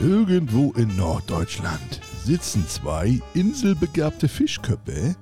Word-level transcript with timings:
Irgendwo 0.00 0.72
in 0.72 0.96
Norddeutschland 0.96 2.00
sitzen 2.24 2.66
zwei 2.66 3.20
inselbegabte 3.34 4.28
Fischköppe 4.28 5.14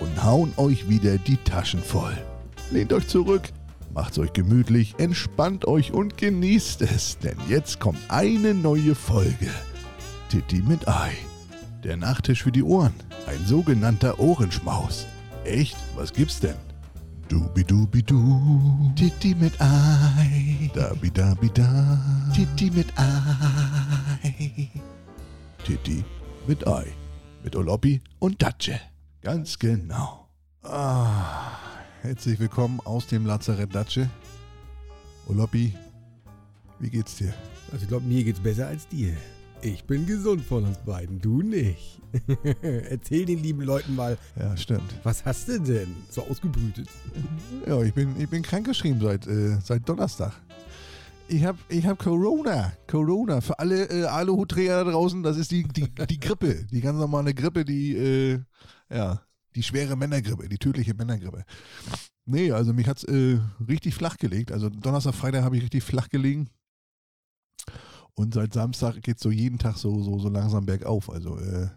und 0.00 0.24
hauen 0.24 0.52
euch 0.56 0.88
wieder 0.88 1.18
die 1.18 1.36
Taschen 1.36 1.82
voll. 1.82 2.16
Lehnt 2.70 2.92
euch 2.92 3.06
zurück, 3.06 3.42
macht's 3.92 4.18
euch 4.18 4.32
gemütlich, 4.32 4.94
entspannt 4.98 5.66
euch 5.66 5.92
und 5.92 6.16
genießt 6.16 6.82
es, 6.82 7.18
denn 7.18 7.36
jetzt 7.48 7.80
kommt 7.80 7.98
eine 8.08 8.54
neue 8.54 8.94
Folge. 8.94 9.50
Titti 10.30 10.62
mit 10.66 10.88
Ei. 10.88 11.12
Der 11.84 11.98
Nachtisch 11.98 12.42
für 12.42 12.52
die 12.52 12.62
Ohren. 12.62 12.94
Ein 13.26 13.44
sogenannter 13.46 14.18
Ohrenschmaus. 14.18 15.06
Echt? 15.44 15.76
Was 15.96 16.12
gibt's 16.12 16.40
denn? 16.40 16.56
Dubidubidu. 17.28 18.92
Titti 18.96 19.34
mit 19.34 19.60
Ei. 19.60 20.70
Dabidabida. 20.74 22.00
Titti 22.34 22.70
mit 22.70 22.86
Ei. 22.98 23.93
Titti 25.64 26.04
mit 26.46 26.66
Ei. 26.66 26.86
Mit 27.42 27.54
Oloppi 27.56 28.00
und 28.18 28.42
Datsche. 28.42 28.80
Ganz 29.22 29.58
genau. 29.58 30.28
Ah, 30.62 31.52
herzlich 32.02 32.38
willkommen 32.40 32.80
aus 32.84 33.06
dem 33.06 33.26
Lazarett 33.26 33.74
Datsche. 33.74 34.08
Oloppi, 35.28 35.74
wie 36.80 36.90
geht's 36.90 37.16
dir? 37.16 37.32
Also 37.70 37.82
ich 37.82 37.88
glaube, 37.88 38.06
mir 38.06 38.24
geht's 38.24 38.40
besser 38.40 38.66
als 38.68 38.88
dir. 38.88 39.14
Ich 39.62 39.84
bin 39.84 40.06
gesund 40.06 40.44
von 40.44 40.64
uns 40.64 40.78
beiden, 40.78 41.20
du 41.20 41.40
nicht. 41.42 42.00
Erzähl 42.62 43.24
den 43.24 43.42
lieben 43.42 43.62
Leuten 43.62 43.94
mal, 43.94 44.18
Ja, 44.38 44.56
stimmt. 44.56 44.94
was 45.02 45.24
hast 45.24 45.48
du 45.48 45.58
denn 45.60 45.94
so 46.10 46.22
ausgebrütet? 46.28 46.88
Ja, 47.66 47.80
ich 47.82 47.94
bin, 47.94 48.18
ich 48.20 48.28
bin 48.28 48.42
krankgeschrieben 48.42 49.00
seit, 49.00 49.26
äh, 49.26 49.58
seit 49.62 49.88
Donnerstag. 49.88 50.32
Ich 51.28 51.44
habe 51.44 51.58
ich 51.68 51.86
hab 51.86 51.98
Corona. 51.98 52.72
Corona. 52.86 53.40
Für 53.40 53.58
alle 53.58 53.88
äh, 53.88 54.04
Aluhutträger 54.04 54.84
da 54.84 54.90
draußen, 54.90 55.22
das 55.22 55.36
ist 55.36 55.50
die, 55.50 55.64
die, 55.64 55.88
die 55.88 56.20
Grippe. 56.20 56.66
Die 56.66 56.80
ganz 56.80 56.98
normale 56.98 57.32
Grippe, 57.34 57.64
die, 57.64 57.96
äh, 57.96 58.40
ja, 58.90 59.22
die 59.54 59.62
schwere 59.62 59.96
Männergrippe, 59.96 60.48
die 60.48 60.58
tödliche 60.58 60.94
Männergrippe. 60.94 61.44
Nee, 62.26 62.52
also 62.52 62.72
mich 62.72 62.86
hat's 62.86 63.04
äh, 63.04 63.38
richtig 63.66 63.94
flach 63.94 64.16
gelegt. 64.18 64.52
Also 64.52 64.68
Donnerstag, 64.68 65.14
Freitag 65.14 65.44
habe 65.44 65.56
ich 65.56 65.62
richtig 65.62 65.82
flach 65.82 66.08
gelegen. 66.08 66.50
Und 68.14 68.34
seit 68.34 68.52
Samstag 68.52 69.02
geht's 69.02 69.22
so 69.22 69.30
jeden 69.30 69.58
Tag 69.58 69.76
so, 69.76 70.02
so, 70.02 70.18
so 70.18 70.28
langsam 70.28 70.66
bergauf. 70.66 71.10
Also, 71.10 71.38
äh, 71.38 71.68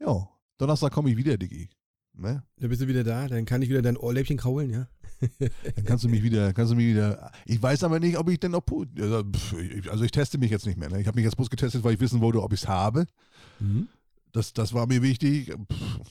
ja, 0.00 0.28
Donnerstag 0.58 0.92
komme 0.92 1.10
ich 1.10 1.16
wieder, 1.16 1.36
Diggi. 1.36 1.68
Ne? 2.14 2.42
Da 2.56 2.66
bist 2.66 2.80
du 2.80 2.88
wieder 2.88 3.04
da, 3.04 3.28
dann 3.28 3.44
kann 3.44 3.62
ich 3.62 3.68
wieder 3.68 3.82
dein 3.82 3.96
Ohrläppchen 3.96 4.38
kraulen, 4.38 4.70
ja? 4.70 4.88
Dann 5.20 5.84
kannst 5.84 6.04
du 6.04 6.08
mich 6.08 6.22
wieder, 6.22 6.52
kannst 6.52 6.72
du 6.72 6.76
mich 6.76 6.86
wieder. 6.86 7.30
Ich 7.44 7.62
weiß 7.62 7.84
aber 7.84 8.00
nicht, 8.00 8.18
ob 8.18 8.28
ich 8.28 8.40
denn 8.40 8.52
noch. 8.52 8.62
Also, 8.98 9.22
also 9.90 10.04
ich 10.04 10.10
teste 10.10 10.38
mich 10.38 10.50
jetzt 10.50 10.66
nicht 10.66 10.78
mehr. 10.78 10.90
Ne? 10.90 11.00
Ich 11.00 11.06
habe 11.06 11.16
mich 11.16 11.24
jetzt 11.24 11.36
bloß 11.36 11.50
getestet, 11.50 11.84
weil 11.84 11.94
ich 11.94 12.00
wissen 12.00 12.20
wollte, 12.20 12.42
ob 12.42 12.52
ich 12.52 12.62
es 12.62 12.68
habe. 12.68 13.06
Mhm. 13.58 13.88
Das, 14.36 14.52
das 14.52 14.74
war 14.74 14.86
mir 14.86 15.00
wichtig. 15.00 15.50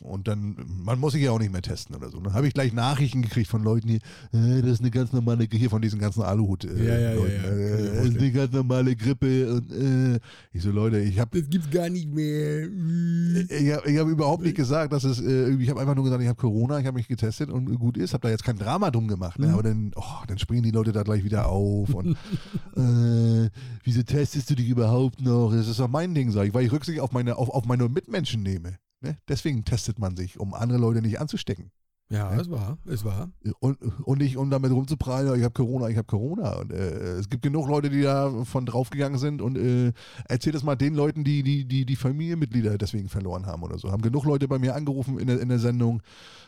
Und 0.02 0.28
dann, 0.28 0.56
man 0.84 1.00
muss 1.00 1.14
sich 1.14 1.22
ja 1.22 1.30
auch 1.30 1.38
nicht 1.38 1.52
mehr 1.52 1.62
testen 1.62 1.96
oder 1.96 2.10
so. 2.10 2.20
Dann 2.20 2.34
habe 2.34 2.48
ich 2.48 2.56
gleich 2.56 2.74
Nachrichten 2.74 3.22
gekriegt 3.22 3.48
von 3.48 3.64
Leuten, 3.64 3.88
die, 3.88 3.98
äh, 4.36 4.62
das 4.64 4.72
ist 4.72 4.80
eine 4.82 4.90
ganz 4.90 5.14
normale, 5.14 5.48
hier 5.52 5.70
von 5.70 5.80
diesen 5.80 6.00
ganzen 6.00 6.24
Aluhut. 6.24 6.66
Äh, 6.66 6.86
Ja, 6.86 6.94
ja, 6.94 7.00
ja, 7.00 7.14
Leuten, 7.14 7.32
ja. 7.32 7.50
Äh, 7.50 7.96
das 7.98 8.06
ist 8.08 8.18
eine 8.18 8.32
ganz 8.32 8.52
normale 8.52 8.96
Grippe. 8.96 9.54
Und 9.54 9.72
äh, 9.72 10.20
ich 10.54 10.64
so, 10.64 10.72
Leute, 10.72 11.02
ich 11.02 11.20
habe 11.20 11.40
Das 11.40 11.48
gibt's 11.52 11.70
gar 11.70 11.88
nicht 11.88 12.12
mehr. 12.12 12.66
ich 12.66 13.72
habe 13.72 14.00
hab 14.00 14.08
überhaupt 14.08 14.42
nicht 14.42 14.56
gesagt, 14.56 14.92
dass 14.92 15.04
es 15.04 15.22
äh, 15.22 15.52
ich 15.52 15.70
habe 15.70 15.80
einfach 15.80 15.94
nur 15.94 16.04
gesagt, 16.04 16.24
ich 16.24 16.28
habe 16.28 16.40
Corona, 16.42 16.80
ich 16.80 16.88
habe 16.88 16.98
mich 16.98 17.08
getestet 17.08 17.52
und 17.52 17.74
gut 17.78 17.96
ist, 17.96 18.14
habe 18.14 18.24
da 18.24 18.30
jetzt 18.32 18.44
kein 18.44 18.58
Drama 18.58 18.90
drum 18.90 19.08
gemacht. 19.08 19.38
Ne? 19.38 19.48
Mhm. 19.50 19.54
Aber 19.54 19.62
dann, 19.64 19.92
oh, 19.96 20.24
dann 20.28 20.40
springen 20.40 20.64
die 20.64 20.72
Leute 20.72 20.94
da 20.94 21.04
gleich 21.04 21.24
wieder 21.24 21.48
auf 21.48 21.94
und 21.94 22.18
äh, 22.76 23.50
wieso 23.84 24.02
testest 24.02 24.50
du 24.50 24.56
dich 24.56 24.68
überhaupt 24.68 25.22
noch? 25.22 25.52
Das 25.54 25.68
ist 25.68 25.80
doch 25.80 25.88
mein 25.88 26.16
Ding, 26.16 26.32
sage 26.32 26.48
ich, 26.48 26.54
weil 26.56 26.66
ich 26.66 26.72
Rücksicht 26.72 27.00
auf 27.00 27.12
meine, 27.12 27.36
auf, 27.38 27.50
auf 27.50 27.66
meine 27.66 27.88
Mitmenschen 27.88 28.15
nehme. 28.22 28.78
Ne? 29.02 29.18
Deswegen 29.28 29.66
testet 29.66 30.00
man 30.00 30.16
sich, 30.16 30.40
um 30.40 30.54
andere 30.54 30.80
Leute 30.80 31.02
nicht 31.02 31.20
anzustecken. 31.20 31.72
Ja, 32.10 32.36
es 32.40 32.52
war, 32.52 32.78
es 32.86 33.04
war. 33.04 33.32
Und, 33.60 33.82
und 34.04 34.20
nicht, 34.20 34.38
um 34.38 34.52
damit 34.52 34.72
rumzuprallen, 34.72 35.40
ich 35.40 35.44
habe 35.44 35.54
Corona, 35.54 35.90
ich 35.90 35.98
habe 35.98 36.06
Corona. 36.06 36.58
Und 36.58 36.72
äh, 36.72 37.18
es 37.18 37.30
gibt 37.30 37.42
genug 37.42 37.68
Leute, 37.68 37.90
die 37.90 38.04
da 38.04 38.44
von 38.46 38.68
draufgegangen 38.68 39.18
sind 39.18 39.42
und 39.42 39.58
äh, 39.58 39.92
erzähl 40.30 40.54
das 40.54 40.62
mal 40.62 40.76
den 40.76 40.94
Leuten, 40.94 41.24
die 41.24 41.42
die, 41.42 41.66
die 41.66 41.84
die 41.84 41.96
Familienmitglieder 41.96 42.78
deswegen 42.78 43.10
verloren 43.10 43.48
haben 43.48 43.64
oder 43.64 43.80
so. 43.80 43.92
Haben 43.92 44.04
genug 44.04 44.26
Leute 44.26 44.48
bei 44.48 44.60
mir 44.60 44.76
angerufen 44.76 45.18
in 45.18 45.26
der, 45.26 45.42
in 45.42 45.50
der 45.50 45.58
Sendung 45.58 46.04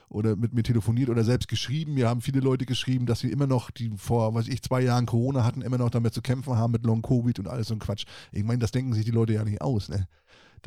oder 0.09 0.35
mit 0.35 0.53
mir 0.53 0.61
telefoniert 0.61 1.09
oder 1.09 1.23
selbst 1.23 1.47
geschrieben. 1.47 1.95
Mir 1.95 2.07
haben 2.07 2.21
viele 2.21 2.39
Leute 2.39 2.67
geschrieben, 2.67 3.07
dass 3.07 3.21
sie 3.21 3.31
immer 3.31 3.47
noch, 3.47 3.71
die 3.71 3.89
vor, 3.97 4.35
weiß 4.35 4.49
ich, 4.49 4.61
zwei 4.61 4.81
Jahren 4.81 5.07
Corona 5.07 5.43
hatten, 5.43 5.63
immer 5.63 5.79
noch 5.79 5.89
damit 5.89 6.13
zu 6.13 6.21
kämpfen 6.21 6.55
haben 6.55 6.71
mit 6.71 6.85
Long-Covid 6.85 7.39
und 7.39 7.47
alles 7.47 7.69
so 7.69 7.73
ein 7.73 7.79
Quatsch. 7.79 8.05
Ich 8.31 8.43
meine, 8.43 8.59
das 8.59 8.69
denken 8.69 8.93
sich 8.93 9.05
die 9.05 9.11
Leute 9.11 9.33
ja 9.33 9.43
nicht 9.43 9.61
aus, 9.61 9.89
ne? 9.89 10.07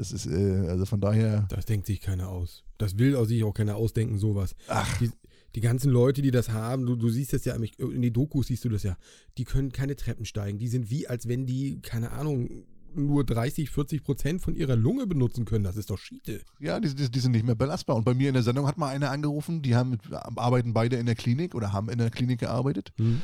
Das 0.00 0.12
ist, 0.12 0.24
äh, 0.24 0.66
also 0.66 0.86
von 0.86 0.98
daher, 0.98 1.46
Das 1.50 1.66
denkt 1.66 1.86
sich 1.86 2.00
keiner 2.00 2.30
aus. 2.30 2.64
Das 2.78 2.96
will 2.96 3.22
sich 3.26 3.44
auch 3.44 3.52
keiner 3.52 3.76
ausdenken, 3.76 4.16
sowas. 4.16 4.54
ach, 4.66 4.96
Die, 4.98 5.10
die 5.54 5.60
ganzen 5.60 5.90
Leute, 5.90 6.22
die 6.22 6.30
das 6.30 6.48
haben, 6.48 6.86
du, 6.86 6.96
du 6.96 7.10
siehst 7.10 7.34
das 7.34 7.44
ja, 7.44 7.54
in 7.54 8.00
die 8.00 8.10
Dokus 8.10 8.46
siehst 8.46 8.64
du 8.64 8.70
das 8.70 8.82
ja, 8.82 8.96
die 9.36 9.44
können 9.44 9.72
keine 9.72 9.96
Treppen 9.96 10.24
steigen. 10.24 10.58
Die 10.58 10.68
sind 10.68 10.88
wie, 10.90 11.06
als 11.06 11.28
wenn 11.28 11.44
die, 11.44 11.80
keine 11.82 12.12
Ahnung, 12.12 12.64
nur 12.94 13.24
30, 13.24 13.68
40 13.68 14.02
Prozent 14.02 14.40
von 14.40 14.56
ihrer 14.56 14.74
Lunge 14.74 15.06
benutzen 15.06 15.44
können. 15.44 15.64
Das 15.64 15.76
ist 15.76 15.90
doch 15.90 15.98
Schiete. 15.98 16.40
Ja, 16.60 16.80
die, 16.80 16.94
die, 16.94 17.10
die 17.10 17.20
sind 17.20 17.32
nicht 17.32 17.44
mehr 17.44 17.54
belastbar. 17.54 17.94
Und 17.96 18.04
bei 18.04 18.14
mir 18.14 18.28
in 18.28 18.34
der 18.34 18.42
Sendung 18.42 18.66
hat 18.66 18.78
mal 18.78 18.88
einer 18.88 19.10
angerufen, 19.10 19.60
die 19.60 19.74
haben, 19.76 19.98
arbeiten 20.10 20.72
beide 20.72 20.96
in 20.96 21.04
der 21.04 21.14
Klinik 21.14 21.54
oder 21.54 21.74
haben 21.74 21.90
in 21.90 21.98
der 21.98 22.08
Klinik 22.10 22.40
gearbeitet, 22.40 22.92
Hm? 22.96 23.20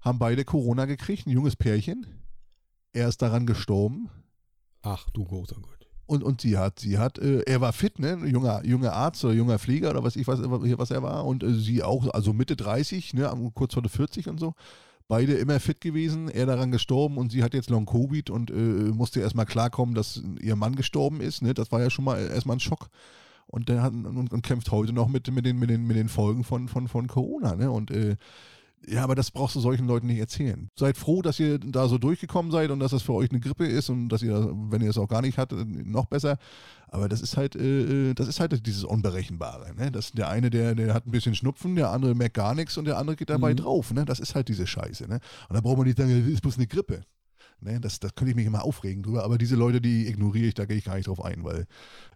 haben 0.00 0.20
beide 0.20 0.44
Corona 0.44 0.84
gekriegt, 0.84 1.26
ein 1.26 1.30
junges 1.30 1.56
Pärchen. 1.56 2.06
Er 2.92 3.08
ist 3.08 3.20
daran 3.20 3.46
gestorben 3.46 4.08
Ach 4.82 5.10
du 5.10 5.24
großer 5.24 5.56
Gott. 5.60 5.79
Und, 6.10 6.24
und 6.24 6.40
sie 6.40 6.58
hat, 6.58 6.80
sie 6.80 6.98
hat, 6.98 7.18
äh, 7.18 7.42
er 7.42 7.60
war 7.60 7.72
fit, 7.72 8.00
ne, 8.00 8.18
junger, 8.26 8.64
junger 8.66 8.92
Arzt 8.92 9.24
oder 9.24 9.32
junger 9.32 9.60
Pfleger 9.60 9.90
oder 9.90 10.02
was 10.02 10.16
ich 10.16 10.26
weiß, 10.26 10.40
was 10.42 10.90
er 10.90 11.02
war 11.04 11.24
und 11.24 11.44
äh, 11.44 11.54
sie 11.54 11.84
auch, 11.84 12.08
also 12.12 12.32
Mitte 12.32 12.56
30, 12.56 13.14
ne, 13.14 13.30
kurz 13.54 13.74
vor 13.74 13.82
der 13.82 13.90
40 13.90 14.28
und 14.28 14.40
so. 14.40 14.54
Beide 15.06 15.34
immer 15.34 15.60
fit 15.60 15.80
gewesen, 15.80 16.28
er 16.28 16.46
daran 16.46 16.72
gestorben 16.72 17.16
und 17.16 17.30
sie 17.30 17.44
hat 17.44 17.54
jetzt 17.54 17.70
Long 17.70 17.86
Covid 17.86 18.30
und 18.30 18.50
äh, 18.50 18.54
musste 18.54 19.20
erstmal 19.20 19.46
klarkommen, 19.46 19.94
dass 19.94 20.22
ihr 20.40 20.56
Mann 20.56 20.74
gestorben 20.74 21.20
ist. 21.20 21.42
Ne? 21.42 21.54
Das 21.54 21.72
war 21.72 21.80
ja 21.80 21.90
schon 21.90 22.04
mal 22.04 22.20
erstmal 22.20 22.56
ein 22.56 22.60
Schock. 22.60 22.88
Und 23.48 23.68
der 23.68 23.82
hat 23.82 23.92
und, 23.92 24.32
und 24.32 24.42
kämpft 24.42 24.70
heute 24.70 24.92
noch 24.92 25.08
mit, 25.08 25.28
mit, 25.32 25.44
den, 25.44 25.58
mit, 25.58 25.68
den, 25.68 25.84
mit 25.84 25.96
den 25.96 26.08
Folgen 26.08 26.44
von, 26.44 26.68
von, 26.68 26.86
von 26.86 27.08
Corona. 27.08 27.56
Ne? 27.56 27.72
Und 27.72 27.90
äh, 27.90 28.16
ja, 28.86 29.04
aber 29.04 29.14
das 29.14 29.30
brauchst 29.30 29.54
du 29.56 29.60
solchen 29.60 29.86
Leuten 29.86 30.06
nicht 30.06 30.18
erzählen. 30.18 30.70
Seid 30.78 30.96
froh, 30.96 31.22
dass 31.22 31.38
ihr 31.38 31.58
da 31.58 31.86
so 31.88 31.98
durchgekommen 31.98 32.50
seid 32.50 32.70
und 32.70 32.80
dass 32.80 32.92
das 32.92 33.02
für 33.02 33.12
euch 33.12 33.30
eine 33.30 33.40
Grippe 33.40 33.66
ist 33.66 33.90
und 33.90 34.08
dass 34.08 34.22
ihr, 34.22 34.50
wenn 34.70 34.80
ihr 34.82 34.90
es 34.90 34.98
auch 34.98 35.08
gar 35.08 35.22
nicht 35.22 35.38
hattet, 35.38 35.68
noch 35.86 36.06
besser. 36.06 36.38
Aber 36.88 37.08
das 37.08 37.20
ist 37.20 37.36
halt, 37.36 37.54
äh, 37.56 38.14
das 38.14 38.26
ist 38.26 38.40
halt 38.40 38.66
dieses 38.66 38.84
Unberechenbare. 38.84 39.74
Ne? 39.76 39.92
Das, 39.92 40.12
der 40.12 40.28
eine, 40.28 40.50
der, 40.50 40.74
der 40.74 40.94
hat 40.94 41.06
ein 41.06 41.10
bisschen 41.12 41.34
Schnupfen, 41.34 41.76
der 41.76 41.90
andere 41.90 42.14
merkt 42.14 42.34
gar 42.34 42.54
nichts 42.54 42.76
und 42.78 42.86
der 42.86 42.98
andere 42.98 43.16
geht 43.16 43.30
dabei 43.30 43.52
Mhm. 43.52 43.58
drauf. 43.58 43.92
Ne? 43.92 44.04
Das 44.04 44.18
ist 44.18 44.34
halt 44.34 44.48
diese 44.48 44.66
Scheiße. 44.66 45.06
Ne? 45.08 45.20
Und 45.48 45.54
da 45.56 45.60
braucht 45.60 45.76
man 45.76 45.86
nicht 45.86 45.98
sagen, 45.98 46.10
es 46.10 46.26
ist 46.26 46.40
bloß 46.42 46.56
eine 46.56 46.66
Grippe. 46.66 47.02
Ne, 47.62 47.78
das, 47.78 48.00
das 48.00 48.14
könnte 48.14 48.30
ich 48.30 48.36
mich 48.36 48.46
immer 48.46 48.64
aufregen 48.64 49.02
drüber, 49.02 49.22
aber 49.22 49.36
diese 49.36 49.54
Leute, 49.54 49.82
die 49.82 50.08
ignoriere 50.08 50.46
ich, 50.46 50.54
da 50.54 50.64
gehe 50.64 50.78
ich 50.78 50.84
gar 50.84 50.96
nicht 50.96 51.08
drauf 51.08 51.22
ein, 51.22 51.44
weil 51.44 51.66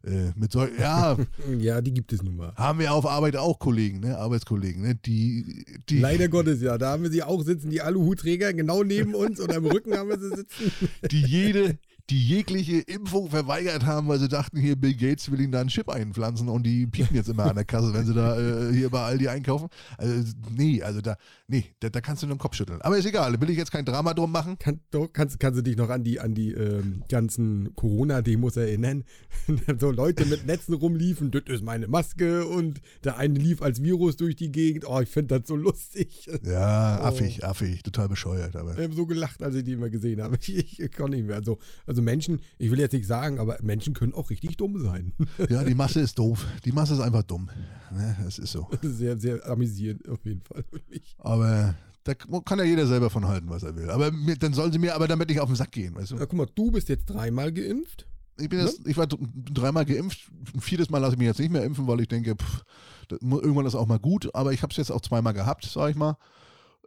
äh, 0.03 0.33
mit 0.37 0.51
so, 0.51 0.67
ja, 0.67 1.19
Ja, 1.59 1.83
die 1.83 1.93
gibt 1.93 2.15
es 2.15 2.23
nun 2.23 2.37
mal. 2.37 2.55
haben 2.57 2.79
wir 2.79 2.95
auf 2.95 3.05
Arbeit 3.05 3.37
auch 3.37 3.59
Kollegen, 3.59 4.01
ne, 4.01 4.17
Arbeitskollegen, 4.17 4.81
ne, 4.83 4.95
die, 4.95 5.67
die, 5.91 5.99
Leider 5.99 6.29
Gottes, 6.29 6.63
ja. 6.63 6.79
Da 6.79 6.93
haben 6.93 7.03
wir 7.03 7.11
sie 7.11 7.23
auch 7.23 7.43
sitzen, 7.43 7.69
die 7.69 7.83
Aluhutträger 7.83 8.55
genau 8.55 8.83
neben 8.85 9.15
uns 9.15 9.39
oder 9.39 9.57
im 9.57 9.67
Rücken 9.67 9.95
haben 9.95 10.09
wir 10.09 10.19
sie 10.19 10.31
sitzen. 10.31 10.73
die 11.11 11.21
jede, 11.21 11.79
die 12.11 12.23
jegliche 12.23 12.81
Impfung 12.81 13.31
verweigert 13.31 13.87
haben, 13.87 14.09
weil 14.09 14.19
sie 14.19 14.29
dachten, 14.29 14.59
hier 14.59 14.77
Bill 14.77 14.95
Gates 14.95 15.31
will 15.31 15.41
ihnen 15.41 15.53
da 15.53 15.61
einen 15.61 15.71
Chip 15.71 15.89
einpflanzen 15.89 16.49
und 16.49 16.65
die 16.65 16.87
piepen 16.87 17.17
jetzt 17.17 17.29
immer 17.29 17.47
an 17.47 17.55
der 17.57 17.65
Kasse, 17.65 17.95
wenn 17.95 18.05
sie 18.05 18.13
da 18.13 18.39
äh, 18.39 18.73
hier 18.75 18.91
bei 18.91 19.01
Aldi 19.03 19.29
einkaufen. 19.29 19.69
Also, 19.97 20.33
nee, 20.55 20.83
also 20.83 21.01
da, 21.01 21.17
nee, 21.49 21.65
da, 21.81 21.89
da 21.89 22.01
kannst 22.01 22.23
du 22.23 22.27
nur 22.27 22.37
den 22.37 22.41
Kopf 22.41 22.57
schütteln. 22.57 22.83
Aber 22.83 22.99
ist 22.99 23.07
egal, 23.07 23.33
da 23.33 23.41
will 23.41 23.49
ich 23.51 23.57
jetzt 23.57 23.73
kein 23.73 23.85
Drama 23.87 24.13
drum 24.13 24.33
machen. 24.33 24.59
Kann, 24.59 24.81
doch, 24.91 25.09
kannst, 25.13 25.41
kannst 25.41 25.59
du 25.59 25.63
dich 25.63 25.77
noch 25.77 25.89
an 25.89 26.05
die, 26.05 26.21
an 26.21 26.35
die 26.35 26.53
ähm, 26.53 27.03
ganzen 27.09 27.75
Corona-Demos 27.75 28.57
erinnern? 28.57 29.05
so 29.79 29.91
Leute 29.91 30.27
mit 30.27 30.47
Netzen 30.47 30.75
rumliefen, 30.75 31.31
das 31.31 31.45
ist 31.47 31.63
meine 31.63 31.89
Maske 31.89 32.45
und 32.47 32.81
der 33.05 33.17
eine 33.17 33.39
lief 33.39 33.63
als 33.63 33.83
Virus 33.83 34.17
durch 34.17 34.37
die 34.37 34.53
Gegend. 34.53 34.85
Oh, 34.87 35.01
ich 35.01 35.09
finde 35.09 35.39
das 35.39 35.49
so 35.49 35.57
lustig. 35.57 36.29
Ja, 36.45 36.75
Oh. 37.01 37.05
affig, 37.05 37.45
affig, 37.45 37.83
total 37.83 38.09
bescheuert, 38.09 38.57
aber. 38.57 38.73
Ich 38.77 38.85
habe 38.85 38.95
so 38.95 39.07
gelacht, 39.07 39.43
als 39.43 39.55
ich 39.55 39.65
die 39.65 39.73
immer 39.73 39.91
gesehen 39.91 40.23
habe. 40.23 40.37
Ich, 40.47 40.79
ich 40.79 40.93
konnte 40.93 41.17
nicht 41.17 41.27
mehr. 41.27 41.37
Also, 41.37 41.59
also 41.87 41.94
Menschen, 42.03 42.41
ich 42.59 42.71
will 42.71 42.79
jetzt 42.79 42.93
nicht 42.93 43.07
sagen, 43.07 43.39
aber 43.39 43.59
Menschen 43.63 43.95
können 43.95 44.15
auch 44.15 44.31
richtig 44.31 44.57
dumm 44.57 44.81
sein. 44.83 45.13
Ja, 45.51 45.63
die 45.65 45.75
Masse 45.75 46.01
ist 46.01 46.19
doof. 46.19 46.47
Die 46.65 46.73
Masse 46.73 46.95
ist 46.95 47.01
einfach 47.01 47.23
dumm. 47.23 47.49
Ne, 47.93 48.17
das 48.25 48.39
ist 48.39 48.53
so. 48.53 48.69
Sehr, 48.83 49.19
sehr 49.19 49.47
amüsierend 49.49 50.09
auf 50.09 50.25
jeden 50.25 50.41
Fall 50.43 50.65
für 50.69 50.81
mich. 50.91 51.15
Aber 51.19 51.75
da 52.05 52.15
kann 52.15 52.59
ja 52.59 52.65
jeder 52.65 52.87
selber 52.87 53.11
von 53.11 53.27
halten, 53.27 53.49
was 53.51 53.63
er 53.63 53.77
will. 53.77 53.91
Aber 53.91 54.11
mir, 54.11 54.37
dann 54.37 54.53
sollen 54.53 54.73
sie 54.73 54.79
mir 54.79 54.95
aber 54.95 55.09
damit 55.09 55.29
nicht 55.29 55.41
auf 55.41 55.49
den 55.49 55.57
Sack 55.57 55.73
gehen, 55.73 55.95
weißt 55.95 56.11
du? 56.13 56.17
Na, 56.17 56.27
guck 56.27 56.35
mal, 56.39 56.47
du 56.55 56.71
bist 56.71 56.89
jetzt 56.89 57.07
dreimal 57.07 57.53
geimpft. 57.53 58.07
Ich, 58.37 58.49
bin 58.49 58.59
jetzt, 58.61 58.87
ich 58.87 58.97
war 58.97 59.07
dr- 59.07 59.21
dreimal 59.35 59.85
geimpft. 59.85 60.31
Ein 60.55 60.61
viertes 60.61 60.91
Mal 60.91 60.99
lasse 60.99 61.13
ich 61.15 61.19
mich 61.19 61.27
jetzt 61.29 61.39
nicht 61.39 61.53
mehr 61.53 61.63
impfen, 61.65 61.87
weil 61.87 62.01
ich 62.01 62.09
denke, 62.09 62.35
pff, 62.35 62.65
das, 63.09 63.21
irgendwann 63.23 63.65
ist 63.67 63.75
auch 63.77 63.87
mal 63.87 63.99
gut. 64.01 64.35
Aber 64.35 64.53
ich 64.53 64.63
habe 64.63 64.71
es 64.73 64.77
jetzt 64.77 64.91
auch 64.91 65.01
zweimal 65.01 65.33
gehabt, 65.35 65.65
sag 65.73 65.91
ich 65.91 65.97
mal. 65.97 66.17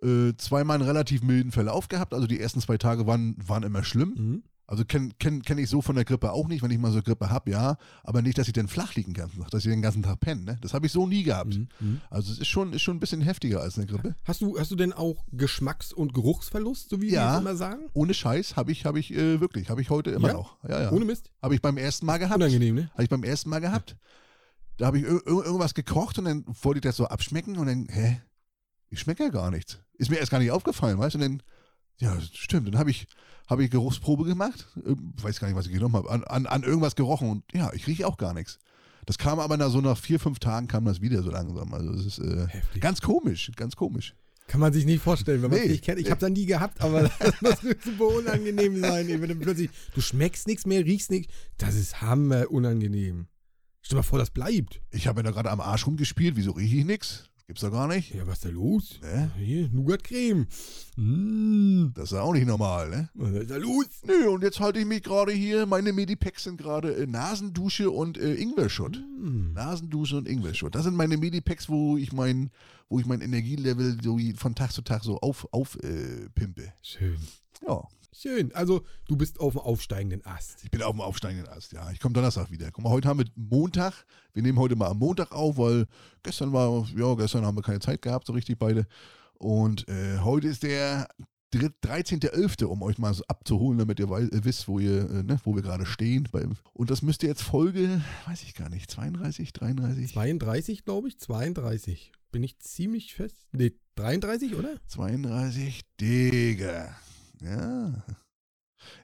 Äh, 0.03 0.33
zweimal 0.37 0.75
einen 0.75 0.85
relativ 0.87 1.23
milden 1.23 1.51
Verlauf 1.51 1.87
gehabt. 1.87 2.13
Also 2.13 2.27
die 2.27 2.39
ersten 2.39 2.59
zwei 2.59 2.77
Tage 2.77 3.07
waren, 3.07 3.35
waren 3.47 3.63
immer 3.63 3.83
schlimm. 3.83 4.13
Mhm. 4.17 4.43
Also 4.69 4.83
kenne 4.83 5.11
kenn, 5.17 5.41
kenn 5.43 5.57
ich 5.57 5.69
so 5.69 5.81
von 5.81 5.95
der 5.95 6.03
Grippe 6.03 6.33
auch 6.33 6.49
nicht, 6.49 6.61
wenn 6.61 6.71
ich 6.71 6.77
mal 6.77 6.91
so 6.91 7.01
Grippe 7.01 7.29
habe, 7.29 7.49
ja. 7.51 7.77
Aber 8.03 8.21
nicht, 8.21 8.37
dass 8.37 8.47
ich 8.47 8.53
dann 8.53 8.67
flach 8.67 8.95
liegen 8.95 9.13
kann, 9.13 9.31
dass 9.49 9.63
ich 9.65 9.71
den 9.71 9.81
ganzen 9.81 10.03
Tag 10.03 10.19
penne. 10.19 10.43
Ne? 10.43 10.57
Das 10.61 10.73
habe 10.73 10.85
ich 10.85 10.91
so 10.91 11.07
nie 11.07 11.23
gehabt. 11.23 11.55
Mhm. 11.55 11.69
Mhm. 11.79 12.01
Also 12.09 12.33
es 12.33 12.39
ist 12.39 12.47
schon, 12.47 12.73
ist 12.73 12.81
schon 12.81 12.97
ein 12.97 12.99
bisschen 12.99 13.21
heftiger 13.21 13.61
als 13.61 13.77
eine 13.77 13.87
Grippe. 13.87 14.13
Hast 14.25 14.41
du, 14.41 14.59
hast 14.59 14.69
du 14.69 14.75
denn 14.75 14.91
auch 14.91 15.23
Geschmacks- 15.31 15.93
und 15.93 16.13
Geruchsverlust, 16.13 16.89
so 16.89 16.99
wie 17.01 17.11
Ja. 17.11 17.29
die 17.31 17.35
es 17.35 17.41
immer 17.41 17.55
sagen? 17.55 17.83
Ohne 17.93 18.13
Scheiß 18.13 18.57
habe 18.57 18.73
ich, 18.73 18.85
habe 18.85 18.99
ich 18.99 19.13
äh, 19.13 19.39
wirklich, 19.39 19.69
habe 19.69 19.81
ich 19.81 19.89
heute 19.89 20.11
immer 20.11 20.27
Ja? 20.27 20.33
noch. 20.33 20.57
Ja, 20.67 20.81
ja. 20.83 20.91
Ohne 20.91 21.05
Mist? 21.05 21.31
Habe 21.41 21.55
ich 21.55 21.61
beim 21.61 21.77
ersten 21.77 22.05
Mal 22.05 22.17
gehabt. 22.17 22.35
Unangenehm, 22.35 22.75
ne? 22.75 22.89
Habe 22.91 23.03
ich 23.03 23.09
beim 23.09 23.23
ersten 23.23 23.49
Mal 23.49 23.59
gehabt. 23.59 23.95
Da 24.75 24.87
habe 24.87 24.99
ich 24.99 25.05
ir 25.05 25.11
ir 25.13 25.25
irgendwas 25.25 25.73
gekocht 25.75 26.19
und 26.19 26.25
dann 26.25 26.43
wollte 26.61 26.79
ich 26.79 26.83
das 26.83 26.97
so 26.97 27.05
abschmecken 27.05 27.57
und 27.57 27.67
dann, 27.67 27.87
hä? 27.89 28.21
Ich 28.89 28.99
schmecke 28.99 29.23
ja 29.23 29.29
gar 29.29 29.49
nichts. 29.49 29.79
Ist 29.97 30.09
mir 30.11 30.17
erst 30.17 30.29
gar 30.31 30.39
nicht 30.39 30.51
aufgefallen, 30.51 30.97
weißt 30.99 31.15
du? 31.15 31.19
Und 31.19 31.23
dann, 31.23 31.43
ja, 31.99 32.19
stimmt. 32.33 32.67
Dann 32.67 32.77
habe 32.79 32.91
ich, 32.91 33.07
habe 33.47 33.63
ich 33.63 33.71
Geruchsprobe 33.71 34.23
gemacht. 34.25 34.67
Ähm, 34.85 35.13
Weiß 35.21 35.39
gar 35.39 35.47
nicht, 35.47 35.57
was 35.57 35.65
ich 35.67 35.73
genommen 35.73 35.95
habe. 35.95 36.09
An, 36.09 36.23
an, 36.23 36.45
an 36.45 36.63
irgendwas 36.63 36.95
gerochen 36.95 37.29
und 37.29 37.43
ja, 37.53 37.71
ich 37.73 37.87
rieche 37.87 38.07
auch 38.07 38.17
gar 38.17 38.33
nichts. 38.33 38.59
Das 39.05 39.17
kam 39.17 39.39
aber 39.39 39.55
nach 39.57 39.69
so 39.69 39.79
nach 39.81 39.97
vier, 39.97 40.19
fünf 40.19 40.39
Tagen 40.39 40.67
kam 40.67 40.83
das 40.85 40.99
wieder 41.01 41.23
so 41.23 41.31
langsam. 41.31 41.73
Also 41.73 41.91
es 41.93 42.05
ist 42.05 42.19
äh, 42.19 42.47
ganz 42.79 43.01
komisch, 43.01 43.51
ganz 43.55 43.75
komisch. 43.75 44.13
Kann 44.47 44.59
man 44.61 44.71
sich 44.73 44.85
nicht 44.85 45.01
vorstellen, 45.01 45.41
wenn 45.41 45.49
man 45.49 45.59
es 45.59 45.65
Nee. 45.65 45.71
nicht 45.73 45.83
kennt. 45.83 45.99
Ich 45.99 46.09
habe 46.11 46.25
es 46.25 46.31
nie 46.31 46.45
gehabt, 46.45 46.79
aber 46.81 47.03
das 47.19 47.41
muss 47.41 47.83
super 47.83 48.07
unangenehm 48.07 48.79
sein. 48.81 49.07
Wenn 49.07 49.29
du 49.29 49.35
plötzlich, 49.35 49.69
du 49.93 50.01
schmeckst 50.01 50.47
nichts 50.47 50.65
mehr, 50.65 50.83
riechst 50.85 51.09
nichts. 51.11 51.33
Das 51.57 51.75
ist 51.75 52.01
hammer 52.01 52.49
unangenehm. 52.51 53.27
Stell 53.81 53.95
dir 53.95 53.99
mal 53.99 54.03
vor, 54.03 54.19
das 54.19 54.29
bleibt. 54.29 54.81
Ich 54.91 55.07
habe 55.07 55.19
mir 55.19 55.23
da 55.23 55.31
gerade 55.31 55.51
am 55.51 55.61
Arsch 55.61 55.87
rumgespielt. 55.87 56.35
Wieso 56.35 56.51
rieche 56.51 56.77
ich 56.77 56.85
nichts? 56.85 57.29
Gibt's 57.47 57.61
doch 57.61 57.71
gar 57.71 57.87
nicht. 57.87 58.13
Ja, 58.13 58.27
was 58.27 58.39
ist 58.39 58.45
da 58.45 58.49
los? 58.49 58.99
Ne? 59.01 59.31
Hier, 59.37 59.69
Nougat-Creme. 59.69 60.47
Mm, 60.97 61.93
Das 61.95 62.05
ist 62.05 62.11
ja 62.11 62.21
auch 62.21 62.33
nicht 62.33 62.45
normal, 62.45 62.89
ne? 62.89 63.09
was 63.13 63.31
ist 63.31 63.49
da 63.49 63.55
los? 63.55 63.85
Nö, 64.05 64.29
und 64.31 64.43
jetzt 64.43 64.59
halte 64.59 64.79
ich 64.79 64.85
mich 64.85 65.01
gerade 65.01 65.31
hier, 65.31 65.65
meine 65.65 65.93
Medipacks 65.93 66.43
sind 66.43 66.57
gerade 66.57 66.93
äh, 66.93 67.07
Nasendusche 67.07 67.89
und 67.89 68.17
äh, 68.17 68.33
Ingwer-Schutt. 68.33 69.01
Mm. 69.17 69.53
Nasendusche 69.53 70.17
und 70.17 70.27
Ingwer-Schutt. 70.27 70.75
Das 70.75 70.83
sind 70.83 70.95
meine 70.97 71.15
Medipacks, 71.15 71.69
wo 71.69 71.95
ich 71.95 72.11
mein, 72.11 72.51
wo 72.89 72.99
ich 72.99 73.05
mein 73.05 73.21
Energielevel 73.21 73.97
so 74.03 74.19
von 74.35 74.53
Tag 74.53 74.73
zu 74.73 74.81
Tag 74.81 75.05
so 75.05 75.17
auf, 75.21 75.47
auf 75.51 75.77
äh, 75.83 76.27
pimpe. 76.35 76.73
Schön. 76.81 77.15
Ja, 77.65 77.81
Schön. 78.19 78.51
Also, 78.55 78.83
du 79.07 79.15
bist 79.15 79.39
auf 79.39 79.53
dem 79.53 79.59
aufsteigenden 79.61 80.25
Ast. 80.25 80.63
ich 80.63 80.71
bin 80.71 80.81
auf 80.81 80.91
dem 80.91 81.01
aufsteigenden 81.01 81.47
Ast, 81.49 81.71
ja. 81.71 81.91
Ich 81.91 81.99
komme 81.99 82.13
Donnerstag 82.13 82.49
wieder. 82.49 82.71
Guck 82.71 82.83
mal, 82.83 82.89
heute 82.89 83.07
haben 83.07 83.19
wir 83.19 83.27
Montag. 83.35 84.05
Wir 84.33 84.41
nehmen 84.41 84.57
heute 84.57 84.75
mal 84.75 84.87
am 84.87 84.97
Montag 84.97 85.31
auf, 85.31 85.57
weil 85.57 85.85
gestern 86.23 86.51
war, 86.51 86.87
ja, 86.95 87.13
gestern 87.13 87.45
haben 87.45 87.55
wir 87.57 87.61
keine 87.61 87.79
Zeit 87.79 88.01
gehabt, 88.01 88.25
so 88.25 88.33
richtig 88.33 88.57
beide. 88.57 88.87
Und 89.35 89.87
äh, 89.87 90.17
heute 90.19 90.47
ist 90.47 90.63
der 90.63 91.07
dritt- 91.51 91.75
13.11., 91.83 92.65
um 92.65 92.81
euch 92.81 92.97
mal 92.97 93.13
so 93.13 93.23
abzuholen, 93.27 93.77
damit 93.77 93.99
ihr 93.99 94.09
äh, 94.09 94.29
wisst, 94.43 94.67
wo, 94.67 94.79
ihr, 94.79 95.07
äh, 95.09 95.23
ne, 95.23 95.39
wo 95.43 95.53
wir 95.55 95.61
gerade 95.61 95.85
stehen. 95.85 96.27
Und 96.73 96.89
das 96.89 97.03
müsste 97.03 97.27
jetzt 97.27 97.43
Folge, 97.43 98.01
weiß 98.25 98.41
ich 98.41 98.55
gar 98.55 98.69
nicht, 98.69 98.89
32, 98.89 99.53
33? 99.53 100.13
32, 100.13 100.85
glaube 100.85 101.07
ich. 101.07 101.19
32. 101.19 102.11
Bin 102.31 102.41
ich 102.43 102.57
ziemlich 102.57 103.13
fest. 103.13 103.47
Nee, 103.51 103.73
33, 103.95 104.55
oder? 104.55 104.75
32, 104.87 105.81
Digga. 106.01 106.95
Ja. 107.41 108.03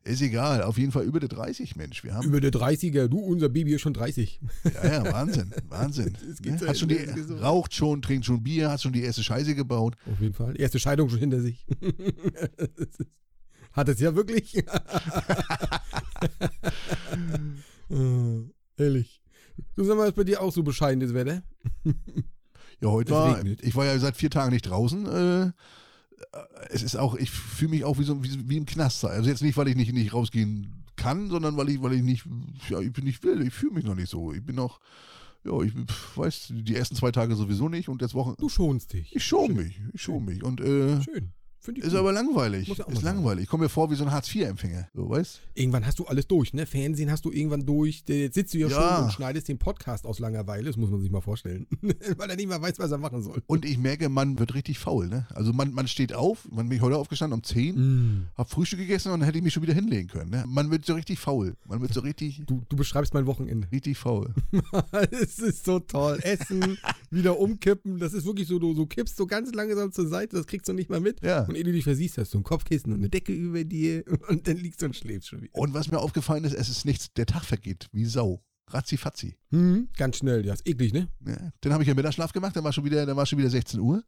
Ist 0.03 0.21
egal, 0.21 0.61
auf 0.63 0.77
jeden 0.77 0.91
Fall 0.91 1.03
über 1.03 1.19
der 1.19 1.29
30, 1.29 1.75
Mensch. 1.75 2.03
Wir 2.03 2.13
haben, 2.13 2.27
Über 2.27 2.39
der 2.39 2.51
30er. 2.51 3.07
Du, 3.07 3.19
unser 3.19 3.49
Baby 3.49 3.73
ist 3.73 3.81
schon 3.81 3.93
30. 3.93 4.39
ja, 4.63 4.93
ja, 5.03 5.11
Wahnsinn, 5.11 5.53
Wahnsinn. 5.67 6.15
Ne? 6.43 6.59
Hat 6.67 6.77
schon 6.77 6.89
die, 6.89 6.97
raucht 7.39 7.73
schon, 7.73 8.01
trinkt 8.01 8.25
schon 8.25 8.43
Bier, 8.43 8.69
hat 8.69 8.81
schon 8.81 8.93
die 8.93 9.01
erste 9.01 9.23
Scheiße 9.23 9.55
gebaut. 9.55 9.95
Auf 10.11 10.19
jeden 10.19 10.33
Fall. 10.33 10.59
Erste 10.59 10.79
Scheidung 10.79 11.09
schon 11.09 11.19
hinter 11.19 11.41
sich. 11.41 11.65
Hat 13.71 13.89
es 13.89 13.99
ja 13.99 14.13
wirklich. 14.15 14.55
äh, 17.89 18.43
ehrlich. 18.77 19.21
Du 19.75 19.83
sag 19.83 19.97
mal, 19.97 20.07
ist 20.07 20.15
bei 20.15 20.23
dir 20.23 20.41
auch 20.41 20.53
so 20.53 20.61
bescheidenes 20.61 21.13
Wetter? 21.15 21.41
Ja, 22.81 22.89
heute 22.89 23.11
Es 23.11 23.17
war, 23.17 23.37
regnet. 23.37 23.63
ich 23.63 23.75
war 23.75 23.85
ja 23.85 23.97
seit 23.97 24.15
vier 24.15 24.29
Tagen 24.29 24.51
nicht 24.51 24.69
draußen. 24.69 25.05
Äh, 25.07 25.51
es 26.69 26.83
ist 26.83 26.95
auch, 26.95 27.15
ich 27.15 27.29
fühle 27.29 27.71
mich 27.71 27.83
auch 27.83 27.99
wie, 27.99 28.03
so, 28.03 28.23
wie, 28.23 28.49
wie 28.49 28.57
im 28.57 28.65
Knast. 28.65 29.05
Also 29.05 29.29
jetzt 29.29 29.41
nicht, 29.41 29.57
weil 29.57 29.67
ich 29.67 29.75
nicht, 29.75 29.91
nicht 29.93 30.13
rausgehen 30.13 30.83
kann, 30.95 31.29
sondern 31.29 31.57
weil 31.57 31.69
ich, 31.69 31.81
weil 31.81 31.93
ich 31.93 32.03
nicht, 32.03 32.25
ja, 32.69 32.79
ich 32.79 32.93
bin 32.93 33.05
nicht 33.05 33.23
will. 33.23 33.41
Ich 33.41 33.53
fühle 33.53 33.73
mich 33.73 33.85
noch 33.85 33.95
nicht 33.95 34.09
so. 34.09 34.33
Ich 34.33 34.43
bin 34.43 34.55
noch, 34.55 34.79
ja, 35.43 35.59
ich 35.61 35.73
weiß, 36.15 36.53
die 36.55 36.75
ersten 36.75 36.95
zwei 36.95 37.11
Tage 37.11 37.35
sowieso 37.35 37.69
nicht 37.69 37.89
und 37.89 38.01
jetzt 38.01 38.13
Wochen. 38.13 38.35
Du 38.37 38.49
schonst 38.49 38.93
dich. 38.93 39.15
Ich 39.15 39.23
schon 39.23 39.47
Schön. 39.47 39.55
mich, 39.55 39.81
ich 39.93 40.01
schon 40.01 40.25
mich. 40.25 40.43
Und 40.43 40.61
äh, 40.61 41.01
Schön. 41.01 41.33
Finde 41.63 41.79
ich 41.79 41.85
ist 41.87 41.91
gut. 41.93 41.99
aber 41.99 42.11
langweilig. 42.11 42.67
Muss 42.67 42.77
ja 42.77 42.83
auch 42.85 42.89
ist 42.89 42.95
mal 42.95 43.01
sein. 43.01 43.15
langweilig. 43.15 43.43
Ich 43.45 43.49
komme 43.49 43.63
mir 43.63 43.69
vor 43.69 43.89
wie 43.89 43.95
so 43.95 44.03
ein 44.03 44.11
Hartz-IV-Empfänger. 44.11 44.89
So, 44.93 45.09
weißt 45.09 45.41
Irgendwann 45.55 45.85
hast 45.85 45.97
du 45.99 46.05
alles 46.05 46.27
durch, 46.27 46.53
ne? 46.53 46.65
Fernsehen 46.65 47.09
hast 47.09 47.23
du 47.25 47.31
irgendwann 47.31 47.65
durch. 47.65 48.03
Jetzt 48.07 48.35
sitzt 48.35 48.53
du 48.53 48.57
ja, 48.57 48.67
Ja. 48.67 48.95
schon 48.97 49.05
und 49.05 49.13
schneidest 49.13 49.47
den 49.47 49.57
Podcast 49.57 50.05
aus 50.05 50.19
Langeweile. 50.19 50.65
Das 50.65 50.75
muss 50.77 50.89
man 50.89 50.99
sich 50.99 51.09
mal 51.09 51.21
vorstellen. 51.21 51.65
Weil 52.17 52.29
er 52.29 52.35
nicht 52.35 52.49
mal 52.49 52.61
weiß, 52.61 52.79
was 52.79 52.91
er 52.91 52.97
machen 52.97 53.21
soll. 53.23 53.41
Und 53.47 53.63
ich 53.65 53.77
merke, 53.77 54.09
man 54.09 54.37
wird 54.39 54.53
richtig 54.55 54.77
faul, 54.79 55.07
ne? 55.07 55.25
Also 55.33 55.53
man, 55.53 55.73
man 55.73 55.87
steht 55.87 56.13
auf, 56.13 56.47
man 56.51 56.67
bin 56.69 56.77
ich 56.77 56.81
heute 56.83 56.97
aufgestanden 56.97 57.39
um 57.39 57.43
10, 57.43 57.75
Mm. 57.75 58.27
hab 58.35 58.49
Frühstück 58.51 58.79
gegessen 58.79 59.11
und 59.11 59.19
dann 59.21 59.25
hätte 59.25 59.37
ich 59.37 59.43
mich 59.43 59.53
schon 59.53 59.63
wieder 59.63 59.73
hinlegen 59.73 60.09
können. 60.09 60.31
Ne? 60.31 60.43
Man 60.47 60.69
wird 60.69 60.85
so 60.85 60.93
richtig 60.95 61.19
faul. 61.19 61.55
Man 61.65 61.79
wird 61.81 61.93
so 61.93 62.01
richtig, 62.01 62.41
Du, 62.45 62.61
du 62.67 62.75
beschreibst 62.75 63.13
mein 63.13 63.25
Wochenende. 63.25 63.67
richtig 63.71 63.97
faul. 63.97 64.33
Es 65.11 65.39
ist 65.39 65.65
so 65.65 65.79
toll. 65.79 66.19
Essen, 66.23 66.77
wieder 67.09 67.39
umkippen. 67.39 67.99
Das 67.99 68.13
ist 68.13 68.25
wirklich 68.25 68.47
so, 68.47 68.59
du, 68.59 68.73
du 68.73 68.85
kippst 68.85 69.15
so 69.17 69.25
ganz 69.27 69.53
langsam 69.53 69.91
zur 69.91 70.07
Seite, 70.07 70.35
das 70.35 70.45
kriegst 70.47 70.67
du 70.67 70.73
nicht 70.73 70.89
mal 70.89 70.99
mit. 70.99 71.21
Ja. 71.23 71.43
Und 71.45 71.52
ehe 71.55 71.63
du 71.63 71.71
dich 71.71 71.83
versiehst, 71.83 72.17
hast 72.17 72.33
du 72.33 72.39
ein 72.39 72.43
Kopfkissen 72.43 72.91
und 72.91 72.99
eine 72.99 73.09
Decke 73.09 73.33
über 73.33 73.63
dir 73.63 74.03
und 74.29 74.47
dann 74.47 74.57
liegst 74.57 74.81
du 74.81 74.87
und 74.87 74.95
schläfst 74.95 75.29
schon 75.29 75.41
wieder. 75.41 75.55
Und 75.55 75.73
was 75.73 75.91
mir 75.91 75.99
aufgefallen 75.99 76.43
ist, 76.43 76.53
es 76.53 76.69
ist 76.69 76.85
nichts, 76.85 77.13
der 77.13 77.25
Tag 77.25 77.43
vergeht 77.43 77.89
wie 77.91 78.05
Sau. 78.05 78.43
Ratzi-fatzi. 78.67 79.35
Hm, 79.51 79.89
ganz 79.97 80.17
schnell, 80.17 80.45
ja, 80.45 80.53
ist 80.53 80.67
eklig, 80.67 80.93
ne? 80.93 81.09
Ja. 81.27 81.51
Dann 81.61 81.73
habe 81.73 81.83
ich 81.83 81.89
ja 81.89 81.95
Mittagsschlaf 81.95 82.31
gemacht, 82.31 82.55
dann 82.55 82.63
war 82.63 82.71
schon 82.71 82.85
wieder, 82.85 83.05
dann 83.05 83.17
war 83.17 83.25
schon 83.25 83.37
wieder 83.37 83.49
16 83.49 83.79
Uhr. 83.79 84.03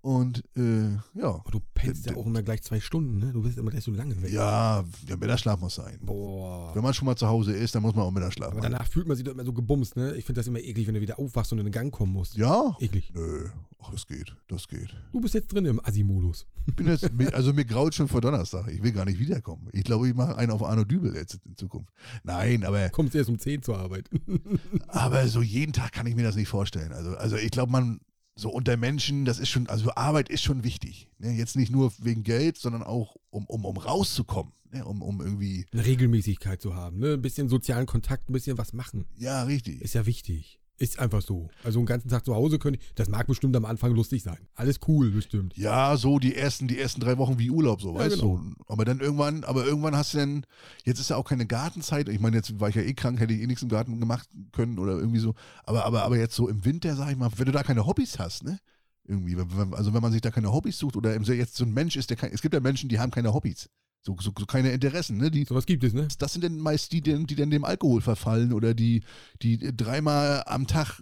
Und 0.00 0.44
äh, 0.56 0.90
ja. 1.14 1.28
Aber 1.28 1.50
du 1.50 1.60
pennst 1.74 2.06
ja 2.06 2.16
auch 2.16 2.26
immer 2.26 2.42
gleich 2.42 2.62
zwei 2.62 2.80
Stunden, 2.80 3.18
ne? 3.18 3.32
Du 3.32 3.42
bist 3.42 3.58
immer 3.58 3.70
gleich 3.70 3.84
so 3.84 3.90
lange 3.90 4.20
weg. 4.22 4.32
Ja, 4.32 4.84
ja, 5.06 5.16
Mittagsschlaf 5.16 5.60
muss 5.60 5.74
sein. 5.74 5.98
Boah. 6.02 6.74
Wenn 6.74 6.82
man 6.82 6.94
schon 6.94 7.06
mal 7.06 7.16
zu 7.16 7.26
Hause 7.26 7.52
ist, 7.52 7.74
dann 7.74 7.82
muss 7.82 7.94
man 7.94 8.04
auch 8.04 8.10
Mittagsschlaf 8.10 8.48
Aber 8.48 8.58
machen. 8.60 8.72
danach 8.72 8.86
fühlt 8.86 9.08
man 9.08 9.16
sich 9.16 9.24
doch 9.24 9.32
immer 9.32 9.44
so 9.44 9.52
gebumst, 9.52 9.96
ne? 9.96 10.14
Ich 10.14 10.24
finde 10.24 10.38
das 10.40 10.46
immer 10.46 10.60
eklig, 10.60 10.86
wenn 10.86 10.94
du 10.94 11.00
wieder 11.00 11.18
aufwachst 11.18 11.52
und 11.52 11.58
in 11.58 11.64
den 11.64 11.72
Gang 11.72 11.92
kommen 11.92 12.12
musst. 12.12 12.36
Ja? 12.36 12.76
Eklig. 12.80 13.12
Nö, 13.14 13.48
ach, 13.80 13.92
es 13.92 14.06
geht, 14.06 14.34
das 14.48 14.68
geht. 14.68 14.94
Du 15.12 15.20
bist 15.20 15.34
jetzt 15.34 15.48
drin 15.48 15.64
im 15.64 15.84
Assi-Modus. 15.84 16.46
Ich 16.66 16.76
bin 16.76 16.86
jetzt, 16.86 17.10
also 17.34 17.52
mir 17.52 17.64
graut 17.64 17.94
schon 17.94 18.08
vor 18.08 18.20
Donnerstag. 18.20 18.68
Ich 18.68 18.82
will 18.82 18.92
gar 18.92 19.04
nicht 19.04 19.18
wiederkommen. 19.18 19.68
Ich 19.72 19.84
glaube, 19.84 20.08
ich 20.08 20.14
mache 20.14 20.36
einen 20.36 20.52
auf 20.52 20.62
Arno 20.62 20.84
Dübel 20.84 21.14
jetzt 21.14 21.40
in 21.44 21.56
Zukunft. 21.56 21.92
Nein, 22.22 22.64
aber, 22.64 22.88
Kommst 22.90 23.14
erst 23.14 23.30
um 23.30 23.38
10 23.38 23.62
zur 23.62 23.78
Arbeit. 23.78 24.08
aber 24.88 25.26
so 25.28 25.42
jeden 25.42 25.72
Tag 25.72 25.92
kann 25.92 26.06
ich 26.06 26.14
mir 26.14 26.22
das 26.24 26.36
nicht 26.36 26.48
vorstellen. 26.48 26.92
Also, 26.92 27.16
also 27.16 27.36
ich 27.36 27.50
glaube, 27.50 27.72
man, 27.72 28.00
so 28.38 28.50
unter 28.50 28.76
Menschen, 28.76 29.24
das 29.24 29.38
ist 29.38 29.48
schon, 29.48 29.68
also 29.68 29.90
Arbeit 29.96 30.28
ist 30.28 30.42
schon 30.42 30.62
wichtig. 30.62 31.08
Ne? 31.18 31.32
Jetzt 31.32 31.56
nicht 31.56 31.72
nur 31.72 31.92
wegen 31.98 32.22
Geld, 32.22 32.56
sondern 32.56 32.84
auch, 32.84 33.16
um, 33.30 33.44
um, 33.46 33.64
um 33.64 33.76
rauszukommen. 33.76 34.52
Ne? 34.70 34.84
Um, 34.84 35.02
um 35.02 35.20
irgendwie, 35.20 35.66
Eine 35.72 35.84
Regelmäßigkeit 35.84 36.62
zu 36.62 36.74
haben, 36.74 36.98
ne? 36.98 37.14
Ein 37.14 37.22
bisschen 37.22 37.48
sozialen 37.48 37.86
Kontakt, 37.86 38.30
ein 38.30 38.32
bisschen 38.32 38.56
was 38.56 38.72
machen. 38.72 39.06
ja, 39.16 39.42
richtig. 39.42 39.80
Ist 39.80 39.94
ja 39.94 40.06
wichtig. 40.06 40.57
Ist 40.80 41.00
einfach 41.00 41.22
so. 41.22 41.48
Also 41.64 41.80
einen 41.80 41.86
ganzen 41.86 42.08
Tag 42.08 42.24
zu 42.24 42.36
Hause 42.36 42.60
könnte 42.60 42.78
ich, 42.80 42.94
das 42.94 43.08
mag 43.08 43.26
bestimmt 43.26 43.56
am 43.56 43.64
Anfang 43.64 43.92
lustig 43.92 44.22
sein. 44.22 44.38
Alles 44.54 44.78
cool, 44.86 45.10
bestimmt. 45.10 45.56
Ja, 45.56 45.96
so 45.96 46.20
die 46.20 46.36
ersten, 46.36 46.68
die 46.68 46.78
ersten 46.78 47.00
drei 47.00 47.18
Wochen 47.18 47.38
wie 47.40 47.50
Urlaub, 47.50 47.82
so, 47.82 47.94
Ja, 47.94 47.98
weißt 47.98 48.20
genau. 48.20 48.36
du. 48.36 48.64
Aber 48.66 48.84
dann 48.84 49.00
irgendwann, 49.00 49.42
aber 49.42 49.64
irgendwann 49.64 49.96
hast 49.96 50.14
du 50.14 50.18
dann, 50.18 50.46
jetzt 50.84 51.00
ist 51.00 51.10
ja 51.10 51.16
auch 51.16 51.24
keine 51.24 51.46
Gartenzeit. 51.46 52.08
Ich 52.08 52.20
meine, 52.20 52.36
jetzt 52.36 52.60
war 52.60 52.68
ich 52.68 52.76
ja 52.76 52.82
eh 52.82 52.94
krank, 52.94 53.18
hätte 53.18 53.34
ich 53.34 53.40
eh 53.40 53.46
nichts 53.48 53.62
im 53.62 53.68
Garten 53.68 53.98
gemacht 53.98 54.28
können 54.52 54.78
oder 54.78 54.92
irgendwie 54.92 55.18
so. 55.18 55.34
Aber, 55.64 55.84
aber, 55.84 56.04
aber 56.04 56.16
jetzt 56.16 56.36
so 56.36 56.48
im 56.48 56.64
Winter, 56.64 56.94
sag 56.94 57.10
ich 57.10 57.16
mal, 57.16 57.30
wenn 57.36 57.46
du 57.46 57.52
da 57.52 57.64
keine 57.64 57.84
Hobbys 57.84 58.20
hast, 58.20 58.44
ne? 58.44 58.60
Irgendwie, 59.04 59.36
also 59.72 59.94
wenn 59.94 60.02
man 60.02 60.12
sich 60.12 60.20
da 60.20 60.30
keine 60.30 60.52
Hobbys 60.52 60.78
sucht 60.78 60.94
oder 60.96 61.18
jetzt 61.18 61.56
so 61.56 61.64
ein 61.64 61.72
Mensch 61.72 61.96
ist, 61.96 62.10
der 62.10 62.16
kein, 62.16 62.30
es 62.30 62.42
gibt 62.42 62.54
ja 62.54 62.60
Menschen, 62.60 62.88
die 62.88 63.00
haben 63.00 63.10
keine 63.10 63.32
Hobbys. 63.32 63.68
So, 64.06 64.16
so, 64.20 64.32
so 64.38 64.46
keine 64.46 64.72
Interessen, 64.72 65.18
ne? 65.18 65.30
Die, 65.30 65.44
Sowas 65.44 65.66
gibt 65.66 65.84
es, 65.84 65.92
ne? 65.92 66.08
das 66.18 66.32
sind 66.32 66.44
dann 66.44 66.58
meist 66.58 66.92
die, 66.92 67.02
die, 67.02 67.26
die 67.26 67.34
dann 67.34 67.50
dem 67.50 67.64
Alkohol 67.64 68.00
verfallen 68.00 68.52
oder 68.52 68.72
die, 68.74 69.02
die 69.42 69.58
dreimal 69.76 70.44
am 70.46 70.66
Tag 70.66 71.00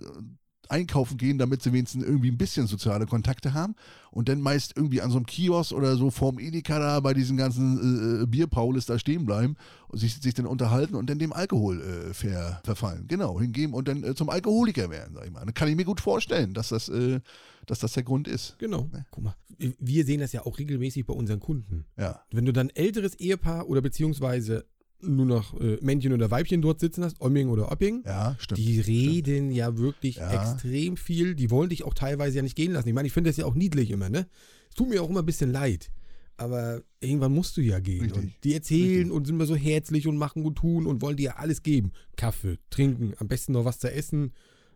einkaufen 0.70 1.18
gehen, 1.18 1.38
damit 1.38 1.62
sie 1.62 1.72
wenigstens 1.72 2.04
irgendwie 2.04 2.30
ein 2.30 2.38
bisschen 2.38 2.66
soziale 2.66 3.06
Kontakte 3.06 3.54
haben 3.54 3.74
und 4.10 4.28
dann 4.28 4.40
meist 4.40 4.76
irgendwie 4.76 5.02
an 5.02 5.10
so 5.10 5.16
einem 5.16 5.26
Kiosk 5.26 5.72
oder 5.72 5.96
so 5.96 6.10
vorm 6.10 6.38
Edeka 6.38 6.78
da 6.78 7.00
bei 7.00 7.14
diesen 7.14 7.36
ganzen 7.36 8.20
äh, 8.20 8.22
äh, 8.22 8.26
Bierpaulis 8.26 8.86
da 8.86 8.98
stehen 8.98 9.26
bleiben 9.26 9.56
und 9.88 9.98
sich, 9.98 10.14
sich 10.14 10.34
dann 10.34 10.46
unterhalten 10.46 10.94
und 10.94 11.10
dann 11.10 11.18
dem 11.18 11.32
Alkohol 11.32 11.80
äh, 11.82 12.14
ver, 12.14 12.60
verfallen. 12.64 13.06
Genau, 13.08 13.38
hingeben 13.40 13.74
und 13.74 13.88
dann 13.88 14.02
äh, 14.04 14.14
zum 14.14 14.30
Alkoholiker 14.30 14.90
werden, 14.90 15.14
sag 15.14 15.26
ich 15.26 15.32
mal. 15.32 15.44
Kann 15.52 15.68
ich 15.68 15.76
mir 15.76 15.84
gut 15.84 16.00
vorstellen, 16.00 16.54
dass 16.54 16.70
das, 16.70 16.88
äh, 16.88 17.20
dass 17.66 17.80
das 17.80 17.92
der 17.92 18.04
Grund 18.04 18.26
ist. 18.26 18.56
Genau. 18.58 18.88
Ne? 18.92 19.06
Guck 19.10 19.24
mal, 19.24 19.36
wir 19.58 20.04
sehen 20.04 20.20
das 20.20 20.32
ja 20.32 20.46
auch 20.46 20.58
regelmäßig 20.58 21.06
bei 21.06 21.14
unseren 21.14 21.40
Kunden. 21.40 21.84
Ja. 21.98 22.22
Wenn 22.30 22.46
du 22.46 22.52
dann 22.52 22.70
älteres 22.70 23.14
Ehepaar 23.14 23.68
oder 23.68 23.82
beziehungsweise 23.82 24.64
nur 25.00 25.26
noch 25.26 25.58
äh, 25.60 25.78
Männchen 25.82 26.12
oder 26.12 26.30
Weibchen 26.30 26.62
dort 26.62 26.80
sitzen 26.80 27.04
hast, 27.04 27.20
Omming 27.20 27.48
oder 27.48 27.70
Opping, 27.70 28.02
Ja, 28.06 28.34
stimmt. 28.38 28.58
die 28.58 28.80
reden 28.80 29.50
ja 29.50 29.76
wirklich 29.76 30.16
Ja. 30.16 30.30
extrem 30.40 30.96
viel. 30.96 31.34
Die 31.34 31.50
wollen 31.50 31.68
dich 31.70 31.84
auch 31.84 31.94
teilweise 31.94 32.36
ja 32.36 32.42
nicht 32.42 32.56
gehen 32.56 32.72
lassen. 32.72 32.88
Ich 32.88 32.94
meine, 32.94 33.06
ich 33.06 33.12
finde 33.12 33.30
das 33.30 33.36
ja 33.36 33.44
auch 33.46 33.54
niedlich 33.54 33.90
immer, 33.90 34.08
ne? 34.08 34.26
Es 34.70 34.74
tut 34.74 34.88
mir 34.88 35.02
auch 35.02 35.10
immer 35.10 35.20
ein 35.20 35.26
bisschen 35.26 35.52
leid. 35.52 35.90
aber 36.38 36.82
irgendwann 37.00 37.32
musst 37.32 37.56
du 37.56 37.62
ja 37.62 37.80
gehen. 37.80 38.02
Richtig. 38.02 38.22
Und 38.22 38.32
die 38.44 38.52
erzählen 38.52 38.96
Richtig. 38.96 39.10
und 39.12 39.26
sind 39.26 39.36
immer 39.36 39.46
so 39.46 39.56
herzlich 39.56 40.06
und 40.06 40.18
machen 40.18 40.44
und 40.44 40.56
tun 40.56 40.86
und 40.86 41.00
wollen 41.00 41.16
dir 41.16 41.38
alles 41.38 41.62
geben. 41.62 41.92
Kaffee, 42.16 42.58
trinken, 42.68 43.14
am 43.16 43.26
besten 43.26 43.52
noch 43.52 43.64
was 43.64 43.78
zu 43.78 43.90
essen. 43.90 44.34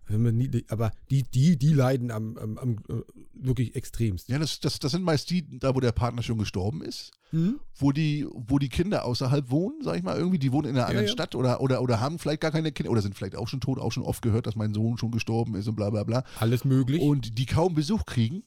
Nie- 0.08 0.64
Aber 0.68 0.90
die, 1.10 1.22
die, 1.22 1.58
die 1.58 1.74
leiden 1.74 2.10
am, 2.10 2.38
am, 2.38 2.56
am 2.56 2.76
äh, 2.88 3.02
wirklich 3.34 3.76
extremst. 3.76 4.28
Ja, 4.30 4.38
das, 4.38 4.58
das, 4.60 4.78
das 4.78 4.92
sind 4.92 5.02
meist 5.04 5.28
die, 5.28 5.44
da 5.58 5.74
wo 5.74 5.80
der 5.80 5.92
Partner 5.92 6.22
schon 6.22 6.38
gestorben 6.38 6.82
ist, 6.82 7.10
Hm? 7.30 7.60
wo 7.76 7.92
die, 7.92 8.26
wo 8.32 8.58
die 8.58 8.68
Kinder 8.68 9.04
außerhalb 9.04 9.50
wohnen, 9.50 9.82
sag 9.82 9.96
ich 9.96 10.02
mal, 10.02 10.16
irgendwie, 10.16 10.38
die 10.38 10.52
wohnen 10.52 10.68
in 10.68 10.76
einer 10.76 10.86
anderen 10.86 11.06
ja. 11.06 11.12
Stadt 11.12 11.34
oder, 11.34 11.60
oder, 11.60 11.80
oder 11.80 12.00
haben 12.00 12.18
vielleicht 12.18 12.40
gar 12.40 12.50
keine 12.50 12.72
Kinder 12.72 12.90
oder 12.90 13.02
sind 13.02 13.14
vielleicht 13.14 13.36
auch 13.36 13.48
schon 13.48 13.60
tot, 13.60 13.78
auch 13.78 13.92
schon 13.92 14.02
oft 14.02 14.22
gehört, 14.22 14.46
dass 14.46 14.56
mein 14.56 14.74
Sohn 14.74 14.98
schon 14.98 15.10
gestorben 15.10 15.54
ist 15.54 15.68
und 15.68 15.76
bla 15.76 15.90
bla 15.90 16.04
bla. 16.04 16.24
Alles 16.38 16.64
möglich. 16.64 17.00
Und 17.00 17.38
die 17.38 17.46
kaum 17.46 17.74
Besuch 17.74 18.04
kriegen. 18.04 18.42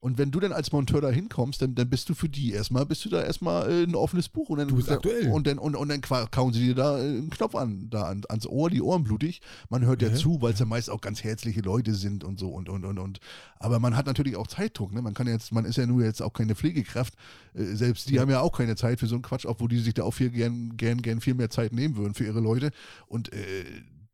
Und 0.00 0.16
wenn 0.16 0.30
du 0.30 0.38
dann 0.38 0.52
als 0.52 0.70
Monteur 0.70 1.00
da 1.00 1.10
hinkommst, 1.10 1.60
dann, 1.60 1.74
dann 1.74 1.90
bist 1.90 2.08
du 2.08 2.14
für 2.14 2.28
die 2.28 2.52
erstmal, 2.52 2.86
bist 2.86 3.04
du 3.04 3.08
da 3.08 3.20
erstmal 3.20 3.68
äh, 3.68 3.82
ein 3.82 3.96
offenes 3.96 4.28
Buch. 4.28 4.48
Und 4.48 4.58
dann, 4.58 4.68
Du 4.68 4.76
bist 4.76 4.88
aktuell. 4.90 5.28
Und 5.32 5.48
dann, 5.48 5.58
und, 5.58 5.74
und 5.74 5.88
dann 5.88 6.00
kauen 6.00 6.52
sie 6.52 6.66
dir 6.66 6.74
da 6.76 6.98
äh, 6.98 7.02
einen 7.02 7.30
Knopf 7.30 7.56
an, 7.56 7.90
da 7.90 8.04
an, 8.04 8.22
ans 8.28 8.46
Ohr, 8.46 8.70
die 8.70 8.80
Ohren 8.80 9.02
blutig. 9.02 9.40
Man 9.70 9.84
hört 9.84 10.00
ja, 10.00 10.08
Ja. 10.08 10.14
zu, 10.14 10.40
weil 10.40 10.52
es 10.52 10.60
ja 10.60 10.66
meist 10.66 10.88
auch 10.88 11.00
ganz 11.00 11.24
herzliche 11.24 11.62
Leute 11.62 11.94
sind 11.94 12.22
und 12.22 12.38
so 12.38 12.48
und 12.50 12.68
und 12.68 12.84
und 12.84 12.98
und. 12.98 13.18
Aber 13.58 13.80
man 13.80 13.96
hat 13.96 14.06
natürlich 14.06 14.36
auch 14.36 14.46
Zeitdruck, 14.46 14.92
ne? 14.94 15.02
Man 15.02 15.14
kann 15.14 15.26
jetzt, 15.26 15.50
man 15.50 15.64
ist 15.64 15.76
ja 15.78 15.86
nur 15.86 16.04
jetzt 16.04 16.22
auch 16.22 16.32
keine 16.32 16.54
Pflegekraft. 16.54 17.14
Äh, 17.54 17.64
selbst 17.74 18.08
die 18.08 18.20
haben 18.20 18.30
ja 18.30 18.40
auch 18.40 18.56
keine 18.56 18.76
Zeit 18.76 19.00
für 19.00 19.08
so 19.08 19.16
einen 19.16 19.22
Quatsch, 19.22 19.46
obwohl 19.46 19.68
die 19.68 19.80
sich 19.80 19.94
da 19.94 20.04
auch 20.04 20.12
viel 20.14 20.30
gern, 20.30 20.76
gern, 20.76 21.02
gern 21.02 21.20
viel 21.20 21.34
mehr 21.34 21.50
Zeit 21.50 21.72
nehmen 21.72 21.96
würden 21.96 22.14
für 22.14 22.24
ihre 22.24 22.40
Leute. 22.40 22.70
Und 23.08 23.32
äh, 23.32 23.64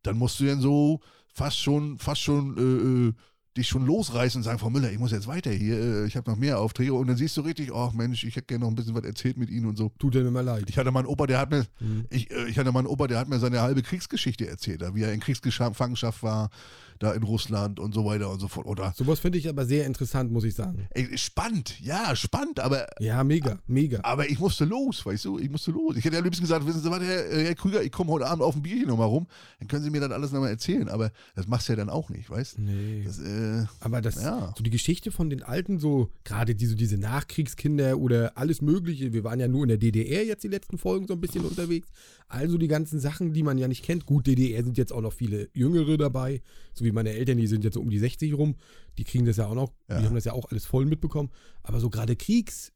dann 0.02 0.16
musst 0.16 0.40
du 0.40 0.46
dann 0.46 0.60
so 0.60 1.00
fast 1.34 1.58
schon, 1.58 1.98
fast 1.98 2.22
schon 2.22 3.12
äh, 3.12 3.12
dich 3.56 3.68
schon 3.68 3.86
losreißen 3.86 4.40
und 4.40 4.42
sagen, 4.42 4.58
Frau 4.58 4.70
Müller, 4.70 4.90
ich 4.90 4.98
muss 4.98 5.12
jetzt 5.12 5.26
weiter 5.26 5.50
hier, 5.50 5.76
äh, 5.76 6.06
ich 6.06 6.16
habe 6.16 6.30
noch 6.30 6.36
mehr 6.36 6.58
Aufträge 6.58 6.92
und 6.94 7.06
dann 7.06 7.16
siehst 7.16 7.36
du 7.36 7.42
richtig, 7.42 7.72
ach 7.74 7.92
Mensch, 7.92 8.24
ich 8.24 8.34
hätte 8.36 8.46
gerne 8.46 8.64
noch 8.64 8.70
ein 8.70 8.74
bisschen 8.74 8.94
was 8.94 9.04
erzählt 9.04 9.36
mit 9.36 9.50
Ihnen 9.50 9.66
und 9.66 9.76
so. 9.76 9.92
Tut 9.98 10.14
dir 10.14 10.26
immer 10.26 10.42
leid. 10.42 10.64
Ich 10.68 10.76
hatte 10.78 10.90
mal 10.90 11.00
einen 11.00 11.08
Opa, 11.08 11.26
der 11.26 11.38
hat 11.38 11.50
mir, 11.50 11.64
Mhm. 11.80 12.06
ich, 12.10 12.30
äh, 12.30 12.48
ich 12.48 12.58
hatte 12.58 12.72
mal 12.72 12.80
einen 12.80 12.88
Opa, 12.88 13.06
der 13.06 13.18
hat 13.18 13.28
mir 13.28 13.38
seine 13.38 13.60
halbe 13.60 13.82
Kriegsgeschichte 13.82 14.46
erzählt, 14.48 14.82
wie 14.94 15.02
er 15.02 15.12
in 15.12 15.20
Kriegsgefangenschaft 15.20 16.22
war, 16.22 16.50
da 16.98 17.12
in 17.12 17.22
Russland 17.22 17.80
und 17.80 17.92
so 17.94 18.04
weiter 18.04 18.30
und 18.30 18.40
so 18.40 18.48
fort. 18.48 18.66
Oder 18.66 18.92
Sowas 18.96 19.18
finde 19.20 19.38
ich 19.38 19.48
aber 19.48 19.64
sehr 19.66 19.86
interessant, 19.86 20.30
muss 20.32 20.44
ich 20.44 20.54
sagen. 20.54 20.86
ey, 20.90 21.16
spannend, 21.18 21.80
ja, 21.80 22.14
spannend, 22.16 22.60
aber 22.60 22.86
Ja, 23.00 23.22
mega, 23.24 23.58
mega. 23.66 24.00
aber 24.02 24.28
ich 24.28 24.38
musste 24.38 24.64
los, 24.64 25.04
weißt 25.04 25.24
du, 25.24 25.38
ich 25.38 25.50
musste 25.50 25.70
los. 25.70 25.96
Ich 25.96 26.04
hätte 26.04 26.14
ja 26.14 26.18
am 26.20 26.24
liebsten 26.24 26.42
gesagt, 26.44 26.66
wissen 26.66 26.80
Sie 26.82 26.90
was, 26.90 27.02
Herr, 27.02 27.30
äh, 27.32 27.44
Herr 27.46 27.54
Krüger, 27.54 27.82
ich 27.82 27.92
komme 27.92 28.10
heute 28.12 28.26
Abend 28.26 28.42
auf 28.42 28.54
ein 28.54 28.62
Bierchen 28.62 28.88
nochmal 28.88 29.08
rum, 29.08 29.26
dann 29.58 29.68
können 29.68 29.82
Sie 29.82 29.90
mir 29.90 30.00
das 30.00 30.10
alles 30.12 30.32
nochmal 30.32 30.50
erzählen, 30.50 30.88
aber 30.88 31.10
das 31.34 31.46
machst 31.46 31.68
du 31.68 31.72
ja 31.72 31.76
dann 31.76 31.90
auch 31.90 32.10
nicht, 32.10 32.30
weißt 32.30 32.58
du? 32.58 32.62
Nee. 32.62 33.02
Das, 33.04 33.18
äh, 33.18 33.64
Aber 33.80 34.00
das, 34.00 34.22
Ja. 34.22 34.52
so 34.56 34.62
die 34.62 34.70
Geschichte 34.70 35.10
von 35.10 35.30
den 35.30 35.42
Alten, 35.42 35.78
so 35.78 36.10
gerade 36.24 36.54
diese, 36.54 36.76
diese 36.76 36.96
Nachkriegskinder 36.98 37.98
oder 37.98 38.32
alles 38.36 38.62
Mögliche, 38.62 39.12
wir 39.12 39.24
waren 39.24 39.40
ja 39.40 39.48
nur 39.48 39.62
in 39.64 39.68
der 39.68 39.78
DDR 39.78 40.24
jetzt 40.24 40.44
die 40.44 40.48
letzten 40.48 40.78
Folgen 40.78 41.06
so 41.06 41.14
ein 41.14 41.20
bisschen 41.20 41.44
unterwegs. 41.44 41.88
Also 42.28 42.58
die 42.58 42.68
ganzen 42.68 43.00
Sachen, 43.00 43.32
die 43.32 43.42
man 43.42 43.58
ja 43.58 43.68
nicht 43.68 43.84
kennt. 43.84 44.06
Gut, 44.06 44.26
DDR 44.26 44.62
sind 44.64 44.78
jetzt 44.78 44.92
auch 44.92 45.00
noch 45.02 45.12
viele 45.12 45.48
Jüngere 45.52 45.96
dabei, 45.98 46.42
so 46.72 46.83
wie 46.84 46.92
meine 46.92 47.10
Eltern, 47.10 47.38
die 47.38 47.46
sind 47.46 47.64
jetzt 47.64 47.74
so 47.74 47.80
um 47.80 47.90
die 47.90 47.98
60 47.98 48.34
rum. 48.34 48.56
Die 48.98 49.04
kriegen 49.04 49.24
das 49.24 49.36
ja 49.38 49.46
auch 49.46 49.54
noch, 49.54 49.72
Ja. 49.88 50.00
die 50.00 50.06
haben 50.06 50.14
das 50.14 50.24
ja 50.24 50.32
auch 50.32 50.50
alles 50.50 50.66
voll 50.66 50.84
mitbekommen. 50.86 51.30
Aber 51.62 51.80
so 51.80 51.90
gerade 51.90 52.14
Kriegs, 52.16 52.72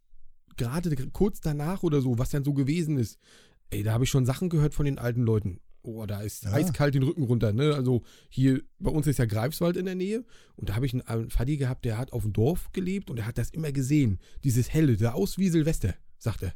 gerade 0.56 0.94
kurz 1.12 1.40
danach 1.40 1.82
oder 1.82 2.00
so, 2.00 2.18
was 2.18 2.30
dann 2.30 2.44
so 2.44 2.52
gewesen 2.52 2.96
ist, 2.98 3.18
ey, 3.70 3.82
da 3.82 3.92
habe 3.92 4.04
ich 4.04 4.10
schon 4.10 4.26
Sachen 4.26 4.48
gehört 4.48 4.74
von 4.74 4.86
den 4.86 4.98
alten 4.98 5.22
Leuten. 5.22 5.60
Oh, 5.82 6.04
da 6.06 6.20
ist 6.20 6.44
Ja. 6.44 6.52
eiskalt 6.52 6.94
den 6.94 7.02
Rücken 7.04 7.22
runter, 7.22 7.52
ne? 7.52 7.74
Also 7.74 8.02
hier, 8.28 8.60
bei 8.78 8.90
uns 8.90 9.06
ist 9.06 9.18
ja 9.18 9.26
Greifswald 9.26 9.76
in 9.76 9.84
der 9.86 9.94
Nähe 9.94 10.24
und 10.56 10.68
da 10.68 10.74
habe 10.74 10.84
ich 10.86 10.92
einen, 10.92 11.02
einen 11.02 11.30
Vati 11.30 11.56
gehabt, 11.56 11.84
der 11.84 11.96
hat 11.98 12.12
auf 12.12 12.22
dem 12.24 12.32
Dorf 12.32 12.70
gelebt 12.72 13.10
und 13.10 13.18
er 13.18 13.26
hat 13.26 13.38
das 13.38 13.50
immer 13.50 13.70
gesehen. 13.72 14.18
Dieses 14.44 14.72
helle, 14.72 14.96
der 14.96 15.14
aus 15.14 15.38
wie 15.38 15.48
Silvester, 15.48 15.94
sagt 16.18 16.42
er. 16.42 16.52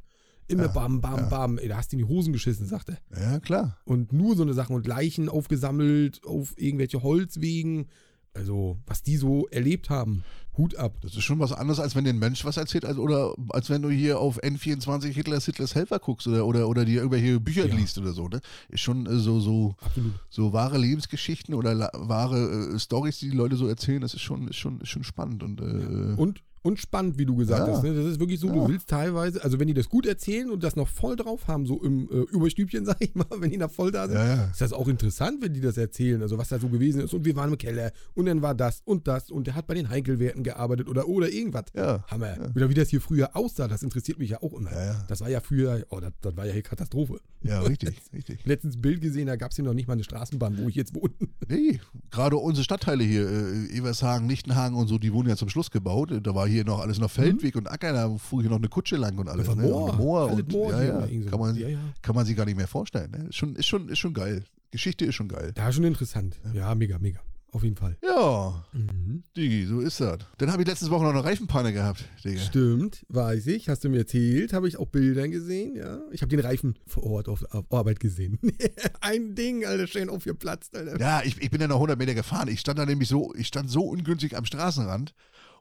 Immer 0.48 0.64
Ja, 0.64 0.68
bam, 0.72 1.00
bam, 1.00 1.16
ja. 1.20 1.26
bam. 1.26 1.58
Ey, 1.58 1.68
da 1.68 1.76
hast 1.76 1.92
du 1.92 1.96
in 1.96 2.06
die 2.06 2.08
Hosen 2.12 2.32
geschissen, 2.32 2.66
sagt 2.66 2.88
er. 2.90 2.98
ja, 3.20 3.40
klar. 3.40 3.78
Und 3.84 4.12
nur 4.12 4.36
so 4.36 4.42
eine 4.42 4.54
Sachen 4.54 4.74
und 4.76 4.86
Leichen 4.86 5.28
aufgesammelt 5.28 6.20
auf 6.26 6.54
irgendwelche 6.56 7.02
Holzwegen. 7.02 7.86
Also, 8.34 8.78
was 8.86 9.02
die 9.02 9.18
so 9.18 9.46
erlebt 9.48 9.90
haben. 9.90 10.24
Hut 10.56 10.74
ab. 10.76 10.96
Das 11.02 11.12
ist 11.14 11.22
schon 11.22 11.38
was 11.38 11.52
anderes, 11.52 11.78
als 11.80 11.94
wenn 11.94 12.04
dir 12.04 12.10
ein 12.10 12.18
Mensch 12.18 12.44
was 12.46 12.56
erzählt, 12.56 12.84
als, 12.86 12.96
oder 12.98 13.34
als 13.50 13.68
wenn 13.70 13.82
du 13.82 13.90
hier 13.90 14.18
auf 14.20 14.42
N24 14.42 15.08
Hitlers 15.08 15.44
Hitlers 15.46 15.74
Helfer 15.74 15.98
guckst 15.98 16.26
oder, 16.26 16.46
oder, 16.46 16.66
oder 16.68 16.84
dir 16.86 16.96
irgendwelche 17.02 17.40
Bücher 17.40 17.66
Ja. 17.66 17.74
liest 17.74 17.98
oder 17.98 18.12
so. 18.12 18.28
Ne? 18.28 18.40
Ist 18.70 18.80
schon 18.80 19.06
äh, 19.06 19.16
so, 19.18 19.40
so, 19.40 19.74
Absolut. 19.82 20.12
so 20.30 20.52
wahre 20.54 20.78
Lebensgeschichten 20.78 21.54
oder 21.54 21.90
wahre 21.94 22.72
äh, 22.74 22.78
Stories, 22.78 23.18
die 23.18 23.30
die 23.30 23.36
Leute 23.36 23.56
so 23.56 23.66
erzählen, 23.68 24.00
das 24.00 24.14
ist 24.14 24.22
schon, 24.22 24.48
ist 24.48 24.56
schon, 24.56 24.80
ist 24.80 24.88
schon 24.88 25.04
spannend. 25.04 25.42
Und, 25.42 25.60
äh, 25.60 26.14
Und, 26.20 26.42
und 26.62 26.78
spannend, 26.78 27.18
wie 27.18 27.26
du 27.26 27.36
gesagt 27.36 27.66
Ja. 27.68 27.74
hast. 27.74 27.82
Ne? 27.82 27.94
Das 27.94 28.04
ist 28.06 28.20
wirklich 28.20 28.38
so, 28.40 28.46
Ja. 28.48 28.54
du 28.54 28.68
willst 28.68 28.88
teilweise, 28.88 29.42
also 29.42 29.58
wenn 29.58 29.66
die 29.68 29.74
das 29.74 29.88
gut 29.88 30.06
erzählen 30.06 30.50
und 30.50 30.62
das 30.62 30.76
noch 30.76 30.88
voll 30.88 31.16
drauf 31.16 31.48
haben, 31.48 31.66
so 31.66 31.82
im 31.82 32.08
äh, 32.10 32.22
Überstübchen, 32.34 32.84
sag 32.86 32.96
ich 33.00 33.14
mal, 33.14 33.26
wenn 33.38 33.50
die 33.50 33.58
da 33.58 33.68
voll 33.68 33.90
da 33.90 34.06
sind, 34.06 34.16
ja, 34.16 34.44
ist 34.46 34.60
das 34.60 34.72
auch 34.72 34.88
interessant, 34.88 35.42
wenn 35.42 35.52
die 35.54 35.60
das 35.60 35.76
erzählen, 35.76 36.22
also 36.22 36.38
was 36.38 36.48
da 36.48 36.58
so 36.58 36.68
gewesen 36.68 37.00
ist. 37.02 37.14
Und 37.14 37.24
wir 37.24 37.34
waren 37.36 37.50
im 37.52 37.58
Keller 37.58 37.92
und 38.14 38.26
dann 38.26 38.42
war 38.42 38.54
das 38.54 38.80
und 38.84 39.08
das 39.08 39.30
und 39.30 39.46
der 39.46 39.54
hat 39.54 39.66
bei 39.66 39.74
den 39.74 39.88
Heikelwerten 39.88 40.42
gearbeitet 40.44 40.88
oder 40.88 41.08
oder 41.08 41.28
irgendwas. 41.30 41.64
Ja. 41.74 42.04
Hammer. 42.08 42.36
Oder 42.54 42.68
wie 42.70 42.74
das 42.74 42.88
hier 42.90 43.00
früher 43.00 43.36
aussah, 43.36 43.68
das 43.68 43.82
interessiert 43.82 44.18
mich 44.18 44.30
ja 44.30 44.42
auch 44.42 44.52
immer. 44.54 44.70
Das 45.08 45.20
war 45.20 45.28
ja 45.28 45.40
früher, 45.40 45.84
oh, 45.90 46.00
das, 46.00 46.12
das 46.20 46.36
war 46.36 46.46
ja 46.46 46.52
hier 46.52 46.62
Katastrophe. 46.62 47.20
Ja, 47.42 47.60
richtig, 47.62 48.00
richtig. 48.12 48.44
Letztens 48.44 48.80
Bild 48.80 49.00
gesehen, 49.00 49.26
da 49.26 49.36
gab 49.36 49.50
es 49.50 49.56
hier 49.56 49.64
noch 49.64 49.74
nicht 49.74 49.88
mal 49.88 49.94
eine 49.94 50.04
Straßenbahn, 50.04 50.58
wo 50.58 50.68
ich 50.68 50.74
jetzt 50.76 50.94
wohne. 50.94 51.12
Nee, 51.52 51.80
gerade 52.10 52.36
unsere 52.36 52.64
Stadtteile 52.64 53.04
hier, 53.04 53.28
äh, 53.28 53.76
Evershagen, 53.76 54.26
Lichtenhagen 54.28 54.74
und 54.76 54.88
so, 54.88 54.96
die 54.98 55.12
wurden 55.12 55.28
ja 55.28 55.36
zum 55.36 55.50
Schluss 55.50 55.70
gebaut. 55.70 56.10
Da 56.22 56.34
war 56.34 56.48
hier 56.48 56.64
noch 56.64 56.80
alles 56.80 56.98
noch 56.98 57.10
Feldweg 57.10 57.56
und 57.56 57.70
Acker, 57.70 57.92
da 57.92 58.16
fuhr 58.16 58.40
hier 58.40 58.50
noch 58.50 58.56
eine 58.56 58.68
Kutsche 58.68 58.96
lang 58.96 59.18
und 59.18 59.28
alles. 59.28 59.48
Ne? 59.54 59.62
Moor. 59.62 59.90
Und 59.90 59.98
Moor 59.98 60.30
und, 60.30 60.52
Moor 60.52 60.70
ja, 60.70 60.82
ja, 60.82 61.30
kann, 61.30 61.40
man, 61.40 61.56
Ja, 61.56 61.68
ja. 61.68 61.78
kann 62.00 62.14
man 62.14 62.24
sich 62.24 62.36
gar 62.36 62.46
nicht 62.46 62.56
mehr 62.56 62.68
vorstellen. 62.68 63.10
Ne? 63.10 63.26
Ist, 63.28 63.36
schon, 63.36 63.54
ist, 63.56 63.66
schon, 63.66 63.88
ist 63.88 63.98
schon 63.98 64.14
geil. 64.14 64.44
Geschichte 64.70 65.04
ist 65.04 65.14
schon 65.14 65.28
geil. 65.28 65.52
Ja, 65.56 65.70
schon 65.70 65.84
interessant. 65.84 66.40
Ja, 66.54 66.74
mega, 66.74 66.98
mega. 66.98 67.20
Auf 67.54 67.62
jeden 67.64 67.76
Fall. 67.76 67.98
Ja, 68.02 68.64
Mhm. 68.72 69.24
Digi, 69.36 69.66
so 69.66 69.80
ist 69.80 70.00
das. 70.00 70.20
Dann 70.38 70.50
habe 70.50 70.62
ich 70.62 70.68
letztes 70.68 70.88
Woche 70.88 71.02
noch 71.04 71.10
eine 71.10 71.22
Reifenpanne 71.22 71.74
gehabt, 71.74 72.02
Digga. 72.24 72.40
Stimmt, 72.40 73.04
weiß 73.10 73.46
ich. 73.48 73.68
Hast 73.68 73.84
du 73.84 73.90
mir 73.90 73.98
erzählt, 73.98 74.54
habe 74.54 74.68
ich 74.68 74.78
auch 74.78 74.86
Bildern 74.86 75.30
gesehen, 75.30 75.76
ja. 75.76 76.00
Ich 76.12 76.22
habe 76.22 76.30
den 76.30 76.40
Reifen 76.40 76.78
vor 76.86 77.02
Ort 77.04 77.28
auf, 77.28 77.44
auf 77.52 77.70
Arbeit 77.70 78.00
gesehen. 78.00 78.38
Ein 79.02 79.34
Ding, 79.34 79.66
Alter, 79.66 79.86
schön 79.86 80.08
aufgeplatzt, 80.08 80.74
Alter. 80.74 80.98
Ja, 80.98 81.20
ich, 81.24 81.40
ich 81.42 81.50
bin 81.50 81.60
ja 81.60 81.68
noch 81.68 81.76
100 81.76 81.98
Meter 81.98 82.14
gefahren. 82.14 82.48
Ich 82.48 82.60
stand 82.60 82.78
da 82.78 82.86
nämlich 82.86 83.08
so, 83.08 83.34
ich 83.36 83.48
stand 83.48 83.70
so 83.70 83.82
ungünstig 83.84 84.34
am 84.36 84.46
Straßenrand. 84.46 85.14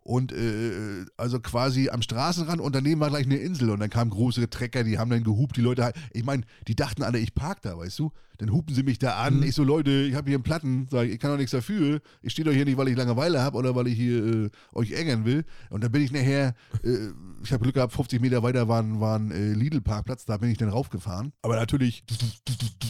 Und 0.03 0.31
äh, 0.31 1.05
also 1.15 1.39
quasi 1.39 1.89
am 1.89 2.01
Straßenrand 2.01 2.59
und 2.59 2.73
daneben 2.75 2.99
war 2.99 3.09
gleich 3.09 3.25
eine 3.27 3.37
Insel 3.37 3.69
und 3.69 3.79
dann 3.79 3.89
kamen 3.91 4.09
große 4.09 4.49
Trecker, 4.49 4.83
die 4.83 4.97
haben 4.97 5.11
dann 5.11 5.23
gehupt, 5.23 5.57
die 5.57 5.61
Leute, 5.61 5.93
ich 6.11 6.23
meine, 6.23 6.43
die 6.67 6.75
dachten 6.75 7.03
alle, 7.03 7.19
ich 7.19 7.35
park 7.35 7.61
da, 7.61 7.77
weißt 7.77 7.99
du? 7.99 8.11
Dann 8.39 8.51
hupen 8.51 8.73
sie 8.73 8.81
mich 8.81 8.97
da 8.97 9.17
an, 9.21 9.37
Mhm. 9.37 9.43
ich 9.43 9.53
so, 9.53 9.63
Leute, 9.63 9.91
ich 9.91 10.15
habe 10.15 10.27
hier 10.27 10.37
einen 10.37 10.43
Platten, 10.43 10.87
sag 10.89 11.07
ich, 11.07 11.19
kann 11.19 11.29
doch 11.29 11.37
nichts 11.37 11.51
dafür, 11.51 12.01
ich 12.23 12.31
stehe 12.31 12.43
doch 12.45 12.51
hier 12.51 12.65
nicht, 12.65 12.77
weil 12.77 12.87
ich 12.87 12.97
Langeweile 12.97 13.41
habe 13.41 13.55
oder 13.57 13.75
weil 13.75 13.85
ich 13.85 13.95
hier 13.95 14.25
äh, 14.45 14.49
euch 14.73 14.89
ärgern 14.91 15.23
will. 15.23 15.45
Und 15.69 15.83
dann 15.83 15.91
bin 15.91 16.01
ich 16.01 16.11
nachher, 16.11 16.55
äh, 16.83 17.09
ich 17.43 17.53
habe 17.53 17.61
Glück 17.61 17.75
gehabt, 17.75 17.93
50 17.93 18.19
Meter 18.19 18.41
weiter 18.41 18.67
war 18.67 18.81
ein, 18.81 19.29
äh, 19.29 19.53
Lidl-Parkplatz, 19.53 20.25
da 20.25 20.37
bin 20.37 20.49
ich 20.49 20.57
dann 20.57 20.69
raufgefahren. 20.69 21.31
Aber 21.43 21.55
natürlich 21.57 22.03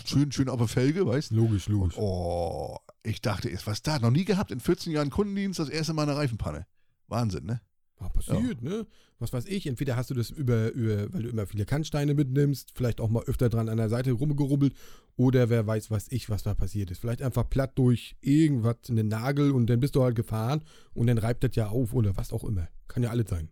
schön, 0.05 0.31
schön 0.31 0.47
auf 0.47 0.59
der 0.59 0.69
Felge, 0.69 1.05
weißt 1.05 1.31
du? 1.31 1.35
Logisch, 1.35 1.67
logisch. 1.67 1.97
Oh, 1.97 2.77
ich 3.03 3.21
dachte, 3.21 3.49
ist 3.49 3.67
was 3.67 3.81
da? 3.81 3.99
Noch 3.99 4.11
nie 4.11 4.23
gehabt 4.23 4.51
in 4.51 4.61
14 4.61 4.93
Jahren 4.93 5.09
Kundendienst, 5.09 5.59
das 5.59 5.67
erste 5.67 5.91
Mal 5.93 6.03
eine 6.03 6.15
Reifenpanne. 6.15 6.65
Wahnsinn, 7.11 7.45
ne? 7.45 7.61
Ah, 7.99 8.09
passiert, 8.09 8.63
ne? 8.63 8.87
Was 9.19 9.31
weiß 9.31 9.45
ich, 9.45 9.67
entweder 9.67 9.95
hast 9.95 10.09
du 10.09 10.15
das 10.15 10.31
über, 10.31 10.71
über, 10.71 11.13
weil 11.13 11.21
du 11.21 11.29
immer 11.29 11.45
viele 11.45 11.65
Kannsteine 11.65 12.15
mitnimmst, 12.15 12.71
vielleicht 12.73 12.99
auch 12.99 13.09
mal 13.09 13.23
öfter 13.25 13.49
dran 13.49 13.69
an 13.69 13.77
der 13.77 13.89
Seite 13.89 14.11
rumgerubbelt, 14.13 14.73
oder 15.17 15.49
wer 15.51 15.67
weiß, 15.67 15.91
was 15.91 16.07
ich, 16.09 16.27
was 16.31 16.41
da 16.41 16.55
passiert 16.55 16.89
ist. 16.89 16.99
Vielleicht 16.99 17.21
einfach 17.21 17.47
platt 17.47 17.73
durch 17.77 18.15
irgendwas, 18.21 18.77
einen 18.89 19.07
Nagel 19.07 19.51
und 19.51 19.67
dann 19.69 19.79
bist 19.79 19.95
du 19.95 20.01
halt 20.01 20.15
gefahren 20.15 20.63
und 20.95 21.05
dann 21.05 21.19
reibt 21.19 21.43
das 21.43 21.55
ja 21.55 21.67
auf 21.67 21.93
oder 21.93 22.17
was 22.17 22.33
auch 22.33 22.43
immer. 22.43 22.69
Kann 22.87 23.03
ja 23.03 23.11
alles 23.11 23.29
sein. 23.29 23.49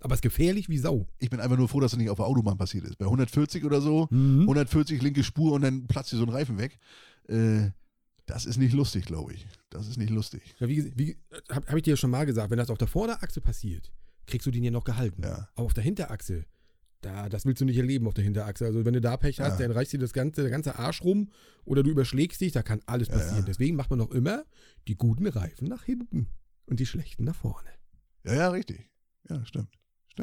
Aber 0.00 0.12
es 0.12 0.18
ist 0.18 0.22
gefährlich 0.22 0.68
wie 0.68 0.78
Sau. 0.78 1.08
Ich 1.18 1.30
bin 1.30 1.40
einfach 1.40 1.56
nur 1.56 1.68
froh, 1.68 1.80
dass 1.80 1.92
das 1.92 1.98
nicht 1.98 2.10
auf 2.10 2.18
der 2.18 2.26
Autobahn 2.26 2.58
passiert 2.58 2.84
ist. 2.84 2.98
Bei 2.98 3.06
140 3.06 3.64
oder 3.64 3.80
so, 3.80 4.06
Mhm. 4.10 4.42
140 4.42 5.00
linke 5.02 5.24
Spur 5.24 5.52
und 5.52 5.62
dann 5.62 5.86
platzt 5.86 6.12
dir 6.12 6.18
so 6.18 6.24
ein 6.24 6.28
Reifen 6.28 6.58
weg. 6.58 6.78
Äh, 7.28 7.70
das 8.28 8.46
ist 8.46 8.58
nicht 8.58 8.72
lustig, 8.74 9.04
glaube 9.06 9.32
ich. 9.32 9.46
Das 9.70 9.88
ist 9.88 9.96
nicht 9.96 10.10
lustig. 10.10 10.42
Ja, 10.60 10.68
wie, 10.68 10.92
wie 10.96 11.16
habe 11.50 11.66
hab 11.66 11.76
ich 11.76 11.82
dir 11.82 11.90
ja 11.90 11.96
schon 11.96 12.10
mal 12.10 12.26
gesagt, 12.26 12.50
wenn 12.50 12.58
das 12.58 12.70
auf 12.70 12.78
der 12.78 12.86
Vorderachse 12.88 13.40
passiert, 13.40 13.90
kriegst 14.26 14.46
du 14.46 14.50
den 14.50 14.62
ja 14.62 14.70
noch 14.70 14.84
gehalten. 14.84 15.22
Ja. 15.22 15.48
Aber 15.54 15.64
auf 15.66 15.74
der 15.74 15.82
Hinterachse, 15.84 16.44
da, 17.00 17.28
das 17.28 17.44
willst 17.46 17.60
du 17.60 17.64
nicht 17.64 17.76
erleben 17.78 18.06
auf 18.06 18.14
der 18.14 18.24
Hinterachse. 18.24 18.66
Also 18.66 18.84
wenn 18.84 18.92
du 18.92 19.00
da 19.00 19.16
Pech 19.16 19.40
hast, 19.40 19.58
Ja. 19.58 19.66
dann 19.66 19.76
reißt 19.76 19.92
dir 19.92 19.98
das 19.98 20.12
ganze, 20.12 20.42
der 20.42 20.50
ganze 20.50 20.78
Arsch 20.78 21.02
rum 21.02 21.30
oder 21.64 21.82
du 21.82 21.90
überschlägst 21.90 22.40
dich, 22.40 22.52
da 22.52 22.62
kann 22.62 22.80
alles 22.86 23.08
passieren. 23.08 23.40
ja. 23.40 23.44
Deswegen 23.46 23.76
macht 23.76 23.90
man 23.90 23.98
noch 23.98 24.10
immer 24.10 24.44
die 24.86 24.96
guten 24.96 25.26
Reifen 25.26 25.68
nach 25.68 25.84
hinten 25.84 26.28
und 26.66 26.80
die 26.80 26.86
schlechten 26.86 27.24
nach 27.24 27.36
vorne. 27.36 27.68
Ja, 28.24 28.34
ja, 28.34 28.48
richtig. 28.50 28.90
Ja, 29.30 29.44
stimmt. 29.44 29.74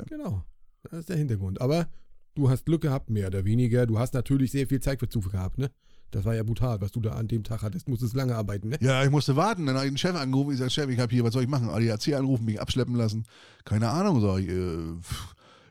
Genau. 0.09 0.43
Das 0.83 0.99
ist 0.99 1.09
der 1.09 1.17
Hintergrund. 1.17 1.61
Aber 1.61 1.89
du 2.35 2.49
hast 2.49 2.65
Glück 2.65 2.81
gehabt, 2.81 3.09
mehr 3.09 3.27
oder 3.27 3.45
weniger. 3.45 3.87
Du 3.87 3.97
hast 3.97 4.13
natürlich 4.13 4.51
sehr 4.51 4.67
viel 4.67 4.79
Zeitverzug 4.81 5.31
gehabt, 5.31 5.57
ne? 5.57 5.71
Das 6.15 6.23
war 6.23 6.33
ja 6.33 6.43
brutal, 6.43 6.79
was 6.79 6.93
du 6.93 7.01
da 7.01 7.11
an 7.11 7.27
dem 7.27 7.43
Tag 7.43 7.61
hattest. 7.61 7.89
Musstest 7.89 8.13
lange 8.13 8.35
arbeiten, 8.35 8.69
ne? 8.69 8.77
Ja, 8.79 9.03
ich 9.03 9.09
musste 9.11 9.35
warten. 9.35 9.65
Dann 9.65 9.75
habe 9.75 9.85
ich 9.85 9.91
den 9.91 9.97
Chef 9.97 10.15
angerufen. 10.15 10.53
Ich 10.53 10.59
sage, 10.59 10.69
Chef, 10.71 10.89
ich 10.89 10.97
habe 10.97 11.13
hier, 11.13 11.25
was 11.25 11.33
soll 11.33 11.43
ich 11.43 11.49
machen? 11.49 11.69
ADAC 11.69 12.13
anrufen, 12.13 12.45
mich 12.45 12.61
abschleppen 12.61 12.95
lassen. 12.95 13.25
Keine 13.65 13.89
Ahnung, 13.89 14.21
sage 14.21 14.41
ich. 14.43 14.49
Äh, 14.49 14.95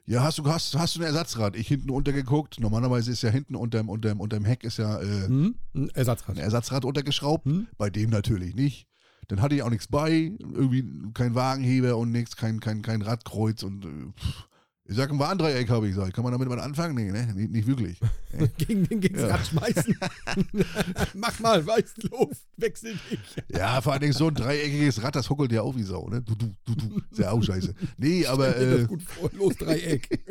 Ja, 0.07 0.23
hast 0.23 0.37
du, 0.37 0.45
hast, 0.45 0.77
hast 0.79 0.97
du 0.97 1.01
ein 1.01 1.07
Ersatzrad? 1.07 1.57
Ich 1.57 1.67
hinten 1.69 1.89
untergeguckt. 1.89 2.61
Normalerweise 2.61 3.11
ist 3.11 3.23
ja 3.23 3.31
hinten 3.31 3.57
unterm, 3.57 3.89
unterm, 3.89 4.21
unterm 4.21 4.45
Heck 4.45 4.63
ist 4.65 4.77
ja 4.77 5.01
äh, 5.01 5.27
Hm? 5.29 5.55
Ein 5.75 5.89
Ersatzrad. 5.95 6.37
ein 6.37 6.43
Ersatzrad 6.43 6.85
untergeschraubt. 6.85 7.47
Hm? 7.47 7.69
Bei 7.79 7.89
dem 7.89 8.11
natürlich 8.11 8.55
nicht. 8.55 8.87
Dann 9.29 9.41
hatte 9.41 9.55
ich 9.55 9.63
auch 9.63 9.71
nichts 9.71 9.89
bei, 9.89 10.33
irgendwie 10.41 10.85
kein 11.15 11.35
Wagenheber 11.35 11.97
und 11.97 12.13
nichts, 12.13 12.37
kein, 12.37 12.61
kein, 12.61 12.83
kein 12.83 13.01
Radkreuz 13.01 13.63
und 13.63 13.87
äh, 13.87 13.89
pff. 14.21 14.47
Ich 14.87 14.97
sag, 14.97 15.11
ein 15.11 15.19
Warndreieck 15.19 15.71
habe 15.71 15.89
ich 15.89 15.95
gesagt. 15.95 16.13
Kann 16.13 16.25
man 16.25 16.33
damit 16.33 16.47
mal 16.47 16.61
anfangen? 16.61 16.95
Nee, 16.95 17.11
ne? 17.11 17.33
Nicht, 17.35 17.51
nicht 17.51 17.67
wirklich. 17.67 17.99
Gegen 18.59 18.87
den 18.87 19.01
gegens 19.01 19.23
Ja. 19.23 19.29
Rad 19.31 19.47
schmeißen. 19.47 19.97
Mach 21.15 21.41
mal, 21.41 21.67
weißt 21.67 22.11
los, 22.11 22.37
wechsel 22.59 22.95
dich. 23.11 23.19
Ja, 23.49 23.81
vor 23.81 23.93
allen 23.93 24.03
Dingen 24.03 24.13
so 24.13 24.29
ein 24.29 24.35
dreieckiges 24.35 25.03
Rad, 25.03 25.17
das 25.17 25.31
huckelt 25.31 25.53
ja 25.53 25.63
auch 25.63 25.75
wie 25.75 25.85
Sau, 25.85 26.09
ne? 26.11 26.21
Du, 26.21 26.35
du, 26.35 26.53
du, 26.67 26.75
du. 26.75 27.01
Ist 27.11 27.19
ja 27.19 27.31
auch 27.31 27.43
scheiße. 27.43 27.75
Nee, 27.97 28.27
aber 28.27 28.55
äh, 28.57 28.79
das 28.81 28.89
gut 28.89 29.03
vor, 29.03 29.31
los 29.33 29.57
Dreieck. 29.57 30.23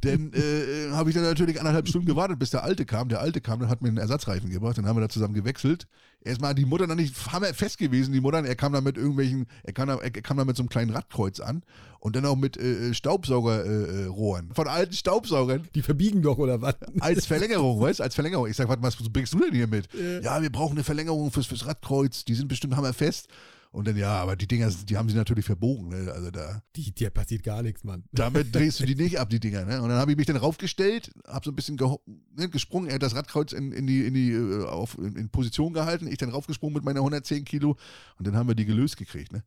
dann 0.00 0.32
äh, 0.32 0.90
habe 0.92 1.10
ich 1.10 1.14
dann 1.14 1.24
natürlich 1.24 1.58
anderthalb 1.58 1.88
Stunden 1.88 2.06
gewartet, 2.06 2.38
bis 2.38 2.50
der 2.50 2.62
Alte 2.62 2.86
kam. 2.86 3.10
Der 3.10 3.20
Alte 3.20 3.42
kam, 3.42 3.60
dann 3.60 3.68
hat 3.68 3.82
mir 3.82 3.88
einen 3.88 3.98
Ersatzreifen 3.98 4.48
gebracht, 4.48 4.78
dann 4.78 4.86
haben 4.86 4.96
wir 4.96 5.02
da 5.02 5.10
zusammen 5.10 5.34
gewechselt. 5.34 5.86
Erstmal 6.24 6.54
die 6.54 6.64
Mutter 6.64 6.86
noch 6.86 6.94
nicht 6.94 7.32
hammerfest 7.32 7.78
gewesen, 7.78 8.12
die 8.12 8.20
Mutter, 8.20 8.44
er 8.44 8.54
kam 8.54 8.72
da 8.72 8.80
mit 8.80 8.96
irgendwelchen, 8.96 9.46
er 9.64 9.72
kam 9.72 9.88
da, 9.88 9.96
er 9.96 10.10
kam 10.10 10.36
da 10.36 10.44
mit 10.44 10.56
so 10.56 10.62
einem 10.62 10.68
kleinen 10.68 10.90
Radkreuz 10.90 11.40
an 11.40 11.62
und 11.98 12.16
dann 12.16 12.24
auch 12.26 12.36
mit 12.36 12.56
äh, 12.56 12.94
Staubsaugerrohren. 12.94 14.04
Äh, 14.04 14.06
Rohren. 14.06 14.50
Von 14.54 14.68
alten 14.68 14.92
Staubsaugern. 14.92 15.68
Die 15.74 15.82
verbiegen 15.82 16.22
doch, 16.22 16.38
oder 16.38 16.62
was? 16.62 16.76
Als 17.00 17.26
Verlängerung, 17.26 17.80
weißt 17.80 18.00
du, 18.00 18.04
als 18.04 18.14
Verlängerung. 18.14 18.46
Ich 18.46 18.56
sag, 18.56 18.68
was, 18.68 19.00
was 19.00 19.08
bringst 19.08 19.34
du 19.34 19.40
denn 19.40 19.54
hier 19.54 19.66
mit? 19.66 19.88
Ja, 20.22 20.40
wir 20.42 20.50
brauchen 20.50 20.72
eine 20.72 20.84
Verlängerung 20.84 21.30
fürs, 21.30 21.46
fürs 21.46 21.66
Radkreuz, 21.66 22.24
die 22.24 22.34
sind 22.34 22.48
bestimmt 22.48 22.76
hammerfest. 22.76 23.28
Und 23.72 23.88
dann, 23.88 23.96
ja, 23.96 24.20
aber 24.20 24.36
die 24.36 24.46
Dinger, 24.46 24.70
die 24.70 24.98
haben 24.98 25.08
sie 25.08 25.16
natürlich 25.16 25.46
verbogen, 25.46 25.88
ne? 25.88 26.12
Also 26.12 26.30
da, 26.30 26.62
Die, 26.76 26.92
dir 26.92 27.08
passiert 27.08 27.42
gar 27.42 27.62
nichts, 27.62 27.84
Mann. 27.84 28.04
damit 28.12 28.54
drehst 28.54 28.80
du 28.80 28.84
die 28.84 28.94
nicht 28.94 29.18
ab, 29.18 29.30
die 29.30 29.40
Dinger, 29.40 29.64
ne? 29.64 29.80
Und 29.80 29.88
dann 29.88 29.98
habe 29.98 30.10
ich 30.10 30.18
mich 30.18 30.26
dann 30.26 30.36
raufgestellt, 30.36 31.10
habe 31.26 31.42
so 31.42 31.50
ein 31.50 31.56
bisschen 31.56 31.78
ne, 32.36 32.50
gesprungen, 32.50 32.88
er 32.88 32.96
hat 32.96 33.02
das 33.02 33.14
Radkreuz 33.14 33.52
in, 33.52 33.72
in 33.72 33.86
die, 33.86 34.04
in 34.06 34.12
die 34.12 34.32
äh, 34.32 34.66
auf, 34.66 34.98
in, 34.98 35.30
Position 35.30 35.72
gehalten, 35.72 36.06
ich 36.06 36.18
dann 36.18 36.28
raufgesprungen 36.28 36.74
mit 36.74 36.84
meiner 36.84 37.00
110 37.00 37.46
Kilo 37.46 37.76
und 38.18 38.26
dann 38.26 38.36
haben 38.36 38.46
wir 38.46 38.54
die 38.54 38.66
gelöst 38.66 38.98
gekriegt, 38.98 39.32
ne? 39.32 39.42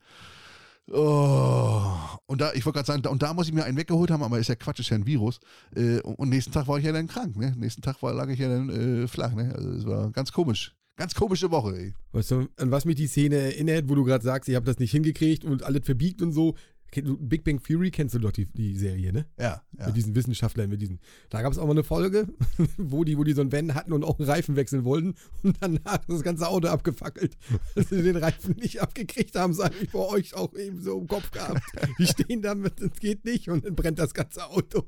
Oh, 0.91 1.93
und 2.25 2.41
da, 2.41 2.53
ich 2.53 2.65
wollte 2.65 2.77
gerade 2.77 2.87
sagen, 2.87 3.07
und 3.07 3.21
da 3.21 3.33
muss 3.33 3.47
ich 3.47 3.53
mir 3.53 3.63
einen 3.63 3.77
weggeholt 3.77 4.09
haben, 4.09 4.23
aber 4.23 4.39
ist 4.39 4.49
ja 4.49 4.55
Quatsch, 4.55 4.79
ist 4.79 4.89
ja 4.89 4.95
ein 4.95 5.05
Virus. 5.05 5.39
Äh, 5.75 5.99
und, 6.01 6.15
und 6.15 6.29
nächsten 6.29 6.51
Tag 6.51 6.67
war 6.67 6.77
ich 6.79 6.85
ja 6.85 6.91
dann 6.91 7.07
krank, 7.07 7.35
ne? 7.37 7.53
Nächsten 7.57 7.83
Tag 7.83 8.01
war, 8.01 8.13
lag 8.13 8.27
ich 8.29 8.39
ja 8.39 8.49
dann 8.49 8.69
äh, 8.69 9.07
flach, 9.07 9.33
ne? 9.33 9.53
Also 9.55 9.69
es 9.69 9.85
war 9.85 10.11
ganz 10.11 10.31
komisch. 10.31 10.75
Ganz 10.97 11.13
komische 11.13 11.51
Woche, 11.51 11.75
ey. 11.77 11.93
Weißt 12.13 12.31
du, 12.31 12.47
an 12.57 12.71
was 12.71 12.85
mich 12.85 12.95
die 12.95 13.07
Szene 13.07 13.35
erinnert, 13.35 13.89
wo 13.89 13.95
du 13.95 14.05
gerade 14.05 14.23
sagst, 14.23 14.47
ich 14.47 14.55
habe 14.55 14.65
das 14.65 14.79
nicht 14.79 14.91
hingekriegt 14.91 15.43
und 15.43 15.63
alles 15.63 15.85
verbiegt 15.85 16.21
und 16.21 16.31
so. 16.31 16.55
Big 17.03 17.43
Bang 17.43 17.61
Theory 17.61 17.91
kennst 17.91 18.15
du 18.15 18.19
doch 18.19 18.31
die, 18.31 18.45
die 18.45 18.77
Serie, 18.77 19.11
ne? 19.11 19.25
Ja, 19.37 19.63
ja. 19.77 19.87
Mit 19.87 19.97
diesen 19.97 20.15
Wissenschaftlern, 20.15 20.69
mit 20.69 20.81
diesen. 20.81 21.01
Da 21.29 21.41
gab 21.41 21.51
es 21.51 21.57
auch 21.57 21.65
mal 21.65 21.71
eine 21.71 21.83
Folge, 21.83 22.27
wo 22.77 23.03
die, 23.03 23.17
wo 23.17 23.25
die 23.25 23.33
so 23.33 23.41
einen 23.41 23.51
Van 23.51 23.75
hatten 23.75 23.91
und 23.91 24.05
auch 24.05 24.17
einen 24.17 24.29
Reifen 24.29 24.55
wechseln 24.55 24.85
wollten 24.85 25.15
und 25.43 25.57
danach 25.59 26.05
das 26.07 26.23
ganze 26.23 26.47
Auto 26.47 26.69
abgefackelt. 26.69 27.35
Dass 27.75 27.89
sie 27.89 28.01
den 28.01 28.15
Reifen 28.15 28.55
nicht 28.55 28.81
abgekriegt 28.81 29.35
haben, 29.35 29.53
sage 29.53 29.75
ich 29.81 29.89
vor 29.89 30.09
euch 30.09 30.35
auch 30.35 30.55
eben 30.55 30.81
so 30.81 30.97
im 30.97 31.07
Kopf 31.07 31.31
gehabt. 31.31 31.61
Die 31.99 32.07
stehen 32.07 32.41
damit, 32.41 32.79
das 32.79 32.97
geht 32.99 33.25
nicht 33.25 33.49
und 33.49 33.65
dann 33.65 33.75
brennt 33.75 33.99
das 33.99 34.13
ganze 34.13 34.49
Auto. 34.49 34.87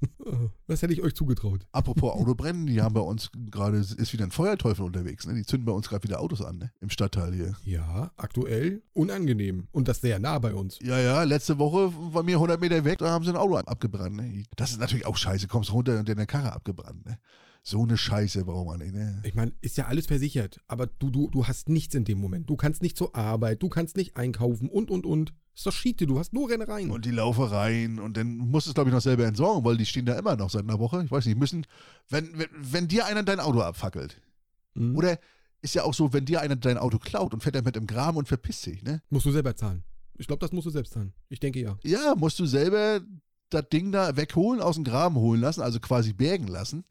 Was 0.66 0.82
hätte 0.82 0.92
ich 0.92 1.02
euch 1.02 1.14
zugetraut? 1.14 1.66
Apropos 1.72 2.12
Autobrennen, 2.20 2.66
die 2.66 2.82
haben 2.82 2.94
bei 2.94 3.00
uns 3.00 3.30
gerade, 3.50 3.78
ist 3.78 4.12
wieder 4.12 4.24
ein 4.24 4.30
Feuerteufel 4.30 4.84
unterwegs, 4.84 5.26
ne? 5.26 5.34
Die 5.34 5.44
zünden 5.44 5.66
bei 5.66 5.72
uns 5.72 5.88
gerade 5.88 6.04
wieder 6.04 6.20
Autos 6.20 6.42
an, 6.42 6.58
ne? 6.58 6.72
Im 6.80 6.90
Stadtteil 6.90 7.32
hier. 7.34 7.56
Ja, 7.64 8.12
aktuell 8.16 8.82
unangenehm. 8.92 9.68
Und 9.72 9.88
das 9.88 10.00
sehr 10.00 10.18
nah 10.18 10.38
bei 10.38 10.54
uns. 10.54 10.78
Ja, 10.82 10.98
ja, 10.98 11.22
letzte 11.22 11.58
Woche 11.58 11.92
war 12.12 12.22
mir 12.22 12.36
100 12.36 12.60
Meter 12.60 12.84
weg, 12.84 12.98
da 12.98 13.10
haben 13.10 13.24
sie 13.24 13.30
ein 13.30 13.36
Auto 13.36 13.56
abgebrannt, 13.56 14.16
ne? 14.16 14.44
Das 14.56 14.70
ist 14.70 14.80
natürlich 14.80 15.06
auch 15.06 15.16
scheiße, 15.16 15.48
kommst 15.48 15.72
runter 15.72 15.98
und 15.98 16.08
deine 16.08 16.26
Karre 16.26 16.52
abgebrannt, 16.52 17.04
ne? 17.06 17.18
So 17.68 17.82
eine 17.82 17.98
Scheiße 17.98 18.44
braucht 18.44 18.68
man 18.68 18.78
nicht, 18.78 18.94
ne? 18.94 19.20
Ich 19.24 19.34
meine, 19.34 19.52
ist 19.60 19.76
ja 19.76 19.86
alles 19.86 20.06
versichert, 20.06 20.60
aber 20.68 20.86
du, 20.86 21.10
du, 21.10 21.28
du 21.30 21.48
hast 21.48 21.68
nichts 21.68 21.96
in 21.96 22.04
dem 22.04 22.18
Moment. 22.20 22.48
Du 22.48 22.54
kannst 22.54 22.80
nicht 22.80 22.96
zur 22.96 23.16
Arbeit, 23.16 23.60
du 23.60 23.68
kannst 23.68 23.96
nicht 23.96 24.16
einkaufen 24.16 24.68
und, 24.68 24.88
und, 24.88 25.04
und. 25.04 25.34
Ist 25.52 25.66
doch 25.66 25.72
Schiete, 25.72 26.06
du 26.06 26.16
hast 26.16 26.32
nur 26.32 26.48
Rennereien. 26.48 26.92
Und 26.92 27.04
die 27.06 27.10
Laufereien 27.10 27.98
und 27.98 28.16
dann 28.16 28.36
musst 28.36 28.66
du 28.68 28.70
es, 28.70 28.74
glaube 28.74 28.90
ich, 28.90 28.94
noch 28.94 29.00
selber 29.00 29.26
entsorgen, 29.26 29.64
weil 29.64 29.76
die 29.76 29.84
stehen 29.84 30.06
da 30.06 30.16
immer 30.16 30.36
noch 30.36 30.48
seit 30.48 30.62
einer 30.62 30.78
Woche. 30.78 31.02
Ich 31.04 31.10
weiß 31.10 31.26
nicht, 31.26 31.36
müssen, 31.38 31.66
wenn, 32.08 32.38
wenn, 32.38 32.46
wenn 32.54 32.86
dir 32.86 33.04
einer 33.06 33.24
dein 33.24 33.40
Auto 33.40 33.60
abfackelt, 33.60 34.20
Mhm. 34.74 34.94
oder 34.94 35.18
ist 35.60 35.74
ja 35.74 35.82
auch 35.82 35.94
so, 35.94 36.12
wenn 36.12 36.24
dir 36.24 36.42
einer 36.42 36.54
dein 36.54 36.78
Auto 36.78 36.98
klaut 37.00 37.34
und 37.34 37.42
fährt 37.42 37.56
damit 37.56 37.76
im 37.76 37.88
Graben 37.88 38.16
und 38.16 38.28
verpisst 38.28 38.62
sich, 38.62 38.84
ne? 38.84 39.02
Musst 39.10 39.26
du 39.26 39.32
selber 39.32 39.56
zahlen. 39.56 39.82
Ich 40.18 40.28
glaube, 40.28 40.38
das 40.38 40.52
musst 40.52 40.66
du 40.66 40.70
selbst 40.70 40.92
zahlen. 40.92 41.14
Ich 41.30 41.40
denke 41.40 41.60
ja. 41.60 41.76
Ja, 41.82 42.14
musst 42.16 42.38
du 42.38 42.46
selber 42.46 43.00
das 43.50 43.68
Ding 43.72 43.90
da 43.90 44.16
wegholen, 44.16 44.60
aus 44.60 44.76
dem 44.76 44.84
Graben 44.84 45.16
holen 45.16 45.40
lassen, 45.40 45.62
also 45.62 45.80
quasi 45.80 46.12
bergen 46.12 46.46
lassen 46.46 46.84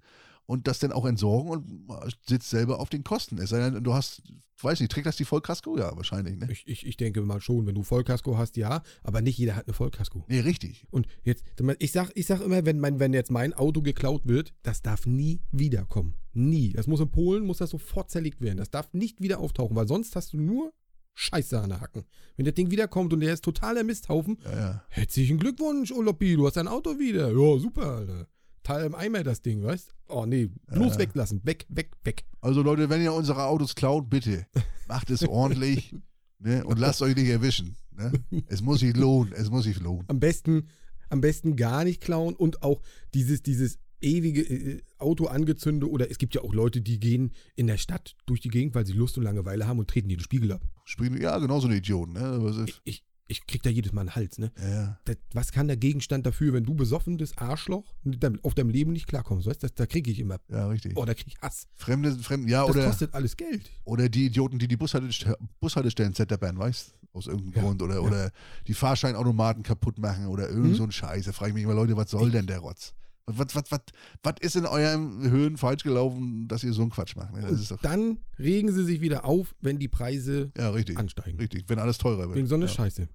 und 0.46 0.68
das 0.68 0.80
dann 0.80 0.92
auch 0.92 1.06
entsorgen 1.06 1.50
und 1.52 2.18
sitzt 2.28 2.50
selber 2.50 2.80
auf 2.80 2.90
den 2.90 3.04
Kosten. 3.04 3.38
Es 3.38 3.50
sei 3.50 3.70
denn, 3.70 3.84
du 3.84 3.94
hast, 3.94 4.22
weiß 4.62 4.80
nicht, 4.80 4.92
trägt 4.92 5.08
das 5.08 5.16
die 5.18 5.26
Vollkasko? 5.26 5.78
Ja, 5.78 5.96
wahrscheinlich, 5.96 6.38
ne? 6.38 6.48
Ich, 6.52 6.68
ich, 6.68 6.86
ich 6.86 6.98
denke 6.98 7.22
mal 7.22 7.42
schon, 7.42 7.66
wenn 7.66 7.76
du 7.76 7.84
Vollkasko 7.84 8.38
hast, 8.38 8.58
ja, 8.58 8.84
aber 9.04 9.22
nicht 9.22 9.38
jeder 9.38 9.56
hat 9.56 9.66
eine 9.68 9.74
Vollkasko. 9.74 10.24
Nee, 10.28 10.40
richtig. 10.42 10.86
Und 10.92 11.08
jetzt, 11.24 11.44
ich 11.80 11.92
sag, 11.92 12.12
ich 12.16 12.26
sag 12.28 12.42
immer, 12.42 12.66
wenn, 12.66 12.80
mein, 12.80 13.00
wenn 13.00 13.14
jetzt 13.14 13.32
mein 13.32 13.54
Auto 13.54 13.82
geklaut 13.82 14.22
wird, 14.26 14.54
das 14.64 14.82
darf 14.82 15.06
nie 15.06 15.42
wiederkommen. 15.52 16.16
Nie. 16.34 16.74
Das 16.74 16.88
muss 16.88 17.00
in 17.00 17.10
Polen, 17.12 17.46
muss 17.46 17.58
das 17.58 17.70
sofort 17.72 18.12
zerlegt 18.12 18.42
werden. 18.42 18.58
Das 18.58 18.70
darf 18.70 18.94
nicht 18.94 19.22
wieder 19.22 19.40
auftauchen, 19.40 19.76
weil 19.76 19.88
sonst 19.88 20.16
hast 20.16 20.34
du 20.34 20.38
nur 20.38 20.74
Scheiße 21.18 21.60
an 21.62 21.70
der 21.70 21.80
Hacken. 21.80 22.04
Wenn 22.36 22.46
das 22.46 22.56
Ding 22.56 22.72
wiederkommt 22.72 23.14
und 23.14 23.22
der 23.22 23.34
ist 23.34 23.44
totaler 23.44 23.86
Misthaufen, 23.86 24.38
Ja, 24.44 24.52
ja. 24.58 24.84
herzlichen 24.90 25.40
Glückwunsch, 25.40 25.94
Olopi, 25.94 26.36
du 26.36 26.46
hast 26.46 26.58
dein 26.58 26.68
Auto 26.68 27.00
wieder. 27.00 27.30
Ja, 27.32 27.58
super, 27.60 27.86
Alter. 27.96 28.28
Teil 28.66 28.86
im 28.86 28.96
Eimer 28.96 29.24
das 29.24 29.42
Ding, 29.42 29.64
weißt? 29.64 29.96
Oh 30.10 30.26
nee, 30.26 30.50
bloß 30.68 30.94
Ja. 30.94 31.00
weglassen. 31.00 31.40
Weg, 31.46 31.66
weg, 31.70 31.92
weg. 32.04 32.26
Also 32.42 32.62
Leute, 32.62 32.90
wenn 32.90 33.02
ihr 33.02 33.14
unsere 33.14 33.46
Autos 33.46 33.76
klaut, 33.76 34.10
bitte 34.10 34.46
macht 34.88 35.10
es 35.10 35.24
ordentlich 35.28 35.96
ne? 36.40 36.66
und 36.66 36.78
lasst 36.80 37.02
euch 37.02 37.16
nicht 37.16 37.30
erwischen. 37.30 37.78
Ne? 37.96 38.12
Es 38.48 38.62
muss 38.62 38.82
sich 38.82 38.96
lohnen, 38.96 39.32
es 39.34 39.50
muss 39.50 39.64
sich 39.64 39.80
lohnen. 39.80 40.04
Am 40.10 40.20
besten, 40.20 40.68
am 41.10 41.22
besten 41.22 41.56
gar 41.56 41.84
nicht 41.86 42.02
klauen 42.02 42.36
und 42.36 42.62
auch 42.64 42.82
dieses, 43.14 43.42
dieses 43.42 43.80
ewige 44.02 44.42
äh, 44.42 44.82
Auto 44.98 45.26
angezünde 45.28 45.90
oder 45.90 46.12
es 46.12 46.18
gibt 46.18 46.36
ja 46.36 46.42
auch 46.42 46.54
Leute, 46.54 46.82
die 46.82 47.00
gehen 47.00 47.32
in 47.56 47.68
der 47.68 47.78
Stadt 47.78 48.16
durch 48.26 48.42
die 48.42 48.50
Gegend, 48.50 48.76
weil 48.76 48.86
sie 48.86 48.94
Lust 48.94 49.18
und 49.18 49.24
Langeweile 49.24 49.66
haben 49.66 49.80
und 49.80 49.90
treten 49.90 50.10
jeden 50.10 50.22
Spiegel 50.22 50.52
ab. 50.52 50.62
Spielen, 50.84 51.20
ja, 51.22 51.38
genauso 51.40 51.68
eine 51.68 51.78
Idioten. 51.78 52.14
Ne? 52.14 52.64
Ist, 52.68 52.82
Ich, 52.84 53.04
ich 53.28 53.48
krieg 53.48 53.64
da 53.64 53.70
jedes 53.70 53.92
Mal 53.92 54.02
einen 54.02 54.16
Hals, 54.16 54.38
ne? 54.38 54.52
ja. 54.62 55.00
Das, 55.06 55.18
was 55.34 55.52
kann 55.52 55.68
der 55.68 55.78
Gegenstand 55.78 56.26
dafür, 56.26 56.54
wenn 56.54 56.64
du 56.64 56.76
besoffenes 56.76 57.38
Arschloch 57.38 57.96
auf 58.44 58.54
deinem 58.54 58.70
Leben 58.70 58.92
nicht 58.94 59.08
klarkommst, 59.08 59.48
weißt 59.48 59.64
du? 59.64 59.68
Da 59.74 59.86
kriege 59.88 60.12
ich 60.12 60.20
immer, 60.20 60.38
ja, 60.50 60.68
richtig. 60.68 60.94
oh, 60.96 61.06
da 61.06 61.14
krieg 61.14 61.28
ich 61.28 61.38
Hass. 61.42 61.68
Fremde, 61.76 62.12
Fremde, 62.20 62.52
ja, 62.52 62.62
Das 62.66 62.76
oder, 62.76 62.86
kostet 62.88 63.14
alles 63.14 63.36
Geld. 63.36 63.70
oder 63.84 64.10
die 64.10 64.28
Idioten, 64.28 64.60
die 64.60 64.68
die 64.68 64.78
Bushaltestellen, 64.78 65.36
Bushaltestellen 65.60 66.14
zetterbern, 66.14 66.58
weißt 66.60 66.94
Aus 67.14 67.28
irgendeinem 67.28 67.54
Ja, 67.56 67.62
Grund. 67.64 67.82
Oder, 67.82 67.96
ja. 67.96 68.00
oder 68.02 68.32
die 68.68 68.74
Fahrscheinautomaten 68.74 69.64
kaputt 69.64 69.98
machen 69.98 70.28
oder 70.28 70.50
irgend 70.50 70.72
Mhm. 70.74 70.76
so 70.76 70.84
ein 70.84 70.92
Scheiß. 70.92 71.26
Da 71.26 71.32
frage 71.32 71.50
ich 71.50 71.56
mich 71.56 71.64
immer, 71.64 71.74
Leute, 71.74 71.96
was 71.98 72.12
soll 72.12 72.30
denn 72.30 72.46
der 72.46 72.60
Rotz? 72.60 72.94
Was, 73.28 73.56
was, 73.56 73.72
was, 73.72 73.80
was 74.22 74.36
ist 74.42 74.56
in 74.56 74.66
eurem 74.68 75.30
Höhen 75.30 75.58
falsch 75.58 75.84
gelaufen, 75.84 76.48
dass 76.48 76.64
ihr 76.64 76.74
so 76.74 76.84
einen 76.84 76.92
Quatsch 76.92 77.16
macht? 77.16 77.34
Ne? 77.34 77.60
Dann 77.82 78.20
regen 78.38 78.72
sie 78.72 78.84
sich 78.84 79.02
wieder 79.02 79.26
auf, 79.26 79.56
wenn 79.62 79.80
die 79.80 79.88
Preise 79.88 80.52
ja, 80.56 80.70
richtig. 80.70 80.98
ansteigen. 80.98 81.40
Richtig, 81.40 81.66
wenn 81.68 81.80
alles 81.80 81.98
teurer 81.98 82.28
wird. 82.28 82.36
Wegen 82.36 82.48
so 82.48 82.56
einer 82.56 82.68
ja. 82.68 82.72
Scheiße. 82.72 83.08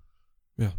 Ja. 0.56 0.72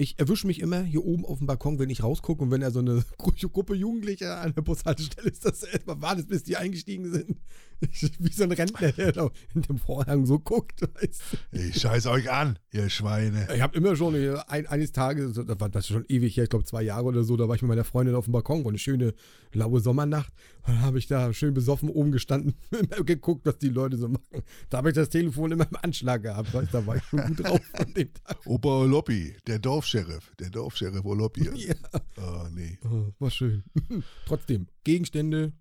Ich 0.00 0.16
erwische 0.18 0.46
mich 0.46 0.60
immer 0.60 0.80
hier 0.82 1.04
oben 1.04 1.24
auf 1.24 1.38
dem 1.38 1.48
Balkon, 1.48 1.80
wenn 1.80 1.90
ich 1.90 2.04
rausgucke 2.04 2.42
und 2.44 2.50
wenn 2.52 2.60
da 2.60 2.70
so 2.70 2.78
eine 2.78 3.02
Gru- 3.18 3.32
Gruppe 3.50 3.74
Jugendlicher 3.74 4.40
an 4.40 4.54
der 4.54 4.62
Bushaltestelle 4.62 5.28
ist, 5.28 5.44
dass 5.44 5.64
er 5.64 5.72
erstmal 5.74 6.00
wartet, 6.00 6.28
bis 6.28 6.44
die 6.44 6.56
eingestiegen 6.56 7.10
sind. 7.10 7.36
Wie 8.18 8.32
so 8.32 8.42
ein 8.42 8.50
Rentner, 8.50 8.90
der 8.90 9.12
da 9.12 9.30
in 9.54 9.62
dem 9.62 9.78
Vorhang 9.78 10.26
so 10.26 10.40
guckt. 10.40 10.80
Weißt 10.82 11.22
du. 11.52 11.58
Ich 11.58 11.80
scheiß 11.80 12.06
euch 12.06 12.28
an, 12.30 12.58
ihr 12.72 12.88
Schweine. 12.90 13.46
Ich 13.54 13.60
habe 13.60 13.76
immer 13.76 13.94
schon 13.94 14.16
ein, 14.48 14.66
eines 14.66 14.90
Tages, 14.90 15.34
das 15.34 15.60
war 15.60 15.68
das 15.68 15.84
ist 15.84 15.92
schon 15.92 16.04
ewig 16.08 16.36
her, 16.36 16.44
ich 16.44 16.50
glaube 16.50 16.64
zwei 16.64 16.82
Jahre 16.82 17.04
oder 17.04 17.22
so, 17.22 17.36
da 17.36 17.46
war 17.48 17.54
ich 17.54 17.62
mit 17.62 17.68
meiner 17.68 17.84
Freundin 17.84 18.16
auf 18.16 18.24
dem 18.24 18.32
Balkon, 18.32 18.64
war 18.64 18.70
eine 18.70 18.78
schöne 18.78 19.14
laue 19.52 19.78
Sommernacht. 19.80 20.32
Und 20.66 20.74
dann 20.74 20.82
habe 20.82 20.98
ich 20.98 21.06
da 21.06 21.32
schön 21.32 21.54
besoffen 21.54 21.88
oben 21.88 22.10
gestanden, 22.10 22.54
immer 22.72 23.04
geguckt, 23.04 23.46
was 23.46 23.58
die 23.58 23.68
Leute 23.68 23.96
so 23.96 24.08
machen. 24.08 24.42
Da 24.70 24.78
habe 24.78 24.88
ich 24.88 24.96
das 24.96 25.08
Telefon 25.08 25.52
immer 25.52 25.68
im 25.70 25.76
Anschlag 25.80 26.22
gehabt, 26.24 26.52
weißt, 26.52 26.74
da 26.74 26.84
war 26.84 26.96
ich 26.96 27.04
schon 27.04 27.20
gut 27.28 27.44
drauf 27.44 27.60
an 27.74 27.94
dem 27.94 28.12
Tag. 28.12 28.38
Opa 28.44 28.68
Oloppi, 28.80 29.36
der 29.46 29.60
Dorfscheriff, 29.88 30.34
der 30.38 30.50
Dorfscheriff 30.50 31.04
Oloppi. 31.04 31.48
Ja. 31.54 31.74
Oh, 32.18 32.46
nee. 32.52 32.78
Oh, 32.84 33.10
war 33.18 33.30
schön. 33.30 33.64
Trotzdem, 34.26 34.66
Gegenstände 34.84 35.52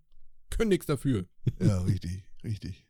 können 0.50 0.70
nichts 0.70 0.86
dafür. 0.86 1.26
Ja, 1.62 1.80
richtig, 1.82 2.26
richtig. 2.44 2.86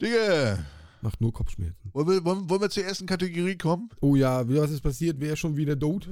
Digga, 0.00 0.64
Macht 1.00 1.20
nur 1.20 1.32
Kopfschmerzen. 1.32 1.90
wollen 1.92 2.08
wir, 2.08 2.24
wollen, 2.24 2.48
wollen 2.48 2.60
wir 2.60 2.70
zur 2.70 2.84
ersten 2.84 3.06
Kategorie 3.06 3.56
kommen? 3.56 3.88
Oh 4.00 4.14
ja, 4.14 4.48
was 4.48 4.70
ist 4.70 4.80
passiert? 4.82 5.16
Wer 5.20 5.32
ist 5.32 5.40
schon 5.40 5.56
wieder 5.56 5.78
tot? 5.78 6.08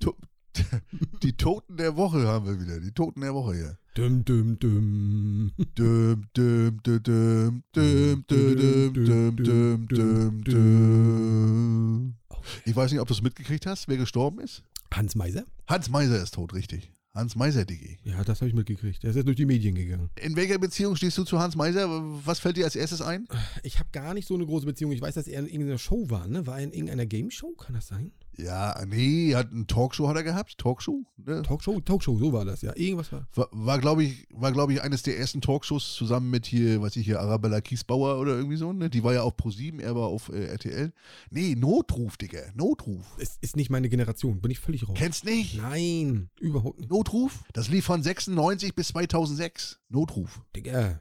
To 0.00 0.16
die 1.22 1.34
Toten 1.36 1.76
der 1.76 1.96
Woche 1.96 2.26
haben 2.26 2.46
wir 2.46 2.60
wieder. 2.60 2.80
Die 2.80 2.92
Toten 2.92 3.22
der 3.22 3.34
Woche 3.34 3.54
hier. 3.54 3.78
Düm, 3.96 4.24
düm, 4.24 4.58
düm. 4.58 5.52
Düm, 5.76 6.28
düm, 6.36 6.82
düm, 6.82 7.02
düm, 7.02 7.62
düm, 7.74 8.24
düm, 8.28 8.94
düm, 8.94 8.94
düm, 8.94 9.36
düm, 9.36 9.86
düm, 9.88 10.44
düm. 10.44 12.14
Ich 12.64 12.74
weiß 12.74 12.90
nicht, 12.90 13.00
ob 13.00 13.08
du 13.08 13.14
es 13.14 13.22
mitgekriegt 13.22 13.66
hast, 13.66 13.88
wer 13.88 13.96
gestorben 13.96 14.40
ist. 14.40 14.62
Hans 14.92 15.14
Meiser? 15.14 15.44
Hans 15.66 15.88
Meiser 15.88 16.22
ist 16.22 16.34
tot, 16.34 16.54
richtig. 16.54 16.92
Hans 17.14 17.36
Meiser, 17.36 17.66
Digi. 17.66 17.98
Ja, 18.04 18.24
das 18.24 18.40
habe 18.40 18.48
ich 18.48 18.54
mitgekriegt. 18.54 19.02
Der 19.02 19.10
ist 19.10 19.16
jetzt 19.16 19.26
durch 19.26 19.36
die 19.36 19.44
Medien 19.44 19.74
gegangen. 19.74 20.08
In 20.18 20.34
welcher 20.34 20.58
Beziehung 20.58 20.96
stehst 20.96 21.18
du 21.18 21.24
zu 21.24 21.38
Hans 21.38 21.56
Meiser? 21.56 21.86
Was 22.24 22.38
fällt 22.38 22.56
dir 22.56 22.64
als 22.64 22.74
erstes 22.74 23.02
ein? 23.02 23.28
Ich 23.62 23.78
habe 23.78 23.90
gar 23.92 24.14
nicht 24.14 24.26
so 24.26 24.34
eine 24.34 24.46
große 24.46 24.64
Beziehung. 24.64 24.92
Ich 24.92 25.02
weiß, 25.02 25.14
dass 25.14 25.26
er 25.26 25.40
in 25.40 25.46
irgendeiner 25.46 25.78
Show 25.78 26.08
war, 26.08 26.26
ne? 26.26 26.46
War 26.46 26.58
er 26.58 26.64
in 26.64 26.72
irgendeiner 26.72 27.04
Game 27.04 27.30
Show? 27.30 27.52
Kann 27.52 27.74
das 27.74 27.88
sein? 27.88 28.12
Ja, 28.38 28.82
nee, 28.86 29.34
hat 29.34 29.52
eine 29.52 29.66
Talkshow 29.66 30.08
hat 30.08 30.16
er 30.16 30.22
gehabt, 30.22 30.56
Talkshow. 30.56 31.04
Ne? 31.16 31.42
Talkshow, 31.42 31.80
Talkshow, 31.80 32.18
so 32.18 32.32
war 32.32 32.44
das, 32.44 32.62
ja. 32.62 32.74
Irgendwas 32.74 33.12
war. 33.12 33.26
War, 33.34 33.48
war 33.52 33.78
glaube 33.78 34.04
ich, 34.04 34.26
war, 34.30 34.52
glaube 34.52 34.72
ich, 34.72 34.82
eines 34.82 35.02
der 35.02 35.18
ersten 35.18 35.40
Talkshows 35.40 35.94
zusammen 35.94 36.30
mit 36.30 36.46
hier, 36.46 36.80
was 36.80 36.96
ich 36.96 37.04
hier, 37.04 37.20
Arabella 37.20 37.60
Kiesbauer 37.60 38.18
oder 38.18 38.36
irgendwie 38.36 38.56
so, 38.56 38.72
ne? 38.72 38.88
Die 38.88 39.04
war 39.04 39.12
ja 39.12 39.22
auf 39.22 39.34
Pro7, 39.36 39.80
er 39.80 39.94
war 39.94 40.06
auf 40.06 40.30
äh, 40.30 40.46
RTL. 40.46 40.92
Nee, 41.30 41.54
Notruf, 41.54 42.16
Digga, 42.16 42.40
Notruf. 42.54 43.04
Es 43.18 43.36
ist 43.40 43.56
nicht 43.56 43.70
meine 43.70 43.88
Generation, 43.88 44.40
bin 44.40 44.50
ich 44.50 44.60
völlig 44.60 44.88
raus. 44.88 44.96
Kennst 44.96 45.24
nicht? 45.24 45.58
Nein, 45.60 46.30
überhaupt 46.40 46.80
nicht. 46.80 46.90
Notruf? 46.90 47.44
Das 47.52 47.68
lief 47.68 47.84
von 47.84 48.02
96 48.02 48.74
bis 48.74 48.88
2006. 48.88 49.78
Notruf. 49.88 50.40
Digga, 50.56 51.00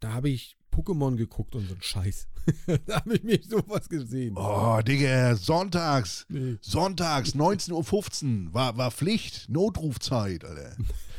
da 0.00 0.12
habe 0.12 0.28
ich 0.28 0.56
Pokémon 0.78 1.16
geguckt 1.16 1.54
und 1.54 1.66
so 1.68 1.74
ein 1.74 1.82
Scheiß. 1.82 2.26
da 2.86 2.96
habe 2.96 3.16
ich 3.16 3.24
mir 3.24 3.38
sowas 3.48 3.88
gesehen. 3.88 4.34
Oh, 4.36 4.78
Digga, 4.86 5.34
sonntags. 5.36 6.24
Nee. 6.28 6.56
Sonntags, 6.60 7.34
19.15 7.34 8.46
Uhr, 8.48 8.54
war, 8.54 8.76
war 8.76 8.90
Pflicht, 8.90 9.48
Notrufzeit, 9.48 10.44
Alter. 10.44 10.76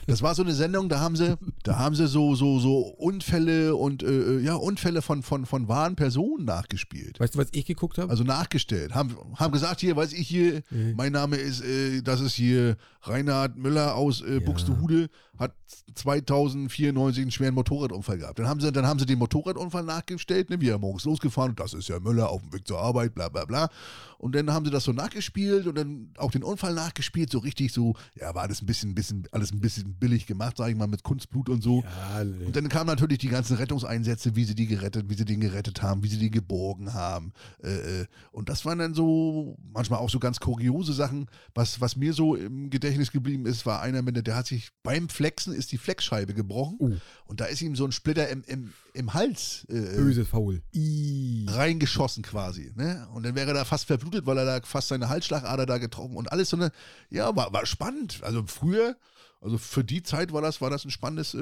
Das 0.07 0.23
war 0.23 0.33
so 0.33 0.41
eine 0.41 0.53
Sendung, 0.53 0.89
da 0.89 0.99
haben 1.01 1.15
sie, 1.15 1.37
da 1.61 1.77
haben 1.77 1.93
sie 1.93 2.07
so, 2.07 2.33
so, 2.33 2.57
so 2.59 2.79
Unfälle 2.79 3.75
und 3.75 4.01
äh, 4.01 4.39
ja, 4.39 4.55
Unfälle 4.55 5.03
von, 5.03 5.21
von, 5.21 5.45
von 5.45 5.67
wahren 5.67 5.95
Personen 5.95 6.45
nachgespielt. 6.45 7.19
Weißt 7.19 7.35
du, 7.35 7.39
was 7.39 7.49
ich 7.51 7.65
geguckt 7.65 7.99
habe? 7.99 8.09
Also 8.09 8.23
nachgestellt. 8.23 8.95
Haben, 8.95 9.15
haben 9.35 9.51
gesagt, 9.51 9.81
hier, 9.81 9.95
weiß 9.95 10.13
ich 10.13 10.27
hier, 10.27 10.63
Nee. 10.71 10.93
mein 10.97 11.11
Name 11.11 11.35
ist, 11.35 11.61
äh, 11.63 12.01
das 12.01 12.21
ist 12.21 12.33
hier 12.33 12.75
Reinhard 13.03 13.55
Müller 13.57 13.93
aus 13.95 14.21
äh, 14.21 14.35
Ja. 14.35 14.39
Buxtehude, 14.39 15.09
hat 15.39 15.53
2094 15.95 17.21
einen 17.21 17.31
schweren 17.31 17.55
Motorradunfall 17.55 18.17
gehabt. 18.17 18.39
Dann 18.39 18.47
haben 18.47 18.59
sie, 18.59 18.71
dann 18.71 18.85
haben 18.85 18.99
sie 18.99 19.05
den 19.05 19.19
Motorradunfall 19.19 19.83
nachgestellt, 19.83 20.49
ne, 20.49 20.59
wie 20.61 20.69
er 20.69 20.77
morgens 20.77 21.05
losgefahren, 21.05 21.55
das 21.55 21.73
ist 21.73 21.87
ja 21.87 21.99
Müller 21.99 22.29
auf 22.29 22.41
dem 22.41 22.53
Weg 22.53 22.67
zur 22.67 22.79
Arbeit, 22.79 23.15
bla 23.15 23.29
bla 23.29 23.45
bla. 23.45 23.69
Und 24.17 24.35
dann 24.35 24.51
haben 24.51 24.65
sie 24.65 24.71
das 24.71 24.83
so 24.83 24.91
nachgespielt 24.91 25.65
und 25.65 25.77
dann 25.77 26.13
auch 26.17 26.31
den 26.31 26.43
Unfall 26.43 26.73
nachgespielt, 26.73 27.31
so 27.31 27.39
richtig 27.39 27.71
so, 27.71 27.95
ja, 28.15 28.35
war 28.35 28.43
alles 28.43 28.61
ein 28.61 28.65
bisschen, 28.65 28.93
bisschen, 28.93 29.27
alles 29.31 29.53
ein 29.53 29.61
bisschen 29.61 29.95
billig 29.95 30.25
gemacht, 30.25 30.57
sag 30.57 30.69
ich 30.69 30.75
mal, 30.75 30.87
mit 30.87 31.03
Kunstblut 31.03 31.47
und 31.47 31.63
so. 31.63 31.83
ja. 31.83 32.21
Und 32.21 32.55
dann 32.55 32.67
kamen 32.67 32.87
natürlich 32.87 33.19
die 33.19 33.29
ganzen 33.29 33.55
Rettungseinsätze, 33.55 34.35
wie 34.35 34.43
sie 34.43 34.55
die 34.55 34.67
gerettet, 34.67 35.09
wie 35.09 35.15
sie 35.15 35.23
den 35.23 35.39
gerettet 35.39 35.81
haben, 35.81 36.03
wie 36.03 36.09
sie 36.09 36.19
den 36.19 36.31
geborgen 36.31 36.93
haben. 36.93 37.31
Äh, 37.63 38.01
äh, 38.01 38.05
und 38.31 38.49
das 38.49 38.65
waren 38.65 38.79
dann 38.79 38.93
so 38.93 39.57
manchmal 39.73 39.99
auch 39.99 40.09
so 40.09 40.19
ganz 40.19 40.39
kuriose 40.41 40.91
Sachen. 40.91 41.27
Was, 41.55 41.79
was 41.79 41.95
mir 41.95 42.13
so 42.13 42.35
im 42.35 42.69
Gedächtnis 42.69 43.11
geblieben 43.11 43.45
ist, 43.45 43.65
war 43.65 43.81
einer 43.81 44.01
mit 44.01 44.15
der, 44.15 44.23
der 44.23 44.35
hat 44.35 44.47
sich 44.47 44.69
beim 44.83 45.07
Flexen 45.29 45.53
ist 45.53 45.71
die 45.71 45.77
Flexscheibe 45.77 46.33
gebrochen 46.33 46.77
Oh. 46.79 46.91
und 47.27 47.39
da 47.39 47.45
ist 47.45 47.61
ihm 47.61 47.75
so 47.75 47.85
ein 47.85 47.91
Splitter 47.91 48.29
im, 48.29 48.43
im, 48.47 48.73
im 48.93 49.13
Hals 49.13 49.63
äh, 49.69 49.73
Böses 49.95 50.27
Faul. 50.27 50.63
I. 50.73 51.45
reingeschossen 51.47 52.23
quasi. 52.23 52.71
Ne? 52.75 53.07
Und 53.13 53.23
dann 53.23 53.35
wäre 53.35 53.49
er 53.49 53.53
da 53.53 53.63
fast 53.65 53.85
verblutet, 53.85 54.25
weil 54.25 54.39
er 54.39 54.45
da 54.45 54.65
fast 54.65 54.87
seine 54.87 55.07
Halsschlagader 55.07 55.67
da 55.67 55.77
getroffen 55.77 56.15
und 56.15 56.31
alles 56.31 56.49
so 56.49 56.57
eine, 56.57 56.71
ja, 57.11 57.35
war, 57.35 57.53
war 57.53 57.67
spannend. 57.67 58.21
Also 58.23 58.43
früher, 58.47 58.97
also 59.39 59.59
für 59.59 59.83
die 59.83 60.01
Zeit 60.01 60.33
war 60.33 60.41
das, 60.41 60.61
war 60.61 60.71
das 60.71 60.83
ein 60.83 60.89
spannendes, 60.89 61.35
äh, 61.35 61.37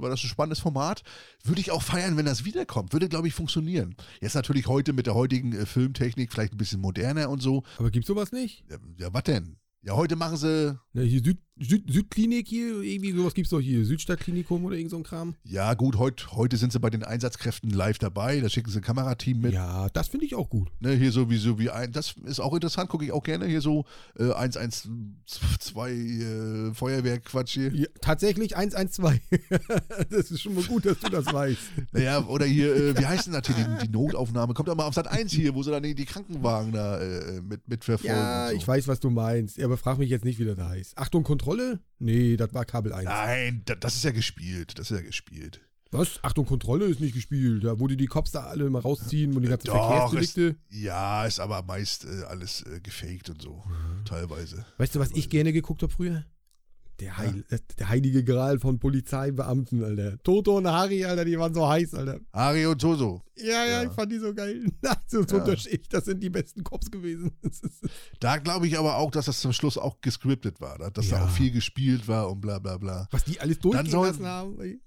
war 0.00 0.08
das 0.08 0.22
ein 0.22 0.28
spannendes 0.28 0.60
Format. 0.60 1.02
Würde 1.42 1.60
ich 1.60 1.72
auch 1.72 1.82
feiern, 1.82 2.16
wenn 2.16 2.26
das 2.26 2.44
wiederkommt. 2.44 2.92
Würde, 2.92 3.08
glaube 3.08 3.26
ich, 3.26 3.34
funktionieren. 3.34 3.96
Jetzt 4.20 4.34
natürlich 4.34 4.68
heute 4.68 4.92
mit 4.92 5.06
der 5.06 5.14
heutigen 5.14 5.52
äh, 5.52 5.66
Filmtechnik 5.66 6.32
vielleicht 6.32 6.54
ein 6.54 6.58
bisschen 6.58 6.80
moderner 6.80 7.28
und 7.28 7.42
so. 7.42 7.64
Aber 7.78 7.90
gibt's 7.90 8.06
sowas 8.06 8.30
nicht? 8.30 8.62
Ja, 8.70 8.76
ja 8.98 9.12
was 9.12 9.24
denn? 9.24 9.56
Ja, 9.84 9.96
heute 9.96 10.14
machen 10.14 10.36
sie, 10.36 10.78
Ne, 10.94 11.04
hier 11.04 11.22
Süd, 11.24 11.38
Süd, 11.58 11.90
Südklinik 11.90 12.46
hier, 12.46 12.82
irgendwie 12.82 13.12
sowas 13.12 13.32
gibt's 13.32 13.50
doch 13.50 13.60
hier. 13.60 13.82
Südstadtklinikum 13.86 14.62
oder 14.62 14.76
irgend 14.76 14.90
so 14.90 14.98
ein 14.98 15.04
Kram. 15.04 15.36
ja 15.42 15.72
gut, 15.72 15.98
heut, 15.98 16.32
heute 16.32 16.58
sind 16.58 16.70
sie 16.70 16.78
bei 16.80 16.90
den 16.90 17.02
Einsatzkräften 17.02 17.70
live 17.70 17.98
dabei. 17.98 18.40
Da 18.40 18.50
schicken 18.50 18.70
sie 18.70 18.80
ein 18.80 18.82
Kamerateam 18.82 19.40
mit. 19.40 19.54
Ja, 19.54 19.88
das 19.88 20.08
finde 20.08 20.26
ich 20.26 20.34
auch 20.34 20.50
gut. 20.50 20.70
Ne, 20.80 20.92
hier 20.92 21.10
so 21.12 21.30
wie 21.30 21.38
so 21.38 21.58
wie 21.58 21.70
ein, 21.70 21.92
das 21.92 22.14
ist 22.26 22.40
auch 22.40 22.52
interessant, 22.52 22.90
gucke 22.90 23.06
ich 23.06 23.12
auch 23.12 23.22
gerne. 23.22 23.46
Hier 23.46 23.62
so 23.62 23.86
äh, 24.18 24.32
112 24.32 25.76
äh, 25.76 26.74
Feuerwehrquatsch 26.74 27.54
hier. 27.54 27.72
Ja, 27.72 27.86
tatsächlich 28.02 28.54
112. 28.54 29.18
das 30.10 30.30
ist 30.30 30.42
schon 30.42 30.54
mal 30.54 30.64
gut, 30.64 30.84
dass 30.84 31.00
du 31.00 31.08
das 31.08 31.24
weißt. 31.32 31.58
Naja, 31.92 32.26
oder 32.26 32.44
hier, 32.44 32.74
äh, 32.74 32.98
wie 32.98 33.06
heißt 33.06 33.26
denn 33.26 33.32
das 33.32 33.46
hier, 33.46 33.56
die, 33.56 33.86
die 33.86 33.92
Notaufnahme? 33.92 34.52
Kommt 34.52 34.68
doch 34.68 34.74
mal 34.74 34.84
auf 34.84 34.94
Sat 34.94 35.08
1 35.08 35.32
hier, 35.32 35.54
wo 35.54 35.62
sie 35.62 35.70
dann 35.70 35.82
die, 35.82 35.94
Krankenwagen 36.04 36.72
da 36.72 37.00
äh, 37.00 37.40
mit, 37.40 37.66
mit 37.66 37.84
verfolgen. 37.84 38.14
Ja, 38.14 38.48
so. 38.48 38.56
ich 38.56 38.66
weiß, 38.66 38.88
was 38.88 39.00
du 39.00 39.08
meinst. 39.08 39.58
Aber 39.62 39.71
frag 39.76 39.98
mich 39.98 40.10
jetzt 40.10 40.24
nicht, 40.24 40.38
wie 40.38 40.44
das 40.44 40.58
heißt. 40.58 40.98
Achtung, 40.98 41.22
Kontrolle? 41.22 41.80
Nee, 41.98 42.36
das 42.36 42.52
war 42.54 42.64
Kabel 42.64 42.92
1. 42.92 43.04
Nein, 43.04 43.62
da, 43.64 43.74
das 43.74 43.96
ist 43.96 44.04
ja 44.04 44.10
gespielt. 44.10 44.78
Das 44.78 44.90
ist 44.90 44.96
ja 44.96 45.02
gespielt. 45.04 45.60
Was? 45.90 46.20
Achtung, 46.22 46.46
Kontrolle 46.46 46.86
ist 46.86 47.00
nicht 47.00 47.14
gespielt. 47.14 47.64
Da 47.64 47.78
wo 47.78 47.86
die 47.86 47.98
die 47.98 48.06
Cops 48.06 48.32
da 48.32 48.44
alle 48.44 48.68
mal 48.70 48.80
rausziehen 48.80 49.36
und 49.36 49.42
die 49.42 49.48
ganzen 49.48 49.66
Doch, 49.66 49.74
ist, 50.14 50.32
Verkehrsdelikte. 50.32 50.56
ja, 50.70 51.26
ist 51.26 51.38
aber 51.38 51.62
meist 51.62 52.06
äh, 52.06 52.24
alles 52.24 52.62
äh, 52.62 52.80
gefaked 52.80 53.28
und 53.28 53.42
so. 53.42 53.62
Mhm. 53.66 54.04
Teilweise. 54.06 54.64
Weißt 54.78 54.94
du, 54.94 55.00
was 55.00 55.10
ich 55.12 55.28
gerne 55.28 55.52
geguckt 55.52 55.82
habe 55.82 55.92
früher? 55.92 56.24
Der, 57.02 57.16
Heil, 57.18 57.44
äh, 57.50 57.58
der 57.80 57.88
heilige 57.88 58.22
Gral 58.22 58.60
von 58.60 58.78
Polizeibeamten, 58.78 59.82
Alter. 59.82 60.22
Toto 60.22 60.56
und 60.58 60.68
Harry, 60.68 61.04
Alter, 61.04 61.24
die 61.24 61.36
waren 61.36 61.52
so 61.52 61.68
heiß, 61.68 61.94
Alter. 61.94 62.20
Ari 62.30 62.64
und 62.66 62.80
Toso. 62.80 63.22
Ja, 63.36 63.44
ja, 63.46 63.66
Ja. 63.66 63.82
ich 63.84 63.90
fand 63.92 64.12
die 64.12 64.18
so 64.18 64.32
geil. 64.32 64.66
Das 64.82 64.96
ist 65.12 65.32
Ja. 65.32 65.78
Das 65.90 66.04
sind 66.04 66.22
die 66.22 66.30
besten 66.30 66.62
Cops 66.62 66.90
gewesen. 66.92 67.32
Ist- 67.42 67.64
Da 68.20 68.36
glaube 68.36 68.68
ich 68.68 68.78
aber 68.78 68.98
auch, 68.98 69.10
dass 69.10 69.24
das 69.26 69.40
zum 69.40 69.52
Schluss 69.52 69.76
auch 69.78 70.00
gescriptet 70.00 70.60
war. 70.60 70.78
da- 70.78 70.90
Dass 70.90 71.08
da 71.08 71.16
Ja. 71.16 71.24
auch 71.24 71.30
viel 71.30 71.50
gespielt 71.50 72.06
war 72.06 72.30
und 72.30 72.40
bla 72.40 72.60
bla 72.60 72.78
bla. 72.78 73.08
Was 73.10 73.24
die 73.24 73.40
alles 73.40 73.58
durchgehen 73.58 73.90
soll- 73.90 74.06
lassen 74.06 74.26
haben. 74.26 74.80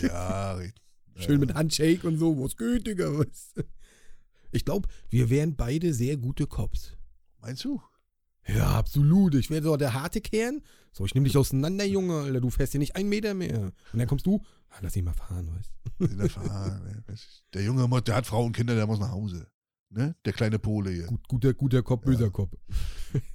Ja, 0.00 0.60
Schön 1.16 1.40
mit 1.40 1.54
Handshake 1.54 2.06
und 2.06 2.18
so. 2.18 2.38
Was 2.38 2.54
Digga? 2.84 3.18
Was? 3.18 3.52
Ich 4.52 4.64
glaube, 4.64 4.88
wir 5.10 5.28
wären 5.28 5.56
beide 5.56 5.92
sehr 5.92 6.16
gute 6.16 6.46
Cops. 6.46 6.92
meinst 7.40 7.64
du? 7.64 7.82
Ja, 8.46 8.72
absolut. 8.72 9.34
Ich 9.34 9.50
wäre 9.50 9.62
so 9.62 9.76
der 9.76 9.94
harte 9.94 10.20
Kern. 10.20 10.62
So, 10.92 11.04
ich 11.04 11.14
nehme 11.14 11.26
dich 11.26 11.36
auseinander, 11.36 11.84
Junge, 11.84 12.20
Alter. 12.20 12.40
Du 12.40 12.50
fährst 12.50 12.72
hier 12.72 12.80
nicht 12.80 12.96
einen 12.96 13.08
Meter 13.08 13.34
mehr. 13.34 13.72
Und 13.92 13.98
dann 13.98 14.06
kommst 14.06 14.26
du, 14.26 14.42
ah, 14.70 14.78
lass 14.80 14.96
ihn 14.96 15.04
mal 15.04 15.14
fahren, 15.14 15.48
weißt 15.56 15.72
du. 15.98 16.06
In 16.06 16.18
der 17.54 17.62
Junge, 17.62 18.02
der 18.02 18.16
hat 18.16 18.26
Frau 18.26 18.44
und 18.44 18.52
Kinder, 18.52 18.74
der 18.74 18.86
muss 18.86 18.98
nach 18.98 19.12
Hause. 19.12 19.46
Ne? 19.90 20.16
Der 20.24 20.32
kleine 20.32 20.58
Pole 20.58 20.90
hier. 20.90 21.06
Gut, 21.06 21.28
guter, 21.28 21.52
guter 21.52 21.82
Cop, 21.82 22.02
böser 22.04 22.30
Cop. 22.30 22.56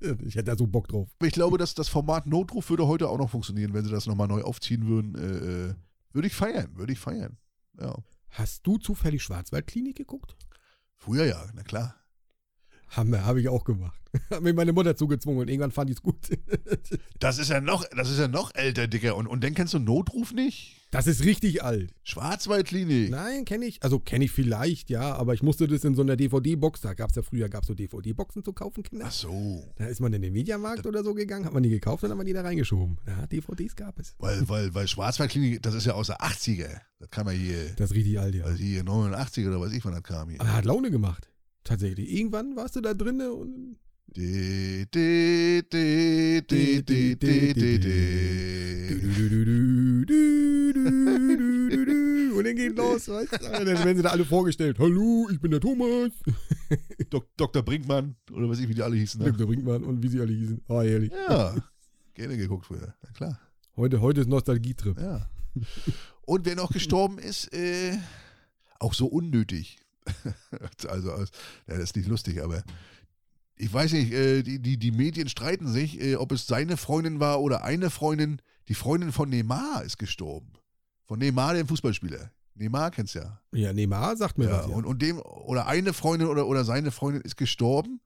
ich 0.00 0.34
hätte 0.34 0.44
da 0.44 0.56
so 0.56 0.66
Bock 0.66 0.88
drauf. 0.88 1.08
Ich 1.22 1.32
glaube, 1.32 1.56
dass 1.56 1.74
das 1.74 1.88
Format 1.88 2.26
Notruf 2.26 2.68
würde 2.68 2.86
heute 2.86 3.08
auch 3.08 3.16
noch 3.16 3.30
funktionieren, 3.30 3.72
wenn 3.72 3.84
sie 3.84 3.90
das 3.90 4.06
nochmal 4.06 4.28
neu 4.28 4.42
aufziehen 4.42 4.86
würden. 4.86 5.14
Äh, 5.14 5.70
äh, 5.70 5.74
würde 6.12 6.28
ich 6.28 6.34
feiern, 6.34 6.76
würde 6.76 6.92
ich 6.92 6.98
feiern. 6.98 7.38
Ja. 7.80 7.96
Hast 8.28 8.66
du 8.66 8.76
zufällig 8.76 9.22
Schwarzwaldklinik 9.22 9.96
geguckt? 9.96 10.36
Früher 10.96 11.24
ja, 11.24 11.46
na 11.54 11.62
klar. 11.62 11.94
Hammer, 12.88 13.24
habe 13.24 13.40
ich 13.40 13.48
auch 13.48 13.64
gemacht. 13.64 14.00
Hab 14.30 14.42
mir 14.42 14.54
meine 14.54 14.72
Mutter 14.72 14.96
zugezwungen 14.96 15.40
und 15.40 15.48
irgendwann 15.48 15.72
fand 15.72 15.90
ich 15.90 15.96
es 15.96 16.02
gut. 16.02 16.16
Das 17.18 17.38
ist 17.38 17.48
ja 17.50 17.60
noch, 17.60 17.84
das 17.96 18.10
ist 18.10 18.18
ja 18.18 18.28
noch 18.28 18.54
älter, 18.54 18.86
Dicker. 18.86 19.16
Und, 19.16 19.26
und 19.26 19.42
dann 19.42 19.54
kennst 19.54 19.72
du 19.74 19.78
Notruf 19.78 20.32
nicht? 20.32 20.76
Das 20.90 21.06
ist 21.06 21.24
richtig 21.24 21.64
alt. 21.64 21.92
Schwarzwaldklinik. 22.04 23.10
Nein, 23.10 23.44
kenne 23.44 23.64
ich. 23.64 23.82
Also 23.82 23.98
kenne 23.98 24.26
ich 24.26 24.30
vielleicht, 24.32 24.90
ja, 24.90 25.14
aber 25.14 25.34
ich 25.34 25.42
musste 25.42 25.66
das 25.66 25.82
in 25.84 25.94
so 25.94 26.02
einer 26.02 26.16
DVD-Box, 26.16 26.82
da 26.82 26.94
gab 26.94 27.10
es 27.10 27.16
ja 27.16 27.22
früher, 27.22 27.48
gab 27.48 27.62
es 27.62 27.68
so 27.68 27.74
DVD-Boxen 27.74 28.44
zu 28.44 28.52
kaufen, 28.52 28.82
Kinder. 28.82 29.06
Ach 29.08 29.12
so. 29.12 29.64
Da 29.76 29.86
ist 29.86 30.00
man 30.00 30.12
in 30.12 30.22
den 30.22 30.32
Mediamarkt 30.32 30.86
oder 30.86 31.02
so 31.02 31.14
gegangen, 31.14 31.46
hat 31.46 31.54
man 31.54 31.62
die 31.62 31.70
gekauft 31.70 32.02
und 32.04 32.10
dann 32.10 32.18
hat 32.18 32.18
man 32.18 32.26
die 32.26 32.34
da 32.34 32.42
reingeschoben. 32.42 32.98
Ja, 33.06 33.26
DVDs 33.26 33.74
gab 33.74 33.98
es. 33.98 34.14
Weil, 34.18 34.48
weil, 34.48 34.74
weil 34.74 34.86
Schwarzwaldklinik, 34.86 35.62
das 35.62 35.74
ist 35.74 35.86
ja 35.86 35.94
aus 35.94 36.08
der 36.08 36.18
80er. 36.20 36.80
Das 36.98 37.10
kam 37.10 37.26
ja 37.26 37.32
hier, 37.32 37.70
Das 37.76 37.90
ist 37.90 37.96
richtig 37.96 38.20
alt, 38.20 38.34
ja. 38.34 38.44
also 38.44 38.56
hier 38.56 38.84
89 38.84 39.46
oder 39.46 39.60
weiß 39.60 39.72
ich, 39.72 39.84
wann 39.84 39.92
das 39.92 40.02
kam 40.02 40.30
hier. 40.30 40.40
Aber 40.40 40.52
hat 40.52 40.64
Laune 40.64 40.90
gemacht. 40.90 41.28
Tatsächlich. 41.66 42.08
Irgendwann 42.16 42.54
warst 42.54 42.76
du 42.76 42.80
da 42.80 42.94
drinne 42.94 43.32
und. 43.32 43.76
Und 52.36 52.44
dann 52.44 52.54
geht 52.54 52.76
los, 52.76 53.08
weißt 53.08 53.32
du? 53.32 53.38
Dann 53.38 53.66
werden 53.66 53.96
sie 53.96 54.02
da 54.04 54.10
alle 54.10 54.24
vorgestellt. 54.24 54.78
Hallo, 54.78 55.28
ich 55.32 55.40
bin 55.40 55.50
der 55.50 55.58
Thomas. 55.60 56.12
Dok 57.10 57.26
Dr. 57.36 57.64
Brinkmann 57.64 58.14
oder 58.30 58.48
weiß 58.48 58.60
ich, 58.60 58.68
wie 58.68 58.74
die 58.74 58.82
alle 58.82 58.94
hießen. 58.94 59.20
Ne? 59.20 59.32
Dr. 59.32 59.48
Brinkmann 59.48 59.82
und 59.82 60.04
wie 60.04 60.08
sie 60.08 60.20
alle 60.20 60.32
hießen. 60.32 60.62
Oh, 60.68 60.80
ehrlich. 60.82 61.10
Ja, 61.28 61.56
gerne 62.14 62.36
geguckt 62.36 62.66
früher. 62.66 62.94
Na 63.02 63.10
klar. 63.10 63.40
Heute, 63.74 64.00
heute 64.00 64.20
ist 64.20 64.28
Nostalgietrip. 64.28 65.00
Ja. 65.00 65.28
Und 66.26 66.46
wer 66.46 66.54
noch 66.54 66.70
gestorben 66.70 67.18
ist, 67.18 67.52
äh, 67.52 67.98
auch 68.78 68.94
so 68.94 69.06
unnötig. 69.06 69.78
also, 70.88 71.10
ja, 71.10 71.26
das 71.66 71.78
ist 71.80 71.96
nicht 71.96 72.08
lustig, 72.08 72.42
aber 72.42 72.62
ich 73.56 73.72
weiß 73.72 73.92
nicht, 73.92 74.12
äh, 74.12 74.42
die, 74.42 74.60
die, 74.60 74.76
die 74.78 74.90
Medien 74.90 75.28
streiten 75.28 75.68
sich, 75.68 76.00
äh, 76.00 76.16
ob 76.16 76.32
es 76.32 76.46
seine 76.46 76.76
Freundin 76.76 77.20
war 77.20 77.40
oder 77.40 77.64
eine 77.64 77.90
Freundin. 77.90 78.40
Die 78.68 78.74
Freundin 78.74 79.12
von 79.12 79.30
Neymar 79.30 79.82
ist 79.84 79.98
gestorben. 79.98 80.52
Von 81.06 81.18
Neymar, 81.20 81.54
dem 81.54 81.68
Fußballspieler. 81.68 82.32
Neymar 82.54 82.90
kennst 82.90 83.14
du 83.14 83.20
ja. 83.20 83.40
Ja, 83.52 83.72
Neymar 83.72 84.16
sagt 84.16 84.38
mir 84.38 84.46
ja, 84.48 84.58
was. 84.58 84.68
Ja. 84.68 84.74
und, 84.74 84.84
und 84.84 85.00
dem, 85.00 85.18
oder 85.20 85.66
eine 85.66 85.92
Freundin 85.92 86.28
oder, 86.28 86.46
oder 86.46 86.64
seine 86.64 86.90
Freundin 86.90 87.22
ist 87.22 87.36
gestorben. 87.36 88.00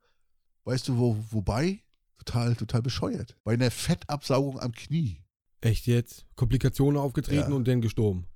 Weißt 0.63 0.87
du, 0.87 0.97
wo, 0.97 1.17
wobei? 1.31 1.83
Total, 2.19 2.55
total 2.55 2.81
bescheuert. 2.83 3.35
Bei 3.43 3.53
einer 3.53 3.71
Fettabsaugung 3.71 4.59
am 4.59 4.71
Knie. 4.73 5.21
Echt 5.61 5.87
jetzt? 5.87 6.25
Komplikationen 6.35 6.99
aufgetreten 6.99 7.49
Ja. 7.51 7.55
und 7.55 7.67
dann 7.67 7.81
gestorben. 7.81 8.27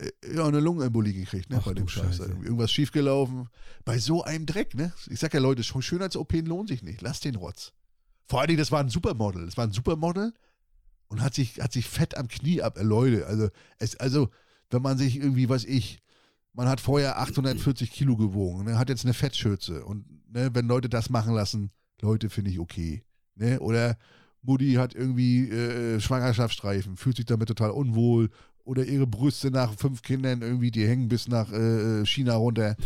Äh, 0.00 0.34
Ja, 0.34 0.46
eine 0.46 0.60
Lungenembolie 0.60 1.12
gekriegt, 1.12 1.50
ne? 1.50 1.58
Ach 1.60 1.64
bei 1.64 1.74
dem 1.74 1.88
Scheiß. 1.88 2.18
Scheiße. 2.18 2.36
Irgendwas 2.42 2.70
schiefgelaufen. 2.72 3.48
Bei 3.84 3.98
so 3.98 4.22
einem 4.24 4.46
Dreck, 4.46 4.74
ne? 4.74 4.92
Ich 5.08 5.20
sag 5.20 5.34
ja, 5.34 5.40
Leute, 5.40 5.62
schon 5.62 5.82
Schönheits-OP 5.82 6.32
lohnt 6.46 6.68
sich 6.68 6.82
nicht. 6.82 7.00
Lass 7.02 7.20
den 7.20 7.36
Rotz. 7.36 7.72
Vor 8.26 8.40
allen 8.40 8.48
Dingen, 8.48 8.58
das 8.58 8.72
war 8.72 8.80
ein 8.80 8.88
Supermodel. 8.88 9.44
Das 9.44 9.56
war 9.56 9.66
ein 9.66 9.72
Supermodel 9.72 10.32
und 11.08 11.20
hat 11.20 11.34
sich, 11.34 11.60
hat 11.60 11.72
sich 11.72 11.88
fett 11.88 12.16
am 12.16 12.28
Knie 12.28 12.62
ab. 12.62 12.78
Äh, 12.78 12.82
Leute, 12.82 13.26
also, 13.26 13.48
es, 13.78 13.96
also, 13.96 14.30
wenn 14.70 14.82
man 14.82 14.98
sich 14.98 15.16
irgendwie, 15.16 15.48
was 15.48 15.64
ich, 15.64 15.98
man 16.52 16.68
hat 16.68 16.80
vorher 16.80 17.18
840 17.18 17.90
Kilo 17.90 18.16
gewogen, 18.16 18.64
ne? 18.64 18.78
hat 18.78 18.88
jetzt 18.88 19.04
eine 19.04 19.14
Fettschürze. 19.14 19.84
Und 19.84 20.04
ne, 20.32 20.50
wenn 20.52 20.66
Leute 20.66 20.88
das 20.88 21.10
machen 21.10 21.34
lassen, 21.34 21.70
Leute, 22.00 22.30
finde 22.30 22.50
ich 22.50 22.58
okay. 22.58 23.02
Ne? 23.34 23.60
Oder 23.60 23.96
Mutti 24.42 24.74
hat 24.74 24.94
irgendwie 24.94 25.48
äh, 25.50 26.00
Schwangerschaftsstreifen, 26.00 26.96
fühlt 26.96 27.16
sich 27.16 27.26
damit 27.26 27.48
total 27.48 27.70
unwohl. 27.70 28.30
Oder 28.70 28.84
ihre 28.84 29.08
Brüste 29.08 29.50
nach 29.50 29.74
fünf 29.74 30.00
Kindern 30.02 30.42
irgendwie, 30.42 30.70
die 30.70 30.86
hängen 30.86 31.08
bis 31.08 31.26
nach 31.26 31.52
äh, 31.52 32.06
China 32.06 32.36
runter. 32.36 32.76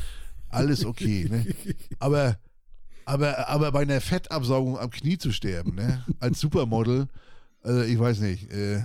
Alles 0.49 0.87
okay, 0.87 1.29
ne? 1.31 1.44
Aber, 1.99 2.38
aber, 3.05 3.49
aber 3.51 3.70
bei 3.70 3.83
einer 3.83 4.01
Fettabsaugung 4.01 4.79
am 4.79 4.88
Knie 4.88 5.18
zu 5.18 5.31
sterben, 5.31 5.75
ne? 5.75 6.03
Als 6.20 6.40
Supermodel, 6.40 7.09
also 7.61 7.83
ich 7.83 7.99
weiß 7.99 8.20
nicht. 8.20 8.51
Äh, 8.51 8.83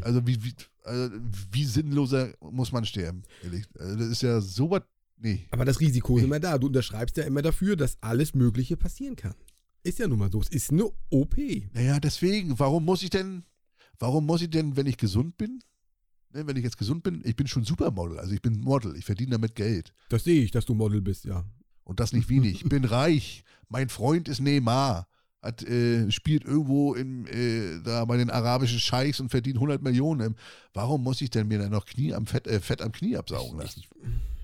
also, 0.00 0.26
wie, 0.26 0.42
wie, 0.42 0.54
also 0.84 1.14
wie 1.52 1.64
sinnloser 1.66 2.32
muss 2.40 2.72
man 2.72 2.86
sterben, 2.86 3.22
ehrlich. 3.42 3.66
Also 3.78 3.96
das 3.96 4.06
ist 4.06 4.22
ja 4.22 4.40
sowas. 4.40 4.84
Nee. 5.18 5.44
Aber 5.50 5.66
das 5.66 5.80
Risiko 5.80 6.16
ist 6.16 6.22
Nee. 6.22 6.28
immer 6.28 6.40
da. 6.40 6.56
Du 6.56 6.68
unterschreibst 6.68 7.18
ja 7.18 7.24
immer 7.24 7.42
dafür, 7.42 7.76
dass 7.76 7.98
alles 8.00 8.34
Mögliche 8.34 8.78
passieren 8.78 9.16
kann. 9.16 9.34
Ist 9.82 9.98
ja 9.98 10.08
nun 10.08 10.18
mal 10.18 10.32
so. 10.32 10.40
Es 10.40 10.48
ist 10.48 10.70
eine 10.70 10.90
OP. 11.10 11.36
Naja, 11.74 12.00
deswegen, 12.00 12.58
warum 12.58 12.86
muss 12.86 13.02
ich 13.02 13.10
denn, 13.10 13.42
warum 13.98 14.24
muss 14.24 14.40
ich 14.40 14.48
denn, 14.48 14.76
wenn 14.78 14.86
ich 14.86 14.96
gesund 14.96 15.36
bin, 15.36 15.60
ne, 16.32 16.46
wenn 16.46 16.56
ich 16.56 16.64
jetzt 16.64 16.78
gesund 16.78 17.02
bin, 17.02 17.22
ich 17.24 17.36
bin 17.36 17.46
schon 17.46 17.64
Supermodel, 17.64 18.18
also 18.18 18.32
ich 18.32 18.42
bin 18.42 18.60
Model, 18.60 18.96
ich 18.96 19.04
verdiene 19.04 19.32
damit 19.32 19.54
Geld. 19.54 19.92
Das 20.08 20.24
sehe 20.24 20.42
ich, 20.42 20.50
dass 20.50 20.64
du 20.64 20.74
Model 20.74 21.00
bist, 21.00 21.24
ja. 21.24 21.44
Und 21.84 22.00
das 22.00 22.12
nicht 22.12 22.28
wenig. 22.28 22.62
Ich 22.62 22.68
bin 22.68 22.84
reich. 22.84 23.44
Mein 23.68 23.88
Freund 23.88 24.28
ist 24.28 24.40
Neymar. 24.40 25.06
Hat, 25.42 25.62
äh, 25.62 26.10
spielt 26.10 26.44
irgendwo 26.44 26.94
im, 26.94 27.26
äh, 27.26 27.80
da 27.84 28.04
bei 28.04 28.16
den 28.16 28.30
arabischen 28.30 28.80
Scheichs 28.80 29.20
und 29.20 29.28
verdient 29.28 29.58
100 29.58 29.80
Millionen. 29.80 30.34
Warum 30.74 31.04
muss 31.04 31.20
ich 31.20 31.30
denn 31.30 31.46
mir 31.46 31.60
dann 31.60 31.70
noch 31.70 31.84
Knie 31.84 32.14
am 32.14 32.26
Fett, 32.26 32.48
äh, 32.48 32.58
Fett 32.58 32.82
am 32.82 32.90
Knie 32.90 33.16
absaugen 33.16 33.58
lassen? 33.60 33.84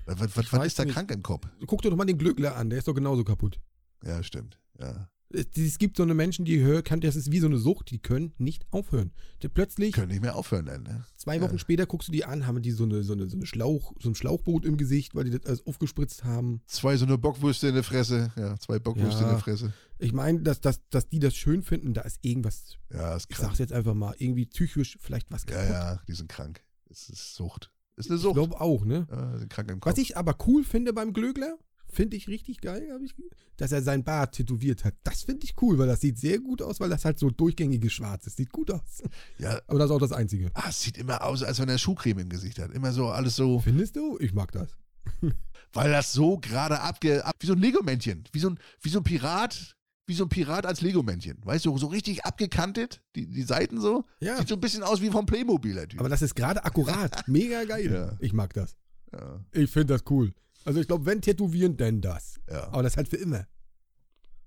Was, 0.05 0.19
was, 0.19 0.37
was, 0.37 0.53
was 0.53 0.59
weiß 0.59 0.67
ist 0.67 0.79
da 0.79 0.85
nicht. 0.85 0.93
krank 0.93 1.11
im 1.11 1.21
Kopf? 1.21 1.45
Guck 1.65 1.81
dir 1.81 1.89
doch 1.89 1.97
mal 1.97 2.05
den 2.05 2.17
Glückler 2.17 2.55
an, 2.55 2.69
der 2.69 2.79
ist 2.79 2.87
doch 2.87 2.93
genauso 2.93 3.25
kaputt. 3.25 3.59
Ja, 4.05 4.23
stimmt. 4.23 4.57
Ja. 4.79 5.09
Es, 5.33 5.79
gibt 5.79 5.97
so 5.97 6.03
eine 6.03 6.13
Menschen, 6.13 6.45
die 6.45 6.59
hören, 6.61 6.83
kann, 6.83 7.01
das 7.01 7.15
ist 7.15 7.31
wie 7.31 7.39
so 7.39 7.47
eine 7.47 7.57
Sucht, 7.57 7.89
die 7.89 7.97
können 7.99 8.33
nicht 8.37 8.65
aufhören. 8.71 9.11
Die 9.41 9.47
plötzlich, 9.49 9.93
Können 9.93 10.09
nicht 10.11 10.21
mehr 10.21 10.35
aufhören 10.35 10.67
dann, 10.67 10.83
ne? 10.83 11.05
zwei 11.17 11.41
Wochen 11.41 11.53
ja. 11.53 11.57
später 11.57 11.85
guckst 11.87 12.07
du 12.07 12.11
die 12.11 12.23
an, 12.23 12.45
haben 12.45 12.61
die 12.61 12.71
so 12.71 12.83
eine, 12.83 13.03
so 13.03 13.13
eine, 13.13 13.27
so 13.27 13.35
eine 13.37 13.45
Schlauch, 13.47 13.93
so 13.99 14.09
ein 14.09 14.15
Schlauchboot 14.15 14.63
im 14.65 14.77
Gesicht, 14.77 15.15
weil 15.15 15.23
die 15.23 15.31
das 15.31 15.45
alles 15.45 15.65
aufgespritzt 15.65 16.23
haben. 16.23 16.61
Zwei 16.67 16.97
so 16.97 17.05
eine 17.05 17.17
Bockwürste 17.17 17.67
in 17.69 17.73
der 17.73 17.83
Fresse. 17.83 18.31
Ja, 18.35 18.57
zwei 18.59 18.77
Bockwürste 18.79 19.21
Ja. 19.21 19.27
in 19.27 19.29
der 19.35 19.39
Fresse. 19.39 19.73
Ich 19.99 20.13
meine, 20.13 20.41
dass, 20.41 20.61
dass, 20.61 20.81
dass 20.89 21.09
die 21.09 21.19
das 21.19 21.35
schön 21.35 21.63
finden, 21.63 21.93
da 21.93 22.01
ist 22.01 22.19
irgendwas, 22.21 22.77
Ja, 22.93 23.15
ist 23.15 23.27
ich 23.29 23.35
krank. 23.35 23.49
sag's 23.49 23.59
jetzt 23.59 23.73
einfach 23.73 23.95
mal, 23.95 24.13
irgendwie 24.19 24.45
psychisch 24.45 24.97
vielleicht 25.01 25.31
was 25.31 25.45
Ja, 25.49 25.55
kaputt. 25.55 25.69
ja, 25.71 26.01
die 26.07 26.13
sind 26.13 26.29
krank. 26.29 26.61
Es 26.89 27.09
ist 27.09 27.33
Sucht. 27.35 27.71
Ist 27.95 28.09
eine 28.09 28.17
Ich 28.17 28.21
Sucht. 28.23 28.35
glaube 28.35 28.61
auch, 28.61 28.85
ne? 28.85 29.07
Ja, 29.09 29.45
krank 29.49 29.71
im 29.71 29.79
Kopf. 29.79 29.91
Was 29.93 29.99
ich 29.99 30.15
aber 30.15 30.35
cool 30.47 30.63
finde 30.63 30.93
beim 30.93 31.11
Glögler, 31.13 31.57
finde 31.93 32.17
ich 32.17 32.27
richtig 32.27 32.61
geil, 32.61 32.87
hab 32.91 33.01
ich, 33.01 33.13
dass 33.57 33.71
er 33.71 33.81
sein 33.81 34.03
Bart 34.03 34.35
tätowiert 34.35 34.83
hat. 34.83 34.95
Das 35.03 35.23
finde 35.23 35.45
ich 35.45 35.53
cool, 35.61 35.77
weil 35.77 35.87
das 35.87 36.01
sieht 36.01 36.17
sehr 36.19 36.39
gut 36.39 36.61
aus, 36.61 36.79
weil 36.79 36.89
das 36.89 37.05
halt 37.05 37.19
so 37.19 37.29
durchgängiges 37.29 37.93
Schwarz 37.93 38.27
ist. 38.27 38.37
Sieht 38.37 38.51
gut 38.51 38.71
aus. 38.71 39.03
ja, 39.37 39.59
Aber 39.67 39.79
das 39.79 39.89
ist 39.89 39.95
auch 39.95 39.99
das 39.99 40.11
Einzige. 40.11 40.51
ah, 40.53 40.65
es 40.69 40.81
sieht 40.81 40.97
immer 40.97 41.23
aus, 41.23 41.43
als 41.43 41.59
wenn 41.59 41.69
er 41.69 41.77
Schuhcreme 41.77 42.19
im 42.19 42.29
Gesicht 42.29 42.59
hat. 42.59 42.71
Immer 42.71 42.91
so, 42.91 43.07
alles 43.09 43.35
so. 43.35 43.59
Findest 43.59 43.95
du? 43.95 44.17
Ich 44.19 44.33
mag 44.33 44.51
das. 44.51 44.75
Weil 45.73 45.91
das 45.91 46.11
so 46.13 46.37
gerade 46.37 46.79
abge. 46.81 47.25
Ab, 47.25 47.35
wie 47.39 47.47
so 47.47 47.53
ein 47.53 47.59
Lego-Männchen. 47.59 48.23
Wie 48.31 48.39
so 48.39 48.49
ein, 48.51 48.59
wie 48.81 48.89
so 48.89 48.99
ein 48.99 49.03
Pirat. 49.03 49.75
Wie 50.05 50.13
so 50.13 50.25
ein 50.25 50.29
Pirat 50.29 50.65
als 50.65 50.81
Lego-Männchen. 50.81 51.37
Weißt 51.43 51.65
du, 51.65 51.77
so 51.77 51.87
richtig 51.87 52.25
abgekantet. 52.25 53.01
Die, 53.15 53.25
die 53.27 53.43
Seiten 53.43 53.79
so. 53.79 54.05
Ja. 54.19 54.37
Sieht 54.37 54.49
so 54.49 54.55
ein 54.55 54.61
bisschen 54.61 54.83
aus 54.83 55.01
wie 55.01 55.09
vom 55.09 55.25
Playmobil, 55.25 55.73
der 55.75 55.87
Typ. 55.87 55.99
Aber 55.99 56.09
das 56.09 56.21
ist 56.21 56.35
gerade 56.35 56.63
akkurat. 56.63 57.23
Mega 57.27 57.63
geil. 57.63 57.91
Ja. 57.91 58.17
Ich 58.19 58.33
mag 58.33 58.53
das. 58.53 58.75
ja, 59.11 59.39
Ich 59.51 59.69
finde 59.71 59.93
das 59.93 60.03
cool. 60.09 60.33
Also 60.65 60.79
ich 60.79 60.87
glaube, 60.87 61.05
wenn 61.05 61.21
tätowieren, 61.21 61.77
dann 61.77 62.01
das. 62.01 62.39
ja. 62.49 62.67
Aber 62.69 62.83
das 62.83 62.97
halt 62.97 63.07
für 63.09 63.17
immer. 63.17 63.45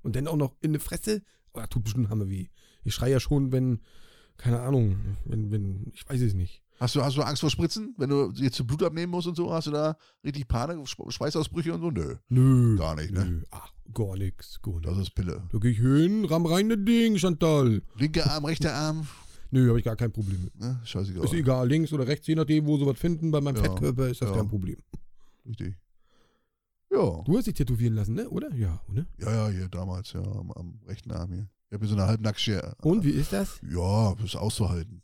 Und 0.02 0.16
dann 0.16 0.28
auch 0.28 0.36
noch 0.36 0.54
in 0.60 0.70
eine 0.70 0.78
Fresse. 0.80 1.22
Oh, 1.52 1.60
das 1.60 1.68
tut 1.68 1.84
bestimmt 1.84 2.08
Hammer 2.10 2.28
weh. 2.28 2.48
Ich 2.84 2.94
schreie 2.94 3.12
ja 3.12 3.20
schon, 3.20 3.50
wenn, 3.52 3.80
keine 4.36 4.60
Ahnung, 4.60 4.96
wenn, 5.24 5.50
wenn, 5.50 5.90
ich 5.94 6.08
weiß 6.08 6.20
es 6.20 6.34
nicht. 6.34 6.62
Hast, 6.78 6.94
du, 6.94 7.02
hast 7.02 7.16
du 7.16 7.22
Angst 7.22 7.40
vor 7.40 7.50
Spritzen? 7.50 7.94
Wenn 7.96 8.10
du 8.10 8.30
jetzt 8.36 8.64
Blut 8.66 8.82
abnehmen 8.82 9.10
musst 9.10 9.26
und 9.26 9.34
so? 9.34 9.50
Hast 9.52 9.66
du 9.66 9.70
da 9.70 9.96
richtig 10.24 10.46
Panik, 10.46 10.76
Sch- 10.86 11.10
Schweißausbrüche 11.10 11.72
und 11.72 11.80
so? 11.80 11.90
Nö. 11.90 12.16
Nö. 12.28 12.76
Gar 12.76 12.96
nicht, 12.96 13.12
ne? 13.12 13.24
Nö. 13.24 13.42
Ach, 13.50 13.72
gar 13.94 14.14
nix. 14.16 14.60
Gar 14.62 14.80
Das 14.82 14.98
ist 14.98 15.14
Pille. 15.14 15.42
Da 15.50 15.58
gehe 15.58 15.70
ich 15.70 15.78
hin, 15.78 16.26
ramm 16.26 16.44
rein 16.44 16.68
das 16.68 16.78
Ding, 16.86 17.16
Chantal. 17.16 17.82
Linker 17.96 18.30
Arm, 18.30 18.44
rechter 18.44 18.74
Arm. 18.74 19.06
Nö, 19.50 19.68
habe 19.68 19.78
ich 19.78 19.84
gar 19.86 19.96
kein 19.96 20.12
Problem 20.12 20.44
mit. 20.44 20.60
Ne? 20.60 20.78
Scheißegal. 20.84 21.24
Ist 21.24 21.32
egal, 21.32 21.66
links 21.66 21.92
oder 21.94 22.06
rechts, 22.06 22.26
je 22.26 22.34
nachdem, 22.34 22.66
wo 22.66 22.76
sie 22.76 22.84
was 22.84 22.98
finden. 22.98 23.30
Bei 23.30 23.40
meinem 23.40 23.56
Ja, 23.56 23.62
Fettkörper 23.62 24.08
ist 24.08 24.20
das 24.20 24.28
ja. 24.30 24.36
kein 24.36 24.48
Problem. 24.48 24.76
Richtig. 25.48 25.74
Ja. 26.90 27.22
Du 27.24 27.36
hast 27.36 27.46
dich 27.46 27.54
tätowieren 27.54 27.94
lassen, 27.94 28.14
ne? 28.14 28.28
Oder? 28.28 28.54
Ja, 28.54 28.80
oder? 28.88 29.06
Ja, 29.18 29.30
ja, 29.30 29.48
hier 29.48 29.68
damals, 29.68 30.12
ja, 30.12 30.22
am, 30.22 30.52
am 30.52 30.80
rechten 30.86 31.10
Arm 31.10 31.32
hier. 31.32 31.48
Ich 31.68 31.74
habe 31.74 31.84
hier 31.84 31.94
so 31.94 32.00
eine 32.00 32.06
halbnackte. 32.06 32.74
Und 32.82 33.04
wie 33.04 33.10
ist 33.10 33.32
das? 33.32 33.60
Ja, 33.68 34.14
das 34.14 34.26
ist 34.26 34.36
auszuhalten. 34.36 35.02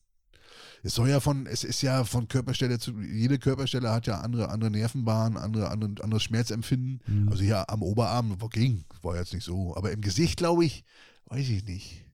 Es 0.84 0.94
soll 0.94 1.08
ja 1.08 1.20
von, 1.20 1.46
es 1.46 1.62
ist 1.62 1.80
ja 1.82 2.04
von 2.04 2.26
Körperstelle 2.26 2.78
zu, 2.78 2.92
jede 3.00 3.38
Körperstelle 3.38 3.90
hat 3.90 4.06
ja 4.06 4.20
andere, 4.20 4.48
andere 4.48 4.70
Nervenbahnen, 4.70 5.38
andere, 5.38 5.70
andere, 5.70 6.02
anderes 6.02 6.24
Schmerzempfinden. 6.24 7.00
Hm. 7.04 7.28
Also 7.28 7.44
hier 7.44 7.68
am 7.70 7.82
Oberarm 7.82 8.40
war 8.40 8.48
ging, 8.48 8.84
war 9.00 9.16
jetzt 9.16 9.32
nicht 9.32 9.44
so. 9.44 9.76
Aber 9.76 9.92
im 9.92 10.00
Gesicht, 10.00 10.38
glaube 10.38 10.64
ich, 10.64 10.84
weiß 11.26 11.48
ich 11.48 11.64
nicht. 11.64 12.04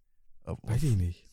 Weiß 0.45 0.83
ich 0.83 0.97
nicht. 0.97 1.28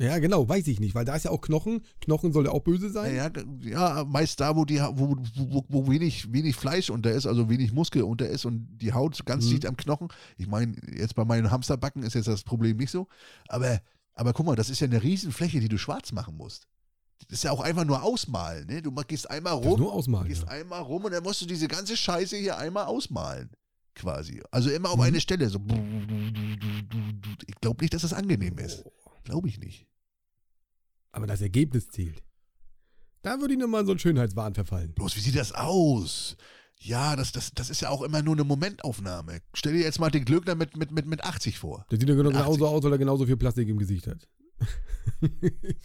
Ja, 0.00 0.18
genau, 0.18 0.48
weiß 0.48 0.66
ich 0.66 0.80
nicht, 0.80 0.96
weil 0.96 1.04
da 1.04 1.14
ist 1.14 1.24
ja 1.24 1.30
auch 1.30 1.40
Knochen. 1.40 1.80
Knochen 2.00 2.32
soll 2.32 2.46
ja 2.46 2.50
auch 2.50 2.62
böse 2.64 2.90
sein. 2.90 3.14
Ja, 3.14 3.30
ja, 3.60 4.04
meist 4.04 4.40
da, 4.40 4.56
wo, 4.56 4.64
die, 4.64 4.80
wo, 4.80 5.16
wo, 5.36 5.64
wo 5.68 5.88
wenig, 5.88 6.32
wenig 6.32 6.56
Fleisch 6.56 6.90
unter 6.90 7.12
ist, 7.12 7.26
also 7.26 7.48
wenig 7.48 7.72
Muskel 7.72 8.02
unter 8.02 8.28
ist 8.28 8.44
und 8.44 8.66
die 8.78 8.92
Haut 8.92 9.24
ganz 9.24 9.44
Mhm. 9.46 9.50
dicht 9.50 9.66
am 9.66 9.76
Knochen. 9.76 10.08
Ich 10.36 10.48
meine, 10.48 10.74
jetzt 10.92 11.14
bei 11.14 11.24
meinen 11.24 11.50
Hamsterbacken 11.52 12.02
ist 12.02 12.14
jetzt 12.14 12.26
das 12.26 12.42
Problem 12.42 12.76
nicht 12.76 12.90
so. 12.90 13.06
Aber, 13.48 13.80
aber 14.14 14.32
guck 14.32 14.46
mal, 14.46 14.56
das 14.56 14.68
ist 14.68 14.80
ja 14.80 14.88
eine 14.88 15.00
Riesenfläche, 15.00 15.60
die 15.60 15.68
du 15.68 15.78
schwarz 15.78 16.10
machen 16.10 16.36
musst. 16.36 16.66
Das 17.28 17.38
ist 17.38 17.44
ja 17.44 17.52
auch 17.52 17.60
einfach 17.60 17.84
nur 17.84 18.02
ausmalen. 18.02 18.66
Ne? 18.66 18.82
Du 18.82 18.90
gehst 19.06 19.30
einmal 19.30 19.52
rum, 19.52 19.78
nur 19.78 19.92
ausmalen. 19.92 20.26
gehst 20.26 20.42
Ja. 20.42 20.48
einmal 20.48 20.82
rum 20.82 21.04
und 21.04 21.12
dann 21.12 21.22
musst 21.22 21.40
du 21.40 21.46
diese 21.46 21.68
ganze 21.68 21.96
Scheiße 21.96 22.36
hier 22.36 22.58
einmal 22.58 22.86
ausmalen. 22.86 23.48
Quasi. 23.94 24.42
Also 24.50 24.70
immer 24.70 24.90
auf 24.90 24.96
Mhm. 24.96 25.02
eine 25.02 25.20
Stelle. 25.20 25.48
So. 25.48 25.60
Ich 27.46 27.54
glaube 27.60 27.80
nicht, 27.82 27.94
dass 27.94 28.02
das 28.02 28.12
angenehm 28.12 28.58
ist. 28.58 28.84
Glaube 29.24 29.48
ich 29.48 29.58
nicht. 29.58 29.86
aber 31.12 31.26
das 31.26 31.40
Ergebnis 31.40 31.88
zählt. 31.88 32.22
Da 33.22 33.40
würde 33.40 33.54
ich 33.54 33.60
nochmal 33.60 33.80
in 33.82 33.86
so 33.86 33.92
einen 33.92 33.98
Schönheitswahn 34.00 34.54
verfallen. 34.54 34.92
Bloß, 34.94 35.16
wie 35.16 35.20
sieht 35.20 35.36
das 35.36 35.52
aus? 35.52 36.36
Ja, 36.78 37.16
das, 37.16 37.32
das, 37.32 37.52
das 37.54 37.70
ist 37.70 37.80
ja 37.80 37.88
auch 37.88 38.02
immer 38.02 38.20
nur 38.20 38.34
eine 38.34 38.44
Momentaufnahme. 38.44 39.40
Stell 39.54 39.72
dir 39.72 39.80
jetzt 39.80 39.98
mal 40.00 40.10
den 40.10 40.24
Glöckner 40.26 40.54
mit, 40.56 40.76
mit, 40.76 40.90
mit, 40.90 41.06
mit 41.06 41.24
80 41.24 41.58
vor. 41.58 41.86
Der 41.90 41.98
sieht 41.98 42.08
ja 42.08 42.14
genau 42.16 42.30
80. 42.30 42.42
genauso 42.42 42.66
aus, 42.66 42.82
weil 42.84 42.92
er 42.92 42.98
genauso 42.98 43.24
viel 43.26 43.36
Plastik 43.38 43.68
im 43.68 43.78
Gesicht 43.78 44.06
hat. 44.08 44.28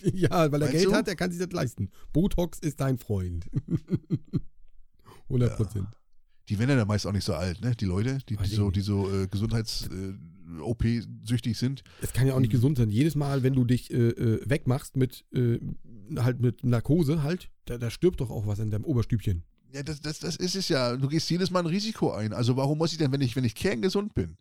ja, 0.01 0.51
weil 0.51 0.61
er 0.61 0.67
Meinst 0.67 0.71
Geld 0.73 0.85
du? 0.85 0.93
hat, 0.93 1.07
er 1.07 1.15
kann 1.15 1.31
sich 1.31 1.39
das 1.39 1.51
leisten. 1.51 1.91
Botox 2.11 2.59
ist 2.59 2.79
dein 2.81 2.97
Freund. 2.97 3.49
100 5.29 5.55
Prozent. 5.55 5.87
Die 6.49 6.57
werden 6.57 6.71
ja 6.71 6.75
dann 6.77 6.87
meist 6.87 7.05
auch 7.05 7.11
nicht 7.13 7.23
so 7.23 7.35
alt, 7.35 7.61
ne? 7.61 7.75
Die 7.75 7.85
Leute, 7.85 8.17
die, 8.27 8.35
die 8.35 8.49
so, 8.49 8.71
die 8.71 8.81
so 8.81 9.09
äh, 9.11 9.27
Gesundheits-OP-süchtig 10.49 11.57
sind. 11.57 11.83
Es 12.01 12.13
kann 12.13 12.27
ja 12.27 12.33
auch 12.33 12.39
nicht 12.39 12.51
gesund 12.51 12.77
sein. 12.77 12.89
Jedes 12.89 13.15
Mal, 13.15 13.43
wenn 13.43 13.53
du 13.53 13.65
dich 13.65 13.91
äh, 13.91 14.09
äh, 14.09 14.41
wegmachst 14.49 14.95
mit 14.95 15.25
äh, 15.33 15.59
halt 16.17 16.39
mit 16.39 16.63
Narkose, 16.63 17.23
halt, 17.23 17.49
da, 17.65 17.77
da 17.77 17.89
stirbt 17.89 18.21
doch 18.21 18.29
auch 18.29 18.47
was 18.47 18.59
in 18.59 18.71
deinem 18.71 18.85
Oberstübchen. 18.85 19.43
Ja, 19.73 19.83
das, 19.83 20.01
das, 20.01 20.19
das 20.19 20.35
ist 20.35 20.55
es 20.55 20.69
ja. 20.69 20.97
Du 20.97 21.07
gehst 21.07 21.29
jedes 21.29 21.51
Mal 21.51 21.59
ein 21.59 21.67
Risiko 21.67 22.11
ein. 22.11 22.33
Also 22.33 22.57
warum 22.57 22.79
muss 22.79 22.91
ich 22.91 22.97
denn, 22.97 23.11
wenn 23.11 23.21
ich, 23.21 23.35
wenn 23.35 23.43
ich 23.43 23.53
kerngesund 23.53 24.15
bin 24.15 24.37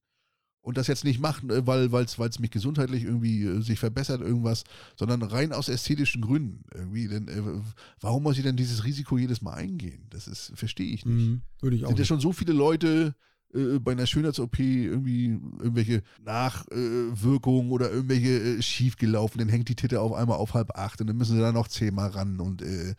und 0.62 0.78
das 0.78 0.86
jetzt 0.86 1.04
nicht 1.04 1.20
machen, 1.20 1.50
äh, 1.50 1.66
weil 1.66 2.04
es 2.04 2.38
mich 2.38 2.50
gesundheitlich 2.50 3.04
irgendwie 3.04 3.44
äh, 3.44 3.60
sich 3.60 3.78
verbessert, 3.78 4.22
irgendwas, 4.22 4.64
sondern 4.96 5.22
rein 5.22 5.52
aus 5.52 5.68
ästhetischen 5.68 6.22
Gründen 6.22 6.64
irgendwie, 6.74 7.08
denn 7.08 7.28
äh, 7.28 7.42
warum 8.00 8.22
muss 8.22 8.38
ich 8.38 8.42
denn 8.42 8.56
dieses 8.56 8.84
Risiko 8.84 9.18
jedes 9.18 9.42
Mal 9.42 9.54
eingehen? 9.54 10.06
Das 10.10 10.26
ist, 10.26 10.52
verstehe 10.54 10.90
ich 10.90 11.04
nicht. 11.04 11.28
Mhm, 11.28 11.42
Würde 11.60 11.76
ich 11.76 11.84
auch. 11.84 11.88
sind 11.88 11.98
ja 11.98 12.04
schon 12.06 12.20
so 12.20 12.32
viele 12.32 12.54
Leute 12.54 13.14
äh, 13.54 13.78
bei 13.78 13.92
einer 13.92 14.06
Schönheits-OP 14.06 14.58
irgendwie 14.58 15.26
irgendwelche 15.58 16.02
Nachwirkungen 16.24 17.70
oder 17.70 17.90
irgendwelche 17.90 18.28
äh, 18.58 18.62
schiefgelaufen, 18.62 19.38
dann 19.38 19.48
hängt 19.48 19.68
die 19.68 19.74
Titte 19.76 20.00
auf 20.00 20.12
einmal 20.12 20.38
auf 20.38 20.54
halb 20.54 20.76
acht 20.76 21.00
und 21.00 21.06
dann 21.06 21.16
müssen 21.16 21.36
sie 21.36 21.42
da 21.42 21.52
noch 21.52 21.68
zehnmal 21.68 22.10
ran 22.10 22.40
und 22.40 22.62
äh, 22.62 22.94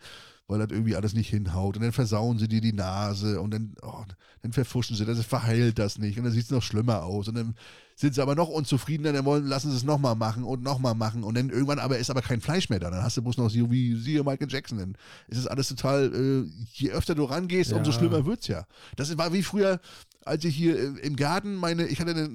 weil 0.48 0.58
das 0.58 0.70
irgendwie 0.72 0.96
alles 0.96 1.14
nicht 1.14 1.28
hinhaut. 1.30 1.76
Und 1.76 1.82
dann 1.84 1.92
versauen 1.92 2.38
sie 2.40 2.48
dir 2.48 2.60
die 2.60 2.72
Nase 2.72 3.40
und 3.40 3.54
dann, 3.54 3.74
oh, 3.82 4.02
dann 4.42 4.52
verfuschen 4.52 4.96
sie 4.96 5.04
das, 5.04 5.24
verheilt 5.24 5.78
das 5.78 5.96
nicht 5.98 6.18
und 6.18 6.24
dann 6.24 6.32
sieht 6.32 6.42
es 6.46 6.50
noch 6.50 6.62
schlimmer 6.62 7.04
aus. 7.04 7.28
Und 7.28 7.36
dann 7.36 7.54
sind 7.94 8.16
sie 8.16 8.20
aber 8.22 8.34
noch 8.34 8.48
unzufriedener, 8.48 9.12
dann 9.12 9.24
wollen, 9.26 9.46
lassen 9.46 9.70
sie 9.70 9.76
es 9.76 9.84
nochmal 9.84 10.16
machen 10.16 10.42
und 10.42 10.64
nochmal 10.64 10.96
machen 10.96 11.22
und 11.22 11.36
dann 11.36 11.50
irgendwann 11.50 11.78
aber 11.78 11.98
ist 11.98 12.10
aber 12.10 12.22
kein 12.22 12.40
Fleisch 12.40 12.68
mehr 12.68 12.80
da. 12.80 12.90
Dann 12.90 13.04
hast 13.04 13.16
du 13.16 13.22
bloß 13.22 13.36
noch 13.36 13.48
so 13.48 13.70
wie 13.70 13.94
siehe 13.94 14.24
Michael 14.24 14.48
Jackson. 14.50 14.78
Dann 14.78 14.96
ist 15.28 15.38
es 15.38 15.46
alles 15.46 15.68
total, 15.68 16.12
äh, 16.12 16.50
je 16.72 16.90
öfter 16.90 17.14
du 17.14 17.24
rangehst, 17.26 17.70
Ja. 17.70 17.76
umso 17.76 17.92
schlimmer 17.92 18.26
wird's 18.26 18.48
ja. 18.48 18.66
Das 18.96 19.16
war 19.16 19.32
wie 19.32 19.44
früher, 19.44 19.78
als 20.24 20.44
ich 20.44 20.54
hier 20.54 20.78
äh, 20.78 21.00
im 21.00 21.16
Garten 21.16 21.54
meine, 21.54 21.86
ich 21.86 22.00
hatte 22.00 22.10
eine, 22.10 22.30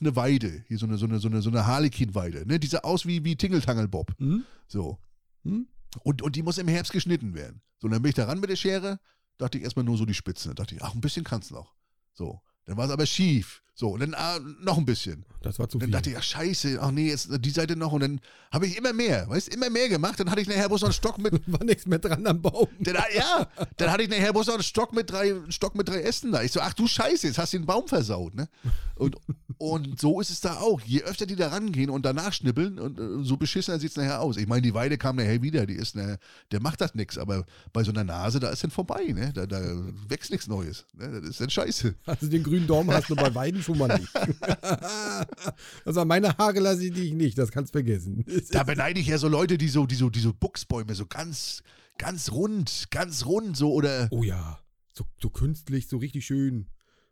eine 0.00 0.16
Weide, 0.16 0.64
hier 0.66 0.78
so 0.78 0.86
eine, 0.86 0.98
so 0.98 1.06
eine, 1.06 1.18
so 1.18 1.28
eine, 1.28 1.42
so 1.42 1.50
eine 1.50 1.66
Harlequin-Weide, 1.66 2.46
ne? 2.46 2.58
Die 2.58 2.66
sah 2.66 2.78
aus 2.78 3.06
wie, 3.06 3.24
wie 3.24 3.36
Tingeltangelbob. 3.36 4.14
Hm? 4.18 4.44
So. 4.66 4.98
Hm? 5.44 5.68
Und, 6.02 6.22
und 6.22 6.36
die 6.36 6.42
muss 6.42 6.58
im 6.58 6.68
Herbst 6.68 6.92
geschnitten 6.92 7.34
werden. 7.34 7.62
So, 7.78 7.86
und 7.86 7.92
dann 7.92 8.02
bin 8.02 8.10
ich 8.10 8.16
da 8.16 8.24
ran 8.24 8.40
mit 8.40 8.50
der 8.50 8.56
Schere, 8.56 9.00
dachte 9.38 9.58
ich 9.58 9.64
erstmal 9.64 9.84
nur 9.84 9.96
so 9.96 10.04
die 10.04 10.14
Spitzen. 10.14 10.50
Dann 10.50 10.56
dachte 10.56 10.74
ich, 10.74 10.82
ach, 10.82 10.94
ein 10.94 11.00
bisschen 11.00 11.24
kann's 11.24 11.50
noch. 11.50 11.74
So. 12.12 12.40
Dann 12.68 12.76
war 12.76 12.84
es 12.84 12.90
aber 12.90 13.06
schief. 13.06 13.62
So, 13.72 13.90
und 13.90 14.00
dann 14.00 14.14
ah, 14.14 14.40
noch 14.60 14.76
ein 14.76 14.84
bisschen. 14.84 15.24
Das 15.40 15.60
war 15.60 15.68
zu 15.68 15.78
Dann 15.78 15.86
viel. 15.86 15.92
dachte 15.92 16.10
ich, 16.10 16.18
ach 16.18 16.22
scheiße, 16.22 16.78
ach 16.82 16.90
nee, 16.90 17.10
jetzt 17.10 17.28
die 17.30 17.50
Seite 17.50 17.76
noch. 17.76 17.92
Und 17.92 18.00
dann 18.00 18.20
habe 18.50 18.66
ich 18.66 18.76
immer 18.76 18.92
mehr, 18.92 19.28
weißt 19.28 19.54
immer 19.54 19.70
mehr 19.70 19.88
gemacht. 19.88 20.18
Dann 20.18 20.30
hatte 20.30 20.40
ich 20.40 20.48
nachher 20.48 20.68
bloß 20.68 20.80
noch 20.80 20.88
einen 20.88 20.94
Stock 20.94 21.18
mit. 21.18 21.40
war 21.46 21.64
nichts 21.64 21.86
mehr 21.86 22.00
dran 22.00 22.26
am 22.26 22.42
Baum. 22.42 22.66
Dann, 22.80 22.96
ja, 23.14 23.46
dann 23.76 23.92
hatte 23.92 24.02
ich 24.02 24.08
nachher 24.08 24.32
bloß 24.32 24.48
noch 24.48 24.54
einen 24.54 24.64
Stock 24.64 24.92
mit 24.92 25.10
drei, 25.10 25.32
Stock 25.48 25.76
mit 25.76 25.88
drei 25.88 26.00
Ästen 26.00 26.32
da. 26.32 26.42
Ich 26.42 26.50
so, 26.50 26.60
ach 26.60 26.74
du 26.74 26.88
Scheiße, 26.88 27.28
jetzt 27.28 27.38
hast 27.38 27.52
du 27.52 27.58
den 27.58 27.66
Baum 27.66 27.86
versaut, 27.86 28.34
ne? 28.34 28.48
Und, 28.96 29.16
und 29.58 30.00
so 30.00 30.20
ist 30.20 30.30
es 30.30 30.40
da 30.40 30.56
auch. 30.56 30.80
Je 30.80 31.02
öfter 31.02 31.24
die 31.24 31.36
da 31.36 31.48
rangehen 31.48 31.88
und 31.88 32.04
danach 32.04 32.32
schnippeln, 32.32 32.80
und 32.80 32.98
äh, 32.98 33.24
so 33.24 33.36
beschissener 33.36 33.78
sieht 33.78 33.90
es 33.90 33.96
nachher 33.96 34.20
aus. 34.20 34.38
Ich 34.38 34.48
meine, 34.48 34.62
die 34.62 34.74
Weide 34.74 34.98
kam 34.98 35.14
nachher 35.14 35.40
wieder, 35.40 35.66
die 35.66 35.74
ist 35.74 35.94
nachher, 35.94 36.18
der 36.50 36.60
macht 36.60 36.80
das 36.80 36.96
nix, 36.96 37.16
aber 37.16 37.46
bei 37.72 37.84
so 37.84 37.92
einer 37.92 38.02
Nase, 38.02 38.40
da 38.40 38.50
ist 38.50 38.64
dann 38.64 38.72
vorbei, 38.72 39.04
ne? 39.14 39.32
Da, 39.32 39.46
da 39.46 39.60
wächst 40.08 40.32
nichts 40.32 40.48
Neues. 40.48 40.84
Ne? 40.94 41.20
Das 41.20 41.30
ist 41.30 41.40
dann 41.40 41.50
scheiße. 41.50 41.94
Also 42.06 42.26
den 42.26 42.42
grünen 42.42 42.57
Daumen 42.66 42.90
hast 42.90 43.10
du 43.10 43.16
bei 43.16 43.34
Weiden 43.34 43.62
schon 43.62 43.78
mal 43.78 43.98
nicht. 43.98 44.10
also 45.84 46.04
meine 46.04 46.36
Haare 46.36 46.60
lasse 46.60 46.86
ich 46.86 46.92
dich 46.92 47.12
nicht, 47.12 47.38
das 47.38 47.50
kannst 47.50 47.72
vergessen. 47.72 48.24
Da 48.50 48.64
beneide 48.64 49.00
ich 49.00 49.06
ja 49.06 49.18
so 49.18 49.28
Leute, 49.28 49.58
die 49.58 49.68
so, 49.68 49.86
die 49.86 49.94
so, 49.94 50.10
die 50.10 50.20
so 50.20 50.32
Buchsbäume, 50.32 50.94
so 50.94 51.06
ganz, 51.06 51.62
ganz 51.98 52.32
rund, 52.32 52.88
ganz 52.90 53.26
rund, 53.26 53.56
so 53.56 53.72
oder. 53.72 54.08
Oh 54.10 54.22
ja, 54.22 54.58
so, 54.92 55.04
so 55.20 55.30
künstlich, 55.30 55.88
so 55.88 55.98
richtig 55.98 56.26
schön. 56.26 56.66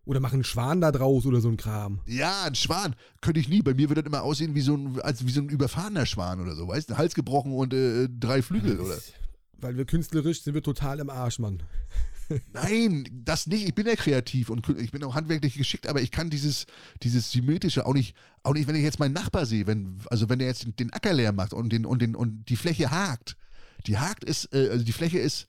Oder 0.05 0.21
machen 0.21 0.35
einen 0.35 0.45
Schwan 0.45 0.81
da 0.81 0.93
draus 0.93 1.27
oder 1.27 1.41
so 1.41 1.49
ein 1.49 1.57
Kram. 1.57 2.01
Ja, 2.07 2.45
ein 2.45 2.55
Schwan. 2.55 2.95
Könnte 3.21 3.41
ich 3.41 3.49
nie. 3.49 3.61
Bei 3.61 3.75
mir 3.75 3.89
würde 3.89 4.03
das 4.03 4.09
immer 4.09 4.23
aussehen 4.23 4.55
wie 4.55 4.61
so 4.61 4.77
ein, 4.77 5.01
als 5.01 5.27
wie 5.27 5.33
so 5.33 5.41
ein 5.41 5.49
überfahrener 5.49 6.07
Schwan 6.07 6.41
oder 6.41 6.55
so, 6.55 6.69
weißt 6.69 6.91
du? 6.91 6.97
Hals 6.97 7.15
gebrochen 7.15 7.53
und 7.53 7.75
äh, 7.75 8.09
drei 8.09 8.41
Flügel, 8.41 8.79
oder? 8.79 8.97
Weil 9.59 9.77
wir 9.77 9.85
künstlerisch 9.85 10.43
sind 10.43 10.55
wir 10.55 10.63
total 10.63 11.01
im 11.01 11.11
Arsch, 11.11 11.41
Mann. 11.41 11.61
Nein, 12.53 13.09
das 13.25 13.47
nicht. 13.47 13.67
Ich 13.67 13.75
bin 13.75 13.87
ja 13.87 13.95
kreativ 13.95 14.51
und 14.51 14.69
ich 14.79 14.91
bin 14.91 15.05
auch 15.05 15.15
handwerklich 15.15 15.55
geschickt, 15.55 15.87
aber 15.87 16.01
ich 16.01 16.11
kann 16.11 16.31
dieses, 16.31 16.67
dieses 17.03 17.31
symmetrische 17.31 17.87
auch 17.87 17.95
nicht, 17.95 18.17
auch 18.43 18.55
nicht, 18.55 18.67
wenn 18.67 18.77
ich 18.77 18.83
jetzt 18.83 18.99
meinen 18.99 19.13
Nachbar 19.13 19.47
sehe, 19.47 19.67
wenn, 19.67 19.99
also 20.11 20.29
wenn 20.29 20.39
der 20.39 20.49
jetzt 20.49 20.65
den, 20.65 20.77
den 20.77 20.93
Acker 20.93 21.13
leer 21.13 21.33
macht 21.33 21.53
und 21.53 21.73
den, 21.73 21.87
und 21.87 22.03
den, 22.03 22.15
und 22.15 22.49
die 22.49 22.57
Fläche 22.57 22.91
hakt. 22.91 23.37
Die 23.87 23.99
hakt 23.99 24.25
ist, 24.25 24.53
äh, 24.53 24.69
also 24.71 24.85
die 24.85 24.93
Fläche 24.93 25.19
ist, 25.19 25.47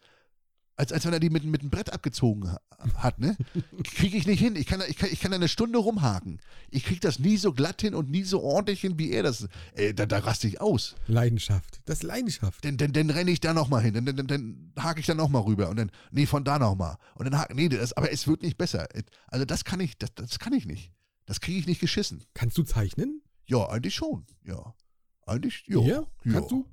als, 0.78 0.94
als 0.94 1.06
wenn 1.06 1.12
er 1.14 1.20
die 1.20 1.30
mit, 1.30 1.44
mit 1.44 1.62
einem 1.62 1.70
Brett 1.70 1.92
abgezogen 1.92 2.52
ha- 2.52 2.62
hat, 2.96 3.20
ne? 3.20 3.36
Kriege 3.84 4.16
ich 4.16 4.26
nicht 4.28 4.40
hin. 4.40 4.56
Ich 4.56 4.68
kann, 4.68 4.80
da- 4.80 4.86
ich, 4.86 4.96
kann, 4.96 5.10
ich 5.12 5.20
kann 5.20 5.32
da 5.32 5.36
eine 5.36 5.48
Stunde 5.48 5.80
rumhaken. 5.80 6.40
Ich 6.70 6.86
kriege 6.86 7.00
das 7.00 7.20
nie 7.20 7.36
so 7.38 7.52
glatt 7.52 7.82
hin 7.82 7.96
und 7.96 8.10
nie 8.10 8.24
so 8.24 8.42
ordentlich 8.44 8.82
hin, 8.82 8.98
wie 9.00 9.12
er 9.12 9.24
das. 9.24 9.48
Äh, 9.74 9.94
da, 9.94 10.06
da 10.06 10.20
raste 10.20 10.48
ich 10.48 10.62
aus. 10.62 10.96
Leidenschaft. 11.08 11.82
Das 11.86 11.98
ist 12.00 12.04
Leidenschaft. 12.04 12.64
Dann, 12.64 12.78
dann, 12.78 12.94
dann 12.94 13.10
renne 13.10 13.32
ich 13.32 13.40
da 13.40 13.54
nochmal 13.54 13.82
hin, 13.82 13.94
dann, 13.96 14.06
dann, 14.06 14.28
dann, 14.28 14.72
hake 14.80 15.00
ich 15.00 15.06
da 15.08 15.16
nochmal 15.16 15.42
rüber 15.42 15.68
und 15.70 15.78
dann, 15.78 15.92
nee, 16.12 16.26
von 16.28 16.44
da 16.44 16.60
nochmal. 16.60 16.98
Und 17.16 17.26
dann 17.26 17.38
hake, 17.40 17.56
nee, 17.56 17.68
das, 17.70 17.94
aber 17.94 18.12
es 18.12 18.28
wird 18.28 18.44
nicht 18.44 18.58
besser. 18.58 18.88
Also 19.28 19.46
das 19.46 19.66
kann 19.66 19.80
ich, 19.80 19.98
das, 19.98 20.14
das 20.16 20.40
kann 20.40 20.54
ich 20.54 20.66
nicht. 20.66 20.94
Das 21.26 21.42
kriege 21.42 21.58
ich 21.60 21.66
nicht 21.68 21.82
geschissen. 21.82 22.24
Kannst 22.36 22.58
du 22.58 22.64
zeichnen? 22.64 23.22
Ja, 23.48 23.68
eigentlich 23.70 23.96
schon, 23.96 24.26
ja. 24.46 24.76
Eigentlich, 25.26 25.64
ja. 25.68 25.80
Ja? 25.82 26.02
ja. 26.24 26.32
Kannst 26.32 26.52
du? 26.52 26.66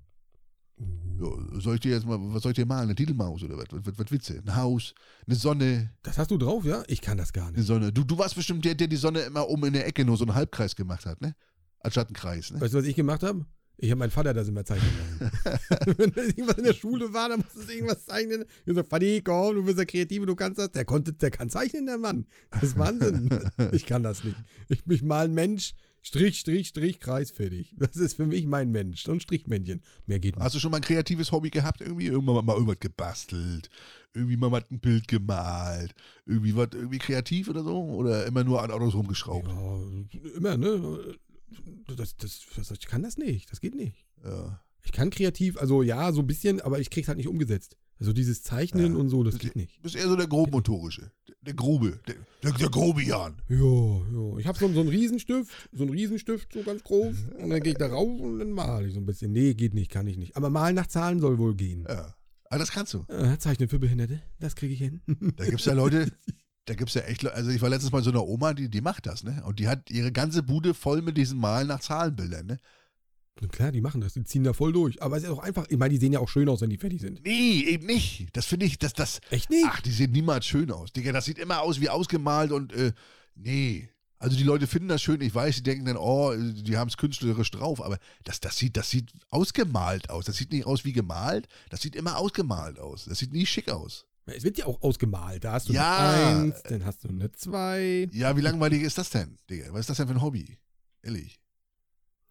Ja, 0.79 1.61
soll 1.61 1.77
ich 1.77 1.81
dir 1.81 1.93
jetzt 1.93 2.07
mal, 2.07 2.19
was 2.21 2.43
soll 2.43 2.51
ich 2.53 2.57
dir 2.57 2.67
malen? 2.67 2.85
Eine 2.85 2.95
Titelmaus 2.95 3.43
oder 3.45 3.57
was? 3.57 3.67
Was, 3.71 3.87
was, 3.87 3.99
was 3.99 4.11
willst 4.11 4.31
du? 4.31 4.35
Ein 4.35 4.57
Haus, 4.57 4.95
eine 5.27 5.37
Sonne, 5.37 5.91
Das 6.03 6.19
hast 6.19 6.31
du 6.31 6.39
drauf, 6.39 6.65
ja? 6.65 6.83
Ich 6.89 7.01
kann 7.01 7.17
das 7.17 7.33
gar 7.33 7.47
eine 7.49 7.57
nicht. 7.59 7.67
Sonne. 7.67 7.93
Du, 7.93 8.03
du 8.03 8.19
warst 8.19 8.35
bestimmt 8.35 8.65
der, 8.65 8.75
der 8.75 8.89
die 8.89 8.97
Sonne 8.97 9.21
immer 9.21 9.49
oben 9.49 9.67
in 9.67 9.73
der 9.75 9.87
Ecke 9.87 10.05
nur 10.05 10.17
so 10.17 10.25
einen 10.25 10.35
Halbkreis 10.35 10.75
gemacht 10.75 11.07
hat, 11.07 11.21
ne? 11.21 11.37
Anstatt 11.81 12.09
einen 12.09 12.15
Kreis, 12.17 12.51
ne? 12.51 12.61
Weißt 12.61 12.75
du, 12.75 12.79
was 12.79 12.85
ich 12.85 12.97
gemacht 12.97 13.23
habe? 13.23 13.47
Ich 13.77 13.91
habe 13.91 13.99
meinen 13.99 14.11
Vater 14.11 14.33
das 14.35 14.49
immer 14.49 14.65
zeichnen 14.65 14.91
lassen. 15.19 15.33
Wenn 15.99 16.11
irgendwas 16.13 16.59
in 16.59 16.65
der 16.65 16.75
Schule 16.75 17.13
war, 17.13 17.29
dann 17.29 17.41
musstest 17.41 17.69
du 17.69 17.73
irgendwas 17.73 18.05
zeichnen. 18.05 18.45
Ich 18.65 18.75
so, 18.75 18.83
Vati, 18.89 19.21
komm, 19.23 19.57
du 19.57 19.65
bist 19.65 19.79
der 19.79 19.87
Kreative, 19.87 20.27
du 20.27 20.37
kannst 20.37 20.59
das. 20.59 20.71
Der 20.73 20.85
konnte, 20.85 21.13
der 21.13 21.31
kann 21.31 21.51
zeichnen, 21.51 21.87
der 21.87 21.99
Mann. 21.99 22.27
Das 22.51 22.63
ist 22.63 22.79
Wahnsinn. 22.79 23.29
Ich 23.73 23.85
kann 23.87 24.03
das 24.03 24.23
nicht. 24.23 24.37
Ich, 24.69 24.83
ich 24.89 25.03
mal 25.03 25.25
ein 25.25 25.35
Mensch, 25.35 25.75
Strich, 26.07 26.39
Strich, 26.39 26.69
Strich, 26.69 27.01
Kreis, 27.01 27.31
fertig. 27.31 27.75
Das 27.79 27.97
ist 27.97 28.17
für 28.17 28.27
mich 28.27 28.45
mein 28.45 28.71
Mensch. 28.71 29.05
So 29.05 29.13
ein 29.13 29.21
Strichmännchen. 29.21 29.81
Mehr 30.07 30.21
geht 30.21 30.37
nicht. 30.37 30.45
Hast 30.45 30.55
du 30.55 30.59
schon 30.61 30.71
mal 30.71 30.77
ein 30.77 30.83
kreatives 30.83 31.33
Hobby 31.33 31.49
gehabt? 31.49 31.81
Irgendwie 31.81 32.09
irgendwann 32.09 32.45
mal 32.45 32.53
irgendwas 32.53 32.79
gebastelt, 32.79 33.71
irgendwie 34.13 34.37
mal 34.37 34.53
ein 34.71 34.81
Bild 34.81 35.09
gemalt, 35.09 35.95
irgendwie 36.27 36.55
was 36.55 36.69
irgendwie 36.75 36.99
kreativ 36.99 37.49
oder 37.49 37.65
so? 37.65 37.83
Oder 37.85 38.27
immer 38.27 38.45
nur 38.45 38.63
an 38.63 38.71
Autos 38.71 38.95
rumgeschraubt? 38.95 39.49
Ja, 39.49 40.37
immer, 40.37 40.59
ne? 40.59 41.17
Das, 41.97 42.15
das, 42.19 42.43
das, 42.55 42.71
ich 42.71 42.87
kann 42.87 43.03
das 43.03 43.17
nicht. 43.17 43.51
Das 43.51 43.61
geht 43.61 43.75
nicht. 43.75 44.05
Ja. 44.23 44.61
Ich 44.83 44.93
kann 44.93 45.09
kreativ, 45.09 45.57
also 45.57 45.83
ja, 45.83 46.13
so 46.13 46.21
ein 46.21 46.27
bisschen, 46.27 46.61
aber 46.61 46.81
ich 46.81 46.91
krieg's 46.91 47.09
halt 47.09 47.17
nicht 47.17 47.29
umgesetzt. 47.29 47.79
Also 48.01 48.13
dieses 48.13 48.43
Zeichnen 48.43 48.93
Ja. 48.95 48.99
und 48.99 49.09
so, 49.09 49.23
das 49.23 49.39
geht 49.39 49.57
nicht. 49.57 49.77
Du 49.79 49.83
bist 49.83 49.95
eher 49.97 50.09
so 50.09 50.17
der 50.17 50.27
grobmotorische, 50.27 51.11
der, 51.29 51.35
der 51.43 51.55
Grobe, 51.55 52.01
der, 52.09 52.17
der, 52.43 52.53
der 52.53 52.69
Grobian. 52.69 53.37
Ja, 53.49 53.57
ja. 53.57 54.39
Ich 54.39 54.47
habe 54.47 54.59
so, 54.59 54.69
so 54.73 54.81
einen 54.81 54.89
Riesenstift, 54.89 55.51
so 55.73 55.83
einen 55.85 55.93
Riesenstift, 55.93 56.53
so 56.53 56.63
ganz 56.63 56.83
groß. 56.83 57.17
Und 57.41 57.51
dann 57.51 57.61
gehe 57.63 57.73
ich 57.73 57.79
da 57.79 57.87
rauf 57.87 58.21
und 58.21 58.39
dann 58.41 58.51
male 58.53 58.89
ich 58.89 58.95
so 58.95 59.01
ein 59.01 59.07
bisschen. 59.07 59.33
Nee, 59.33 59.55
geht 59.55 59.75
nicht, 59.75 59.91
kann 59.91 60.07
ich 60.07 60.17
nicht. 60.17 60.37
Aber 60.37 60.51
malen 60.51 60.75
nach 60.75 60.89
Zahlen 60.89 61.21
soll 61.21 61.39
wohl 61.39 61.55
gehen. 61.55 61.87
Ja. 61.89 62.15
Aber 62.51 62.59
das 62.59 62.71
kannst 62.73 62.95
du. 62.95 63.05
Äh, 63.09 63.39
Zeichnen 63.39 63.69
für 63.69 63.79
Behinderte, 63.79 64.21
das 64.39 64.55
kriege 64.55 64.75
ich 64.75 64.81
hin. 64.81 65.01
Da 65.37 65.45
gibt 65.45 65.61
es 65.61 65.67
ja 65.67 65.73
Leute, 65.73 66.11
da 66.67 66.75
gibt 66.75 66.89
es 66.91 66.95
ja 66.95 67.03
echt 67.03 67.23
Leute, 67.23 67.35
also 67.37 67.51
ich 67.51 67.61
war 67.63 67.69
letztens 67.69 67.91
bei 67.91 68.01
so 68.01 68.11
einer 68.11 68.27
Oma, 68.27 68.55
die, 68.55 68.69
die 68.69 68.81
macht 68.81 69.07
das, 69.07 69.23
ne? 69.25 69.43
Und 69.47 69.59
die 69.59 69.69
hat 69.69 69.91
ihre 69.91 70.13
ganze 70.13 70.43
Bude 70.43 70.75
voll 70.75 71.03
mit 71.03 71.17
diesen 71.17 71.39
Malen 71.39 71.69
nach 71.69 71.81
Zahlenbildern, 71.81 72.47
ne? 72.47 72.59
Und 73.41 73.51
klar, 73.53 73.73
die 73.73 73.81
machen 73.81 74.01
das, 74.01 74.13
die 74.15 74.23
ziehen 74.25 74.45
da 74.45 74.53
voll 74.53 74.73
durch. 74.73 75.03
Aber 75.03 75.17
es 75.17 75.25
ist 75.25 75.29
auch 75.31 75.41
einfach, 75.41 75.67
ich 75.69 75.77
meine, 75.77 75.91
die 75.93 75.99
sehen 75.99 76.13
ja 76.13 76.21
auch 76.21 76.29
schön 76.29 76.49
aus, 76.49 76.61
wenn 76.61 76.71
die 76.71 76.79
fertig 76.79 77.01
sind. 77.01 77.23
Nee, 77.25 77.65
eben 77.65 77.85
nicht. 77.87 78.29
Das 78.33 78.47
finde 78.47 78.65
ich, 78.67 78.79
das, 78.79 78.93
das, 78.93 79.21
Echt 79.31 79.51
nicht? 79.51 79.67
ach, 79.69 79.81
die 79.81 79.91
sehen 79.91 80.13
niemals 80.13 80.47
schön 80.47 80.71
aus. 80.71 80.93
Digga, 80.93 81.11
das 81.13 81.25
sieht 81.25 81.39
immer 81.39 81.61
aus 81.61 81.81
wie 81.81 81.89
ausgemalt 81.89 82.53
und, 82.53 82.73
äh, 82.73 82.93
nee. 83.35 83.89
Also 84.21 84.37
die 84.37 84.45
Leute 84.45 84.67
finden 84.67 84.89
das 84.89 85.03
schön, 85.03 85.21
ich 85.21 85.35
weiß, 85.35 85.57
die 85.57 85.63
denken 85.65 85.85
dann, 85.85 85.97
oh, 85.97 86.33
die 86.35 86.79
haben 86.79 86.89
es 86.89 86.97
künstlerisch 86.97 87.51
drauf, 87.51 87.83
aber 87.85 87.99
das, 88.23 88.41
das, 88.41 88.57
sieht, 88.57 88.77
das 88.77 88.89
sieht 88.89 89.11
ausgemalt 89.31 90.09
aus. 90.09 90.25
Das 90.27 90.37
sieht 90.37 90.53
nicht 90.53 90.65
aus 90.65 90.85
wie 90.85 90.93
gemalt, 90.93 91.47
das 91.69 91.83
sieht 91.83 91.97
immer 91.97 92.17
ausgemalt 92.19 92.79
aus. 92.79 93.05
Das 93.07 93.19
sieht 93.19 93.33
nie 93.33 93.45
schick 93.45 93.69
aus. 93.69 94.07
Es 94.27 94.45
wird 94.45 94.57
ja 94.57 94.65
auch 94.67 94.81
ausgemalt. 94.81 95.45
Da 95.45 95.53
hast 95.53 95.69
du 95.69 95.75
Ja. 95.75 96.13
eine 96.31 96.41
Eins, 96.45 96.63
dann 96.63 96.85
hast 96.87 97.05
du 97.05 97.09
eine 97.09 97.31
Zwei. 97.33 98.09
Ja, 98.13 98.35
wie 98.37 98.41
langweilig 98.41 98.83
ist 98.83 98.97
das 98.97 99.11
denn, 99.11 99.37
Digga? 99.51 99.67
Was 99.73 99.81
ist 99.81 99.91
das 99.91 99.97
denn 99.99 100.07
für 100.07 100.15
ein 100.15 100.23
Hobby? 100.23 100.57
Ehrlich. 101.03 101.39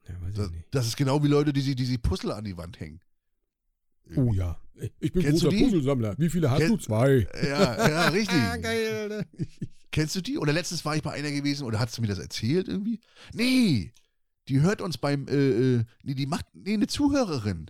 Ja, 0.07 0.15
Das, 0.35 0.51
das 0.71 0.87
ist 0.87 0.97
genau 0.97 1.23
wie 1.23 1.27
Leute, 1.27 1.53
die 1.53 1.61
sich 1.61 1.75
die, 1.75 1.85
sich 1.85 2.01
Puzzle 2.01 2.31
an 2.31 2.43
die 2.43 2.57
Wand 2.57 2.79
hängen. 2.79 2.99
Oh 4.15 4.33
ja. 4.33 4.59
Ich 4.99 5.13
bin 5.13 5.21
Kennst 5.21 5.43
die? 5.43 5.63
Puzzlesammler. 5.63 6.15
Wie 6.17 6.29
viele 6.29 6.49
hast 6.51 6.59
Kenn- 6.61 6.71
du? 6.71 6.77
Zwei. 6.77 7.27
Ja, 7.41 7.87
ja, 7.89 8.07
richtig. 8.09 8.37
Ah, 8.37 8.57
geil. 8.57 9.25
Kennst 9.91 10.15
du 10.15 10.21
die? 10.21 10.37
Oder 10.37 10.51
letztens 10.53 10.83
war 10.83 10.95
ich 10.95 11.03
bei 11.03 11.11
einer 11.11 11.31
gewesen 11.31 11.65
oder 11.65 11.79
hast 11.79 11.97
du 11.97 12.01
mir 12.01 12.07
das 12.07 12.17
erzählt 12.19 12.67
irgendwie? 12.67 12.99
Nee, 13.33 13.93
die 14.47 14.61
hört 14.61 14.81
uns 14.81 14.97
beim, 14.97 15.27
äh, 15.27 15.75
äh, 15.75 15.83
nee, 16.03 16.15
die 16.15 16.25
macht, 16.25 16.47
nee, 16.53 16.73
eine 16.73 16.87
Zuhörerin. 16.87 17.67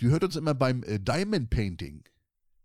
Die 0.00 0.06
hört 0.06 0.24
uns 0.24 0.36
immer 0.36 0.54
beim 0.54 0.82
äh, 0.84 0.98
Diamond 1.00 1.50
Painting. 1.50 2.04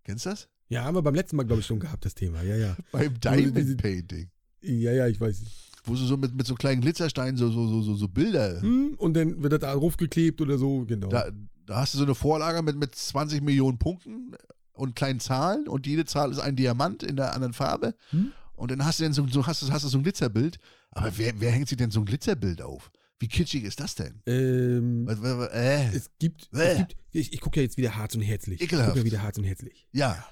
Kennst 0.04 0.26
du 0.26 0.30
das? 0.30 0.48
Ja, 0.70 0.84
haben 0.84 0.96
wir 0.96 1.02
beim 1.02 1.16
letzten 1.16 1.36
Mal, 1.36 1.44
glaube 1.44 1.62
ich, 1.62 1.66
schon 1.66 1.80
gehabt, 1.80 2.06
das 2.06 2.14
Thema. 2.14 2.44
Ja, 2.44 2.56
ja. 2.56 2.78
Beim 2.92 3.20
Diamond 3.20 3.78
Painting. 3.82 4.30
Ja, 4.62 4.92
ja, 4.92 5.08
ich 5.08 5.20
weiß. 5.20 5.42
Wo 5.90 5.96
sie 5.96 6.06
so 6.08 6.16
mit, 6.18 6.36
mit 6.36 6.46
so 6.48 6.56
kleinen 6.56 6.82
Glitzersteinen 6.82 7.36
so, 7.36 7.50
so, 7.50 7.68
so, 7.68 7.82
so, 7.82 7.96
so 7.96 8.08
Bilder. 8.08 8.62
Hm, 8.62 8.94
und 8.98 9.14
dann 9.16 9.42
wird 9.44 9.54
das 9.54 9.60
da 9.60 9.74
draufgeklebt 9.74 10.40
oder 10.42 10.58
so, 10.58 10.86
genau. 10.86 11.08
Da, 11.10 11.30
da 11.66 11.76
hast 11.78 11.94
du 11.94 11.98
so 11.98 12.04
eine 12.06 12.16
Vorlage 12.16 12.62
mit, 12.62 12.78
mit 12.78 12.96
20 12.96 13.42
Millionen 13.42 13.78
Punkten 13.78 14.36
und 14.74 14.96
kleinen 14.96 15.20
Zahlen 15.20 15.68
und 15.68 15.86
jede 15.88 16.06
Zahl 16.06 16.32
ist 16.32 16.40
ein 16.40 16.56
Diamant 16.56 17.04
in 17.04 17.16
der 17.16 17.34
anderen 17.34 17.54
Farbe. 17.54 17.96
Hm? 18.12 18.32
Und 18.56 18.72
dann 18.72 18.86
hast 18.86 19.00
du, 19.00 19.04
dann 19.04 19.14
so, 19.14 19.26
so, 19.28 19.46
hast, 19.48 19.62
du, 19.62 19.72
hast 19.72 19.84
du 19.86 19.90
so 19.90 19.98
ein 19.98 20.04
Glitzerbild. 20.04 20.58
Aber 20.92 21.12
wer, 21.18 21.34
wer 21.40 21.52
hängt 21.52 21.68
sich 21.70 21.78
denn 21.78 21.92
so 21.92 22.00
ein 22.02 22.06
Glitzerbild 22.06 22.62
auf? 22.62 22.92
Wie 23.20 23.28
kitschig 23.28 23.64
ist 23.64 23.80
das 23.80 23.96
denn? 23.96 24.22
ähm, 24.26 25.06
Was, 25.06 25.22
was, 25.22 25.38
was, 25.38 25.48
äh, 25.50 25.88
es 25.96 26.10
gibt, 26.20 26.50
Bäh. 26.52 26.60
es 26.64 26.78
gibt 26.78 26.96
ich, 27.12 27.34
ich 27.34 27.42
gucke 27.42 27.60
ja 27.60 27.64
jetzt 27.64 27.78
wieder 27.78 27.96
hart 27.96 28.16
und 28.16 28.22
herzlich. 28.22 28.60
Ich 28.62 28.66
Ekelhaft. 28.68 28.90
gucke 28.90 29.00
ja 29.00 29.06
wieder 29.06 29.22
hart 29.22 29.38
und 29.38 29.44
herzlich. 29.44 29.88
ja. 29.92 30.24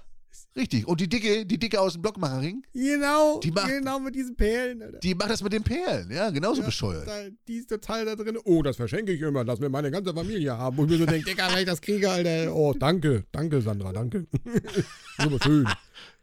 Richtig. 0.57 0.87
Und 0.87 0.99
die 0.99 1.07
Dicke, 1.07 1.45
die 1.45 1.59
Dicke 1.59 1.79
aus 1.79 1.93
dem 1.93 2.01
Blockmacherring, 2.01 2.63
Genau, 2.73 3.39
Die 3.39 3.51
macht- 3.51 3.67
genau 3.67 3.99
mit 3.99 4.15
diesen 4.15 4.35
Perlen, 4.35 4.81
Alter. 4.81 4.97
die 4.99 5.13
macht 5.13 5.29
das 5.29 5.43
mit 5.43 5.53
den 5.53 5.63
Perlen. 5.63 6.09
Ja, 6.11 6.29
genauso 6.31 6.61
Ja, 6.61 6.65
bescheuert. 6.65 7.07
Da, 7.07 7.13
die 7.47 7.57
ist 7.57 7.69
total 7.69 8.05
da 8.05 8.15
drin. 8.15 8.37
Oh, 8.43 8.63
das 8.63 8.75
verschenke 8.75 9.11
ich 9.11 9.21
immer, 9.21 9.43
lass 9.43 9.59
mir 9.59 9.69
meine 9.69 9.91
ganze 9.91 10.13
Familie 10.13 10.57
haben. 10.57 10.77
Und 10.79 10.85
ich 10.91 10.97
mir 10.99 11.05
so 11.05 11.11
denke, 11.11 11.29
Digga, 11.29 11.49
wenn 11.51 11.59
ich 11.59 11.65
das 11.65 11.79
kriege, 11.79 12.09
Alter. 12.09 12.55
Oh, 12.55 12.73
danke, 12.73 13.23
danke, 13.31 13.61
Sandra, 13.61 13.93
danke. 13.93 14.25
Super 15.21 15.37
schön. 15.43 15.67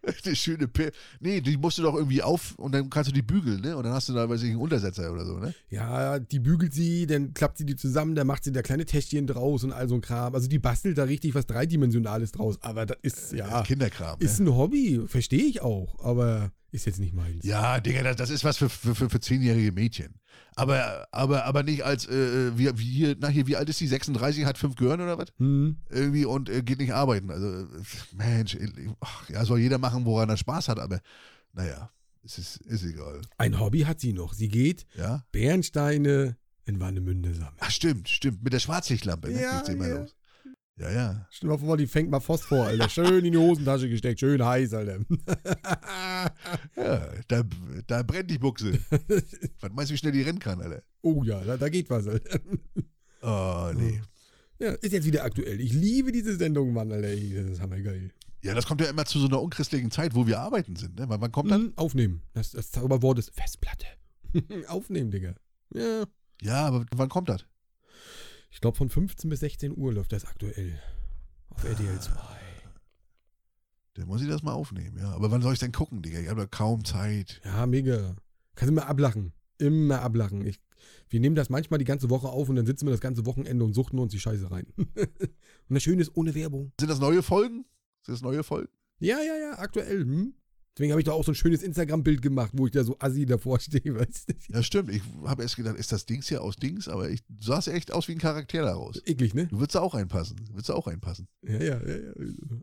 Eine 0.25 0.37
schöne 0.37 0.69
Perle. 0.69 0.93
Nee, 1.21 1.41
die 1.41 1.57
musst 1.57 1.79
du 1.79 1.83
doch 1.83 1.95
irgendwie 1.95 2.23
auf 2.23 2.55
und 2.59 2.73
dann 2.73 2.91
kannst 2.91 3.11
du 3.11 3.15
die 3.15 3.23
bügeln, 3.23 3.61
ne? 3.61 3.77
Und 3.77 3.85
dann 3.85 3.93
hast 3.93 4.09
du 4.09 4.13
da, 4.13 4.29
weiß 4.29 4.43
ich, 4.43 4.51
einen 4.51 4.61
Untersetzer 4.61 5.13
oder 5.13 5.25
so, 5.25 5.39
ne? 5.39 5.55
Ja, 5.71 6.19
die 6.19 6.41
bügelt 6.41 6.75
sie, 6.75 7.07
dann 7.07 7.35
klappt 7.35 7.59
sie 7.59 7.67
die 7.67 7.77
zusammen, 7.77 8.15
dann 8.15 8.27
macht 8.27 8.45
sie 8.45 8.53
da 8.53 8.63
kleine 8.63 8.85
Täschchen 8.85 9.27
draus 9.27 9.65
und 9.65 9.73
all 9.73 9.89
so 9.89 9.95
ein 9.95 10.01
Kram. 10.01 10.35
Also 10.35 10.49
die 10.49 10.59
bastelt 10.59 10.99
da 10.99 11.05
richtig 11.05 11.35
was 11.35 11.47
Dreidimensionales 11.47 12.33
draus. 12.33 12.59
Aber 12.61 12.87
das 12.87 12.99
ist, 13.03 13.33
ja, 13.33 13.63
Kinderkram. 13.63 14.19
ist 14.21 14.41
ne? 14.41 14.51
ein 14.51 14.57
Hobby, 14.57 15.03
verstehe 15.07 15.45
ich 15.45 15.63
auch. 15.63 15.99
Aber 16.05 16.53
ist 16.75 16.87
jetzt 16.87 16.99
nicht 16.99 17.15
meins. 17.15 17.45
Ja, 17.45 17.79
Digga, 17.79 18.03
das, 18.03 18.17
das 18.17 18.31
ist 18.31 18.43
was 18.43 18.57
für, 18.57 18.69
für, 18.69 18.95
für, 18.97 19.09
für 19.09 19.21
zehnjährige 19.21 19.71
Mädchen. 19.71 20.17
Aber, 20.57 21.07
aber, 21.13 21.45
aber 21.45 21.63
nicht 21.63 21.85
als, 21.85 22.07
äh, 22.09 22.59
wie, 22.59 22.69
wie 22.77 22.91
hier, 22.91 23.17
na 23.19 23.29
hier, 23.29 23.47
wie 23.47 23.57
alt 23.57 23.69
ist 23.69 23.81
die? 23.81 23.87
36, 23.87 24.45
hat 24.45 24.59
fünf 24.59 24.75
Gehirn 24.75 25.01
oder 25.01 25.17
was? 25.17 25.29
Hm. 25.39 25.77
Irgendwie 25.89 26.25
und 26.25 26.49
äh, 26.49 26.63
geht 26.63 26.79
nicht 26.81 26.93
arbeiten. 26.93 27.31
Also, 27.31 27.47
äh, 27.47 27.67
Mensch, 28.13 28.57
äh, 28.57 28.69
ach, 29.01 29.29
ja, 29.31 29.45
soll 29.45 29.61
jeder 29.61 29.79
machen, 29.79 30.05
woran 30.05 30.29
er 30.29 30.37
Spaß 30.37 30.69
hat, 30.69 30.81
aber 30.81 31.01
naja, 31.53 31.91
es 32.25 32.39
ist, 32.39 32.57
ist 32.63 32.83
egal. 32.83 33.21
Ein 33.39 33.61
Hobby 33.61 33.83
hat 33.83 34.01
sie 34.01 34.13
noch. 34.13 34.35
Sie 34.35 34.49
geht 34.49 34.85
Ja? 34.97 35.25
Bernsteine 35.31 36.37
in 36.65 36.81
Warnemünde 36.81 37.35
sammeln. 37.35 37.57
Ach, 37.61 37.71
stimmt, 37.71 38.09
stimmt. 38.09 38.43
Mit 38.43 38.53
der 38.53 38.59
Schwarzlichtlampe, 38.59 39.31
ne? 39.31 39.41
Ja, 39.43 39.59
Geht's 39.59 39.69
immer 39.69 39.89
ja. 39.89 39.99
los. 39.99 40.17
Ja, 40.77 40.91
ja. 40.91 41.27
Stell 41.31 41.49
dir 41.49 41.57
mal 41.57 41.65
vor, 41.65 41.77
die 41.77 41.87
fängt 41.87 42.11
mal 42.11 42.21
Phosphor, 42.21 42.67
Alter. 42.67 42.89
Schön 42.89 43.25
in 43.25 43.33
die 43.33 43.39
Hosentasche 43.39 43.89
gesteckt, 43.89 44.19
schön 44.21 44.45
heiß, 44.45 44.75
Alter. 44.75 44.99
Ja, 46.77 47.11
da, 47.29 47.43
da 47.87 48.03
brennt 48.03 48.31
die 48.31 48.39
Buchse. 48.39 48.79
was 49.61 49.73
meinst 49.73 49.91
du, 49.91 49.95
wie 49.95 49.99
schnell 49.99 50.13
die 50.13 50.23
rennen 50.23 50.39
kann, 50.39 50.61
Alter? 50.61 50.83
oh 51.03 51.23
ja, 51.23 51.41
da, 51.45 51.57
da 51.57 51.69
geht 51.69 51.91
was, 51.91 52.09
Alter. 52.09 52.41
Oh, 53.23 53.71
nee. 53.75 54.01
Ja, 54.59 54.73
ist 54.73 54.93
jetzt 54.93 55.07
wieder 55.07 55.25
aktuell. 55.25 55.61
Ich 55.61 55.73
liebe 55.73 56.13
diese 56.13 56.37
Sendung, 56.37 56.73
Mann, 56.73 56.91
Alter. 56.91 57.09
Das 57.09 57.51
ist 57.51 57.61
hammergeil. 57.61 58.11
Ja, 58.43 58.55
das 58.55 58.67
kommt 58.67 58.81
ja 58.81 58.89
immer 58.89 59.05
zu 59.05 59.19
so 59.19 59.27
einer 59.27 59.41
unchristlichen 59.41 59.91
Zeit, 59.91 60.15
wo 60.15 60.27
wir 60.27 60.41
arbeiten 60.41 60.77
sind, 60.77 60.99
ne? 60.99 61.07
Wann, 61.09 61.33
kommt 61.33 61.51
das? 61.51 61.59
Hm, 61.59 61.73
aufnehmen. 61.77 62.23
Das, 62.35 62.51
das 62.51 62.71
Zauberwort 62.71 63.19
ist 63.19 63.31
Festplatte. 63.35 63.87
aufnehmen, 64.69 65.11
Digga. 65.11 65.35
Ja. 65.73 66.05
Ja, 66.43 66.67
aber 66.67 66.85
wann 66.95 67.09
kommt 67.09 67.29
das? 67.29 67.47
Ich 68.55 68.61
glaube, 68.61 68.77
von 68.77 68.89
15 68.89 69.29
bis 69.29 69.41
16 69.41 69.77
Uhr 69.77 69.93
läuft 69.93 70.13
das 70.13 70.25
aktuell. 70.25 70.81
Auf 71.51 71.65
RTL 71.65 72.01
2. 72.01 72.13
Dann 73.95 74.07
muss 74.07 74.23
ich 74.23 74.29
das 74.29 74.45
mal 74.45 74.53
aufnehmen, 74.53 74.97
ja. 74.97 75.11
Aber 75.11 75.33
wann 75.33 75.43
soll 75.43 75.55
ich 75.55 75.59
denn 75.59 75.73
gucken, 75.73 76.03
Digga? 76.03 76.21
Ich 76.21 76.29
habe 76.29 76.43
da 76.43 76.47
kaum 76.47 76.85
Zeit. 76.85 77.41
Ja, 77.45 77.67
mega. 77.67 78.15
Kannst 78.55 78.71
du 78.71 78.75
immer 78.75 78.87
ablachen. 78.87 79.33
Immer 79.59 80.03
ablachen. 80.03 80.47
Ich, 80.47 80.61
wir 81.09 81.19
nehmen 81.19 81.35
das 81.35 81.51
manchmal 81.51 81.79
die 81.79 81.85
ganze 81.85 82.11
Woche 82.11 82.29
auf 82.29 82.49
und 82.49 82.55
dann 82.55 82.65
sitzen 82.65 82.87
wir 82.87 82.93
das 82.93 83.01
ganze 83.01 83.27
Wochenende 83.27 83.65
und 83.65 83.75
suchten 83.75 83.99
uns 83.99 84.13
die 84.13 84.21
Scheiße 84.21 84.49
rein. 84.49 84.73
und 84.77 85.35
das 85.69 85.83
Schöne 85.83 86.03
ist 86.03 86.17
ohne 86.17 86.37
Werbung. 86.37 86.73
Sind 86.79 86.89
das 86.89 87.01
neue 87.01 87.25
Folgen? 87.25 87.65
Sind 88.03 88.15
das 88.15 88.23
neue 88.23 88.45
Folgen? 88.45 88.71
Ja, 89.01 89.19
ja, 89.21 89.37
ja, 89.37 89.59
aktuell. 89.59 90.03
Hm? 90.03 90.35
Deswegen 90.77 90.91
habe 90.93 91.01
ich 91.01 91.05
da 91.05 91.13
auch 91.13 91.25
so 91.25 91.31
ein 91.31 91.37
schönes 91.37 91.63
Instagram-Bild 91.63 92.21
gemacht, 92.21 92.51
wo 92.55 92.67
ich 92.67 92.73
da 92.73 92.83
so 92.83 92.97
assi 92.99 93.27
davor 93.27 93.61
stehe. 93.61 93.95
Weißt 93.99 94.29
du? 94.31 94.35
Ja, 94.53 94.63
stimmt. 94.63 94.91
Ich 94.91 95.03
habe 95.25 95.43
erst 95.43 95.55
gedacht, 95.57 95.77
ist 95.77 95.93
das 95.93 96.05
Dings 96.05 96.29
hier 96.29 96.43
aus 96.43 96.57
Dings? 96.57 96.89
Aber 96.89 97.09
ich 97.11 97.23
du 97.29 97.45
sahst 97.45 97.69
echt 97.69 97.93
aus 97.93 98.09
wie 98.09 98.13
ein 98.13 98.19
Charakter 98.19 98.63
daraus. 98.63 99.01
Eklig, 99.07 99.35
ne? 99.35 99.47
Du 99.47 99.59
würdest 99.61 99.77
da 99.77 99.81
auch 99.81 99.95
reinpassen. 99.95 100.37
Du 100.45 100.53
würdest 100.55 100.69
da 100.71 100.75
auch 100.75 100.87
reinpassen. 100.89 101.29
Ja, 101.43 101.59
ja, 101.63 101.81
ja. 101.81 101.97
ja. 101.97 102.13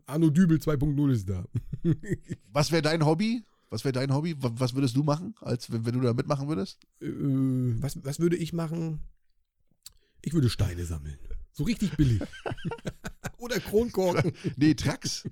Arno 0.06 0.28
Dübel 0.28 0.58
2.0 0.58 1.10
ist 1.12 1.28
da. 1.30 1.46
Was 2.52 2.70
wäre 2.70 2.82
dein 2.82 3.06
Hobby? 3.06 3.44
Was 3.70 3.84
wäre 3.84 3.92
dein 3.92 4.12
Hobby? 4.12 4.34
Wa- 4.42 4.52
Was 4.56 4.74
würdest 4.74 4.94
du 4.94 5.02
machen, 5.02 5.34
als 5.40 5.72
wenn, 5.72 5.86
wenn 5.86 5.94
du 5.94 6.00
da 6.02 6.12
mitmachen 6.12 6.48
würdest? 6.48 6.80
äh, 7.00 7.06
was, 7.80 7.96
was 8.04 8.20
würde 8.20 8.36
ich 8.36 8.52
machen? 8.52 9.00
Ich 10.20 10.34
würde 10.34 10.50
Steine 10.50 10.84
sammeln. 10.84 11.16
So 11.52 11.64
richtig 11.64 11.96
billig. 11.96 12.20
Oder 13.38 13.58
Kronkorken. 13.60 14.32
Nee, 14.56 14.74
Trucks. 14.74 15.26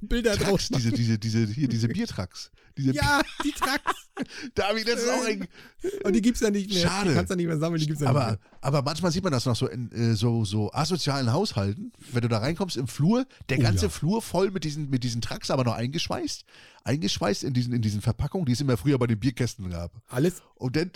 Bilder 0.00 0.36
Trucks, 0.36 0.68
draus. 0.68 0.80
diese, 0.80 0.92
diese, 0.92 1.18
diese, 1.18 1.46
hier, 1.46 1.68
diese 1.68 1.88
Biertrucks. 1.88 2.50
Diese, 2.76 2.92
Ja, 2.92 3.20
die 3.44 3.52
Trucks. 3.52 4.08
Da 4.54 4.68
habe 4.68 4.80
ich 4.80 4.86
letztens 4.86 5.10
auch 5.10 5.24
ein, 5.24 5.46
Und 6.04 6.12
die 6.14 6.20
gibt's 6.20 6.40
ja 6.40 6.50
nicht 6.50 6.70
mehr. 6.70 6.82
Schade. 6.82 7.10
Die 7.10 7.14
kannst 7.14 7.30
du 7.30 7.36
nicht 7.36 7.46
mehr 7.46 7.58
sammeln, 7.58 7.80
die 7.80 7.86
gibt's 7.86 8.02
ja 8.02 8.08
aber, 8.08 8.32
nicht 8.32 8.40
aber 8.60 8.82
manchmal 8.82 9.10
sieht 9.10 9.24
man 9.24 9.32
das 9.32 9.46
noch 9.46 9.56
so 9.56 9.66
in 9.68 9.90
äh, 9.92 10.14
so, 10.14 10.44
so 10.44 10.72
asozialen 10.72 11.32
Haushalten. 11.32 11.92
Wenn 12.12 12.22
du 12.22 12.28
da 12.28 12.38
reinkommst 12.38 12.76
im 12.76 12.88
Flur, 12.88 13.26
der 13.48 13.58
Oh 13.58 13.62
ganze 13.62 13.86
ja. 13.86 13.90
Flur 13.90 14.22
voll 14.22 14.50
mit 14.50 14.64
diesen, 14.64 14.90
mit 14.90 15.04
diesen 15.04 15.20
Trucks, 15.20 15.50
aber 15.50 15.64
noch 15.64 15.74
eingeschweißt. 15.74 16.44
Eingeschweißt 16.84 17.44
in 17.44 17.54
diesen, 17.54 17.72
in 17.72 17.82
diesen 17.82 18.00
Verpackungen, 18.00 18.46
die 18.46 18.52
es 18.52 18.60
immer 18.60 18.76
früher 18.76 18.98
bei 18.98 19.06
den 19.06 19.18
Bierkästen 19.18 19.70
gab. 19.70 19.92
mehr. 19.94 20.02
Alles 20.08 20.42
Und 20.54 20.76
dann 20.76 20.90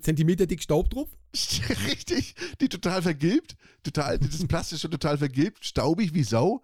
Zentimeter 0.00 0.46
dick 0.46 0.62
Staub 0.62 0.90
drauf. 0.90 1.08
richtig, 1.86 2.34
die 2.60 2.68
total 2.68 3.02
vergilbt, 3.02 3.56
total, 3.82 4.18
das 4.18 4.46
Plastische 4.46 4.90
total 4.90 5.16
vergilbt, 5.18 5.64
staubig 5.64 6.12
wie 6.14 6.24
Sau. 6.24 6.62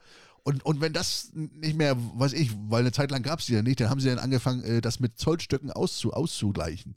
Und, 0.48 0.64
und 0.64 0.80
wenn 0.80 0.94
das 0.94 1.30
nicht 1.34 1.76
mehr, 1.76 1.94
weiß 2.18 2.32
ich, 2.32 2.50
weil 2.70 2.80
eine 2.80 2.90
Zeit 2.92 3.10
lang 3.10 3.22
gab 3.22 3.40
es 3.40 3.46
die 3.46 3.52
ja 3.52 3.60
nicht, 3.62 3.80
dann 3.80 3.90
haben 3.90 4.00
sie 4.00 4.08
dann 4.08 4.18
angefangen, 4.18 4.62
äh, 4.64 4.80
das 4.80 4.98
mit 4.98 5.18
Zollstöcken 5.18 5.70
auszu, 5.70 6.14
auszugleichen. 6.14 6.96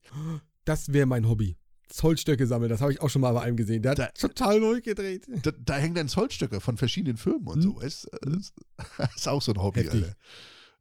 Das 0.64 0.93
wäre 0.93 1.06
mein 1.06 1.28
Hobby. 1.28 1.58
Zollstöcke 1.89 2.47
sammeln, 2.47 2.70
das 2.70 2.80
habe 2.80 2.93
ich 2.93 3.02
auch 3.02 3.10
schon 3.10 3.22
mal 3.22 3.34
bei 3.34 3.41
einem 3.41 3.58
gesehen. 3.58 3.82
Der 3.82 3.91
hat 3.91 3.99
Da- 3.99 4.08
total 4.18 4.62
durchgedreht. 4.62 5.28
Da, 5.43 5.52
da 5.52 5.76
hängen 5.76 5.95
dann 5.95 6.08
Zollstöcke 6.08 6.62
von 6.62 6.78
verschiedenen 6.78 7.18
Firmen 7.18 7.47
und 7.47 7.62
so. 7.62 7.76
Weißt? 7.76 8.08
du? 8.22 8.30
Das 8.30 8.54
ist 9.18 9.28
auch 9.28 9.41
so 9.41 9.52
ein 9.52 9.62
Hobby, 9.62 9.82
Heftig. 9.84 10.04
Alter. 10.06 10.16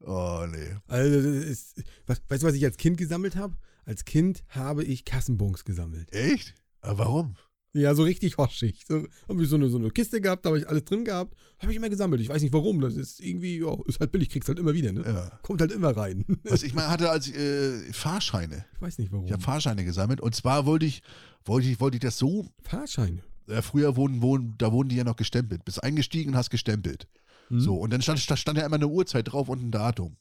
Oh, 0.02 0.46
nee. 0.48 0.76
Also, 0.86 1.28
ist, 1.30 1.82
was, 2.06 2.22
weißt 2.28 2.44
du, 2.44 2.46
was 2.46 2.54
ich 2.54 2.64
als 2.64 2.76
Kind 2.76 2.98
gesammelt 2.98 3.34
habe? 3.34 3.56
Als 3.84 4.04
Kind 4.04 4.44
habe 4.48 4.84
ich 4.84 5.04
Kassenbons 5.04 5.64
gesammelt. 5.64 6.12
Echt? 6.12 6.54
Aber 6.82 7.00
warum? 7.00 7.36
Ja, 7.72 7.94
so 7.94 8.02
richtig 8.02 8.36
hoschig. 8.36 8.84
So, 8.86 9.06
habe 9.28 9.42
ich 9.42 9.48
so 9.48 9.56
eine, 9.56 9.68
so 9.68 9.78
eine 9.78 9.90
Kiste 9.90 10.20
gehabt, 10.20 10.44
da 10.44 10.48
habe 10.50 10.58
ich 10.58 10.68
alles 10.68 10.84
drin 10.84 11.04
gehabt. 11.04 11.36
Habe 11.60 11.70
ich 11.70 11.76
immer 11.76 11.88
gesammelt. 11.88 12.20
Ich 12.20 12.28
weiß 12.28 12.42
nicht 12.42 12.52
warum. 12.52 12.80
Das 12.80 12.96
ist 12.96 13.20
irgendwie, 13.20 13.60
ja, 13.60 13.76
ist 13.86 14.00
halt 14.00 14.10
billig, 14.10 14.28
kriegst 14.28 14.48
halt 14.48 14.58
immer 14.58 14.74
wieder, 14.74 14.92
ne? 14.92 15.04
Ja. 15.06 15.38
Kommt 15.42 15.60
halt 15.60 15.70
immer 15.70 15.96
rein. 15.96 16.24
Was 16.44 16.64
ich 16.64 16.74
mal 16.74 16.88
hatte 16.88 17.10
als 17.10 17.30
äh, 17.30 17.92
Fahrscheine. 17.92 18.64
Ich 18.74 18.82
weiß 18.82 18.98
nicht 18.98 19.12
warum. 19.12 19.26
Ich 19.26 19.32
habe 19.32 19.42
Fahrscheine 19.42 19.84
gesammelt. 19.84 20.20
Und 20.20 20.34
zwar 20.34 20.66
wollte 20.66 20.86
ich, 20.86 21.02
wollte 21.44 21.68
ich, 21.68 21.78
wollte 21.80 21.96
ich 21.96 22.02
das 22.02 22.18
so 22.18 22.46
Fahrscheine. 22.62 23.22
äh, 23.46 23.62
früher 23.62 23.94
wurden, 23.96 24.20
wurden, 24.20 24.54
da 24.58 24.72
wurden 24.72 24.88
die 24.88 24.96
ja 24.96 25.04
noch 25.04 25.16
gestempelt. 25.16 25.64
Bist 25.64 25.82
eingestiegen 25.84 26.30
und 26.32 26.36
hast 26.36 26.50
gestempelt. 26.50 27.06
Hm? 27.48 27.60
So, 27.60 27.76
und 27.76 27.92
dann 27.92 28.02
stand, 28.02 28.18
stand 28.18 28.58
ja 28.58 28.66
immer 28.66 28.76
eine 28.76 28.88
Uhrzeit 28.88 29.30
drauf 29.30 29.48
und 29.48 29.62
ein 29.62 29.70
Datum. 29.70 30.16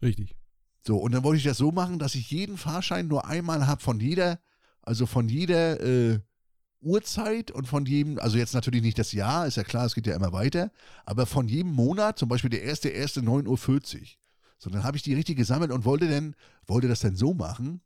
Richtig. 0.00 0.34
So, 0.86 0.96
und 0.96 1.12
dann 1.12 1.22
wollte 1.22 1.38
ich 1.38 1.44
das 1.44 1.58
so 1.58 1.70
machen, 1.70 1.98
dass 1.98 2.14
ich 2.14 2.30
jeden 2.30 2.56
Fahrschein 2.56 3.08
nur 3.08 3.26
einmal 3.26 3.66
habe 3.66 3.82
von 3.82 4.00
jeder, 4.00 4.38
also 4.82 5.06
von 5.06 5.28
jeder 5.28 5.80
äh, 5.80 6.20
Uhrzeit 6.84 7.50
und 7.50 7.66
von 7.66 7.86
jedem, 7.86 8.18
also 8.18 8.38
jetzt 8.38 8.54
natürlich 8.54 8.82
nicht 8.82 8.98
das 8.98 9.12
Jahr, 9.12 9.46
ist 9.46 9.56
ja 9.56 9.64
klar, 9.64 9.86
es 9.86 9.94
geht 9.94 10.06
ja 10.06 10.14
immer 10.14 10.32
weiter, 10.32 10.70
aber 11.04 11.26
von 11.26 11.48
jedem 11.48 11.72
Monat, 11.72 12.18
zum 12.18 12.28
Beispiel 12.28 12.50
der 12.50 12.62
erste, 12.62 12.88
erste 12.88 13.20
9.40 13.20 14.00
Uhr. 14.00 14.06
So, 14.58 14.70
dann 14.70 14.84
habe 14.84 14.96
ich 14.96 15.02
die 15.02 15.14
richtig 15.14 15.36
gesammelt 15.36 15.72
und 15.72 15.84
wollte 15.84 16.08
dann, 16.08 16.34
wollte 16.66 16.88
das 16.88 17.00
dann 17.00 17.16
so 17.16 17.34
machen, 17.34 17.80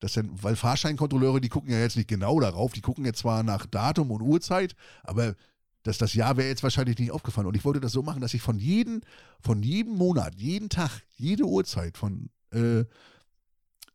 dass 0.00 0.14
dann, 0.14 0.30
weil 0.42 0.56
Fahrscheinkontrolleure, 0.56 1.40
die 1.40 1.48
gucken 1.48 1.70
ja 1.70 1.78
jetzt 1.78 1.96
nicht 1.96 2.08
genau 2.08 2.40
darauf, 2.40 2.72
die 2.72 2.80
gucken 2.80 3.04
jetzt 3.04 3.20
zwar 3.20 3.42
nach 3.42 3.66
Datum 3.66 4.10
und 4.10 4.22
Uhrzeit, 4.22 4.74
aber 5.02 5.34
das, 5.82 5.98
das 5.98 6.14
Jahr 6.14 6.36
wäre 6.36 6.48
jetzt 6.48 6.62
wahrscheinlich 6.62 6.98
nicht 6.98 7.10
aufgefallen. 7.10 7.46
Und 7.46 7.56
ich 7.56 7.64
wollte 7.64 7.80
das 7.80 7.92
so 7.92 8.02
machen, 8.02 8.20
dass 8.20 8.34
ich 8.34 8.42
von 8.42 8.58
jedem, 8.58 9.00
von 9.40 9.62
jedem 9.62 9.94
Monat, 9.94 10.34
jeden 10.34 10.68
Tag, 10.68 10.90
jede 11.16 11.44
Uhrzeit 11.44 11.96
von 11.96 12.30
äh, 12.50 12.84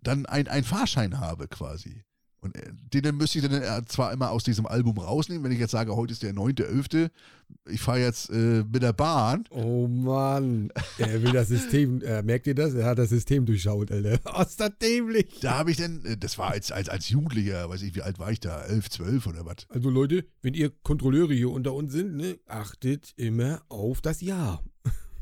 dann 0.02 0.26
ein, 0.26 0.48
ein 0.48 0.64
Fahrschein 0.64 1.20
habe 1.20 1.48
quasi. 1.48 2.04
Und 2.46 2.56
äh, 2.56 3.02
den 3.02 3.18
müsste 3.18 3.40
ich 3.40 3.48
dann 3.48 3.62
äh, 3.62 3.82
zwar 3.88 4.14
immer 4.14 4.30
aus 4.30 4.44
diesem 4.44 4.68
Album 4.68 5.00
rausnehmen, 5.00 5.44
wenn 5.44 5.52
ich 5.52 5.60
jetzt 5.60 5.72
sage, 5.72 5.96
heute 5.96 6.14
ist 6.14 6.22
der 6.22 6.34
9.11., 6.34 7.10
ich 7.68 7.82
fahre 7.82 8.00
jetzt 8.00 8.30
äh, 8.30 8.64
mit 8.64 8.82
der 8.82 8.94
Bahn. 8.94 9.46
Oh 9.50 9.88
Mann. 9.88 10.72
Er 10.98 11.22
will 11.22 11.32
das 11.32 11.48
System, 11.48 12.02
äh, 12.02 12.24
merkt 12.24 12.48
ihr 12.48 12.56
das? 12.56 12.74
Er 12.74 12.86
hat 12.86 12.98
das 12.98 13.10
System 13.10 13.46
durchschaut, 13.46 13.92
Alter. 13.92 14.14
Ist 14.42 14.60
das 14.60 14.72
dämlich. 14.82 15.40
Da 15.42 15.58
habe 15.58 15.72
ich 15.72 15.78
dann, 15.78 16.04
äh, 16.06 16.18
das 16.18 16.38
war 16.38 16.52
als, 16.52 16.72
als, 16.72 16.90
als 16.90 17.10
Jugendlicher, 17.10 17.70
weiß 17.70 17.82
ich, 17.84 17.96
wie 17.96 18.02
alt 18.02 18.18
war 18.20 18.32
ich 18.32 18.40
da? 18.40 18.62
11, 18.62 18.90
12 18.90 19.28
oder 19.28 19.46
was? 19.46 19.68
Also 19.70 19.90
Leute, 19.90 20.26
wenn 20.42 20.54
ihr 20.54 20.72
Kontrolleure 20.84 21.34
hier 21.34 21.52
unter 21.52 21.74
uns 21.74 21.94
sind, 21.94 22.16
ne, 22.16 22.40
achtet 22.48 23.14
immer 23.16 23.62
auf 23.70 24.02
das 24.02 24.22
Jahr. 24.22 24.64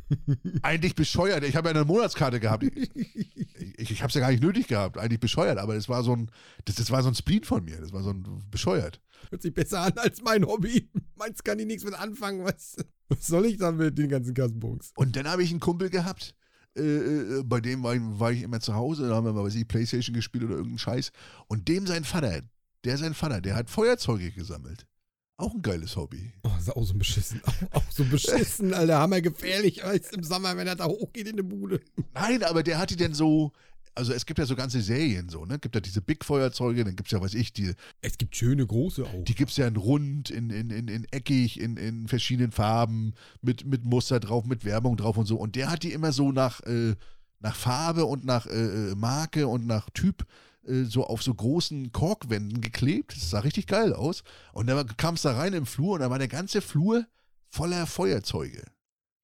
Eigentlich 0.62 0.95
bescheuert. 0.95 1.43
Ich 1.43 1.56
habe 1.56 1.70
ja 1.70 1.76
eine 1.76 1.86
Monatskarte 1.86 2.39
gehabt. 2.39 2.64
Ich, 2.64 2.95
ich, 2.95 3.91
ich 3.91 4.01
habe 4.01 4.10
es 4.10 4.14
ja 4.16 4.22
gar 4.22 4.32
nicht 4.32 4.43
nötig 4.43 4.68
gehabt. 4.68 4.97
Eigentlich 4.97 5.20
bescheuert. 5.20 5.58
Aber 5.58 5.74
das 5.76 5.89
war 5.89 6.04
so 6.04 6.16
ein, 6.16 6.30
das, 6.66 6.76
das 6.76 6.91
war 6.91 7.01
so 7.04 7.10
ein 7.10 7.16
Spleen 7.16 7.43
von 7.43 7.64
mir. 7.64 7.78
Das 7.80 7.91
war 7.93 8.04
so 8.04 8.10
ein 8.12 8.26
bescheuert. 8.51 9.01
Hört 9.30 9.41
sich 9.41 9.54
besser 9.54 9.82
an 9.82 9.93
als 9.97 10.22
mein 10.22 10.45
Hobby. 10.45 10.89
Meins 11.16 11.43
kann 11.43 11.60
ich 11.60 11.66
nichts 11.66 11.84
mit 11.84 11.93
anfangen. 11.93 12.43
Was, 12.43 12.76
was 13.10 13.26
soll 13.26 13.45
ich 13.45 13.58
dann 13.58 13.78
mit 13.78 13.97
den 13.97 14.10
ganzen 14.10 14.34
Kassenbons? 14.34 14.91
Und 14.95 15.16
dann 15.16 15.28
habe 15.28 15.43
ich 15.43 15.51
einen 15.51 15.60
Kumpel 15.60 15.89
gehabt, 15.89 16.36
äh, 16.76 16.82
äh, 16.82 17.43
bei 17.43 17.62
dem 17.62 17.84
war, 17.84 17.95
ich- 17.95 18.01
war 18.04 18.32
ich 18.32 18.41
immer 18.41 18.60
zu 18.60 18.74
Hause, 18.74 19.08
da 19.08 19.16
haben 19.16 19.26
wir 19.26 19.34
mal, 19.34 19.43
weiß 19.43 19.56
ich, 19.56 19.68
Playstation 19.68 20.16
gespielt 20.16 20.43
oder 20.43 20.54
irgendeinen 20.56 20.80
Scheiß. 20.80 21.12
Und 21.47 21.68
dem 21.68 21.86
sein 21.88 22.04
Vater, 22.04 22.41
der 22.84 22.97
sein 22.97 23.14
Vater, 23.14 23.41
der 23.41 23.56
hat 23.56 23.70
Feuerzeuge 23.70 24.32
gesammelt. 24.32 24.86
Auch 25.38 25.53
ein 25.53 25.61
geiles 25.61 25.95
Hobby. 25.95 26.31
Oh, 26.43 26.49
das 26.55 26.67
ist 26.67 26.75
auch 26.75 26.86
so 26.86 26.93
beschissen. 26.93 27.41
Auch, 27.43 27.53
auch 27.77 27.91
so 27.91 28.03
beschissen, 28.05 28.73
Alter. 28.73 28.99
Hammer 28.99 29.21
gefährlich 29.21 29.84
als 29.84 30.11
im 30.11 30.23
Sommer, 30.23 30.55
wenn 30.57 30.67
er 30.67 30.75
da 30.75 30.86
hochgeht 30.86 31.27
in 31.27 31.38
die 31.38 31.43
Bude. 31.43 31.81
Nein, 32.13 32.43
aber 32.43 32.63
der 32.63 32.77
hat 32.77 32.91
die 32.91 32.95
denn 32.95 33.13
so. 33.13 33.51
Also 33.95 34.11
es 34.11 34.25
gibt 34.25 34.39
ja 34.39 34.45
so 34.47 34.55
ganze 34.55 34.81
Serien 34.81 35.29
so, 35.29 35.45
ne? 35.45 35.59
Gibt 35.59 35.75
ja 35.75 35.81
diese 35.81 36.01
Big-Feuerzeuge, 36.01 36.84
dann 36.84 36.95
gibt 36.95 37.09
es 37.09 37.11
ja, 37.11 37.21
weiß 37.21 37.36
ich, 37.36 37.53
die, 37.53 37.73
Es 38.01 38.17
gibt 38.17 38.36
schöne 38.36 38.65
große 38.65 39.03
auch. 39.05 39.23
die 39.23 39.36
gibt 39.36 39.51
es 39.51 39.57
ja 39.57 39.67
in 39.67 39.75
rund, 39.75 40.31
in, 40.31 40.49
in, 40.49 40.71
in, 40.71 40.88
in 40.88 41.05
eckig, 41.11 41.59
in, 41.59 41.77
in 41.77 42.07
verschiedenen 42.07 42.51
Farben, 42.51 43.13
mit, 43.43 43.65
mit 43.65 43.86
Muster 43.86 44.19
drauf, 44.19 44.45
mit 44.45 44.65
Werbung 44.65 44.97
drauf 44.97 45.15
und 45.17 45.27
so. 45.27 45.36
Und 45.36 45.55
der 45.55 45.69
hat 45.69 45.84
die 45.84 45.91
immer 45.91 46.11
so 46.11 46.31
nach, 46.31 46.61
äh, 46.61 46.95
nach 47.39 47.55
Farbe 47.55 48.05
und 48.05 48.25
nach 48.25 48.47
äh, 48.47 48.91
äh, 48.91 48.95
Marke 48.95 49.47
und 49.47 49.67
nach 49.67 49.88
Typ 49.91 50.25
äh, 50.68 50.84
so 50.84 51.05
auf 51.05 51.24
so 51.24 51.34
großen 51.34 51.91
Korkwänden 51.91 52.61
geklebt. 52.61 53.16
Das 53.16 53.30
sah 53.30 53.39
richtig 53.39 53.68
geil 53.68 53.93
aus. 53.93 54.24
Und 54.53 54.68
dann 54.68 54.86
kam 54.97 55.16
es 55.16 55.24
da 55.24 55.34
rein 55.34 55.53
im 55.53 55.66
Flur 55.66 55.95
und 55.95 55.99
da 56.01 56.09
war 56.09 56.20
der 56.20 56.28
ganze 56.28 56.61
Flur 56.61 57.05
voller 57.49 57.86
Feuerzeuge. 57.86 58.64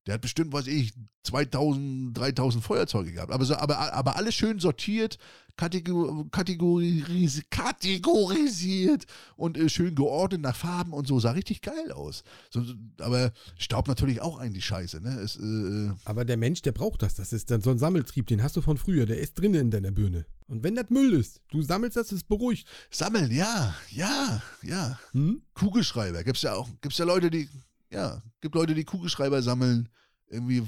Der 0.06 0.16
hat 0.16 0.22
bestimmt, 0.22 0.54
weiß 0.54 0.68
ich, 0.68 0.94
2000, 1.24 2.18
3000 2.18 2.64
Feuerzeuge 2.64 3.14
gehabt. 3.14 3.32
Aber, 3.32 3.46
so, 3.46 3.56
aber, 3.56 3.94
aber 3.94 4.16
alles 4.16 4.34
schön 4.34 4.60
sortiert, 4.60 5.18
kategor 5.60 6.26
kategoris 6.32 7.44
kategorisiert 7.50 9.06
und 9.36 9.58
äh, 9.58 9.68
schön 9.68 9.94
geordnet 9.94 10.42
nach 10.42 10.56
Farben 10.56 10.94
und 10.94 11.06
so. 11.06 11.20
Sah 11.20 11.32
richtig 11.32 11.62
geil 11.62 11.92
aus. 11.92 12.24
So, 12.50 12.64
aber 13.00 13.34
staubt 13.58 13.90
natürlich 13.90 14.22
auch 14.22 14.38
ein, 14.38 14.54
die 14.54 14.62
Scheiße. 14.62 15.02
Ne? 15.02 15.20
Es, 15.20 15.36
äh, 15.36 15.92
Aber 16.06 16.24
der 16.24 16.38
Mensch, 16.38 16.62
der 16.62 16.72
braucht 16.72 17.02
das. 17.02 17.16
Das 17.16 17.34
ist 17.34 17.52
dann 17.52 17.62
so 17.62 17.72
ein 17.72 17.78
Sammeltrieb, 17.78 18.28
den 18.28 18.42
hast 18.42 18.56
du 18.56 18.62
von 18.62 18.78
früher. 18.78 19.06
Der 19.06 19.20
ist 19.20 19.38
drinnen 19.38 19.60
in 19.60 19.72
deiner 19.72 19.92
Birne. 19.92 20.26
Und 20.48 20.64
wenn 20.64 20.76
das 20.76 20.90
Müll 20.90 21.14
ist, 21.14 21.42
du 21.52 21.62
sammelst 21.62 21.98
das, 21.98 22.14
ist 22.14 22.30
beruhigt. 22.30 22.66
sammeln, 22.90 23.30
ja, 23.30 23.76
ja, 23.92 24.42
ja. 24.64 24.98
Hm? 25.12 25.42
Kugelschreiber. 25.54 26.24
Gibt's 26.24 26.42
ja 26.42 26.54
auch, 26.54 26.70
gibt's 26.80 26.98
ja 26.98 27.06
Leute, 27.06 27.30
die, 27.30 27.50
ja, 27.92 28.24
gibt 28.40 28.56
Leute, 28.56 28.74
die 28.74 28.86
Kugelschreiber 28.86 29.42
sammeln. 29.42 29.90
Irgendwie, 30.30 30.64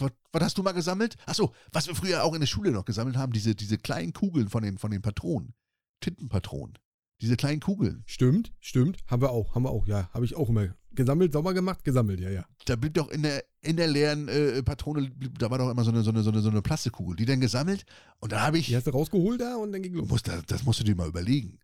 was, 0.00 0.12
was 0.32 0.42
hast 0.42 0.58
du 0.58 0.62
mal 0.62 0.72
gesammelt? 0.72 1.16
Achso, 1.26 1.52
was 1.72 1.86
wir 1.86 1.94
früher 1.94 2.24
auch 2.24 2.34
in 2.34 2.40
der 2.40 2.46
Schule 2.46 2.70
noch 2.72 2.84
gesammelt 2.84 3.16
haben, 3.16 3.32
diese, 3.32 3.54
diese 3.54 3.78
kleinen 3.78 4.12
Kugeln 4.12 4.48
von 4.48 4.62
den, 4.62 4.78
von 4.78 4.90
den 4.90 5.02
Patronen. 5.02 5.54
Tintenpatronen. 6.00 6.78
Diese 7.20 7.36
kleinen 7.36 7.60
Kugeln. 7.60 8.02
Stimmt, 8.06 8.52
stimmt. 8.60 8.98
Haben 9.06 9.22
wir 9.22 9.30
auch, 9.30 9.54
haben 9.54 9.62
wir 9.64 9.70
auch, 9.70 9.86
ja. 9.86 10.10
Habe 10.12 10.24
ich 10.24 10.34
auch 10.34 10.48
immer 10.48 10.74
gesammelt, 10.92 11.32
sauber 11.32 11.54
gemacht, 11.54 11.84
gesammelt, 11.84 12.20
ja, 12.20 12.30
ja. 12.30 12.44
Da 12.66 12.76
blieb 12.76 12.94
doch 12.94 13.10
in 13.10 13.22
der, 13.22 13.44
in 13.62 13.76
der 13.76 13.86
leeren 13.86 14.28
äh, 14.28 14.62
Patrone, 14.62 15.10
blieb, 15.10 15.38
da 15.38 15.50
war 15.50 15.58
doch 15.58 15.70
immer 15.70 15.84
so 15.84 15.90
eine, 15.90 16.02
so, 16.02 16.10
eine, 16.10 16.22
so, 16.22 16.30
eine, 16.30 16.40
so 16.40 16.50
eine 16.50 16.62
Plastikkugel. 16.62 17.16
Die 17.16 17.24
dann 17.24 17.40
gesammelt 17.40 17.84
und 18.20 18.32
da 18.32 18.40
habe 18.42 18.58
ich, 18.58 18.66
Die 18.66 18.76
hast 18.76 18.86
du 18.86 18.90
rausgeholt 18.90 19.40
da 19.40 19.56
und 19.56 19.72
dann 19.72 19.82
ging 19.82 19.94
los. 19.94 20.08
musst, 20.08 20.28
das, 20.28 20.44
das 20.46 20.64
musst 20.64 20.80
du 20.80 20.84
dir 20.84 20.94
mal 20.94 21.08
überlegen. 21.08 21.58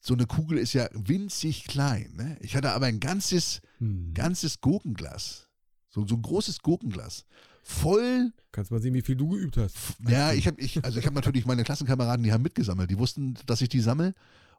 So 0.00 0.14
eine 0.14 0.26
Kugel 0.26 0.58
ist 0.58 0.74
ja 0.74 0.88
winzig 0.92 1.64
klein. 1.64 2.12
Ne? 2.16 2.36
Ich 2.40 2.54
hatte 2.56 2.72
aber 2.72 2.86
ein 2.86 3.00
ganzes, 3.00 3.60
Hm. 3.78 4.12
ganzes 4.14 4.60
Gurkenglas. 4.60 5.48
So, 5.88 6.06
so 6.06 6.14
ein 6.16 6.22
großes 6.22 6.60
Gurkenglas. 6.60 7.24
Voll. 7.70 8.32
Kannst 8.50 8.70
mal 8.70 8.80
sehen, 8.80 8.94
wie 8.94 9.02
viel 9.02 9.14
du 9.14 9.28
geübt 9.28 9.58
hast. 9.58 9.76
Ja, 10.08 10.32
ich 10.32 10.46
habe 10.46 10.58
ich, 10.58 10.82
also 10.82 10.98
ich 10.98 11.06
hab 11.06 11.12
natürlich 11.14 11.44
meine 11.44 11.64
Klassenkameraden, 11.64 12.24
die 12.24 12.32
haben 12.32 12.42
mitgesammelt. 12.42 12.90
Die 12.90 12.98
wussten, 12.98 13.36
dass 13.44 13.60
ich 13.60 13.68
die 13.68 13.80
sammle 13.80 14.14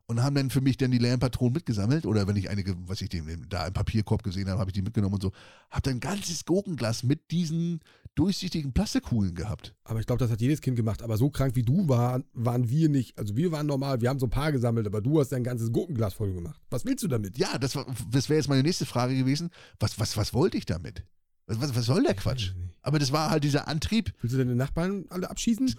und 0.06 0.22
haben 0.22 0.36
dann 0.36 0.52
für 0.52 0.62
mich 0.62 0.78
dann 0.78 0.92
die 0.92 1.00
leeren 1.00 1.20
Patronen 1.20 1.54
mitgesammelt. 1.54 2.06
Oder 2.06 2.28
wenn 2.28 2.36
ich 2.36 2.52
einige, 2.52 2.76
was 2.88 3.02
ich 3.02 3.10
dem, 3.10 3.50
da 3.50 3.66
im 3.66 3.74
Papierkorb 3.74 4.22
gesehen 4.22 4.48
habe, 4.48 4.60
habe 4.60 4.70
ich 4.70 4.74
die 4.74 4.84
mitgenommen 4.84 5.16
und 5.16 5.24
so. 5.24 5.32
Hab 5.72 5.82
dann 5.82 5.96
ein 5.96 6.00
ganzes 6.00 6.46
Gurkenglas 6.46 7.02
mit 7.02 7.32
diesen 7.32 7.80
durchsichtigen 8.14 8.74
Plastikkugeln 8.74 9.34
gehabt. 9.34 9.74
Aber 9.86 10.00
ich 10.00 10.06
glaube, 10.06 10.20
das 10.20 10.30
hat 10.30 10.40
jedes 10.40 10.62
Kind 10.62 10.76
gemacht. 10.76 11.02
Aber 11.02 11.18
so 11.18 11.32
krank 11.32 11.56
wie 11.56 11.64
du 11.64 11.88
war, 11.90 12.22
waren 12.34 12.70
wir 12.70 12.90
nicht. 12.90 13.18
Also 13.18 13.36
wir 13.36 13.52
waren 13.52 13.66
normal, 13.66 14.02
wir 14.02 14.10
haben 14.10 14.20
so 14.20 14.28
ein 14.28 14.32
paar 14.32 14.52
gesammelt, 14.52 14.86
aber 14.86 15.02
du 15.02 15.20
hast 15.20 15.30
dein 15.32 15.44
ganzes 15.44 15.72
Gurkenglas 15.72 16.14
voll 16.14 16.32
gemacht. 16.32 16.62
Was 16.70 16.86
willst 16.86 17.04
du 17.04 17.08
damit? 17.08 17.40
Ja, 17.40 17.58
das, 17.58 17.76
war- 17.76 17.88
das 18.12 18.30
wäre 18.30 18.38
jetzt 18.40 18.50
meine 18.50 18.62
nächste 18.64 18.86
Frage 18.86 19.16
gewesen. 19.18 19.50
Was, 19.80 20.00
was, 20.00 20.16
was 20.16 20.34
wollte 20.36 20.58
ich 20.58 20.68
damit? 20.68 21.04
Was, 21.50 21.60
was, 21.62 21.76
was 21.76 21.86
soll 21.86 22.04
der 22.04 22.14
Quatsch? 22.14 22.52
Aber 22.82 23.00
das 23.00 23.12
war 23.12 23.30
halt 23.30 23.44
dieser 23.44 23.68
Antrieb. 23.68 24.14
Willst 24.22 24.34
du 24.36 24.38
deine 24.38 24.56
Nachbarn 24.56 25.06
alle 25.10 25.30
abschießen? 25.30 25.76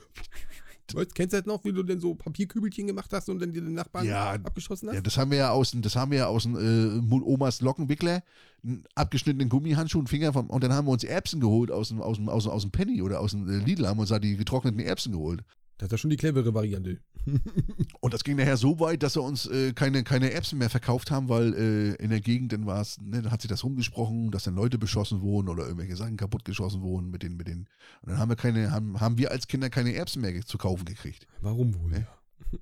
Weißt, 0.92 1.14
kennst 1.14 1.32
du 1.32 1.36
das 1.38 1.46
noch, 1.46 1.64
wie 1.64 1.72
du 1.72 1.84
denn 1.84 2.00
so 2.00 2.14
Papierkübelchen 2.16 2.88
gemacht 2.88 3.12
hast 3.12 3.28
und 3.28 3.38
dann 3.40 3.52
dir 3.52 3.62
den 3.62 3.74
Nachbarn 3.74 4.06
Ja, 4.06 4.32
abgeschossen 4.32 4.88
hast? 4.88 4.96
Ja, 4.96 5.00
das 5.00 5.16
haben 5.16 5.30
wir 5.30 5.38
ja 5.38 5.50
aus, 5.52 5.70
dem- 5.70 5.82
das 5.82 5.94
haben 5.94 6.10
wir 6.10 6.18
ja 6.18 6.26
aus 6.26 6.46
äh, 6.46 7.00
Omas 7.10 7.60
Lockenwickler, 7.60 8.24
einen 8.64 8.82
abgeschnittenen 8.96 9.48
Gummihandschuh 9.48 10.00
und 10.00 10.08
Finger 10.08 10.32
vom, 10.32 10.50
und 10.50 10.64
dann 10.64 10.72
haben 10.72 10.88
wir 10.88 10.92
uns 10.92 11.04
Erbsen 11.04 11.40
geholt 11.40 11.70
aus 11.70 11.88
dem, 11.90 12.02
aus 12.02 12.16
dem, 12.16 12.28
aus 12.28 12.42
dem, 12.42 12.52
aus 12.52 12.62
dem 12.62 12.72
Penny 12.72 13.02
oder 13.02 13.20
aus 13.20 13.30
dem 13.30 13.48
äh, 13.48 13.64
Lidl, 13.64 13.86
haben 13.86 14.00
uns 14.00 14.08
da 14.08 14.18
die 14.18 14.36
getrockneten 14.36 14.80
Erbsen 14.80 15.12
geholt. 15.12 15.44
Das 15.80 15.86
ist 15.86 15.92
ja 15.92 15.98
schon 15.98 16.10
die 16.10 16.18
clevere 16.18 16.52
Variante. 16.52 16.98
Und 18.00 18.12
das 18.12 18.22
ging 18.22 18.36
nachher 18.36 18.58
so 18.58 18.80
weit, 18.80 19.02
dass 19.02 19.14
sie 19.14 19.22
uns 19.22 19.46
äh, 19.46 19.72
keine, 19.72 20.04
keine 20.04 20.30
Erbsen 20.30 20.58
mehr 20.58 20.68
verkauft 20.68 21.10
haben, 21.10 21.30
weil 21.30 21.54
äh, 21.54 21.94
in 21.94 22.10
der 22.10 22.20
Gegend 22.20 22.52
dann 22.52 22.66
war 22.66 22.82
es, 22.82 23.00
ne, 23.00 23.22
dann 23.22 23.32
hat 23.32 23.40
sich 23.40 23.48
das 23.48 23.64
rumgesprochen, 23.64 24.30
dass 24.30 24.42
dann 24.42 24.56
Leute 24.56 24.76
beschossen 24.76 25.22
wurden 25.22 25.48
oder 25.48 25.64
irgendwelche 25.64 25.96
Sachen 25.96 26.18
kaputtgeschossen 26.18 26.82
wurden 26.82 27.10
mit 27.10 27.22
den, 27.22 27.38
mit 27.38 27.48
den. 27.48 27.60
Und 28.02 28.10
dann 28.10 28.18
haben 28.18 28.28
wir 28.28 28.36
keine, 28.36 28.70
haben, 28.70 29.00
haben 29.00 29.16
wir 29.16 29.30
als 29.30 29.48
Kinder 29.48 29.70
keine 29.70 29.94
Erbsen 29.94 30.20
mehr 30.20 30.38
zu 30.44 30.58
kaufen 30.58 30.84
gekriegt. 30.84 31.26
Warum 31.40 31.74
wohl? 31.74 31.90
Nee. 31.92 32.04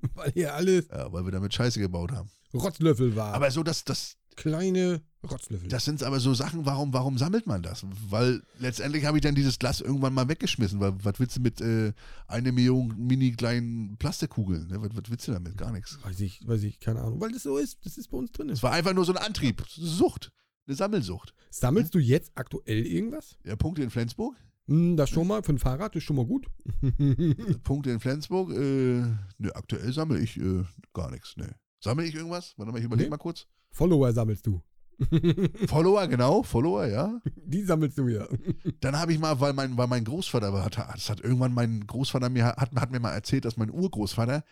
Weil 0.15 0.31
ihr 0.35 0.53
alles 0.53 0.87
Ja, 0.89 1.11
weil 1.11 1.25
wir 1.25 1.31
damit 1.31 1.53
Scheiße 1.53 1.79
gebaut 1.79 2.13
haben. 2.13 2.29
Rotzlöffel 2.53 3.15
war. 3.17 3.33
Aber 3.33 3.51
so, 3.51 3.63
dass 3.63 3.83
das, 3.83 4.15
Kleine 4.39 5.01
Rotzlöffel. 5.29 5.67
Das 5.67 5.83
sind 5.83 6.01
aber 6.01 6.19
so 6.21 6.33
Sachen, 6.33 6.65
warum, 6.65 6.93
warum 6.93 7.17
sammelt 7.17 7.45
man 7.45 7.61
das? 7.61 7.85
Weil 8.09 8.41
letztendlich 8.59 9.03
habe 9.05 9.17
ich 9.17 9.21
dann 9.21 9.35
dieses 9.35 9.59
Glas 9.59 9.81
irgendwann 9.81 10.13
mal 10.13 10.29
weggeschmissen, 10.29 10.79
weil 10.79 10.93
was 11.03 11.19
willst 11.19 11.35
du 11.37 11.41
mit 11.41 11.59
äh, 11.59 11.91
eine 12.27 12.51
Million 12.53 12.95
mini 12.97 13.33
kleinen 13.33 13.97
Plastikkugeln? 13.97 14.67
Ne? 14.67 14.81
Was, 14.81 14.89
was 14.95 15.03
willst 15.09 15.27
du 15.27 15.33
damit? 15.33 15.57
Gar 15.57 15.73
nichts. 15.73 15.99
weiß 16.03 16.21
ich, 16.21 16.47
weiß 16.47 16.63
ich, 16.63 16.79
keine 16.79 17.01
Ahnung. 17.01 17.19
Weil 17.19 17.31
das 17.33 17.43
so 17.43 17.57
ist, 17.57 17.85
das 17.85 17.97
ist 17.97 18.07
bei 18.09 18.17
uns 18.17 18.31
drin. 18.31 18.49
Es 18.49 18.63
war 18.63 18.71
einfach 18.71 18.93
nur 18.93 19.03
so 19.03 19.13
ein 19.13 19.17
Antrieb, 19.17 19.61
Sucht, 19.67 20.31
eine 20.67 20.75
Sammelsucht. 20.77 21.33
Sammelst 21.49 21.93
du 21.93 21.99
jetzt 21.99 22.31
aktuell 22.35 22.85
irgendwas? 22.85 23.35
Ja, 23.43 23.57
Punkte 23.57 23.83
in 23.83 23.89
Flensburg. 23.89 24.35
Hm, 24.69 24.95
das 24.95 25.09
schon 25.09 25.27
mal, 25.27 25.43
für 25.43 25.51
ein 25.51 25.59
Fahrrad 25.59 25.95
ist 25.97 26.03
schon 26.03 26.15
mal 26.15 26.25
gut. 26.25 26.45
Punkte 27.63 27.91
in 27.91 27.99
Flensburg. 27.99 28.51
Äh, 28.51 29.01
ne, 29.37 29.53
aktuell 29.55 29.91
sammle 29.91 30.19
ich 30.19 30.37
äh, 30.39 30.63
gar 30.93 31.11
nichts. 31.11 31.35
Ne. 31.37 31.55
Sammle 31.81 32.05
ich 32.05 32.15
irgendwas? 32.15 32.53
Warte 32.57 32.71
mal, 32.71 32.77
ich 32.77 32.85
überlege 32.85 33.07
Nee. 33.07 33.09
mal 33.11 33.17
kurz. 33.17 33.47
Follower 33.71 34.11
sammelst 34.13 34.47
du. 34.47 34.61
Follower, 35.67 36.07
genau, 36.07 36.43
Follower, 36.43 36.85
ja. 36.85 37.21
Die 37.45 37.63
sammelst 37.63 37.97
du 37.97 38.07
ja. 38.07 38.27
Dann 38.81 38.97
habe 38.97 39.13
ich 39.13 39.19
mal, 39.19 39.39
weil 39.39 39.53
mein, 39.53 39.77
weil 39.77 39.87
mein 39.87 40.03
Großvater 40.03 40.51
hat, 40.63 40.77
das 40.77 41.09
hat 41.09 41.21
irgendwann 41.21 41.53
mein 41.53 41.87
Großvater 41.87 42.29
mir, 42.29 42.47
hat, 42.47 42.71
hat 42.75 42.91
mir 42.91 42.99
mal 42.99 43.13
erzählt, 43.13 43.45
dass 43.45 43.55
mein 43.57 43.71
Urgroßvater, 43.71 44.43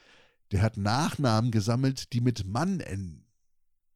der 0.52 0.62
hat 0.62 0.78
Nachnamen 0.78 1.52
gesammelt, 1.52 2.14
die 2.14 2.22
mit 2.22 2.46
Mann 2.46 2.80
enden. 2.80 3.26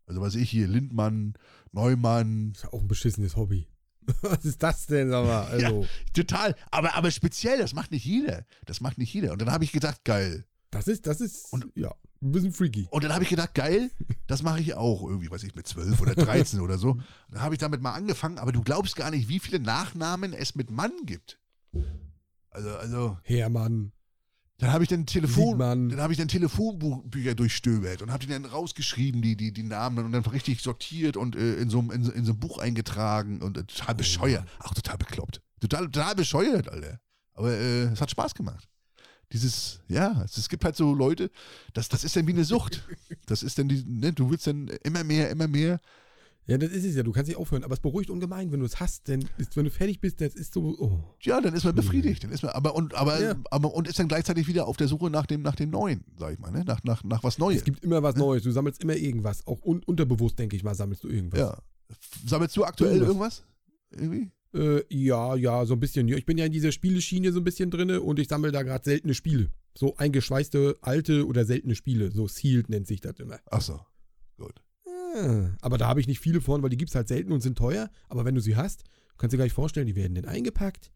Also 0.06 0.20
was 0.20 0.36
ich 0.36 0.50
hier, 0.50 0.68
Lindmann, 0.68 1.36
Neumann, 1.72 2.52
Ist 2.54 2.64
ja 2.64 2.74
auch 2.74 2.82
ein 2.82 2.88
beschissenes 2.90 3.38
Hobby. 3.38 3.68
Was 4.24 4.44
ist 4.44 4.62
das 4.62 4.88
denn, 4.88 5.10
sag 5.12 5.26
mal? 5.26 5.44
Also, 5.46 5.86
total, 6.14 6.56
aber, 6.72 6.96
aber 6.96 7.12
speziell, 7.12 7.60
das 7.60 7.74
macht 7.74 7.92
nicht 7.92 8.04
jeder. 8.04 8.46
Das 8.66 8.82
macht 8.82 8.98
nicht 8.98 9.14
jeder. 9.14 9.32
Und 9.32 9.40
dann 9.42 9.52
habe 9.52 9.64
ich 9.64 9.72
gedacht, 9.72 10.04
geil. 10.04 10.44
das 10.72 10.88
ist, 10.88 11.06
das 11.08 11.22
ist, 11.22 11.54
Und- 11.54 11.72
ja, 11.76 11.94
ein 12.22 12.32
bisschen 12.32 12.54
freaky. 12.54 12.88
Und 12.92 13.04
dann 13.04 13.14
habe 13.14 13.24
ich 13.24 13.30
gedacht, 13.30 13.54
geil, 13.56 13.90
das 14.28 14.44
mache 14.44 14.60
ich 14.60 14.76
auch 14.76 15.02
irgendwie, 15.08 15.32
weiß 15.32 15.44
ich, 15.44 15.56
mit 15.56 15.68
12 15.68 16.00
oder 16.02 16.14
13 16.16 16.60
oder 16.60 16.78
so. 16.78 16.98
Dann 17.30 17.42
habe 17.42 17.56
ich 17.56 17.60
damit 17.60 17.82
mal 17.82 17.94
angefangen, 17.94 18.38
aber 18.38 18.52
du 18.52 18.62
glaubst 18.62 18.96
gar 18.96 19.10
nicht, 19.12 19.28
wie 19.28 19.40
viele 19.40 19.60
Nachnamen 19.60 20.34
es 20.34 20.54
mit 20.56 20.70
Mann 20.70 20.92
gibt. 21.06 21.40
Also, 22.50 22.70
also, 22.76 23.18
Hermann, 23.24 23.92
Dann 24.58 24.72
habe 24.74 24.84
ich 24.84 24.90
dann 24.90 25.06
Telefon, 25.06 25.52
Siegmann. 25.52 25.90
dann 25.90 26.02
habe 26.02 26.14
ich 26.14 26.20
dann 26.20 26.28
Telefonbücher 26.28 27.34
durchstöbert 27.34 28.02
und 28.02 28.12
habe 28.12 28.26
die 28.26 28.32
dann 28.32 28.46
rausgeschrieben, 28.46 29.22
die, 29.22 29.36
die, 29.36 29.52
die 29.54 29.64
Namen 29.64 30.06
und 30.06 30.12
dann 30.12 30.24
richtig 30.26 30.62
sortiert 30.62 31.18
und 31.18 31.36
äh, 31.36 31.56
in, 31.56 31.70
so, 31.70 31.80
einem- 31.80 31.92
in, 31.92 32.06
in 32.12 32.26
so 32.26 32.34
ein 32.34 32.40
Buch 32.40 32.60
eingetragen 32.60 33.42
und 33.42 33.58
äh, 33.58 33.64
total 33.64 33.96
bescheuert. 33.96 34.48
Auch 34.60 34.74
total 34.74 34.98
bekloppt. 34.98 35.42
Total, 35.62 35.86
total 35.86 36.16
bescheuert, 36.16 36.68
Alter. 36.70 37.00
Aber 37.34 37.52
äh, 37.52 37.84
es 37.86 38.02
hat 38.02 38.12
Spaß 38.12 38.36
gemacht. 38.36 38.68
Dieses, 39.34 39.80
ja, 39.88 40.22
es, 40.24 40.38
es 40.38 40.50
gibt 40.50 40.64
halt 40.66 40.76
so 40.76 40.94
Leute, 40.94 41.32
das, 41.74 41.88
das 41.90 42.04
ist 42.04 42.16
dann 42.16 42.28
wie 42.28 42.34
eine 42.34 42.44
Sucht. 42.46 42.84
Das 43.26 43.44
ist 43.44 43.58
dann 43.58 43.70
die, 43.70 43.84
ne, 43.88 44.12
du 44.14 44.30
willst 44.30 44.48
dann 44.48 44.68
immer 44.84 45.04
mehr, 45.04 45.30
immer 45.30 45.48
mehr. 45.48 45.80
Ja, 46.48 46.58
das 46.58 46.72
ist 46.72 46.84
es 46.84 46.96
ja. 46.96 47.04
Du 47.04 47.12
kannst 47.12 47.30
nicht 47.30 47.38
aufhören. 47.38 47.64
Aber 47.64 47.76
es 47.76 47.80
beruhigt 47.80 48.10
ungemein, 48.10 48.52
wenn 48.52 48.60
du 48.60 48.66
es 48.66 48.80
hast. 48.80 49.08
Denn 49.08 49.24
ist, 49.38 49.56
wenn 49.56 49.64
du 49.64 49.70
fertig 49.72 50.02
bist, 50.02 50.20
das 50.20 50.34
ist 50.34 50.54
so. 50.54 50.76
Oh. 50.80 51.00
Ja, 51.22 51.40
dann 51.40 51.54
ist 51.54 51.64
man 51.64 51.76
befriedigt. 51.76 52.24
Dann 52.24 52.32
ist 52.32 52.42
man, 52.44 52.52
aber, 52.52 52.76
und, 52.76 52.96
aber, 52.96 53.22
Ja. 53.22 53.36
aber, 53.52 53.74
und 53.74 53.88
ist 53.88 54.00
dann 54.00 54.08
gleichzeitig 54.08 54.48
wieder 54.48 54.68
auf 54.68 54.76
der 54.76 54.88
Suche 54.88 55.10
nach 55.12 55.28
dem, 55.28 55.44
nach 55.44 55.56
dem 55.56 55.70
Neuen, 55.70 56.04
sag 56.18 56.34
ich 56.34 56.40
mal, 56.40 56.52
ne? 56.52 56.64
nach, 56.66 56.84
nach, 56.84 57.04
nach 57.04 57.24
was 57.24 57.38
Neues. 57.38 57.60
Es 57.60 57.64
gibt 57.64 57.84
immer 57.84 58.02
was 58.04 58.16
Neues. 58.16 58.44
Du 58.44 58.52
sammelst 58.52 58.84
immer 58.84 58.96
irgendwas. 58.96 59.46
Auch 59.48 59.62
un 59.64 59.82
unterbewusst, 59.84 60.40
denke 60.40 60.56
ich 60.56 60.64
mal, 60.64 60.74
sammelst 60.76 61.04
du 61.04 61.10
irgendwas. 61.10 61.40
Ja. 61.40 61.58
Sammelst 62.26 62.58
du 62.58 62.66
aktuell 62.66 62.98
Irgendwas. 63.02 63.44
irgendwas? 63.92 64.02
Irgendwie? 64.02 64.32
Äh, 64.54 64.84
ja, 64.90 65.36
ja, 65.36 65.66
so 65.66 65.74
ein 65.74 65.80
bisschen. 65.80 66.08
Ich 66.10 66.26
bin 66.26 66.38
ja 66.38 66.46
in 66.46 66.52
dieser 66.52 66.72
Spieleschiene 66.72 67.32
so 67.32 67.40
ein 67.40 67.44
bisschen 67.44 67.72
drin 67.72 67.92
und 67.92 68.20
ich 68.20 68.28
sammle 68.28 68.52
da 68.52 68.64
gerade 68.64 68.84
seltene 68.84 69.14
Spiele. 69.14 69.50
So 69.78 69.96
eingeschweißte, 69.96 70.78
alte 70.82 71.26
oder 71.26 71.46
seltene 71.46 71.76
Spiele. 71.76 72.12
So 72.12 72.28
Sealed 72.28 72.70
nennt 72.70 72.88
sich 72.88 73.02
das 73.02 73.20
immer. 73.20 73.40
Ach 73.50 73.62
so. 73.62 73.80
Gut. 74.38 74.62
Ah, 75.16 75.52
aber 75.62 75.78
da 75.78 75.88
habe 75.88 76.00
ich 76.02 76.08
nicht 76.08 76.20
viele 76.20 76.42
von, 76.42 76.62
weil 76.62 76.70
die 76.70 76.78
gibt 76.78 76.90
es 76.90 76.96
halt 76.96 77.08
selten 77.08 77.32
und 77.32 77.42
sind 77.42 77.58
teuer. 77.58 77.90
Aber 78.10 78.26
wenn 78.26 78.36
du 78.36 78.42
sie 78.42 78.56
hast, 78.56 78.84
kannst 79.18 79.34
du 79.34 79.38
dir 79.38 79.44
gleich 79.44 79.54
vorstellen, 79.54 79.88
die 79.88 79.96
werden 79.96 80.16
dann 80.16 80.26
eingepackt 80.26 80.92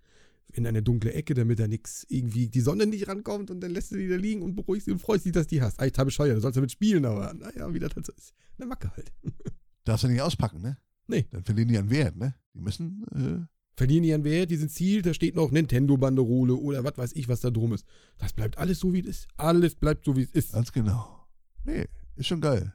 in 0.54 0.66
eine 0.68 0.82
dunkle 0.82 1.14
Ecke, 1.14 1.34
damit 1.34 1.60
da 1.60 1.68
nichts 1.68 2.06
irgendwie 2.10 2.48
die 2.48 2.62
Sonne 2.62 2.86
nicht 2.86 3.08
rankommt 3.08 3.52
und 3.52 3.62
dann 3.62 3.72
lässt 3.72 3.92
du 3.92 3.98
die 3.98 4.08
da 4.08 4.16
liegen 4.16 4.42
und 4.42 4.56
beruhigst 4.56 4.88
dich 4.88 4.94
und 4.94 5.00
freust 5.00 5.26
dich, 5.26 5.32
dass 5.32 5.48
die 5.48 5.62
hast. 5.62 5.80
Eigentlich 5.80 5.94
total 5.94 6.06
bescheuert, 6.06 6.38
du 6.38 6.42
sollst 6.42 6.58
damit 6.58 6.72
spielen, 6.72 7.06
aber 7.06 7.34
naja, 7.34 7.74
wie 7.74 7.80
das 7.80 7.96
halt 7.96 8.06
so 8.06 8.14
ist. 8.14 8.34
Eine 8.58 8.68
Macke 8.68 8.92
halt. 8.96 9.12
Darfst 9.84 10.04
du 10.04 10.08
nicht 10.08 10.22
auspacken, 10.22 10.62
ne? 10.62 10.78
Nee. 11.08 11.28
Dann 11.32 11.44
verlieren 11.44 11.70
die 11.70 11.78
an 11.78 11.90
Wert, 11.90 12.16
ne? 12.16 12.36
Die 12.54 12.62
müssen, 12.62 13.04
äh, 13.14 13.46
Verlieren 13.78 14.04
die 14.04 14.14
an 14.14 14.24
Wert, 14.24 14.52
die 14.52 14.56
sind 14.56 14.72
Ziel, 14.72 15.02
da 15.02 15.14
steht 15.14 15.36
noch 15.36 15.52
Nintendo-Banderole 15.52 16.56
oder 16.56 16.84
was 16.86 16.98
weiß 16.98 17.12
ich, 17.14 17.28
was 17.28 17.42
da 17.42 17.50
drum 17.50 17.74
ist. 17.74 17.86
Das 18.18 18.32
bleibt 18.32 18.58
alles 18.58 18.80
so, 18.80 18.94
wie 18.94 19.02
es 19.02 19.06
ist. 19.08 19.28
Alles 19.36 19.76
bleibt 19.76 20.06
so, 20.06 20.16
wie 20.16 20.22
es 20.22 20.32
ist. 20.32 20.54
ganz 20.54 20.72
genau. 20.72 21.28
Nee, 21.66 21.86
ist 22.16 22.28
schon 22.28 22.40
geil. 22.40 22.74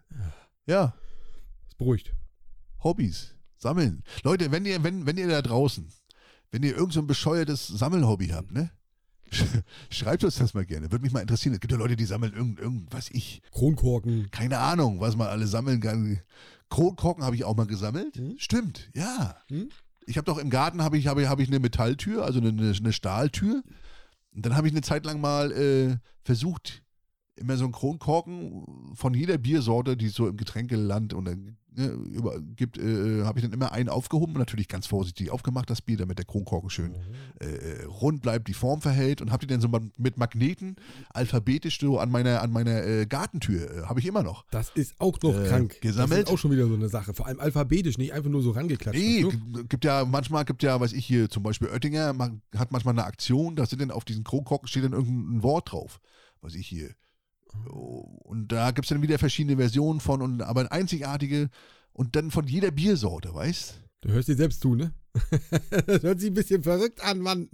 Ja, 0.66 0.94
Das 1.68 1.74
beruhigt. 1.76 2.14
Hobbys. 2.84 3.34
Sammeln. 3.56 4.02
Leute, 4.24 4.52
wenn 4.52 4.64
ihr, 4.64 4.82
wenn, 4.82 5.06
wenn 5.06 5.16
ihr 5.18 5.28
da 5.28 5.42
draußen, 5.42 5.88
wenn 6.50 6.62
ihr 6.62 6.74
irgend 6.76 6.92
so 6.94 7.00
ein 7.00 7.06
bescheuertes 7.06 7.66
Sammelhobby 7.66 8.28
habt, 8.28 8.52
ne? 8.52 8.70
Schreibt 9.90 10.24
uns 10.24 10.36
das 10.36 10.54
mal 10.54 10.64
gerne. 10.64 10.90
Würde 10.90 11.02
mich 11.02 11.12
mal 11.12 11.20
interessieren. 11.20 11.54
Es 11.54 11.60
gibt 11.60 11.72
ja 11.72 11.78
Leute, 11.78 11.96
die 11.96 12.04
sammeln 12.04 12.32
irgend, 12.34 12.58
irgend 12.60 12.92
was 12.92 13.10
ich. 13.10 13.42
Kronkorken. 13.52 14.30
Keine 14.30 14.58
Ahnung, 14.58 15.00
was 15.00 15.16
man 15.16 15.28
alles 15.28 15.50
sammeln 15.50 15.80
kann. 15.80 16.20
Kronkorken 16.68 17.24
habe 17.24 17.36
ich 17.36 17.44
auch 17.44 17.56
mal 17.56 17.66
gesammelt. 17.66 18.16
Mhm. 18.18 18.34
Stimmt, 18.38 18.90
ja. 18.94 19.36
Hm? 19.48 19.68
Ich 20.06 20.16
habe 20.16 20.24
doch 20.24 20.38
im 20.38 20.50
Garten 20.50 20.82
habe 20.82 20.98
ich, 20.98 21.06
habe, 21.06 21.22
ich- 21.22 21.28
habe 21.28 21.42
ich 21.42 21.48
eine 21.48 21.60
Metalltür, 21.60 22.24
also 22.24 22.40
eine, 22.40 22.48
eine 22.50 22.92
Stahltür. 22.92 23.62
Und 24.34 24.46
dann 24.46 24.56
habe 24.56 24.66
ich 24.68 24.72
eine 24.72 24.82
Zeit 24.82 25.04
lang 25.04 25.20
mal 25.20 25.52
äh, 25.52 25.96
versucht, 26.22 26.82
immer 27.36 27.56
so 27.56 27.64
einen 27.64 27.72
Kronkorken 27.72 28.92
von 28.94 29.14
jeder 29.14 29.38
Biersorte, 29.38 29.96
die 29.96 30.06
es 30.06 30.14
so 30.14 30.28
im 30.28 30.36
Getränkeland 30.36 31.14
und 31.14 31.56
äh, 31.76 31.82
über, 31.86 32.40
gibt, 32.40 32.78
äh, 32.78 33.22
habe 33.24 33.38
ich 33.38 33.44
dann 33.44 33.52
immer 33.52 33.72
einen 33.72 33.88
aufgehoben, 33.88 34.32
natürlich 34.34 34.68
ganz 34.68 34.86
vorsichtig 34.86 35.30
aufgemacht, 35.30 35.68
das 35.70 35.80
Bier, 35.82 35.96
damit 35.96 36.18
der 36.18 36.24
Kronkorken 36.24 36.70
schön 36.70 36.94
äh, 37.40 37.84
rund 37.84 38.22
bleibt, 38.22 38.48
die 38.48 38.54
Form 38.54 38.80
verhält 38.80 39.20
und 39.22 39.30
habe 39.32 39.46
die 39.46 39.52
dann 39.52 39.60
so 39.60 39.68
mit 39.96 40.16
Magneten 40.16 40.76
alphabetisch 41.14 41.78
so 41.80 41.98
an 41.98 42.10
meiner, 42.10 42.42
an 42.42 42.52
meiner 42.52 42.84
äh, 42.86 43.06
Gartentür, 43.06 43.70
äh, 43.70 43.82
habe 43.82 44.00
ich 44.00 44.06
immer 44.06 44.22
noch. 44.22 44.44
Das 44.50 44.70
ist 44.74 44.94
auch 45.00 45.18
noch 45.22 45.34
Äh, 45.36 45.48
krank. 45.48 45.80
gesammelt? 45.80 46.12
Das 46.22 46.28
ist 46.28 46.34
auch 46.34 46.38
schon 46.38 46.50
wieder 46.50 46.66
so 46.66 46.74
eine 46.74 46.88
Sache. 46.88 47.14
Vor 47.14 47.26
allem 47.26 47.40
alphabetisch, 47.40 47.98
nicht 47.98 48.12
einfach 48.12 48.30
nur 48.30 48.42
so 48.42 48.50
rangeklatscht. 48.50 48.98
Nee, 49.00 49.26
gibt 49.68 49.84
ja 49.84 50.04
manchmal, 50.04 50.44
gibt 50.44 50.62
ja, 50.62 50.80
weiß 50.80 50.92
ich 50.92 51.04
hier, 51.06 51.28
zum 51.30 51.42
Beispiel 51.42 51.68
Oettinger 51.68 52.12
ma- 52.12 52.30
hat 52.56 52.72
manchmal 52.72 52.94
eine 52.94 53.04
Aktion, 53.04 53.56
da 53.56 53.66
sind 53.66 53.80
dann 53.80 53.90
auf 53.90 54.04
diesen 54.04 54.24
Kronkorken 54.24 54.68
steht 54.68 54.84
dann 54.84 54.92
irgendein 54.92 55.42
Wort 55.42 55.72
drauf. 55.72 56.00
Was 56.42 56.54
ich 56.54 56.66
hier. 56.66 56.90
Und 57.68 58.53
da 58.53 58.70
gibt 58.70 58.86
es 58.86 58.90
dann 58.90 59.03
wieder 59.03 59.18
verschiedene 59.18 59.57
Versionen 59.57 60.01
von, 60.01 60.22
und, 60.22 60.42
aber 60.42 60.70
einzigartige 60.72 61.51
und 61.92 62.16
dann 62.16 62.30
von 62.30 62.46
jeder 62.46 62.70
Biersorte, 62.70 63.34
weißt 63.34 63.80
Du 64.03 64.09
hörst 64.11 64.28
dir 64.28 64.36
selbst 64.36 64.62
zu, 64.62 64.74
ne? 64.74 64.94
das 65.86 66.02
hört 66.02 66.20
sich 66.20 66.30
ein 66.30 66.34
bisschen 66.34 66.62
verrückt 66.62 67.02
an, 67.02 67.20
Mann. 67.20 67.48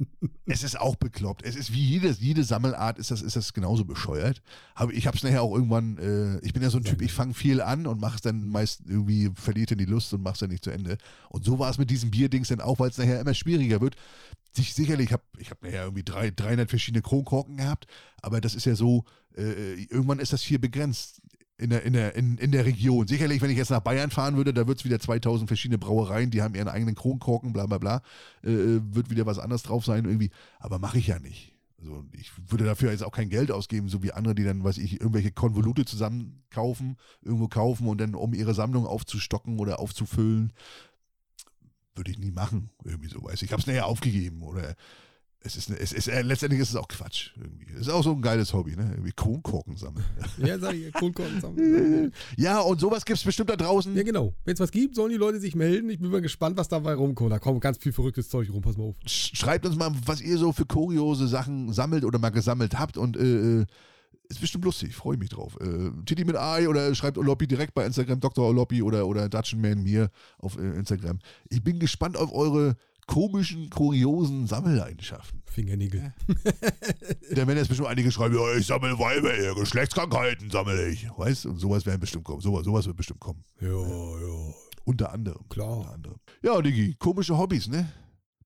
Es 0.46 0.62
ist 0.62 0.78
auch 0.78 0.96
bekloppt. 0.96 1.44
Es 1.44 1.56
ist 1.56 1.72
wie 1.72 1.82
jede, 1.82 2.10
jede 2.10 2.44
Sammelart, 2.44 2.98
ist 2.98 3.10
das, 3.10 3.22
ist 3.22 3.36
das 3.36 3.52
genauso 3.52 3.84
bescheuert. 3.84 4.42
Aber 4.74 4.92
ich 4.92 5.06
habe 5.06 5.16
es 5.16 5.22
nachher 5.22 5.42
auch 5.42 5.54
irgendwann, 5.54 5.98
äh, 5.98 6.38
ich 6.44 6.52
bin 6.52 6.62
ja 6.62 6.70
so 6.70 6.78
ein 6.78 6.84
Typ, 6.84 7.00
ich 7.02 7.12
fange 7.12 7.34
viel 7.34 7.60
an 7.60 7.86
und 7.86 8.00
mache 8.00 8.16
es 8.16 8.22
dann 8.22 8.48
meist 8.48 8.82
irgendwie, 8.86 9.30
verliert 9.34 9.70
dann 9.70 9.78
die 9.78 9.86
Lust 9.86 10.12
und 10.12 10.22
mache 10.22 10.34
es 10.34 10.40
dann 10.40 10.50
nicht 10.50 10.64
zu 10.64 10.70
Ende. 10.70 10.98
Und 11.30 11.44
so 11.44 11.58
war 11.58 11.70
es 11.70 11.78
mit 11.78 11.90
diesem 11.90 12.10
Bierdings 12.10 12.48
dann 12.48 12.60
auch, 12.60 12.78
weil 12.78 12.90
es 12.90 12.98
nachher 12.98 13.20
immer 13.20 13.34
schwieriger 13.34 13.80
wird. 13.80 13.96
Sich 14.52 14.74
sicherlich, 14.74 15.06
ich 15.06 15.12
habe 15.12 15.24
ich 15.38 15.50
hab 15.50 15.62
nachher 15.62 15.84
irgendwie 15.84 16.04
drei, 16.04 16.30
300 16.30 16.68
verschiedene 16.68 17.02
Kronkorken 17.02 17.56
gehabt, 17.56 17.86
aber 18.22 18.40
das 18.40 18.54
ist 18.54 18.64
ja 18.66 18.74
so, 18.74 19.04
äh, 19.36 19.84
irgendwann 19.84 20.18
ist 20.18 20.32
das 20.32 20.42
hier 20.42 20.60
begrenzt. 20.60 21.20
In 21.58 21.70
der, 21.70 21.84
in, 21.84 21.94
der, 21.94 22.14
in, 22.14 22.36
in 22.36 22.52
der 22.52 22.66
Region. 22.66 23.08
Sicherlich, 23.08 23.40
wenn 23.40 23.48
ich 23.48 23.56
jetzt 23.56 23.70
nach 23.70 23.80
Bayern 23.80 24.10
fahren 24.10 24.36
würde, 24.36 24.52
da 24.52 24.66
wird 24.66 24.78
es 24.78 24.84
wieder 24.84 25.00
2000 25.00 25.48
verschiedene 25.48 25.78
Brauereien, 25.78 26.30
die 26.30 26.42
haben 26.42 26.54
ihren 26.54 26.68
eigenen 26.68 26.94
Kronkorken, 26.94 27.54
bla 27.54 27.64
bla 27.64 27.78
bla. 27.78 28.02
Äh, 28.42 28.80
wird 28.92 29.08
wieder 29.08 29.24
was 29.24 29.38
anderes 29.38 29.62
drauf 29.62 29.84
sein 29.84 30.04
irgendwie. 30.04 30.30
Aber 30.58 30.78
mache 30.78 30.98
ich 30.98 31.06
ja 31.06 31.18
nicht. 31.18 31.56
Also 31.78 32.04
ich 32.12 32.30
würde 32.50 32.64
dafür 32.64 32.90
jetzt 32.90 33.04
auch 33.04 33.12
kein 33.12 33.28
Geld 33.30 33.50
ausgeben, 33.50 33.88
so 33.88 34.02
wie 34.02 34.12
andere, 34.12 34.34
die 34.34 34.44
dann, 34.44 34.64
weiß 34.64 34.78
ich, 34.78 35.00
irgendwelche 35.00 35.30
Konvolute 35.30 35.84
zusammen 35.84 36.42
kaufen, 36.50 36.96
irgendwo 37.22 37.48
kaufen 37.48 37.88
und 37.88 38.00
dann, 38.00 38.14
um 38.14 38.34
ihre 38.34 38.54
Sammlung 38.54 38.86
aufzustocken 38.86 39.58
oder 39.58 39.78
aufzufüllen, 39.78 40.52
würde 41.94 42.10
ich 42.10 42.18
nie 42.18 42.30
machen. 42.30 42.70
Irgendwie 42.84 43.08
so, 43.08 43.22
weiß 43.22 43.34
ich. 43.34 43.44
Ich 43.44 43.52
habe 43.52 43.60
es 43.60 43.66
nachher 43.66 43.86
aufgegeben 43.86 44.42
oder 44.42 44.74
es 45.40 45.54
ist, 45.56 45.70
es 45.70 45.92
ist, 45.92 46.08
äh, 46.08 46.22
letztendlich 46.22 46.60
ist 46.60 46.70
es 46.70 46.76
auch 46.76 46.88
Quatsch 46.88 47.30
irgendwie. 47.36 47.66
Es 47.74 47.82
ist 47.82 47.88
auch 47.90 48.02
so 48.02 48.10
ein 48.12 48.20
geiles 48.20 48.52
Hobby, 48.52 48.74
ne? 48.74 48.90
Irgendwie 48.92 49.12
Kronkorken 49.12 49.76
sammeln. 49.76 50.04
Ja, 50.38 50.58
sag 50.58 50.74
ich, 50.74 50.92
Kronkorken 50.92 51.40
sammeln. 51.40 52.12
ja, 52.36 52.58
und 52.60 52.80
sowas 52.80 53.04
gibt 53.04 53.18
es 53.18 53.24
bestimmt 53.24 53.50
da 53.50 53.56
draußen. 53.56 53.94
Ja, 53.94 54.02
genau. 54.02 54.34
Wenn 54.44 54.54
es 54.54 54.60
was 54.60 54.72
gibt, 54.72 54.96
sollen 54.96 55.10
die 55.12 55.16
Leute 55.18 55.38
sich 55.38 55.54
melden. 55.54 55.88
Ich 55.88 56.00
bin 56.00 56.10
mal 56.10 56.20
gespannt, 56.20 56.56
was 56.56 56.68
dabei 56.68 56.94
rumkommt. 56.94 57.30
Da 57.30 57.38
kommt 57.38 57.60
ganz 57.60 57.78
viel 57.78 57.92
verrücktes 57.92 58.28
Zeug 58.28 58.50
rum. 58.52 58.60
Pass 58.62 58.76
mal 58.76 58.84
auf. 58.84 58.96
Sch- 59.06 59.36
Schreibt 59.36 59.64
uns 59.66 59.76
mal, 59.76 59.92
was 60.04 60.20
ihr 60.20 60.36
so 60.36 60.52
für 60.52 60.66
kuriose 60.66 61.28
Sachen 61.28 61.72
sammelt 61.72 62.04
oder 62.04 62.18
mal 62.18 62.30
gesammelt 62.30 62.76
habt 62.78 62.96
und 62.96 63.16
äh, 63.16 63.60
äh, 63.60 63.66
ist 64.28 64.40
bestimmt 64.40 64.64
lustig, 64.64 64.96
freue 64.96 65.16
mich 65.16 65.28
drauf. 65.28 65.56
Äh, 65.60 65.90
Titi 66.06 66.24
mit 66.24 66.34
Ei 66.36 66.68
oder 66.68 66.92
schreibt 66.96 67.16
Oloppi 67.18 67.46
direkt 67.46 67.74
bei 67.74 67.86
Instagram, 67.86 68.18
Dr. 68.18 68.48
Oloppi 68.48 68.82
oder, 68.82 69.06
oder 69.06 69.28
Dutchenman 69.28 69.84
mir 69.84 70.10
auf 70.38 70.58
äh, 70.58 70.62
Instagram. 70.76 71.20
Ich 71.48 71.62
bin 71.62 71.78
gespannt 71.78 72.16
auf 72.16 72.32
eure 72.32 72.74
komischen, 73.06 73.70
kuriosen 73.70 74.46
Sammelleidenschaften. 74.46 75.42
Fingernägel. 75.46 76.14
Da 77.30 77.46
werden 77.46 77.58
jetzt 77.58 77.68
bestimmt 77.68 77.88
einige 77.88 78.10
schreiben, 78.12 78.34
ja, 78.36 78.56
ich 78.56 78.66
sammle 78.66 78.98
Weiber, 78.98 79.36
ja, 79.38 79.52
Geschlechtskrankheiten 79.52 80.50
sammle 80.50 80.88
ich. 80.88 81.08
Weißt 81.16 81.44
du, 81.44 81.50
und 81.50 81.58
sowas 81.58 81.84
werden 81.84 82.00
bestimmt 82.00 82.24
kommen. 82.24 82.40
Sowas, 82.40 82.64
sowas 82.64 82.86
wird 82.86 82.96
bestimmt 82.96 83.20
kommen. 83.20 83.42
Ja, 83.60 83.68
ja. 83.68 84.54
Unter 84.84 85.12
anderem. 85.12 85.48
Klar. 85.48 85.78
Unter 85.78 85.92
anderem. 85.92 86.16
Ja, 86.42 86.60
Digi, 86.62 86.94
komische 86.98 87.36
Hobbys, 87.36 87.68
ne? 87.68 87.92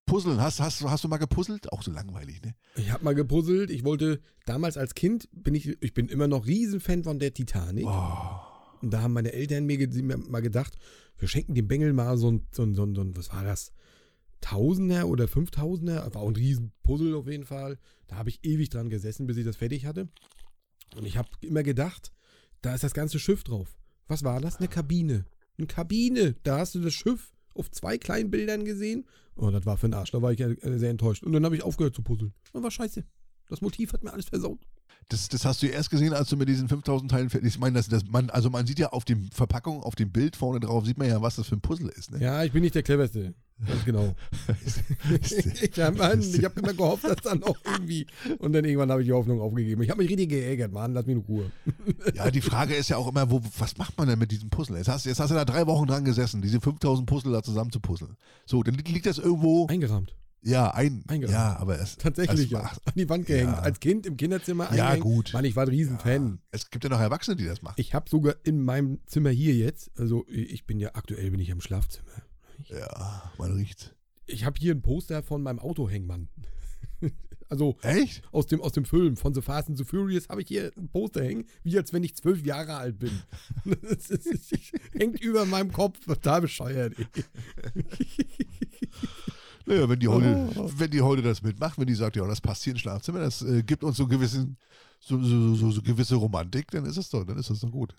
Puzzeln, 0.05 0.41
hast, 0.41 0.59
hast, 0.59 0.83
hast 0.83 1.03
du 1.03 1.07
mal 1.07 1.17
gepuzzelt? 1.17 1.71
Auch 1.71 1.83
so 1.83 1.91
langweilig, 1.91 2.41
ne? 2.41 2.55
Ich 2.75 2.91
habe 2.91 3.03
mal 3.03 3.15
gepuzzelt. 3.15 3.69
Ich 3.69 3.85
wollte 3.85 4.21
damals 4.45 4.77
als 4.77 4.95
Kind 4.95 5.29
bin 5.31 5.55
ich 5.55 5.81
ich 5.81 5.93
bin 5.93 6.09
immer 6.09 6.27
noch 6.27 6.47
Riesenfan 6.47 7.03
von 7.03 7.19
der 7.19 7.33
Titanic. 7.33 7.85
Oh. 7.85 8.39
Und 8.81 8.91
da 8.91 9.01
haben 9.01 9.13
meine 9.13 9.31
Eltern 9.31 9.65
mir, 9.65 9.87
mir 9.87 10.17
mal 10.17 10.41
gedacht, 10.41 10.75
wir 11.17 11.27
schenken 11.27 11.53
dem 11.53 11.67
Bengel 11.67 11.93
mal 11.93 12.17
so 12.17 12.31
ein, 12.31 12.47
so 12.51 12.63
ein, 12.63 12.73
so 12.73 12.83
ein, 12.83 12.95
so 12.95 13.01
ein 13.01 13.15
was 13.15 13.31
war 13.31 13.43
das? 13.43 13.71
Tausender 14.41 15.07
oder 15.07 15.27
Fünftausender, 15.27 16.13
war 16.13 16.21
auch 16.21 16.27
ein 16.27 16.35
Riesenpuzzle 16.35 17.15
auf 17.15 17.27
jeden 17.27 17.45
Fall. 17.45 17.77
Da 18.07 18.17
habe 18.17 18.29
ich 18.29 18.43
ewig 18.43 18.69
dran 18.69 18.89
gesessen, 18.89 19.27
bis 19.27 19.37
ich 19.37 19.45
das 19.45 19.55
fertig 19.55 19.85
hatte. 19.85 20.09
Und 20.95 21.05
ich 21.05 21.17
habe 21.17 21.29
immer 21.41 21.63
gedacht, 21.63 22.11
da 22.61 22.73
ist 22.73 22.83
das 22.83 22.93
ganze 22.93 23.19
Schiff 23.19 23.43
drauf. 23.43 23.77
Was 24.07 24.23
war 24.23 24.41
das? 24.41 24.57
Eine 24.57 24.67
Kabine. 24.67 25.25
Eine 25.57 25.67
Kabine. 25.67 26.35
Da 26.43 26.59
hast 26.59 26.75
du 26.75 26.81
das 26.81 26.93
Schiff 26.93 27.31
auf 27.55 27.71
zwei 27.71 27.97
kleinen 27.97 28.31
Bildern 28.31 28.65
gesehen. 28.65 29.05
Und 29.35 29.53
das 29.53 29.65
war 29.65 29.77
für 29.77 29.87
den 29.87 29.93
Arsch. 29.93 30.11
Da 30.11 30.21
war 30.21 30.31
ich 30.31 30.39
äh, 30.39 30.57
sehr 30.77 30.89
enttäuscht. 30.89 31.23
Und 31.23 31.33
dann 31.33 31.45
habe 31.45 31.55
ich 31.55 31.63
aufgehört 31.63 31.95
zu 31.95 32.01
puzzeln. 32.01 32.33
Das 32.51 32.61
war 32.61 32.71
scheiße. 32.71 33.03
Das 33.47 33.61
Motiv 33.61 33.93
hat 33.93 34.03
mir 34.03 34.11
alles 34.11 34.29
versaut. 34.29 34.59
Das, 35.09 35.27
das 35.27 35.45
hast 35.45 35.61
du 35.61 35.67
erst 35.67 35.89
gesehen, 35.89 36.13
als 36.13 36.29
du 36.29 36.37
mit 36.37 36.47
diesen 36.47 36.69
5000 36.69 37.11
Teilen 37.11 37.29
fertig 37.29 37.49
Ich 37.49 37.59
meine, 37.59 37.75
das, 37.75 37.87
das, 37.87 38.05
man, 38.05 38.29
also 38.29 38.49
man 38.49 38.65
sieht 38.65 38.79
ja 38.79 38.89
auf 38.89 39.03
dem 39.03 39.29
Verpackung, 39.31 39.83
auf 39.83 39.95
dem 39.95 40.11
Bild 40.11 40.35
vorne 40.35 40.59
drauf, 40.59 40.85
sieht 40.85 40.97
man 40.97 41.07
ja, 41.07 41.21
was 41.21 41.35
das 41.35 41.47
für 41.47 41.55
ein 41.55 41.61
Puzzle 41.61 41.89
ist. 41.89 42.11
Ne? 42.11 42.19
Ja, 42.19 42.43
ich 42.43 42.51
bin 42.51 42.61
nicht 42.61 42.75
der 42.75 42.83
cleverste. 42.83 43.33
Genau. 43.85 44.15
ich 45.21 45.79
habe 45.79 46.03
hab 46.03 46.57
immer 46.57 46.73
gehofft, 46.73 47.03
dass 47.03 47.17
dann 47.23 47.43
auch 47.43 47.57
irgendwie. 47.65 48.07
Und 48.39 48.53
dann 48.53 48.65
irgendwann 48.65 48.91
habe 48.91 49.01
ich 49.01 49.07
die 49.07 49.13
Hoffnung 49.13 49.39
aufgegeben. 49.41 49.81
Ich 49.83 49.89
habe 49.89 50.01
mich 50.01 50.09
richtig 50.09 50.29
geärgert, 50.29 50.71
Mann. 50.71 50.93
Lass 50.93 51.05
mich 51.05 51.15
in 51.17 51.21
Ruhe. 51.21 51.51
Ja, 52.15 52.29
die 52.31 52.41
Frage 52.41 52.73
ist 52.75 52.89
ja 52.89 52.97
auch 52.97 53.07
immer, 53.07 53.29
wo, 53.29 53.41
was 53.57 53.77
macht 53.77 53.97
man 53.97 54.07
denn 54.07 54.19
mit 54.19 54.31
diesem 54.31 54.49
Puzzle? 54.49 54.77
Jetzt 54.77 54.87
hast, 54.89 55.05
jetzt 55.05 55.19
hast 55.19 55.29
du 55.29 55.35
da 55.35 55.45
drei 55.45 55.67
Wochen 55.67 55.87
dran 55.87 56.03
gesessen, 56.03 56.41
diese 56.41 56.59
5000 56.59 57.07
Puzzle 57.07 57.31
da 57.31 57.43
zusammen 57.43 57.71
zu 57.71 57.79
puzzeln. 57.79 58.17
So, 58.45 58.63
dann 58.63 58.73
liegt, 58.75 59.05
das 59.05 59.17
irgendwo, 59.17 59.67
Eingerahmt. 59.67 60.15
ja, 60.41 60.71
ein, 60.71 61.03
Eingerahmt. 61.07 61.33
ja, 61.33 61.57
aber 61.57 61.79
es, 61.79 61.97
Tatsächlich, 61.97 62.45
es 62.45 62.49
ja. 62.51 62.61
An 62.61 62.93
die 62.95 63.07
Wand 63.09 63.25
gehängt. 63.27 63.51
Ja. 63.51 63.59
Als 63.59 63.79
Kind 63.79 64.05
im 64.05 64.17
Kinderzimmer 64.17 64.65
Ja, 64.75 64.89
eingehängt. 64.89 65.01
gut. 65.03 65.33
Mann, 65.33 65.45
ich 65.45 65.55
war 65.55 65.63
ein 65.63 65.69
Riesenfan. 65.69 66.39
es 66.51 66.69
gibt 66.69 66.83
ja 66.83 66.89
noch 66.89 66.99
Erwachsene, 66.99 67.35
die 67.37 67.45
das 67.45 67.61
machen. 67.61 67.75
Ich 67.77 67.93
habe 67.93 68.09
sogar 68.09 68.35
in 68.43 68.61
meinem 68.63 68.99
Zimmer 69.05 69.29
hier 69.29 69.53
jetzt, 69.53 69.91
also 69.97 70.25
ich 70.27 70.65
bin 70.65 70.79
ja 70.79 70.91
aktuell 70.93 71.29
bin 71.31 71.39
ich 71.39 71.49
im 71.49 71.61
Schlafzimmer. 71.61 72.09
Ja, 72.69 73.31
man 73.37 73.53
riecht. 73.53 73.95
Ich 74.25 74.45
habe 74.45 74.59
hier 74.59 74.73
ein 74.73 74.81
Poster 74.81 75.23
von 75.23 75.41
meinem 75.41 75.59
Auto 75.59 75.89
hängen, 75.89 76.07
Mann. 76.07 76.29
also 77.49 77.77
Echt? 77.81 78.23
aus 78.31 78.47
dem, 78.47 78.61
aus 78.61 78.71
dem 78.71 78.85
Film 78.85 79.17
von 79.17 79.33
The 79.33 79.41
Fast 79.41 79.69
and 79.69 79.77
the 79.77 79.83
Furious 79.83 80.29
habe 80.29 80.41
ich 80.41 80.47
hier 80.47 80.71
ein 80.77 80.89
Poster 80.89 81.23
hängen, 81.23 81.45
wie 81.63 81.77
als 81.77 81.91
wenn 81.91 82.03
ich 82.03 82.15
zwölf 82.15 82.45
Jahre 82.45 82.75
alt 82.75 82.99
bin. 82.99 83.21
Das 83.81 84.09
ist, 84.09 84.53
hängt 84.93 85.19
über 85.21 85.45
meinem 85.45 85.71
Kopf, 85.71 85.99
total 86.05 86.41
bescheuert. 86.41 86.93
Naja, 89.65 89.87
wenn 89.87 89.99
die 89.99 90.07
heute, 90.07 90.49
Oh. 90.55 90.71
wenn 90.75 90.91
die 90.91 91.01
heute 91.01 91.21
das 91.21 91.41
mitmacht, 91.41 91.77
wenn 91.77 91.87
die 91.87 91.93
sagt, 91.95 92.15
ja, 92.15 92.25
das 92.25 92.41
passt 92.41 92.63
hier 92.63 92.71
ins 92.71 92.81
Schlafzimmer, 92.81 93.19
das 93.19 93.41
äh, 93.41 93.63
gibt 93.63 93.83
uns 93.83 93.97
so, 93.97 94.07
gewissen, 94.07 94.57
so, 94.99 95.21
so, 95.21 95.55
so, 95.55 95.71
so 95.71 95.81
gewisse 95.81 96.15
Romantik, 96.15 96.71
dann 96.71 96.85
ist 96.85 96.97
es 96.97 97.09
doch, 97.09 97.23
dann 97.25 97.37
ist 97.37 97.49
das 97.49 97.59
doch 97.59 97.71
gut. 97.71 97.95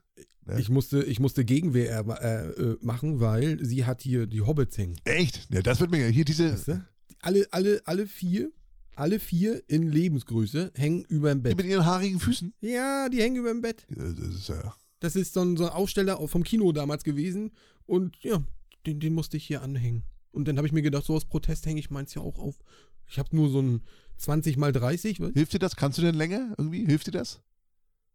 Ja. 0.46 0.58
Ich 0.58 0.68
musste, 0.68 1.02
ich 1.04 1.20
musste 1.20 1.44
Gegenwehr 1.44 2.04
äh, 2.20 2.60
äh, 2.60 2.78
machen, 2.80 3.20
weil 3.20 3.64
sie 3.64 3.84
hat 3.84 4.02
hier 4.02 4.26
die 4.26 4.40
Hobbits 4.40 4.76
hängen. 4.76 4.96
Echt? 5.04 5.48
Ja, 5.52 5.62
das 5.62 5.80
wird 5.80 5.90
mir 5.90 6.08
hier 6.08 6.24
diese, 6.24 6.52
Weißt 6.52 6.68
du? 6.68 6.84
Alle, 7.20 7.46
alle, 7.52 7.80
alle 7.84 8.06
vier, 8.06 8.50
alle 8.96 9.20
vier 9.20 9.62
in 9.68 9.88
Lebensgröße 9.90 10.72
hängen 10.74 11.04
über 11.04 11.30
dem 11.32 11.38
die 11.38 11.50
Bett. 11.50 11.56
mit 11.56 11.66
ihren 11.66 11.86
haarigen 11.86 12.18
Füßen. 12.18 12.52
Ja, 12.60 13.08
die 13.08 13.22
hängen 13.22 13.36
über 13.36 13.50
dem 13.50 13.60
Bett. 13.60 13.86
Das 13.88 14.18
ist 14.18 14.48
ja. 14.48 14.74
Das 14.98 15.16
ist 15.16 15.34
so 15.34 15.42
ein, 15.42 15.56
so 15.56 15.64
ein 15.64 15.72
Aufsteller 15.72 16.26
vom 16.28 16.42
Kino 16.42 16.72
damals 16.72 17.04
gewesen. 17.04 17.52
Und 17.86 18.16
ja, 18.22 18.42
den, 18.86 19.00
den 19.00 19.14
musste 19.14 19.36
ich 19.36 19.46
hier 19.46 19.62
anhängen. 19.62 20.02
Und 20.32 20.48
dann 20.48 20.56
habe 20.56 20.66
ich 20.66 20.72
mir 20.72 20.82
gedacht, 20.82 21.04
so 21.04 21.14
aus 21.14 21.24
Protest 21.24 21.66
hänge 21.66 21.78
ich 21.80 21.90
meins 21.90 22.14
ja 22.14 22.22
auch 22.22 22.38
auf. 22.38 22.58
Ich 23.06 23.18
habe 23.18 23.34
nur 23.36 23.48
so 23.50 23.60
ein 23.60 23.82
20 24.18 24.56
mal 24.56 24.72
30. 24.72 25.20
was? 25.20 25.32
Hilft 25.34 25.52
dir 25.52 25.58
das? 25.58 25.76
Kannst 25.76 25.98
du 25.98 26.02
denn 26.02 26.14
länger 26.14 26.54
irgendwie? 26.56 26.84
Hilft 26.86 27.06
dir 27.06 27.12
das? 27.12 27.40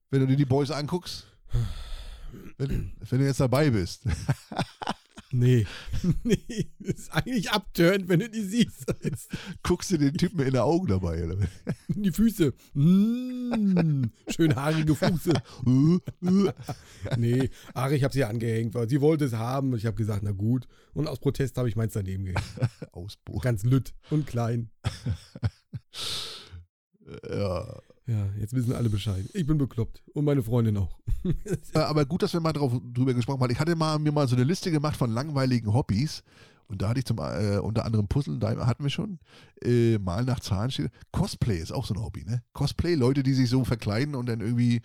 Wenn 0.09 0.21
du 0.21 0.27
dir 0.27 0.37
die 0.37 0.45
Boys 0.45 0.71
anguckst? 0.71 1.27
Wenn, 2.57 2.93
wenn 2.99 3.19
du 3.19 3.25
jetzt 3.25 3.39
dabei 3.39 3.69
bist. 3.69 4.03
Nee. 5.31 5.65
nee. 6.23 6.71
Das 6.79 6.95
ist 6.95 7.13
eigentlich 7.13 7.51
abtörend, 7.51 8.07
wenn 8.07 8.21
du 8.21 8.29
die 8.29 8.43
siehst. 8.43 8.85
Guckst 9.61 9.91
du 9.91 9.97
den 9.97 10.13
Typen 10.13 10.39
in 10.39 10.51
die 10.51 10.59
Augen 10.59 10.87
dabei, 10.87 11.25
oder? 11.25 11.37
Die 11.89 12.11
Füße. 12.11 12.53
Mm, 12.73 14.05
schön 14.29 14.55
haarige 14.55 14.95
Füße. 14.95 15.33
nee, 17.17 17.49
ach, 17.73 17.91
ich 17.91 18.03
habe 18.03 18.13
sie 18.13 18.23
angehängt, 18.23 18.73
weil 18.73 18.87
sie 18.87 19.01
wollte 19.01 19.25
es 19.25 19.33
haben. 19.33 19.75
Ich 19.75 19.85
habe 19.85 19.97
gesagt, 19.97 20.23
na 20.23 20.31
gut. 20.31 20.67
Und 20.93 21.07
aus 21.07 21.19
Protest 21.19 21.57
habe 21.57 21.67
ich 21.67 21.75
meins 21.75 21.93
daneben 21.93 22.25
gehängt. 22.25 22.43
Ausbruch. 22.91 23.43
Ganz 23.43 23.63
lütt 23.63 23.93
und 24.09 24.27
klein. 24.27 24.69
Ja. 27.29 27.81
Ja, 28.07 28.25
jetzt 28.39 28.53
wissen 28.53 28.73
alle 28.73 28.89
Bescheid. 28.89 29.25
Ich 29.33 29.45
bin 29.45 29.57
bekloppt. 29.57 30.01
Und 30.13 30.25
meine 30.25 30.41
Freundin 30.43 30.77
auch. 30.77 30.97
Äh, 31.73 31.79
Aber 31.79 32.05
gut, 32.05 32.23
dass 32.23 32.31
wir 32.33 32.39
mal 32.39 32.53
drauf, 32.53 32.71
drüber 32.93 33.13
gesprochen 33.13 33.41
haben. 33.41 33.51
Ich 33.51 33.59
hatte 33.59 33.75
mal, 33.75 33.99
mir 33.99 34.11
mal 34.13 34.27
so 34.27 34.35
eine 34.35 34.45
Liste 34.45 34.71
gemacht 34.71 34.95
von 34.97 35.11
langweiligen 35.11 35.73
Hobbys. 35.73 36.23
Und 36.69 36.81
da 36.81 36.89
hatte 36.89 36.99
ich 36.99 37.05
zum 37.05 37.17
äh, 37.19 37.57
unter 37.59 37.85
anderem 37.85 38.07
Puzzeln, 38.07 38.39
da 38.39 38.65
hatten 38.65 38.83
wir 38.83 38.89
schon, 38.89 39.19
äh, 39.63 39.97
mal 39.99 40.23
nach 40.25 40.39
Zahlen 40.41 40.69
steht. 40.71 40.91
Cosplay 41.11 41.57
ist 41.57 41.71
auch 41.71 41.85
so 41.85 41.93
ein 41.93 42.01
Hobby, 42.01 42.23
ne? 42.25 42.43
Cosplay, 42.53 42.95
Leute, 42.95 43.23
die 43.23 43.33
sich 43.33 43.49
so 43.49 43.63
verkleiden 43.63 44.15
und 44.15 44.27
dann 44.27 44.41
irgendwie 44.41 44.81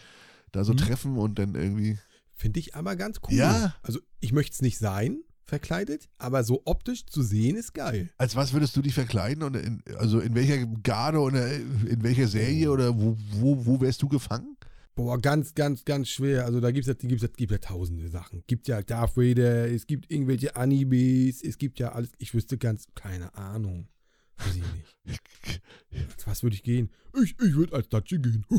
da 0.52 0.64
so 0.64 0.72
Mhm. 0.72 0.76
treffen 0.78 1.16
und 1.16 1.38
dann 1.38 1.54
irgendwie. 1.54 1.98
Finde 2.34 2.60
ich 2.60 2.74
aber 2.74 2.96
ganz 2.96 3.20
cool. 3.28 3.34
Ja. 3.36 3.74
Also, 3.82 4.00
ich 4.20 4.32
möchte 4.32 4.54
es 4.54 4.62
nicht 4.62 4.78
sein, 4.78 5.22
verkleidet, 5.53 6.09
aber 6.16 6.44
so 6.44 6.62
optisch 6.64 7.05
zu 7.05 7.22
sehen 7.22 7.57
ist 7.57 7.74
geil. 7.74 8.09
Als 8.16 8.34
was 8.36 8.55
würdest 8.55 8.74
du 8.74 8.80
dich 8.80 8.94
verkleiden? 8.94 9.42
Und 9.42 9.55
in, 9.55 9.82
also 9.98 10.18
in 10.18 10.34
welcher 10.34 10.66
Garde 10.66 11.18
oder 11.18 11.53
in 11.53 12.03
welcher 12.03 12.26
Serie 12.26 12.70
oder 12.70 12.98
wo, 12.98 13.18
wo, 13.32 13.66
wo 13.66 13.80
wärst 13.82 14.00
du 14.00 14.09
gefangen? 14.09 14.57
Boah, 14.94 15.18
ganz, 15.20 15.55
ganz, 15.55 15.84
ganz 15.84 16.09
schwer. 16.09 16.46
Also 16.46 16.61
da 16.61 16.70
gibt 16.70 16.88
es 16.88 16.96
ja, 17.03 17.07
gibt's 17.07 17.50
ja, 17.50 17.59
tausende 17.59 18.09
Sachen. 18.09 18.42
Gibt 18.46 18.66
ja 18.66 18.80
Darth 18.80 19.14
Vader, 19.18 19.70
es 19.70 19.86
gibt 19.86 20.11
irgendwelche 20.11 20.57
Animes, 20.57 21.42
es 21.42 21.59
gibt 21.59 21.78
ja 21.78 21.92
alles. 21.92 22.12
Ich 22.16 22.32
wüsste 22.32 22.57
ganz, 22.57 22.86
keine 22.94 23.34
Ahnung. 23.34 23.88
Weiß 24.38 24.57
ich 24.57 24.62
nicht. 24.62 24.96
Was 26.24 26.42
würde 26.42 26.55
ich 26.57 26.62
gehen? 26.62 26.90
Ich, 27.22 27.34
ich 27.44 27.55
würde 27.55 27.74
als 27.74 27.88
Datsche 27.88 28.18
gehen. 28.18 28.44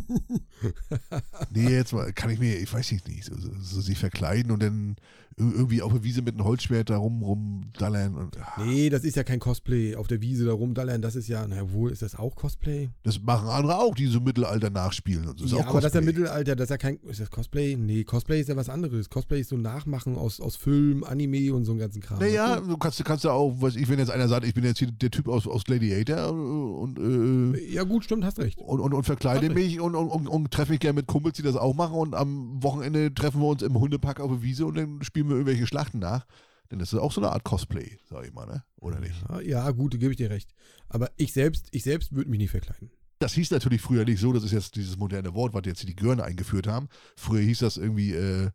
Nee, 1.51 1.69
jetzt 1.69 1.93
mal, 1.93 2.11
kann 2.13 2.29
ich 2.29 2.39
mir, 2.39 2.57
ich 2.59 2.71
weiß 2.71 2.91
nicht, 2.91 3.07
nicht 3.07 3.25
so, 3.25 3.35
so, 3.37 3.49
so 3.59 3.81
sich 3.81 3.97
verkleiden 3.97 4.51
und 4.51 4.61
dann 4.61 4.95
ir- 5.37 5.51
irgendwie 5.53 5.81
auf 5.81 5.91
der 5.91 6.03
Wiese 6.03 6.21
mit 6.21 6.35
einem 6.35 6.45
Holzschwert 6.45 6.89
da 6.89 6.97
rum, 6.97 7.21
rumdallern. 7.23 8.15
Und, 8.15 8.37
ah, 8.39 8.63
nee, 8.63 8.89
das 8.89 9.03
ist 9.03 9.15
ja 9.15 9.23
kein 9.23 9.39
Cosplay. 9.39 9.95
Auf 9.95 10.07
der 10.07 10.21
Wiese 10.21 10.45
da 10.45 10.53
rumdallern, 10.53 11.01
das 11.01 11.15
ist 11.15 11.27
ja, 11.27 11.45
na 11.47 11.71
wohl, 11.71 11.91
ist 11.91 12.01
das 12.01 12.15
auch 12.15 12.35
Cosplay? 12.35 12.89
Das 13.03 13.19
machen 13.21 13.47
andere 13.49 13.77
auch, 13.77 13.93
die 13.95 14.07
so 14.07 14.19
Mittelalter 14.19 14.69
nachspielen. 14.69 15.27
Und 15.27 15.39
so. 15.39 15.57
ja, 15.57 15.67
aber 15.67 15.81
das 15.81 15.91
ist 15.93 15.95
ja. 15.95 16.01
Mittelalter, 16.01 16.55
das 16.55 16.65
ist 16.65 16.69
ja 16.71 16.77
kein, 16.77 16.97
ist 17.07 17.19
das 17.19 17.29
Cosplay? 17.31 17.75
Nee, 17.75 18.03
Cosplay 18.03 18.39
ist 18.41 18.49
ja 18.49 18.55
was 18.55 18.69
anderes. 18.69 19.09
Cosplay 19.09 19.41
ist 19.41 19.49
so 19.49 19.57
Nachmachen 19.57 20.15
aus, 20.15 20.39
aus 20.39 20.55
Film, 20.55 21.03
Anime 21.03 21.53
und 21.53 21.65
so 21.65 21.71
einem 21.71 21.79
ganzen 21.79 22.01
Kram. 22.01 22.19
Naja, 22.19 22.59
du 22.59 22.77
kannst, 22.77 22.99
du 22.99 23.03
kannst 23.03 23.23
ja 23.23 23.31
auch, 23.31 23.55
was 23.59 23.75
ich, 23.75 23.87
wenn 23.89 23.99
jetzt 23.99 24.11
einer 24.11 24.27
sagt, 24.27 24.45
ich 24.45 24.53
bin 24.53 24.63
jetzt 24.63 24.79
hier 24.79 24.91
der 24.91 25.11
Typ 25.11 25.27
aus, 25.27 25.47
aus 25.47 25.63
Gladiator 25.63 26.32
und, 26.33 27.55
äh, 27.55 27.73
Ja 27.73 27.83
gut, 27.83 28.03
stimmt, 28.03 28.25
hast 28.25 28.39
recht. 28.39 28.57
und, 28.59 28.79
und, 28.79 28.93
und 28.93 29.03
verkleide 29.03 29.47
Hat 29.47 29.55
mich 29.55 29.79
und, 29.79 29.95
und, 29.95 30.09
und, 30.09 30.27
und 30.27 30.51
treffe 30.51 30.71
mich 30.71 30.79
gerne 30.79 30.97
mit 30.97 31.07
Kumpels, 31.07 31.35
die 31.35 31.41
das 31.43 31.55
auch 31.55 31.73
machen 31.73 31.95
und 31.95 32.15
am 32.15 32.61
Wochenende 32.61 33.13
treffen 33.13 33.41
wir 33.41 33.47
uns 33.47 33.61
im 33.61 33.79
Hundepack 33.79 34.19
auf 34.19 34.31
der 34.31 34.41
Wiese 34.41 34.65
und 34.65 34.75
dann 34.75 35.01
spielen 35.03 35.27
wir 35.27 35.35
irgendwelche 35.35 35.67
Schlachten 35.67 35.99
nach. 35.99 36.25
Denn 36.71 36.79
das 36.79 36.91
ist 36.91 36.99
auch 36.99 37.11
so 37.11 37.21
eine 37.21 37.31
Art 37.31 37.43
Cosplay, 37.43 37.99
sag 38.09 38.25
ich 38.25 38.33
mal, 38.33 38.47
ne? 38.47 38.63
Oder 38.79 38.99
nicht? 38.99 39.13
Ja, 39.29 39.41
ja 39.41 39.71
gut, 39.71 39.93
da 39.93 39.97
gebe 39.97 40.11
ich 40.11 40.17
dir 40.17 40.29
recht. 40.29 40.49
Aber 40.89 41.11
ich 41.17 41.31
selbst, 41.33 41.67
ich 41.71 41.83
selbst 41.83 42.15
würde 42.15 42.29
mich 42.29 42.39
nicht 42.39 42.51
verkleiden. 42.51 42.89
Das 43.23 43.31
hieß 43.35 43.51
natürlich 43.51 43.79
früher 43.79 44.03
nicht 44.03 44.19
so, 44.19 44.33
das 44.33 44.43
ist 44.43 44.51
jetzt 44.51 44.75
dieses 44.75 44.97
moderne 44.97 45.33
Wort, 45.33 45.53
was 45.53 45.61
jetzt 45.63 45.87
die 45.87 45.95
Gören 45.95 46.19
eingeführt 46.19 46.67
haben. 46.67 46.89
Früher 47.15 47.39
hieß 47.41 47.59
das 47.59 47.77
irgendwie, 47.77 48.11
äh, 48.11 48.49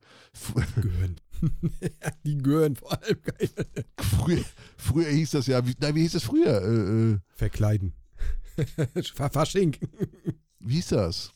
Gehören. 0.76 1.16
Die 2.24 2.36
gehören 2.36 2.76
vor 2.76 2.92
allem 2.92 3.16
geil. 3.22 3.48
früher, 3.98 4.44
früher 4.76 5.08
hieß 5.08 5.30
das 5.30 5.46
ja, 5.46 5.66
wie, 5.66 5.74
nein, 5.80 5.94
wie 5.94 6.02
hieß 6.02 6.12
das 6.12 6.24
früher? 6.24 6.60
Äh, 6.60 7.12
äh, 7.14 7.18
Verkleiden. 7.34 7.94
Fa- 9.14 9.30
Fasching. 9.30 9.74
wie 10.58 10.74
hieß 10.74 10.88
das? 10.88 11.32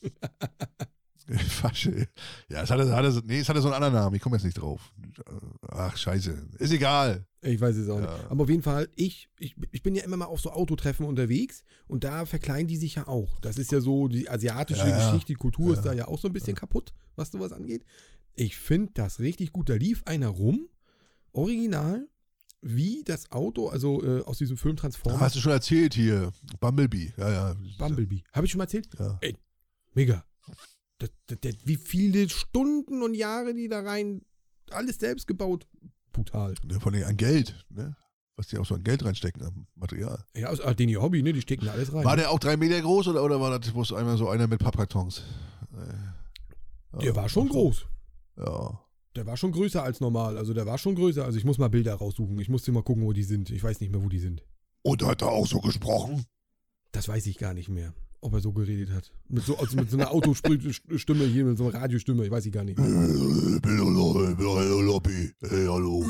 Fasche. 1.48 2.08
Ja, 2.50 2.64
es 2.64 2.70
hatte, 2.70 2.94
hatte, 2.94 3.22
nee, 3.24 3.38
es 3.38 3.48
hatte 3.48 3.62
so 3.62 3.68
einen 3.68 3.76
anderen 3.82 3.94
Namen, 3.94 4.14
ich 4.16 4.20
komme 4.20 4.36
jetzt 4.36 4.44
nicht 4.44 4.60
drauf. 4.60 4.92
Ach, 5.70 5.96
scheiße. 5.96 6.48
Ist 6.58 6.72
egal. 6.72 7.24
Ich 7.44 7.60
weiß 7.60 7.76
es 7.76 7.88
auch 7.88 8.00
Ja. 8.00 8.12
nicht. 8.16 8.30
Aber 8.30 8.44
auf 8.44 8.48
jeden 8.50 8.62
Fall, 8.62 8.88
ich, 8.94 9.28
ich, 9.38 9.56
ich 9.72 9.82
bin 9.82 9.94
ja 9.96 10.04
immer 10.04 10.16
mal 10.16 10.26
auf 10.26 10.40
so 10.40 10.50
Autotreffen 10.52 11.04
unterwegs 11.06 11.64
und 11.88 12.04
da 12.04 12.24
verkleiden 12.24 12.68
die 12.68 12.76
sich 12.76 12.94
ja 12.94 13.08
auch. 13.08 13.40
Das 13.40 13.58
ist 13.58 13.72
ja 13.72 13.80
so, 13.80 14.06
die 14.08 14.28
asiatische 14.30 14.88
Ja. 14.88 14.96
Geschichte, 15.06 15.32
die 15.32 15.34
Kultur 15.38 15.68
Ja. 15.70 15.72
ist 15.74 15.82
da 15.82 15.92
ja 15.92 16.06
auch 16.08 16.18
so 16.20 16.28
ein 16.28 16.32
bisschen 16.32 16.54
kaputt, 16.56 16.92
was 17.16 17.32
sowas 17.32 17.52
angeht. 17.52 17.84
Ich 18.34 18.56
finde 18.56 18.92
das 18.94 19.18
richtig 19.18 19.52
gut. 19.52 19.68
Da 19.68 19.74
lief 19.74 20.02
einer 20.06 20.28
rum, 20.28 20.68
original, 21.32 22.08
wie 22.60 23.02
das 23.04 23.30
Auto, 23.32 23.68
also 23.68 24.02
äh, 24.04 24.22
aus 24.22 24.38
diesem 24.38 24.56
Film 24.56 24.76
Transformers. 24.76 25.20
Hast 25.20 25.36
du 25.36 25.40
schon 25.40 25.52
erzählt 25.52 25.94
hier? 25.94 26.32
Bumblebee. 26.60 27.12
Ja, 27.16 27.30
ja. 27.30 27.56
Bumblebee. 27.78 28.22
Habe 28.32 28.46
ich 28.46 28.52
schon 28.52 28.58
mal 28.58 28.64
erzählt? 28.64 28.88
Ja. 28.98 29.18
Mega. 29.94 30.24
Das, 30.98 31.10
das, 31.26 31.38
das, 31.40 31.54
wie 31.64 31.76
viele 31.76 32.28
Stunden 32.28 33.02
und 33.02 33.14
Jahre 33.14 33.52
die 33.54 33.66
da 33.66 33.80
rein, 33.80 34.22
alles 34.70 34.98
selbst 34.98 35.26
gebaut. 35.26 35.66
Brutal. 36.12 36.54
Ja, 36.70 36.80
Von 36.80 36.94
an 36.94 37.16
Geld, 37.16 37.64
ne? 37.70 37.96
Was 38.36 38.48
die 38.48 38.58
auch 38.58 38.64
so 38.64 38.74
an 38.74 38.82
Geld 38.82 39.04
reinstecken 39.04 39.42
am 39.44 39.66
Material. 39.74 40.24
Ja, 40.34 40.48
aus 40.48 40.60
ah, 40.60 40.72
den 40.72 40.88
ihr 40.88 41.02
Hobby, 41.02 41.22
ne? 41.22 41.32
Die 41.32 41.42
stecken 41.42 41.66
da 41.66 41.72
alles 41.72 41.92
rein. 41.92 42.04
War 42.04 42.16
der 42.16 42.30
auch 42.30 42.38
drei 42.38 42.56
Meter 42.56 42.80
groß 42.80 43.08
oder, 43.08 43.22
oder 43.22 43.40
war 43.40 43.58
das 43.58 43.70
bloß 43.70 43.92
einmal 43.92 44.16
so 44.16 44.28
einer 44.28 44.46
mit 44.46 44.60
Pappkartons? 44.60 45.22
Äh, 45.72 46.98
der 46.98 47.08
ja, 47.08 47.16
war 47.16 47.28
schon 47.28 47.48
groß. 47.48 47.86
Ja. 48.36 48.80
Der 49.14 49.26
war 49.26 49.36
schon 49.36 49.52
größer 49.52 49.82
als 49.82 50.00
normal. 50.00 50.38
Also 50.38 50.54
der 50.54 50.64
war 50.64 50.78
schon 50.78 50.94
größer. 50.94 51.24
Also 51.24 51.36
ich 51.36 51.44
muss 51.44 51.58
mal 51.58 51.68
Bilder 51.68 51.94
raussuchen. 51.94 52.38
Ich 52.38 52.48
musste 52.48 52.72
mal 52.72 52.82
gucken, 52.82 53.04
wo 53.04 53.12
die 53.12 53.24
sind. 53.24 53.50
Ich 53.50 53.62
weiß 53.62 53.80
nicht 53.80 53.92
mehr, 53.92 54.02
wo 54.02 54.08
die 54.08 54.18
sind. 54.18 54.42
Und 54.82 55.04
hat 55.04 55.22
er 55.22 55.28
auch 55.28 55.46
so 55.46 55.60
gesprochen? 55.60 56.24
Das 56.92 57.08
weiß 57.08 57.26
ich 57.26 57.38
gar 57.38 57.54
nicht 57.54 57.68
mehr, 57.68 57.94
ob 58.22 58.34
er 58.34 58.40
so 58.40 58.52
geredet 58.52 58.90
hat. 58.90 59.12
Mit 59.28 59.44
so, 59.44 59.58
also 59.58 59.76
mit 59.76 59.90
so 59.90 59.98
einer 59.98 60.10
Autostimme 60.10 61.24
hier, 61.24 61.44
mit 61.44 61.58
so 61.58 61.68
einer 61.68 61.74
Radiostimme. 61.74 62.24
Ich 62.24 62.30
weiß 62.30 62.46
ich 62.46 62.52
gar 62.52 62.64
nicht. 62.64 62.78
Ich 63.54 63.60
bin 63.60 63.76
Lobby. 64.86 65.32
Hey, 65.40 65.66
hallo. 65.66 66.04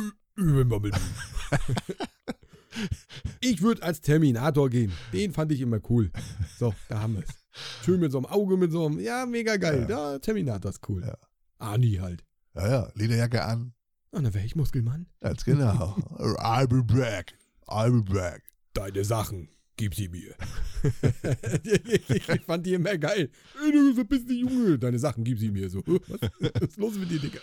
Ich 3.40 3.60
würde 3.60 3.82
als 3.82 4.00
Terminator 4.00 4.70
gehen. 4.70 4.92
Den 5.12 5.32
fand 5.32 5.52
ich 5.52 5.60
immer 5.60 5.80
cool. 5.90 6.10
So, 6.58 6.72
da 6.88 7.00
haben 7.00 7.14
wir 7.14 7.22
es. 7.22 7.84
Schön 7.84 8.00
mit 8.00 8.12
so 8.12 8.18
einem 8.18 8.26
Auge, 8.26 8.56
mit 8.56 8.72
so 8.72 8.86
einem, 8.86 8.98
ja, 9.00 9.26
mega 9.26 9.56
geil. 9.56 9.86
Ja, 9.88 10.18
Terminator 10.18 10.70
ist 10.70 10.88
cool. 10.88 11.02
Ja. 11.04 11.16
Ani 11.58 11.98
halt. 12.00 12.24
Ja, 12.54 12.68
ja, 12.68 12.92
Lederjacke 12.94 13.44
an. 13.44 13.74
Und 14.10 14.24
dann 14.24 14.34
wäre 14.34 14.44
ich 14.44 14.56
Muskelmann. 14.56 15.06
Ganz 15.20 15.44
genau. 15.44 15.96
I'll 16.18 16.66
be 16.66 16.82
back. 16.82 17.34
I'll 17.66 18.02
be 18.02 18.12
back. 18.12 18.42
Deine 18.74 19.04
Sachen, 19.04 19.48
gib 19.76 19.94
sie 19.94 20.08
mir. 20.08 20.34
ich 22.08 22.42
fand 22.42 22.66
die 22.66 22.74
immer 22.74 22.96
geil. 22.98 23.30
Ey, 23.64 23.72
du 23.72 23.94
verpiss 23.94 24.24
dich, 24.26 24.40
Junge. 24.40 24.78
Deine 24.78 24.98
Sachen, 24.98 25.24
gib 25.24 25.38
sie 25.38 25.50
mir. 25.50 25.68
So, 25.70 25.82
was, 25.86 26.20
was 26.40 26.68
ist 26.68 26.76
los 26.76 26.98
mit 26.98 27.10
dir, 27.10 27.18
Digga? 27.18 27.40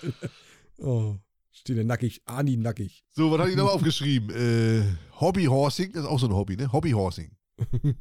Oh, 0.77 1.17
steht 1.51 1.77
der 1.77 1.83
nackig, 1.83 2.21
Ani 2.25 2.57
nackig. 2.57 3.03
So, 3.11 3.31
was 3.31 3.39
hatte 3.39 3.51
ich 3.51 3.57
noch 3.57 3.73
aufgeschrieben? 3.73 4.29
Äh, 4.29 4.83
Hobbyhorsing, 5.19 5.91
das 5.91 6.03
ist 6.03 6.09
auch 6.09 6.19
so 6.19 6.27
ein 6.27 6.33
Hobby, 6.33 6.55
ne? 6.55 6.71
Hobbyhorsing. 6.71 7.31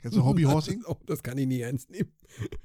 Kennst 0.00 0.16
du 0.16 0.24
Hobbyhorsing? 0.24 0.82
Das, 0.86 0.96
das 1.06 1.22
kann 1.22 1.38
ich 1.38 1.46
nie 1.46 1.60
ernst 1.60 1.90
nehmen. 1.90 2.12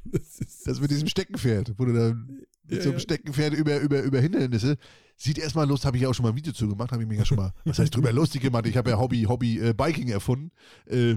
Das 0.06 0.40
ist, 0.40 0.68
Das 0.68 0.80
mit 0.80 0.92
diesem 0.92 1.08
Steckenpferd, 1.08 1.74
wo 1.78 1.86
du 1.86 1.94
da 1.94 2.14
mit 2.14 2.48
Ja, 2.70 2.82
so 2.82 2.90
einem 2.90 2.94
ja. 2.94 3.00
Steckenpferd 3.00 3.54
über, 3.54 3.80
über, 3.80 4.02
über 4.04 4.20
Hindernisse. 4.20 4.78
Sieht 5.16 5.38
erstmal 5.38 5.68
lustig, 5.68 5.88
habe 5.88 5.98
ich 5.98 6.04
ja 6.04 6.10
auch 6.10 6.14
schon 6.14 6.24
mal 6.24 6.30
ein 6.30 6.36
Video 6.36 6.54
zu 6.54 6.68
gemacht, 6.68 6.92
habe 6.92 7.04
ich 7.04 7.10
mir 7.10 7.18
ja 7.18 7.26
schon 7.26 7.38
mal, 7.38 7.54
was 7.66 7.80
heißt 7.80 7.96
drüber 7.96 8.12
lustig 8.12 8.42
gemacht? 8.42 8.66
Ich 8.68 8.78
habe 8.78 8.92
ja 8.92 9.00
Hobby, 9.00 9.24
Hobby 9.24 9.60
äh, 9.60 9.74
Biking 9.74 10.10
erfunden. 10.10 10.52
Äh, 10.86 11.16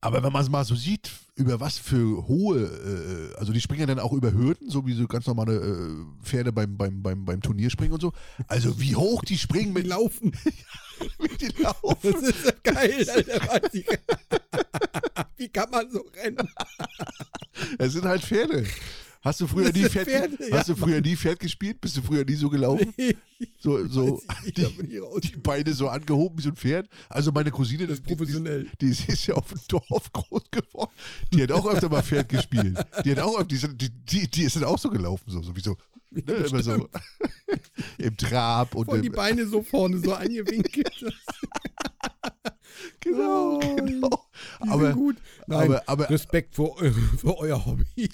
aber 0.00 0.22
wenn 0.22 0.32
man 0.32 0.42
es 0.42 0.50
mal 0.50 0.64
so 0.64 0.74
sieht, 0.74 1.10
über 1.34 1.60
was 1.60 1.78
für 1.78 2.26
hohe, 2.28 2.60
äh, 2.60 3.38
also 3.38 3.52
die 3.52 3.60
springen 3.60 3.80
ja 3.80 3.86
dann 3.86 3.98
auch 3.98 4.12
über 4.12 4.32
Hürden, 4.32 4.70
so 4.70 4.86
wie 4.86 4.92
so 4.92 5.06
ganz 5.06 5.26
normale 5.26 5.54
äh, 5.54 6.24
Pferde 6.24 6.52
beim, 6.52 6.76
beim, 6.76 7.02
beim, 7.02 7.24
beim 7.24 7.40
Turnierspringen 7.40 7.94
und 7.94 8.00
so. 8.00 8.12
Also 8.46 8.80
wie 8.80 8.96
hoch 8.96 9.24
die 9.24 9.38
springen 9.38 9.72
mit 9.72 9.86
Laufen. 9.90 10.32
mit 11.18 11.40
den 11.40 11.52
Laufen. 11.62 12.12
Das 12.12 12.22
ist 12.22 12.44
ja 12.44 12.52
geil, 12.62 13.08
Alter. 13.08 13.68
Wie 15.36 15.48
kann 15.48 15.70
man 15.70 15.90
so 15.90 16.04
rennen? 16.14 16.48
Es 17.78 17.92
sind 17.92 18.04
halt 18.04 18.22
Pferde. 18.22 18.66
Hast 19.22 19.40
du 19.40 19.46
früher 19.46 19.70
nie 19.70 19.84
Pferd, 19.84 20.06
Pferde, 20.08 20.36
ge- 20.36 20.50
ja, 20.50 20.56
hast 20.58 20.70
du 20.70 20.76
früher 20.76 21.00
nie 21.02 21.14
Pferd 21.14 21.38
gespielt? 21.40 21.78
Bist 21.80 21.94
du 21.96 22.00
früher 22.02 22.24
nie 22.24 22.34
so 22.34 22.48
gelaufen? 22.48 22.92
So, 23.58 23.86
so 23.88 24.20
ich 24.44 25.00
raus. 25.02 25.20
die 25.22 25.36
Beine 25.38 25.72
so 25.72 25.88
angehoben 25.88 26.36
wie 26.38 26.42
so 26.42 26.50
ein 26.50 26.56
Pferd. 26.56 26.90
Also 27.08 27.32
meine 27.32 27.50
Cousine, 27.50 27.86
Das 27.86 27.96
ist 27.98 28.04
die, 28.04 28.08
die, 28.10 28.16
professionell. 28.16 28.64
die, 28.80 28.90
die 28.90 29.12
ist 29.12 29.26
ja 29.26 29.34
auf 29.34 29.48
dem 29.48 29.60
Dorf 29.66 30.12
groß 30.12 30.42
geworden. 30.50 30.90
Die 31.32 31.42
hat 31.42 31.50
auch 31.52 31.66
öfter 31.66 31.88
mal 31.88 32.02
Pferd 32.02 32.28
gespielt. 32.28 32.78
Die 33.02 33.10
hat 33.12 33.18
auch, 33.20 33.42
die, 33.44 33.56
die, 33.58 33.88
die, 33.88 34.28
die 34.30 34.42
ist 34.42 34.56
dann 34.56 34.64
auch 34.64 34.78
so 34.78 34.90
gelaufen, 34.90 35.24
so, 35.30 35.42
so 35.42 35.56
wie 35.56 35.60
so, 35.62 35.74
ne, 36.10 36.20
immer 36.22 36.62
so 36.62 36.86
im 37.98 38.16
Trab 38.18 38.74
und 38.74 38.84
Voll 38.86 39.00
die 39.00 39.06
im, 39.06 39.14
Beine 39.14 39.46
so 39.46 39.62
vorne 39.62 39.98
so 40.00 40.12
angewinkelt. 40.14 40.92
genau, 43.00 43.60
Oh. 43.62 43.76
genau. 43.76 44.24
Aber- 44.60 44.92
gut. 44.92 45.16
Nein, 45.46 45.62
aber- 45.70 45.82
aber- 45.86 46.10
Respekt 46.10 46.54
für, 46.54 46.70
für 47.18 47.38
euer 47.38 47.64
Hobby. 47.66 47.84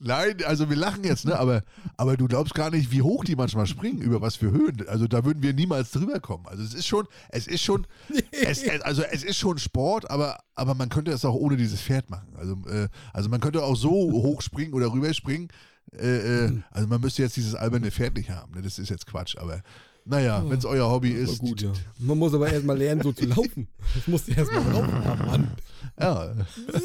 Nein, 0.00 0.36
also 0.44 0.68
wir 0.68 0.76
lachen 0.76 1.04
jetzt, 1.04 1.24
ne? 1.24 1.38
Aber, 1.38 1.62
aber 1.96 2.16
du 2.16 2.26
glaubst 2.26 2.54
gar 2.54 2.70
nicht, 2.70 2.90
wie 2.90 3.02
hoch 3.02 3.24
die 3.24 3.36
manchmal 3.36 3.66
springen, 3.66 4.00
über 4.02 4.20
was 4.20 4.36
für 4.36 4.50
Höhen. 4.50 4.86
Also 4.88 5.06
da 5.06 5.24
würden 5.24 5.42
wir 5.42 5.54
niemals 5.54 5.90
drüber 5.92 6.20
kommen. 6.20 6.46
Also 6.46 6.62
es 6.62 6.74
ist 6.74 6.86
schon, 6.86 7.06
es 7.30 7.46
ist 7.46 7.62
schon, 7.62 7.86
es, 8.32 8.62
es, 8.62 8.80
also 8.82 9.02
es 9.02 9.22
ist 9.24 9.38
schon 9.38 9.58
Sport, 9.58 10.10
aber, 10.10 10.38
aber 10.54 10.74
man 10.74 10.88
könnte 10.88 11.10
es 11.10 11.24
auch 11.24 11.34
ohne 11.34 11.56
dieses 11.56 11.80
Pferd 11.80 12.10
machen. 12.10 12.28
Also, 12.36 12.54
äh, 12.68 12.88
also 13.12 13.28
man 13.28 13.40
könnte 13.40 13.62
auch 13.62 13.76
so 13.76 13.90
hoch 13.90 14.42
springen 14.42 14.74
oder 14.74 14.92
rüberspringen. 14.92 15.48
Äh, 15.92 16.44
äh, 16.46 16.52
also 16.70 16.88
man 16.88 17.00
müsste 17.00 17.22
jetzt 17.22 17.36
dieses 17.36 17.54
alberne 17.54 17.90
Pferd 17.90 18.14
nicht 18.16 18.30
haben. 18.30 18.52
Ne? 18.54 18.62
Das 18.62 18.78
ist 18.78 18.90
jetzt 18.90 19.06
Quatsch, 19.06 19.36
aber 19.38 19.62
naja, 20.04 20.44
wenn 20.48 20.58
es 20.58 20.64
euer 20.64 20.90
Hobby 20.90 21.10
Aber 21.12 21.20
ist. 21.20 21.38
gut, 21.38 21.62
ja. 21.62 21.72
Man 21.98 22.18
muss 22.18 22.34
aber 22.34 22.52
erstmal 22.52 22.76
lernen, 22.76 23.02
so 23.02 23.12
zu 23.12 23.26
laufen. 23.26 23.68
Das 23.94 24.06
musst 24.06 24.28
du 24.28 24.32
erstmal 24.32 24.72
laufen 24.72 25.04
haben, 25.04 25.26
Mann. 25.26 25.50
ja. 25.98 26.34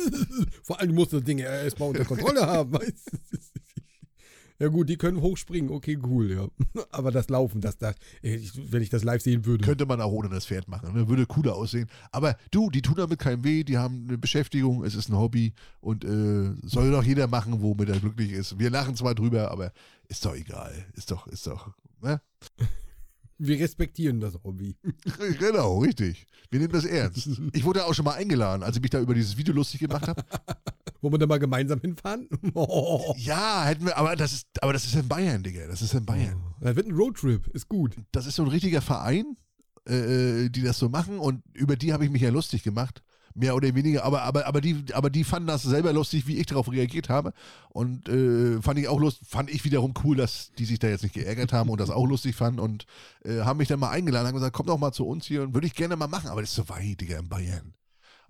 Vor 0.64 0.80
allem 0.80 0.96
musst 0.96 1.14
du 1.14 1.18
das 1.18 1.26
Ding 1.26 1.40
erstmal 1.40 1.90
unter 1.90 2.06
Kontrolle 2.06 2.42
haben, 2.42 2.74
weißt 2.74 3.12
du? 3.12 3.18
Ja 4.62 4.68
gut, 4.68 4.90
die 4.90 4.98
können 4.98 5.22
hochspringen, 5.22 5.72
okay, 5.72 5.98
cool, 6.04 6.32
ja. 6.32 6.84
Aber 6.92 7.12
das 7.12 7.30
Laufen, 7.30 7.62
das, 7.62 7.78
das, 7.78 7.96
wenn 8.22 8.82
ich 8.82 8.90
das 8.90 9.06
live 9.06 9.22
sehen 9.22 9.46
würde. 9.46 9.64
Könnte 9.64 9.86
man 9.86 10.02
auch 10.02 10.12
ohne 10.12 10.28
das 10.28 10.46
Pferd 10.46 10.68
machen. 10.68 10.94
Ne? 10.94 11.08
Würde 11.08 11.26
cooler 11.26 11.56
aussehen. 11.56 11.88
Aber 12.12 12.36
du, 12.52 12.70
die 12.70 12.82
tun 12.82 12.96
damit 12.98 13.20
keinem 13.20 13.46
weh, 13.46 13.64
die 13.64 13.78
haben 13.78 14.06
eine 14.10 14.18
Beschäftigung, 14.18 14.84
es 14.84 14.96
ist 14.96 15.08
ein 15.08 15.18
Hobby 15.18 15.54
und 15.80 16.04
äh, 16.04 16.52
soll 16.64 16.92
doch 16.92 17.04
jeder 17.04 17.28
machen, 17.28 17.62
womit 17.62 17.88
er 17.88 18.00
glücklich 18.00 18.34
ist. 18.34 18.60
Wir 18.60 18.70
lachen 18.70 18.98
zwar 18.98 19.16
drüber, 19.16 19.50
aber 19.50 19.72
ist 20.10 20.26
doch 20.26 20.36
egal. 20.36 20.74
Ist 20.94 21.10
doch, 21.12 21.26
ist 21.28 21.48
doch. 21.48 21.72
Ne? 22.02 22.22
Wir 23.42 23.58
respektieren 23.58 24.20
das 24.20 24.36
Hobby. 24.44 24.76
Genau, 25.40 25.80
richtig. 25.80 26.28
Wir 26.52 26.60
nehmen 26.60 26.74
das 26.74 26.86
ernst. 26.86 27.30
Ich 27.54 27.64
wurde 27.64 27.86
auch 27.86 27.94
schon 27.94 28.06
mal 28.06 28.16
eingeladen, 28.16 28.64
als 28.64 28.76
ich 28.76 28.82
mich 28.82 28.92
da 28.92 29.00
über 29.00 29.14
dieses 29.14 29.38
Video 29.38 29.54
lustig 29.54 29.80
gemacht 29.80 30.08
habe. 30.08 30.24
Wollen 31.02 31.14
wir 31.14 31.18
da 31.20 31.26
mal 31.28 31.40
gemeinsam 31.40 31.80
hinfahren? 31.80 32.28
Oh. 32.54 33.16
Ja, 33.18 33.64
hätten 33.64 33.86
wir, 33.86 33.96
aber 33.96 34.18
das 34.18 34.34
ist, 34.34 34.48
aber 34.62 34.74
das 34.74 34.84
ist 34.84 34.96
in 34.96 35.08
Bayern, 35.08 35.42
Digga. 35.42 35.66
Das 35.68 35.82
ist 35.82 35.94
in 35.94 36.06
Bayern. 36.06 36.44
Das 36.60 36.76
wird 36.76 36.88
ein 36.88 36.94
Roadtrip, 36.94 37.48
ist 37.48 37.70
gut. 37.70 37.96
Das 38.12 38.26
ist 38.26 38.36
so 38.36 38.44
ein 38.44 38.50
richtiger 38.50 38.82
Verein, 38.82 39.38
äh, 39.86 40.50
die 40.50 40.62
das 40.62 40.78
so 40.78 40.90
machen 40.90 41.18
und 41.18 41.42
über 41.54 41.78
die 41.78 41.94
habe 41.94 42.04
ich 42.04 42.12
mich 42.12 42.22
ja 42.22 42.30
lustig 42.30 42.64
gemacht. 42.64 43.02
Mehr 43.36 43.56
oder 43.56 43.74
weniger, 43.76 44.04
aber, 44.04 44.24
aber, 44.24 44.48
aber, 44.48 44.62
die, 44.62 44.84
aber 44.94 45.10
die 45.10 45.24
fanden 45.24 45.48
das 45.48 45.64
selber 45.64 45.94
lustig, 45.94 46.28
wie 46.28 46.38
ich 46.38 46.48
darauf 46.48 46.72
reagiert 46.72 47.10
habe. 47.10 47.34
Und 47.70 48.10
äh, 48.10 48.62
fand 48.62 48.80
ich 48.80 48.88
auch 48.88 49.00
lust, 49.00 49.22
fand 49.26 49.50
ich 49.50 49.64
wiederum 49.64 49.94
cool, 50.04 50.16
dass 50.16 50.52
die 50.58 50.66
sich 50.66 50.80
da 50.80 50.88
jetzt 50.88 51.04
nicht 51.04 51.16
geärgert 51.16 51.54
haben 51.54 51.70
und 51.70 51.80
das 51.80 51.90
auch 51.90 52.08
lustig 52.08 52.36
fanden 52.36 52.60
und 52.60 52.86
äh, 53.24 53.42
haben 53.42 53.58
mich 53.58 53.68
dann 53.68 53.80
mal 53.80 53.92
eingeladen, 53.92 54.28
haben 54.28 54.36
gesagt, 54.36 54.56
komm 54.56 54.68
doch 54.68 54.78
mal 54.78 54.92
zu 54.92 55.06
uns 55.06 55.26
hier 55.26 55.44
und 55.44 55.54
würde 55.54 55.68
ich 55.68 55.76
gerne 55.76 55.96
mal 55.96 56.08
machen, 56.08 56.30
aber 56.30 56.42
das 56.42 56.50
ist 56.52 56.56
so 56.56 56.70
weit, 56.70 57.00
Digga, 57.02 57.20
in 57.20 57.30
Bayern. 57.30 57.74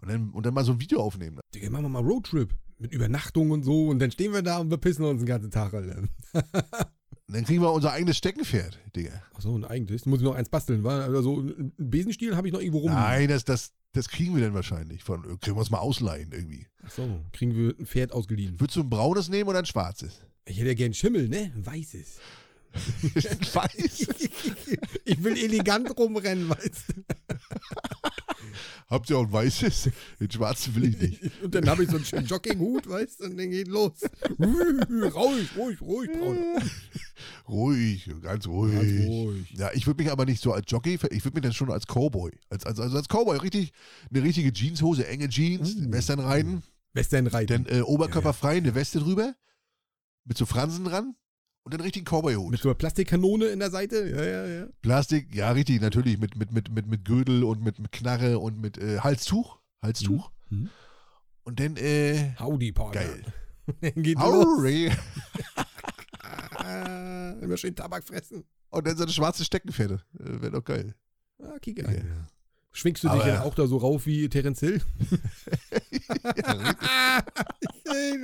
Und 0.01 0.09
dann, 0.09 0.29
und 0.31 0.45
dann 0.45 0.53
mal 0.53 0.63
so 0.63 0.71
ein 0.73 0.79
Video 0.79 1.01
aufnehmen. 1.01 1.39
Digga, 1.53 1.69
machen 1.69 1.83
wir 1.83 1.89
mal 1.89 2.03
Roadtrip. 2.03 2.53
Mit 2.77 2.93
Übernachtung 2.93 3.51
und 3.51 3.63
so. 3.63 3.87
Und 3.87 3.99
dann 3.99 4.09
stehen 4.09 4.31
wir 4.31 4.41
da 4.41 4.59
und 4.59 4.69
wir 4.69 4.77
pissen 4.77 5.03
uns 5.03 5.19
den 5.19 5.27
ganzen 5.27 5.51
Tag, 5.51 5.73
Alter. 5.73 6.03
Dann 7.31 7.45
kriegen 7.45 7.61
wir 7.61 7.71
unser 7.71 7.91
eigenes 7.91 8.17
Steckenpferd, 8.17 8.79
Digga. 8.95 9.21
Achso, 9.35 9.53
und 9.53 9.63
eigentlich 9.63 10.03
muss 10.07 10.19
ich 10.19 10.25
noch 10.25 10.33
eins 10.33 10.49
basteln, 10.49 10.83
wa? 10.83 11.01
Also 11.01 11.39
einen 11.39 11.73
Besenstiel 11.77 12.35
habe 12.35 12.47
ich 12.47 12.53
noch 12.53 12.59
irgendwo 12.59 12.79
rum. 12.79 12.91
Nein, 12.91 13.29
das, 13.29 13.43
das, 13.45 13.71
das 13.93 14.07
kriegen 14.07 14.35
wir 14.35 14.43
dann 14.43 14.53
wahrscheinlich. 14.53 15.03
Von, 15.03 15.23
kriegen 15.39 15.55
wir 15.55 15.61
uns 15.61 15.71
mal 15.71 15.79
ausleihen 15.79 16.31
irgendwie. 16.31 16.67
Achso, 16.83 17.21
kriegen 17.31 17.55
wir 17.55 17.75
ein 17.79 17.85
Pferd 17.85 18.11
ausgeliehen. 18.11 18.59
Würdest 18.59 18.77
du 18.77 18.81
ein 18.81 18.89
braunes 18.89 19.29
nehmen 19.29 19.49
oder 19.49 19.59
ein 19.59 19.65
schwarzes? 19.65 20.21
Ich 20.45 20.57
hätte 20.57 20.67
ja 20.67 20.73
gern 20.73 20.93
Schimmel, 20.93 21.27
ne? 21.27 21.51
Ein 21.55 21.65
weißes. 21.65 22.19
Weiß. 23.53 24.07
ich 25.05 25.23
will 25.23 25.37
elegant 25.37 25.97
rumrennen, 25.97 26.49
weißt 26.49 26.83
du? 26.89 27.03
Habt 28.89 29.07
ihr 29.09 29.17
auch 29.19 29.25
ein 29.25 29.31
weißes? 29.31 29.91
Den 30.19 30.31
schwarzen 30.31 30.73
will 30.73 30.85
ich 30.85 30.97
nicht. 30.99 31.21
Und 31.43 31.53
dann 31.53 31.69
habe 31.69 31.83
ich 31.83 31.89
so 31.91 31.97
einen 31.97 32.05
schönen 32.05 32.25
Jogginghut, 32.25 32.89
weißt 32.89 33.19
du? 33.19 33.25
Und 33.25 33.37
dann 33.37 33.51
geht 33.51 33.67
los. 33.67 33.91
ruhig, 34.39 35.55
ruhig, 35.55 35.81
ruhig, 35.81 36.09
Braun. 36.11 36.37
Ruhig, 37.47 38.09
ganz 38.21 38.47
ruhig. 38.47 38.73
Ganz 38.75 39.07
ruhig. 39.07 39.51
Ja, 39.51 39.69
ich 39.73 39.85
würde 39.85 40.01
mich 40.03 40.11
aber 40.11 40.25
nicht 40.25 40.41
so 40.41 40.53
als 40.53 40.65
Jockey, 40.67 40.95
ich 41.11 41.23
würde 41.23 41.35
mich 41.35 41.43
dann 41.43 41.53
schon 41.53 41.71
als 41.71 41.85
Cowboy, 41.85 42.31
als, 42.49 42.65
als, 42.65 42.79
also 42.79 42.97
als 42.97 43.07
Cowboy, 43.07 43.37
richtig, 43.37 43.73
eine 44.09 44.23
richtige 44.23 44.51
Jeanshose, 44.51 45.07
enge 45.07 45.29
Jeans, 45.29 45.75
Uh. 45.75 45.91
Western 45.91 46.19
reiten, 46.19 46.63
Western 46.93 47.27
reiten. 47.27 47.65
dann 47.65 47.77
äh, 47.77 47.81
Oberkörper 47.81 48.33
frei, 48.33 48.57
eine 48.57 48.73
Weste 48.73 48.99
drüber, 48.99 49.35
mit 50.25 50.37
so 50.37 50.47
Fransen 50.47 50.85
dran 50.85 51.15
und 51.69 51.75
dann 51.75 51.81
richtigen 51.81 52.05
Cowboy-Hut. 52.05 52.49
Mit 52.49 52.61
so 52.61 52.69
einer 52.69 52.75
Plastikkanone 52.75 53.45
in 53.45 53.59
der 53.59 53.69
Seite. 53.69 54.09
Ja, 54.09 54.23
ja, 54.23 54.47
ja. 54.47 54.67
Plastik, 54.81 55.35
ja, 55.35 55.51
richtig, 55.51 55.81
natürlich, 55.81 56.17
mit, 56.17 56.35
mit, 56.35 56.51
mit, 56.51 56.71
mit, 56.71 56.87
mit 56.87 57.05
Gürtel 57.05 57.43
und 57.43 57.63
mit, 57.63 57.77
mit 57.77 57.91
Knarre 57.91 58.39
und 58.39 58.59
mit 58.59 58.79
äh, 58.79 58.97
Halstuch, 59.01 59.59
Halstuch. 59.79 60.31
Mhm. 60.49 60.69
Und 61.43 61.59
dann, 61.59 61.77
äh, 61.77 62.33
Howdy, 62.39 62.71
Partner. 62.71 63.01
geil. 63.01 63.23
Dann 63.81 64.01
geht. 64.01 64.17
Howdy. 64.17 64.91
Immer 67.41 67.57
schön 67.57 67.75
Tabak 67.75 68.03
fressen. 68.03 68.45
Und 68.71 68.87
dann 68.87 68.97
so 68.97 69.03
eine 69.03 69.11
schwarze 69.11 69.45
Steckenpferde. 69.45 70.01
Äh, 70.19 70.41
Wäre 70.41 70.51
doch 70.51 70.63
geil. 70.63 70.95
Ah, 71.39 71.59
kick 71.61 71.77
Ja. 71.77 71.91
Ja. 71.91 72.01
Schwingst 72.71 73.03
du 73.03 73.09
dich 73.09 73.21
denn 73.23 73.37
auch 73.37 73.53
da 73.53 73.67
so 73.67 73.77
rauf 73.77 74.05
wie 74.07 74.27
Terence 74.29 74.59
Hill? 74.59 74.81
ich 75.91 76.07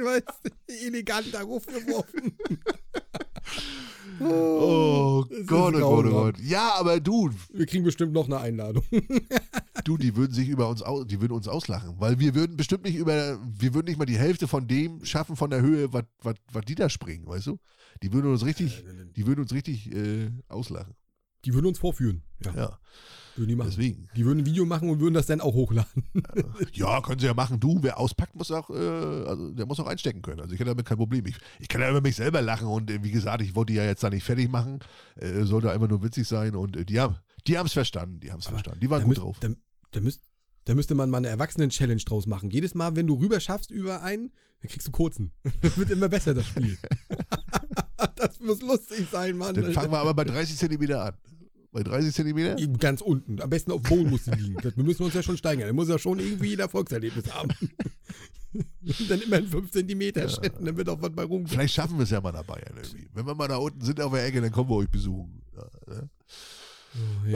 weiß, 0.04 0.24
elegant 0.84 1.34
da 1.34 1.42
raufgeworfen. 1.42 2.38
Oh 4.22 5.26
ist 5.30 5.48
Gott, 5.48 5.76
oh 5.76 5.80
Gott, 5.80 6.06
oh. 6.06 6.10
Gott. 6.12 6.40
Ja, 6.40 6.76
aber 6.76 7.00
du, 7.00 7.30
Wir 7.52 7.66
kriegen 7.66 7.84
bestimmt 7.84 8.14
noch 8.14 8.26
eine 8.26 8.40
Einladung. 8.40 8.84
du, 9.84 9.98
die 9.98 10.16
würden 10.16 10.34
sich 10.34 10.48
über 10.48 10.70
uns, 10.70 10.82
au- 10.82 11.04
die 11.04 11.20
würden 11.20 11.34
uns 11.34 11.48
auslachen, 11.48 11.96
weil 12.00 12.18
wir 12.20 12.34
würden 12.34 12.56
bestimmt 12.56 12.86
nicht 12.86 12.96
über, 12.96 13.38
wir 13.46 13.74
würden 13.74 13.88
nicht 13.88 13.98
mal 13.98 14.06
die 14.06 14.18
Hälfte 14.18 14.48
von 14.48 14.68
dem 14.68 15.04
schaffen 15.04 15.36
von 15.36 15.50
der 15.50 15.62
Höhe, 15.62 15.92
was 15.92 16.06
die 16.66 16.76
da 16.76 16.90
springen, 16.90 17.28
weißt 17.28 17.48
du? 17.48 17.58
Die 18.04 18.14
würden 18.14 18.32
uns 18.32 18.46
richtig, 18.46 18.86
die 19.16 19.28
würden 19.28 19.42
uns 19.42 19.54
richtig 19.54 19.94
äh, 19.94 20.30
auslachen. 20.48 20.94
Die 21.46 21.54
würden 21.54 21.68
uns 21.68 21.80
vorführen. 21.80 22.24
Ja, 22.44 22.54
Ja, 22.56 22.80
würden 23.36 23.50
die 23.50 23.56
machen. 23.56 23.70
deswegen. 23.70 24.10
Die 24.16 24.26
würden 24.26 24.40
ein 24.40 24.46
Video 24.46 24.66
machen 24.66 24.90
und 24.90 25.00
würden 25.00 25.14
das 25.14 25.26
dann 25.28 25.42
auch 25.42 25.54
hochladen. 25.54 26.04
Ja, 26.74 27.02
können 27.02 27.20
sie 27.20 27.26
ja 27.28 27.34
machen. 27.34 27.60
Du, 27.60 27.80
wer 27.82 27.98
auspackt, 28.00 28.36
muss 28.36 28.52
auch, 28.52 28.70
äh, 28.70 28.74
also 28.74 29.52
der 29.52 29.66
muss 29.66 29.80
auch 29.80 29.88
einstecken 29.88 30.22
können. 30.22 30.40
Also 30.42 30.54
ich 30.54 30.60
hätte 30.60 30.70
damit 30.72 30.86
kein 30.86 30.98
Problem. 30.98 31.26
Ich, 31.26 31.36
ich 31.60 31.68
kann 31.68 31.82
ja 31.82 31.90
über 31.90 32.02
mich 32.02 32.16
selber 32.16 32.42
lachen 32.42 32.68
und 32.68 32.90
äh, 32.92 33.04
wie 33.04 33.12
gesagt, 33.12 33.42
ich 33.42 33.56
wollte 33.56 33.74
die 33.74 33.78
ja 33.78 33.86
jetzt 33.86 34.04
da 34.04 34.10
nicht 34.10 34.24
fertig 34.24 34.50
machen. 34.50 34.80
Äh, 35.16 35.44
sollte 35.44 35.72
einfach 35.72 35.88
nur 35.88 36.04
witzig 36.04 36.28
sein 36.28 36.56
und 36.56 36.76
äh, 36.76 36.86
die 36.86 37.00
haben 37.00 37.16
die 37.48 37.56
es 37.56 37.74
verstanden. 37.74 38.20
Die 38.20 38.32
haben 38.32 38.40
es 38.40 38.48
verstanden. 38.48 38.80
Die 38.82 38.90
waren 38.90 39.02
gut 39.04 39.10
müsst- 39.10 39.22
drauf. 39.22 39.38
Da, 39.40 39.50
da, 39.92 40.00
müsst, 40.02 40.22
da 40.66 40.74
müsste 40.76 40.96
man 40.96 41.10
mal 41.10 41.18
eine 41.18 41.28
Erwachsenen-Challenge 41.28 42.02
draus 42.04 42.26
machen. 42.26 42.50
Jedes 42.50 42.74
Mal, 42.74 42.96
wenn 42.96 43.06
du 43.08 43.16
rüber 43.16 43.40
schaffst 43.40 43.70
über 43.72 44.02
einen, 44.02 44.32
dann 44.62 44.70
kriegst 44.72 44.88
du 44.88 44.92
kurzen. 44.92 45.32
Das 45.62 45.78
wird 45.78 45.92
immer 45.92 46.10
besser, 46.10 46.34
das 46.34 46.48
Spiel. 46.48 46.78
das 48.16 48.40
muss 48.40 48.62
lustig 48.62 49.08
sein, 49.12 49.38
Mann. 49.38 49.54
Dann 49.56 49.72
fangen 49.74 49.92
wir 49.92 50.00
aber 50.00 50.14
bei 50.14 50.24
30 50.24 50.58
Zentimeter 50.58 51.04
an. 51.06 51.14
Bei 51.76 51.84
30 51.84 52.16
Zentimeter? 52.16 52.58
Eben 52.58 52.78
Ganz 52.78 53.02
unten. 53.02 53.42
Am 53.42 53.50
besten 53.50 53.74
auf 53.74 53.82
Boden 53.82 54.10
muss 54.10 54.24
sie 54.24 54.32
liegen. 54.32 54.56
Das, 54.64 54.78
wir 54.78 54.84
müssen 54.86 55.04
uns 55.04 55.14
ja 55.14 55.22
schon 55.22 55.36
steigern. 55.36 55.68
Er 55.68 55.74
muss 55.74 55.90
ja 55.90 56.00
schon 56.00 56.20
irgendwie 56.20 56.54
ein 56.54 56.60
Erfolgserlebnis 56.60 57.34
haben. 57.34 57.50
dann 59.10 59.22
immer 59.22 59.40
in 59.40 59.48
5 59.48 59.72
Zentimeter 59.72 60.30
Schritten, 60.30 60.64
dann 60.64 60.78
wird 60.78 60.88
auch 60.88 61.02
was 61.02 61.12
bei 61.12 61.24
rumkommen. 61.24 61.48
Vielleicht 61.48 61.74
schaffen 61.74 61.98
wir 61.98 62.04
es 62.04 62.12
ja 62.12 62.22
mal 62.22 62.32
Bayern 62.32 62.78
irgendwie. 62.78 63.10
Wenn 63.14 63.28
wir 63.28 63.36
mal 63.36 63.50
da 63.50 63.58
unten 63.58 63.82
sind 63.82 64.00
auf 64.00 64.14
der 64.14 64.26
Ecke, 64.26 64.40
dann 64.40 64.54
kommen 64.54 64.70
wir 64.70 64.78
euch 64.78 64.90
besuchen. 64.90 65.42
Ja, 65.54 65.94
ne? 65.94 66.10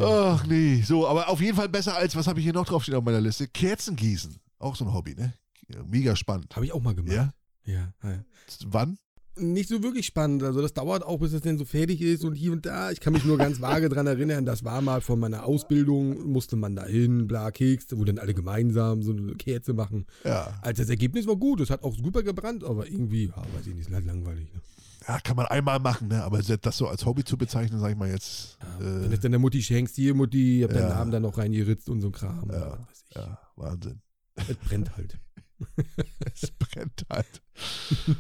Ach 0.02 0.48
nee, 0.48 0.84
so, 0.84 1.06
aber 1.06 1.28
auf 1.28 1.42
jeden 1.42 1.58
Fall 1.58 1.68
besser 1.68 1.98
als, 1.98 2.16
was 2.16 2.26
habe 2.26 2.40
ich 2.40 2.46
hier 2.46 2.54
noch 2.54 2.66
draufstehen 2.66 2.98
auf 2.98 3.04
meiner 3.04 3.20
Liste? 3.20 3.46
Kerzen 3.46 3.98
gießen. 3.98 4.40
Auch 4.58 4.78
so 4.78 4.86
ein 4.86 4.94
Hobby, 4.94 5.16
ne? 5.16 5.34
Ja, 5.68 5.84
Mega 5.84 6.16
spannend. 6.16 6.56
Habe 6.56 6.66
ich 6.66 6.72
auch 6.72 6.82
mal 6.82 6.96
gemacht. 6.96 7.14
Ja? 7.14 7.34
Ja, 7.66 7.94
ja. 8.04 8.24
Wann? 8.68 8.98
Nicht 9.40 9.70
so 9.70 9.82
wirklich 9.84 10.06
spannend. 10.06 10.44
Also 10.44 10.62
das 10.62 10.74
dauert 10.74 11.04
auch, 11.04 11.20
bis 11.20 11.34
es 11.34 11.42
denn 11.42 11.58
so 11.58 11.66
fertig 11.66 12.02
ist 12.02 12.24
und 12.24 12.36
hier 12.36 12.52
und 12.52 12.66
da. 12.66 12.92
Ich 12.92 13.00
kann 13.00 13.14
mich 13.14 13.26
nur 13.26 13.38
ganz 13.38 13.62
vage 13.62 13.90
dran 13.90 14.08
erinnern, 14.08 14.46
das 14.46 14.64
war 14.64 14.82
mal 14.82 15.02
von 15.02 15.20
meiner 15.20 15.46
Ausbildung, 15.46 16.28
musste 16.32 16.56
man 16.56 16.76
da 16.76 16.86
hin, 16.86 17.28
bla, 17.28 17.52
Keks, 17.52 17.88
wo 17.92 18.04
dann 18.04 18.20
alle 18.20 18.34
gemeinsam 18.34 19.02
so 19.02 19.12
eine 19.12 19.34
Kerze 19.36 19.74
machen. 19.74 20.06
Ja. 20.24 20.60
Also 20.62 20.82
das 20.84 20.90
Ergebnis 20.90 21.28
war 21.28 21.36
gut, 21.38 21.60
es 21.62 21.70
hat 21.70 21.84
auch 21.84 21.96
super 21.96 22.24
gebrannt, 22.24 22.64
aber 22.64 22.86
irgendwie, 22.88 23.26
ja, 23.28 23.38
weiß 23.38 23.68
ich 23.68 23.76
nicht, 23.76 23.88
ist 23.88 23.94
halt 23.94 24.06
langweilig. 24.06 24.54
Ne? 24.54 24.62
ja, 25.08 25.20
kann 25.22 25.36
man 25.38 25.48
einmal 25.48 25.80
machen, 25.80 26.10
ne? 26.10 26.24
Aber 26.24 26.40
das 26.42 26.78
so 26.78 26.88
als 26.88 27.06
Hobby 27.06 27.24
zu 27.24 27.36
bezeichnen, 27.38 27.80
sag 27.80 27.92
ich 27.92 27.98
mal 27.98 28.10
jetzt. 28.10 28.58
Wenn 28.80 29.10
Äh, 29.12 29.14
es 29.16 29.20
dann 29.22 29.32
der 29.32 29.40
Mutti 29.40 29.62
schenkst, 29.64 29.96
hier 29.96 30.14
Mutti, 30.14 30.62
hab 30.64 30.72
Ja. 30.74 30.80
deinen 30.82 30.90
Namen 30.90 31.12
dann 31.12 31.22
noch 31.24 31.38
reingeritzt 31.38 31.90
und 31.90 32.02
so 32.02 32.10
ein 32.10 32.12
Kram. 32.12 32.50
Ja, 32.52 32.72
was 32.72 32.80
weiß 32.80 33.04
ich. 33.10 33.16
ja, 33.16 33.40
Wahnsinn. 33.56 34.02
Es 34.36 34.56
brennt 34.58 34.96
halt. 34.96 35.18
Es 36.34 36.52
brennt 36.52 37.06
halt. 37.10 37.42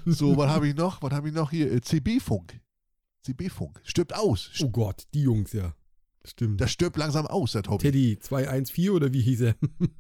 So, 0.06 0.36
was 0.38 0.50
habe 0.50 0.68
ich 0.68 0.76
noch? 0.76 1.02
Was 1.02 1.12
habe 1.14 1.30
ich 1.30 1.34
noch 1.34 1.52
hier? 1.52 1.72
Äh, 1.72 1.82
CB-Funk. 1.82 2.60
CB-Funk. 3.24 3.82
Stirbt 3.84 4.14
aus. 4.16 4.50
Oh 4.62 4.70
Gott, 4.70 5.04
die 5.14 5.22
Jungs, 5.24 5.54
ja. 5.54 5.74
Stimmt. 6.26 6.60
Das 6.60 6.72
stirbt 6.72 6.98
langsam 6.98 7.28
aus, 7.28 7.54
das 7.54 7.64
Hobby. 7.70 7.84
Teddy 7.84 8.20
214 8.20 8.90
oder 8.90 9.14
wie 9.14 9.22
hieß 9.22 9.42
er? 9.42 9.56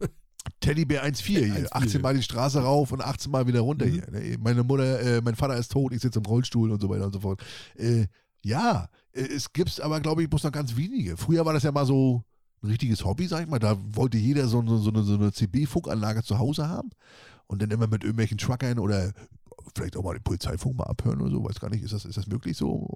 Teddybär 0.59 1.05
1,4 1.05 1.23
hier. 1.23 1.45
1,4. 1.47 1.67
18 1.71 2.01
Mal 2.01 2.15
die 2.15 2.23
Straße 2.23 2.59
rauf 2.61 2.91
und 2.91 3.01
18 3.01 3.31
Mal 3.31 3.47
wieder 3.47 3.61
runter 3.61 3.85
Mhm. 3.85 3.91
hier. 3.91 4.11
ne? 4.11 4.37
Meine 4.39 4.63
Mutter, 4.63 4.99
äh, 5.01 5.21
mein 5.21 5.35
Vater 5.35 5.57
ist 5.57 5.71
tot, 5.71 5.93
ich 5.93 6.01
sitze 6.01 6.19
im 6.19 6.25
Rollstuhl 6.25 6.71
und 6.71 6.81
so 6.81 6.89
weiter 6.89 7.05
und 7.05 7.13
so 7.13 7.19
fort. 7.19 7.41
Äh, 7.75 8.07
ja, 8.43 8.89
äh, 9.13 9.21
es 9.21 9.51
gibt 9.53 9.79
aber, 9.81 9.99
glaube 10.01 10.23
ich, 10.23 10.29
bloß 10.29 10.43
noch 10.43 10.51
ganz 10.51 10.75
wenige. 10.75 11.17
Früher 11.17 11.45
war 11.45 11.53
das 11.53 11.63
ja 11.63 11.71
mal 11.71 11.85
so, 11.85 12.23
ein 12.61 12.67
richtiges 12.67 13.05
Hobby, 13.05 13.27
sag 13.27 13.43
ich 13.43 13.47
mal. 13.49 13.59
Da 13.59 13.77
wollte 13.95 14.17
jeder 14.17 14.47
so, 14.47 14.61
so, 14.65 14.77
so 14.77 14.89
eine, 14.89 15.03
so 15.03 15.15
eine 15.15 15.31
CB-Funkanlage 15.31 16.23
zu 16.23 16.39
Hause 16.39 16.67
haben 16.67 16.89
und 17.47 17.61
dann 17.61 17.71
immer 17.71 17.87
mit 17.87 18.03
irgendwelchen 18.03 18.37
Truckern 18.37 18.79
oder 18.79 19.13
vielleicht 19.75 19.95
auch 19.97 20.03
mal 20.03 20.13
den 20.13 20.23
Polizeifunk 20.23 20.77
mal 20.77 20.85
abhören 20.85 21.21
oder 21.21 21.31
so, 21.31 21.43
weiß 21.43 21.59
gar 21.59 21.69
nicht, 21.69 21.83
ist 21.83 21.93
das, 21.93 22.05
ist 22.05 22.17
das 22.17 22.27
möglich 22.27 22.57
so 22.57 22.87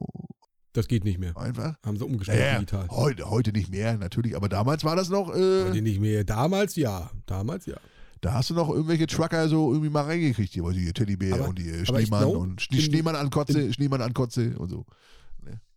Das 0.74 0.88
geht 0.88 1.03
nicht 1.03 1.20
mehr. 1.20 1.36
einfach? 1.38 1.76
Haben 1.86 1.97
sie 1.97 2.05
umgestellt 2.05 2.39
Naja, 2.39 2.53
digital. 2.59 2.88
heute, 2.89 3.30
heute 3.30 3.51
nicht 3.51 3.70
mehr, 3.70 3.97
natürlich, 3.97 4.36
aber 4.36 4.49
damals 4.49 4.84
war 4.84 4.95
das 4.95 5.09
noch, 5.09 5.28
Heute 5.28 5.72
äh, 5.78 5.82
nicht 5.82 5.99
mehr. 5.99 6.24
Damals 6.24 6.76
ja. 6.76 7.11
Damals 7.26 7.66
ja. 7.66 7.76
da 8.22 8.34
hast 8.34 8.49
du 8.49 8.53
noch 8.53 8.70
irgendwelche 8.70 9.07
Trucker 9.07 9.47
so 9.49 9.72
irgendwie 9.72 9.89
mal 9.91 10.05
reingekriegt, 10.05 10.53
hier, 10.53 10.64
weiß 10.64 10.76
ich, 10.76 10.91
Teddybär 10.93 11.36
Aber- 11.36 11.49
und 11.49 11.59
die 11.59 11.70
äh, 11.70 11.86
Schneemann 11.86 12.22
glaub, 12.22 12.36
und 12.38 12.61
Schne 12.61 12.82
Schneemann 12.82 13.16
an 13.16 13.30
Kotze, 13.30 13.72
Schneemann 13.74 14.01
an 14.01 14.14
Kotze 14.14 14.57
und 14.57 14.70
so. 14.70 14.86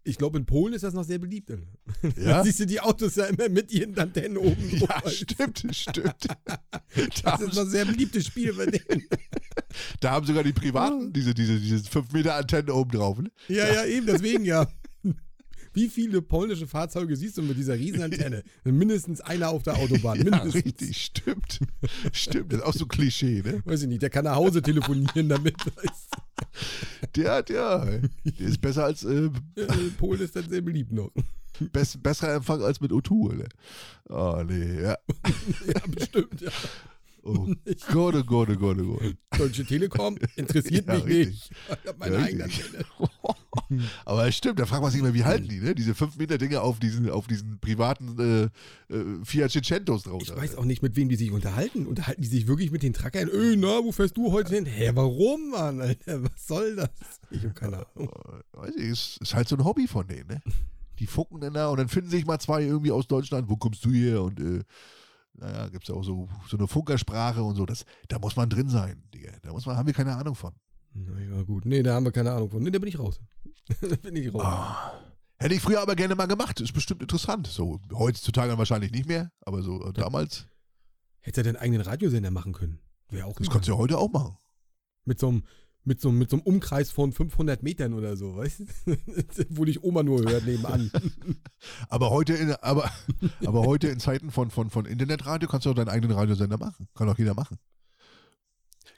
Ich 0.07 0.19
glaube, 0.19 0.39
in 0.39 0.47
Polen 0.47 0.73
ist 0.73 0.83
das 0.85 0.95
noch 0.95 1.05
sehr 1.05 1.19
beliebt. 1.19 1.51
Ja? 2.17 2.39
Da 2.39 2.45
siehst 2.45 2.61
du 2.61 2.67
die 2.67 2.81
Autos 2.81 3.17
ja 3.17 3.27
immer 3.27 3.49
mit 3.49 3.73
ihren 3.73 3.99
Antennen 3.99 4.37
oben 4.37 4.71
drauf. 4.79 4.89
Ja, 5.05 5.11
stimmt, 5.11 5.65
stimmt. 5.73 6.29
da, 6.45 6.59
Das 7.23 7.41
ist 7.41 7.55
noch 7.55 7.63
ein 7.63 7.71
sehr 7.71 7.85
beliebtes 7.85 8.27
Spiel 8.27 8.53
bei 8.55 8.67
denen. 8.67 9.05
da 10.01 10.13
haben 10.13 10.27
sogar 10.27 10.45
die 10.45 10.53
Privaten 10.53 11.13
diese, 11.13 11.35
diese, 11.35 11.59
diese 11.59 11.83
5 11.85 12.13
Meter 12.13 12.35
Antenne 12.37 12.73
oben 12.73 12.91
drauf. 12.93 13.19
Ne? 13.19 13.31
Ja, 13.49 13.67
ja, 13.73 13.85
eben, 13.85 14.07
deswegen 14.07 14.45
ja. 14.45 14.67
Wie 15.77 15.89
viele 15.91 16.23
polnische 16.23 16.67
Fahrzeuge 16.67 17.15
siehst 17.17 17.37
du 17.37 17.43
mit 17.43 17.59
dieser 17.59 17.75
Riesenantenne? 17.75 18.43
Mindestens 18.65 19.21
einer 19.21 19.51
auf 19.51 19.63
der 19.63 19.77
Autobahn. 19.77 20.27
Ja, 20.27 20.39
richtig, 20.39 20.97
stimmt. 20.97 21.61
Stimmt, 22.13 22.51
das 22.55 22.61
ist 22.61 22.67
auch 22.67 22.73
so 22.73 22.87
Klischee, 22.87 23.43
ne? 23.45 23.61
Weiß 23.67 23.83
ich 23.83 23.89
nicht, 23.89 24.01
der 24.01 24.09
kann 24.09 24.25
nach 24.25 24.37
Hause 24.37 24.63
telefonieren 24.63 25.29
damit. 25.29 25.55
Weißt 25.77 26.09
Der, 27.15 27.43
der, 27.43 28.01
der 28.25 28.49
ist 28.49 28.59
besser 28.63 28.85
als, 28.85 29.05
äh, 29.05 29.29
du. 29.29 29.61
Äh, 29.61 29.67
Polen 29.99 30.23
ist 30.23 30.35
dann 30.35 30.49
sehr 30.49 30.63
beliebt 30.63 30.93
noch. 30.93 31.11
bess, 31.73 31.99
besserer 32.03 32.37
Empfang 32.37 32.63
als 32.63 32.81
mit 32.81 32.91
O2, 32.91 33.35
ne? 33.35 33.49
Oh, 34.09 34.43
nee, 34.49 34.81
ja. 34.81 34.97
Ja, 35.67 35.81
bestimmt, 35.95 36.41
ja. 36.41 36.51
Oh 37.29 37.47
Gott, 37.93 38.15
oh 38.15 38.23
Gott, 38.25 38.49
oh 38.51 38.57
Gott, 38.57 38.79
oh 38.81 38.97
Gott. 38.99 39.17
Deutsche 39.39 39.65
Telekom 39.65 40.17
interessiert 40.37 40.87
Ja, 40.87 40.95
mich 40.95 41.05
richtig. 41.05 41.27
nicht. 41.27 41.51
Ich 41.83 41.89
habe 41.89 41.99
meine 41.99 42.17
Ja, 42.17 42.23
eigene 42.23 42.45
richtig. 42.45 42.65
Antenne. 42.67 42.85
Aber 44.05 44.29
es 44.29 44.37
stimmt, 44.37 44.59
da 44.61 44.67
fragt 44.67 44.83
man 44.83 44.91
sich 44.93 45.01
immer, 45.01 45.13
wie 45.15 45.25
halten 45.25 45.49
die, 45.49 45.59
ne? 45.61 45.75
Diese 45.75 45.95
5 45.95 46.17
Meter 46.19 46.39
Dinge 46.39 46.61
auf 46.61 46.79
diesen, 46.79 47.11
auf 47.11 47.27
diesen 47.27 47.59
privaten 47.59 48.51
äh, 48.91 48.95
äh, 48.95 49.25
Fiat 49.25 49.51
Cicentos 49.51 50.05
drauf. 50.05 50.23
Ich 50.23 50.35
weiß 50.37 50.55
auch 50.57 50.65
nicht, 50.65 50.83
mit 50.83 50.95
wem 50.95 51.09
die 51.09 51.17
sich 51.17 51.33
unterhalten. 51.33 51.87
Unterhalten 51.87 52.23
die 52.23 52.29
sich 52.29 52.47
wirklich 52.47 52.71
mit 52.71 52.83
den 52.83 52.93
Truckern? 52.93 53.29
Öh, 53.29 53.57
na, 53.57 53.83
wo 53.83 53.93
fährst 53.93 54.17
du 54.17 54.31
heute 54.31 54.55
hin? 54.55 54.67
Hä, 54.67 54.91
warum, 54.95 55.51
Mann? 55.51 55.81
Alter, 55.81 56.23
was 56.23 56.47
soll 56.47 56.77
das? 56.77 56.91
Ich 57.31 57.43
habe 57.43 57.55
keine 57.55 57.79
Ahnung. 57.79 58.11
Weiß 58.53 58.75
ich, 58.77 58.85
ist, 58.85 59.19
ist 59.21 59.35
halt 59.35 59.49
so 59.49 59.57
ein 59.57 59.65
Hobby 59.65 59.89
von 59.89 60.07
denen, 60.07 60.29
ne? 60.29 60.43
Die 60.99 61.07
fucken 61.07 61.41
dann 61.41 61.55
da 61.55 61.69
und 61.69 61.79
dann 61.79 61.89
finden 61.89 62.11
sich 62.11 62.25
mal 62.25 62.39
zwei 62.39 62.63
irgendwie 62.63 62.93
aus 62.93 63.07
Deutschland, 63.07 63.49
wo 63.51 63.57
kommst 63.57 63.85
du 63.85 63.91
her? 63.91 64.23
Und 64.23 64.39
äh, 64.41 64.61
naja, 65.39 65.69
gibt 65.69 65.85
es 65.85 65.89
ja 65.89 65.95
auch 65.95 66.05
so, 66.05 66.29
so 66.49 66.57
eine 66.57 66.67
Funkersprache 66.67 67.43
und 67.43 67.57
so. 67.57 67.67
Das, 67.67 67.85
da 68.09 68.19
muss 68.19 68.37
man 68.37 68.49
drin 68.49 68.69
sein, 68.69 69.03
Digga. 69.15 69.33
Da 69.43 69.53
muss 69.53 69.67
man, 69.67 69.77
haben 69.77 69.87
wir 69.87 69.95
keine 69.95 70.17
Ahnung 70.17 70.35
von. 70.35 70.53
Na 70.93 71.19
ja, 71.21 71.43
gut. 71.43 71.65
Nee, 71.67 71.83
da 71.83 71.95
haben 71.95 72.05
wir 72.05 72.13
keine 72.13 72.33
Ahnung 72.33 72.51
von. 72.51 72.63
Nee, 72.63 72.71
da 72.71 72.79
bin 72.79 72.89
ich 72.89 72.99
raus. 72.99 73.21
da 73.81 73.97
bin 74.03 74.17
ich 74.17 74.33
raus. 74.33 74.43
Ah. 74.45 74.93
Hätte 75.39 75.55
ich 75.55 75.61
früher 75.61 75.81
aber 75.83 75.95
gerne 75.97 76.15
mal 76.15 76.27
gemacht. 76.27 76.61
Ist 76.61 76.73
bestimmt 76.73 77.03
interessant. 77.03 77.47
So, 77.47 77.81
heutzutage 77.93 78.57
wahrscheinlich 78.57 78.91
nicht 78.93 79.07
mehr, 79.07 79.31
aber 79.41 79.63
so 79.63 79.85
äh, 79.85 79.93
damals, 79.93 80.47
Hätte 81.27 81.41
er 81.41 81.45
den 81.45 81.57
eigenen 81.57 81.81
Radiosender 81.81 82.31
machen 82.31 82.53
können. 82.53 82.79
Wäre 83.09 83.27
auch 83.27 83.35
das 83.35 83.51
kannst 83.51 83.67
du 83.67 83.73
ja 83.73 83.79
heute 83.79 83.99
auch 83.99 84.13
machen. 84.13 84.37
Mit 85.05 85.19
so 85.19 85.27
einem 85.27 85.43
mit 85.87 86.01
so, 86.01 86.11
einem- 86.11 86.19
mit 86.19 86.29
so 86.29 86.37
einem 86.37 86.43
Umkreis 86.43 86.91
von 86.91 87.13
500 87.13 87.63
Metern 87.63 87.95
oder 87.95 88.17
so, 88.17 88.37
weißt 88.37 88.61
du? 88.61 88.67
Wo 89.51 89.65
dich 89.65 89.83
Oma 89.83 90.03
nur 90.03 90.21
hört 90.29 90.45
nebenan. 90.45 90.91
Aber 91.89 92.11
heute 92.11 92.35
in, 92.35 92.53
aber, 92.61 92.91
aber 93.45 93.63
heute 93.63 93.89
in 93.89 93.99
Zeiten 93.99 94.31
von, 94.31 94.51
von, 94.51 94.69
von 94.71 94.85
Internetradio 94.85 95.49
kannst 95.49 95.65
du 95.67 95.71
auch 95.71 95.75
deinen 95.75 95.89
eigenen 95.89 96.17
Radiosender 96.17 96.59
machen. 96.59 96.87
Kann 96.95 97.09
auch 97.09 97.19
jeder 97.19 97.35
machen. 97.35 97.57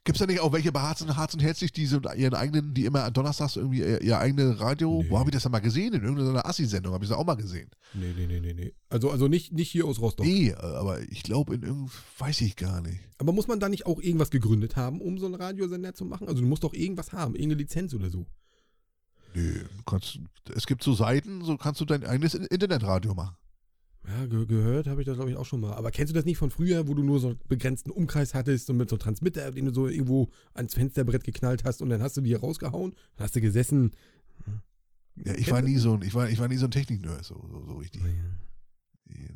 Gibt 0.08 0.16
es 0.16 0.20
da 0.20 0.32
nicht 0.32 0.40
auch 0.40 0.54
welche 0.54 0.72
bei 0.72 0.80
Harz 0.80 1.02
und, 1.02 1.14
Harz 1.18 1.34
und 1.34 1.40
Herzlich, 1.42 1.70
die 1.70 1.84
so 1.84 2.00
ihren 2.16 2.32
eigenen, 2.32 2.72
die 2.72 2.86
immer 2.86 3.04
an 3.04 3.12
Donnerstags 3.12 3.56
irgendwie 3.56 3.80
ihr, 3.80 4.00
ihr 4.00 4.18
eigene 4.18 4.58
Radio, 4.58 5.02
Nee. 5.02 5.10
wo 5.10 5.18
habe 5.18 5.28
ich 5.28 5.34
das 5.34 5.42
denn 5.42 5.52
mal 5.52 5.58
gesehen? 5.58 5.92
In 5.92 6.02
irgendeiner 6.02 6.46
Assi-Sendung 6.46 6.94
habe 6.94 7.04
ich 7.04 7.10
das 7.10 7.18
auch 7.18 7.26
mal 7.26 7.34
gesehen. 7.34 7.68
nee, 7.92 8.14
nee, 8.16 8.26
nee, 8.26 8.40
nee, 8.40 8.54
nee. 8.54 8.72
Also, 8.88 9.10
also 9.10 9.28
nicht, 9.28 9.52
nicht 9.52 9.70
hier 9.70 9.84
aus 9.84 10.00
Rostock. 10.00 10.24
Nee, 10.24 10.48
äh, 10.48 10.54
aber 10.54 11.02
ich 11.10 11.22
glaube 11.24 11.54
in 11.56 11.62
irgend, 11.62 11.90
weiß 12.18 12.40
ich 12.40 12.56
gar 12.56 12.80
nicht. 12.80 13.00
Aber 13.18 13.32
muss 13.34 13.48
man 13.48 13.60
da 13.60 13.68
nicht 13.68 13.84
auch 13.84 14.00
irgendwas 14.00 14.30
gegründet 14.30 14.76
haben, 14.76 15.02
um 15.02 15.18
so 15.18 15.26
einen 15.26 15.34
Radiosender 15.34 15.92
zu 15.92 16.06
machen? 16.06 16.26
Also 16.26 16.40
du 16.40 16.46
musst 16.48 16.64
doch 16.64 16.72
irgendwas 16.72 17.12
haben, 17.12 17.34
irgendeine 17.34 17.60
Lizenz 17.60 17.92
oder 17.92 18.08
so. 18.08 18.24
Nee, 19.34 19.60
kannst, 19.84 20.20
es 20.56 20.66
gibt 20.66 20.82
so 20.82 20.94
Seiten, 20.94 21.44
so 21.44 21.58
kannst 21.58 21.82
du 21.82 21.84
dein 21.84 22.02
eigenes 22.06 22.32
In- 22.32 22.44
Internetradio 22.46 23.12
machen. 23.14 23.36
Ja, 24.08 24.26
ge 24.26 24.46
gehört 24.46 24.86
habe 24.86 25.02
ich 25.02 25.06
das, 25.06 25.16
glaube 25.16 25.30
ich, 25.30 25.36
auch 25.36 25.44
schon 25.44 25.60
mal. 25.60 25.74
Aber 25.74 25.90
kennst 25.90 26.10
du 26.10 26.14
das 26.14 26.24
nicht 26.24 26.38
von 26.38 26.50
früher, 26.50 26.88
wo 26.88 26.94
du 26.94 27.02
nur 27.02 27.20
so 27.20 27.28
einen 27.28 27.38
begrenzten 27.48 27.90
Umkreis 27.90 28.32
hattest 28.34 28.70
und 28.70 28.78
mit 28.78 28.88
so 28.88 28.96
einem 28.96 29.00
Transmitter, 29.00 29.50
den 29.52 29.66
du 29.66 29.72
so 29.72 29.86
irgendwo 29.86 30.28
ans 30.54 30.74
Fensterbrett 30.74 31.24
geknallt 31.24 31.64
hast 31.64 31.82
und 31.82 31.90
dann 31.90 32.02
hast 32.02 32.16
du 32.16 32.22
die 32.22 32.34
rausgehauen? 32.34 32.92
Dann 33.16 33.24
hast 33.24 33.36
du 33.36 33.40
gesessen. 33.40 33.90
Ja, 35.24 35.34
ich 35.34 35.50
war 35.50 35.62
nie 35.62 35.76
so 35.76 35.94
ein, 35.94 36.02
ich 36.02 36.14
war, 36.14 36.28
ich 36.28 36.38
war 36.38 36.48
nie 36.48 36.56
so 36.56 36.66
ein 36.66 36.70
Technik-Nerd, 36.70 37.24
so, 37.24 37.34
so, 37.50 37.66
so 37.66 37.74
richtig. 37.74 38.02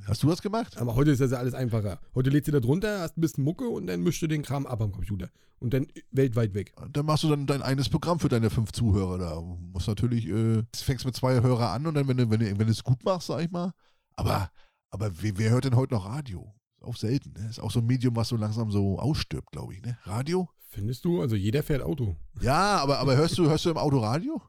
Hast 0.06 0.22
du 0.22 0.28
das 0.28 0.42
gemacht? 0.42 0.78
Aber 0.78 0.94
heute 0.94 1.10
ist 1.10 1.20
das 1.20 1.30
ja 1.30 1.38
alles 1.38 1.54
einfacher. 1.54 2.00
Heute 2.14 2.30
lädst 2.30 2.48
du 2.48 2.52
da 2.52 2.60
drunter, 2.60 3.00
hast 3.00 3.16
ein 3.16 3.20
bisschen 3.20 3.44
Mucke 3.44 3.68
und 3.68 3.86
dann 3.86 4.02
mischst 4.02 4.22
du 4.22 4.26
den 4.26 4.42
Kram 4.42 4.66
ab 4.66 4.80
am 4.80 4.92
Computer. 4.92 5.28
Und 5.60 5.74
dann 5.74 5.86
weltweit 6.10 6.54
weg. 6.54 6.74
Dann 6.92 7.06
machst 7.06 7.24
du 7.24 7.28
dann 7.28 7.46
dein 7.46 7.62
eigenes 7.62 7.88
Programm 7.88 8.18
für 8.18 8.28
deine 8.28 8.50
fünf 8.50 8.72
Zuhörer 8.72 9.18
da. 9.18 9.40
Musst 9.40 9.86
natürlich, 9.86 10.26
äh, 10.26 10.64
fängst 10.74 11.04
mit 11.04 11.14
zwei 11.14 11.40
Hörer 11.40 11.70
an 11.70 11.86
und 11.86 11.94
dann, 11.94 12.08
wenn 12.08 12.16
du, 12.16 12.30
wenn 12.30 12.40
du, 12.40 12.58
wenn 12.58 12.66
du 12.66 12.72
es 12.72 12.82
gut 12.82 13.04
machst, 13.04 13.28
sag 13.28 13.44
ich 13.44 13.50
mal. 13.50 13.72
Aber, 14.16 14.50
aber 14.90 15.10
wer, 15.22 15.38
wer 15.38 15.50
hört 15.50 15.64
denn 15.64 15.76
heute 15.76 15.94
noch 15.94 16.06
Radio? 16.06 16.54
Ist 16.76 16.84
auch 16.84 16.96
selten, 16.96 17.32
ne? 17.32 17.48
Ist 17.48 17.60
auch 17.60 17.70
so 17.70 17.80
ein 17.80 17.86
Medium, 17.86 18.16
was 18.16 18.28
so 18.28 18.36
langsam 18.36 18.70
so 18.70 18.98
ausstirbt, 18.98 19.50
glaube 19.52 19.74
ich, 19.74 19.82
ne? 19.82 19.98
Radio? 20.02 20.48
Findest 20.68 21.04
du? 21.04 21.20
Also 21.20 21.36
jeder 21.36 21.62
fährt 21.62 21.82
Auto. 21.82 22.16
Ja, 22.40 22.78
aber, 22.78 22.98
aber 22.98 23.16
hörst 23.16 23.36
du, 23.36 23.48
hörst 23.48 23.64
du 23.64 23.70
im 23.70 23.76
Auto 23.76 23.98
Radio? 23.98 24.40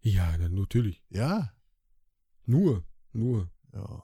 Ja, 0.00 0.36
natürlich. 0.38 1.02
Ja. 1.10 1.52
Nur. 2.46 2.84
Nur. 3.12 3.50
Ja. 3.74 4.02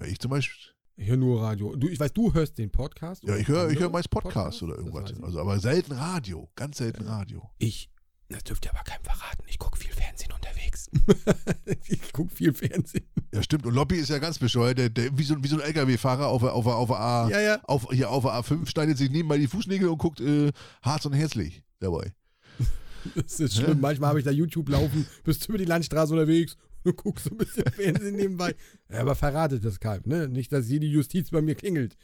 ja 0.00 0.06
ich 0.06 0.18
zum 0.18 0.30
Beispiel. 0.30 0.74
Ich 0.96 1.08
höre 1.08 1.16
nur 1.16 1.42
Radio. 1.42 1.74
Du, 1.76 1.88
ich 1.88 1.98
weiß, 1.98 2.12
du 2.12 2.34
hörst 2.34 2.58
den 2.58 2.70
Podcast. 2.70 3.24
Ja, 3.24 3.34
ich 3.36 3.48
höre 3.48 3.70
ich 3.70 3.80
hör 3.80 3.88
meist 3.88 4.10
Podcast 4.10 4.34
Podcasts? 4.34 4.62
oder 4.62 4.76
irgendwas. 4.76 5.14
Also, 5.22 5.40
aber 5.40 5.58
selten 5.58 5.92
Radio. 5.92 6.50
Ganz 6.56 6.76
selten 6.76 7.06
Radio. 7.06 7.48
Ich, 7.56 7.90
das 8.30 8.44
dürft 8.44 8.64
ihr 8.64 8.70
aber 8.74 8.82
keinem 8.84 9.02
verraten. 9.04 9.44
Ich 9.46 9.58
gucke 9.58 9.78
viel 9.78 9.92
Fernsehen 9.92 10.32
unterwegs. 10.32 10.90
ich 11.88 12.12
gucke 12.12 12.34
viel 12.34 12.52
Fernsehen. 12.54 13.04
Ja, 13.34 13.42
stimmt. 13.42 13.66
Und 13.66 13.74
Lobby 13.74 13.96
ist 13.96 14.08
ja 14.10 14.18
ganz 14.18 14.38
bescheuert. 14.38 14.78
Der, 14.78 14.88
der, 14.88 15.16
wie, 15.18 15.22
so, 15.22 15.36
wie 15.42 15.48
so 15.48 15.56
ein 15.56 15.62
LKW-Fahrer 15.62 16.26
auf, 16.28 16.42
der- 16.42 16.54
auf, 16.54 16.64
der- 16.64 16.74
auf, 16.76 16.88
der 16.88 16.98
A, 17.00 17.28
Ja, 17.28 17.40
ja. 17.40 17.60
auf, 17.64 17.86
hier 17.92 18.10
auf 18.10 18.24
der 18.24 18.32
A5 18.32 18.68
schneidet 18.68 18.98
sich 18.98 19.10
nebenbei 19.10 19.38
die 19.38 19.46
Fußnägel 19.46 19.88
und 19.88 19.98
guckt 19.98 20.20
äh, 20.20 20.50
Harz 20.82 21.04
und 21.06 21.12
Herzlich 21.12 21.62
dabei. 21.80 22.12
Das 23.14 23.40
ist 23.40 23.56
schlimm. 23.56 23.80
Manchmal 23.80 24.10
habe 24.10 24.18
ich 24.18 24.26
da 24.26 24.30
YouTube 24.30 24.68
laufen, 24.68 25.06
bist 25.24 25.42
du 25.44 25.52
über 25.52 25.58
die 25.58 25.64
Landstraße 25.64 26.12
unterwegs 26.12 26.56
und 26.84 26.96
guckst 26.96 27.24
so 27.24 27.30
ein 27.30 27.38
bisschen 27.38 27.64
Fernsehen 27.72 28.14
nebenbei. 28.16 28.54
Ja, 28.90 29.00
aber 29.00 29.14
verratet 29.14 29.64
das 29.64 29.80
keinem, 29.80 30.02
ne? 30.04 30.28
Nicht, 30.28 30.52
dass 30.52 30.68
jede 30.68 30.84
Justiz 30.86 31.30
bei 31.30 31.40
mir 31.40 31.54
klingelt. 31.54 31.96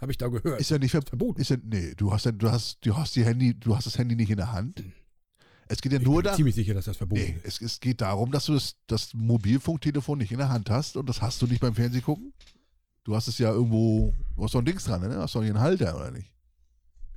Habe 0.00 0.10
ich 0.10 0.18
da 0.18 0.26
gehört. 0.26 0.60
Ist 0.60 0.70
ja 0.70 0.78
nicht 0.78 0.90
ver 0.90 1.02
verboten. 1.02 1.40
Ist 1.40 1.50
ja, 1.50 1.56
nee, 1.62 1.94
du 1.96 2.12
hast, 2.12 2.24
ja, 2.26 2.32
du, 2.32 2.50
hast, 2.50 2.78
du, 2.84 2.96
hast 2.96 3.14
die 3.14 3.24
Handy, 3.24 3.54
du 3.58 3.76
hast 3.76 3.86
das 3.86 3.96
Handy 3.96 4.16
nicht 4.16 4.28
in 4.30 4.36
der 4.38 4.50
Hand. 4.52 4.82
Es 5.68 5.80
geht 5.80 5.92
ja 5.92 5.98
ich 5.98 6.04
nur 6.04 6.16
bin 6.22 6.24
da. 6.30 6.34
ziemlich 6.36 6.54
sicher, 6.54 6.74
dass 6.74 6.84
das 6.86 6.96
verboten 6.96 7.20
Nee, 7.22 7.40
ist. 7.44 7.60
es, 7.62 7.72
es 7.74 7.80
geht 7.80 8.00
darum, 8.00 8.30
dass 8.30 8.46
du 8.46 8.54
das, 8.54 8.76
das 8.86 9.14
Mobilfunktelefon 9.14 10.18
nicht 10.18 10.32
in 10.32 10.38
der 10.38 10.48
Hand 10.50 10.70
hast 10.70 10.96
und 10.96 11.08
das 11.08 11.22
hast 11.22 11.40
du 11.42 11.46
nicht 11.46 11.60
beim 11.60 11.74
Fernsehen 11.74 12.02
gucken. 12.02 12.32
Du 13.04 13.14
hast 13.14 13.28
es 13.28 13.38
ja 13.38 13.50
irgendwo, 13.52 14.14
du 14.36 14.44
hast 14.44 14.54
doch 14.54 14.60
ein 14.60 14.64
Dings 14.64 14.84
dran, 14.84 15.02
ne? 15.02 15.08
Du 15.10 15.16
hast 15.20 15.34
doch 15.34 15.42
hier 15.42 15.50
einen 15.50 15.60
Halter, 15.60 15.94
oder 15.96 16.10
nicht? 16.10 16.30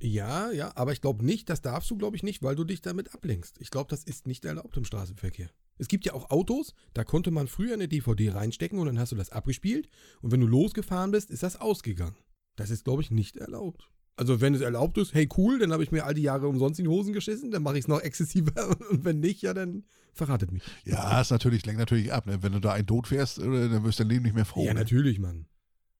Ja, 0.00 0.50
ja, 0.52 0.70
aber 0.76 0.92
ich 0.92 1.00
glaube 1.00 1.24
nicht, 1.24 1.48
das 1.50 1.60
darfst 1.60 1.90
du, 1.90 1.96
glaube 1.96 2.16
ich, 2.16 2.22
nicht, 2.22 2.42
weil 2.42 2.54
du 2.54 2.64
dich 2.64 2.82
damit 2.82 3.14
ablenkst. 3.14 3.56
Ich 3.60 3.70
glaube, 3.70 3.90
das 3.90 4.04
ist 4.04 4.26
nicht 4.26 4.44
erlaubt 4.44 4.76
im 4.76 4.84
Straßenverkehr. 4.84 5.50
Es 5.78 5.88
gibt 5.88 6.04
ja 6.06 6.12
auch 6.12 6.30
Autos, 6.30 6.74
da 6.94 7.04
konnte 7.04 7.30
man 7.30 7.48
früher 7.48 7.74
eine 7.74 7.88
DVD 7.88 8.30
reinstecken 8.30 8.78
und 8.78 8.86
dann 8.86 8.98
hast 8.98 9.12
du 9.12 9.16
das 9.16 9.30
abgespielt 9.30 9.88
und 10.22 10.30
wenn 10.30 10.40
du 10.40 10.46
losgefahren 10.46 11.10
bist, 11.10 11.30
ist 11.30 11.42
das 11.42 11.56
ausgegangen. 11.60 12.16
Das 12.56 12.70
ist, 12.70 12.84
glaube 12.84 13.02
ich, 13.02 13.10
nicht 13.10 13.36
erlaubt. 13.36 13.88
Also 14.18 14.40
wenn 14.40 14.52
es 14.52 14.60
erlaubt 14.60 14.98
ist, 14.98 15.14
hey 15.14 15.28
cool, 15.36 15.60
dann 15.60 15.72
habe 15.72 15.84
ich 15.84 15.92
mir 15.92 16.04
all 16.04 16.12
die 16.12 16.22
Jahre 16.22 16.48
umsonst 16.48 16.80
in 16.80 16.86
die 16.86 16.90
Hosen 16.90 17.12
geschissen, 17.12 17.52
dann 17.52 17.62
mache 17.62 17.78
ich 17.78 17.84
es 17.84 17.88
noch 17.88 18.00
exzessiver 18.00 18.76
und 18.90 19.04
wenn 19.04 19.20
nicht, 19.20 19.42
ja, 19.42 19.54
dann 19.54 19.84
verratet 20.12 20.50
mich. 20.50 20.64
Ja, 20.84 21.20
ist 21.20 21.30
natürlich, 21.30 21.64
lenkt 21.64 21.78
natürlich 21.78 22.12
ab. 22.12 22.26
Ne? 22.26 22.42
Wenn 22.42 22.52
du 22.52 22.58
da 22.58 22.72
einen 22.72 22.88
Tod 22.88 23.06
fährst, 23.06 23.38
äh, 23.38 23.42
dann 23.42 23.84
wirst 23.84 24.00
du 24.00 24.02
dein 24.02 24.10
Leben 24.10 24.24
nicht 24.24 24.34
mehr 24.34 24.44
froh. 24.44 24.64
ja, 24.64 24.74
ne? 24.74 24.80
natürlich, 24.80 25.20
Mann. 25.20 25.46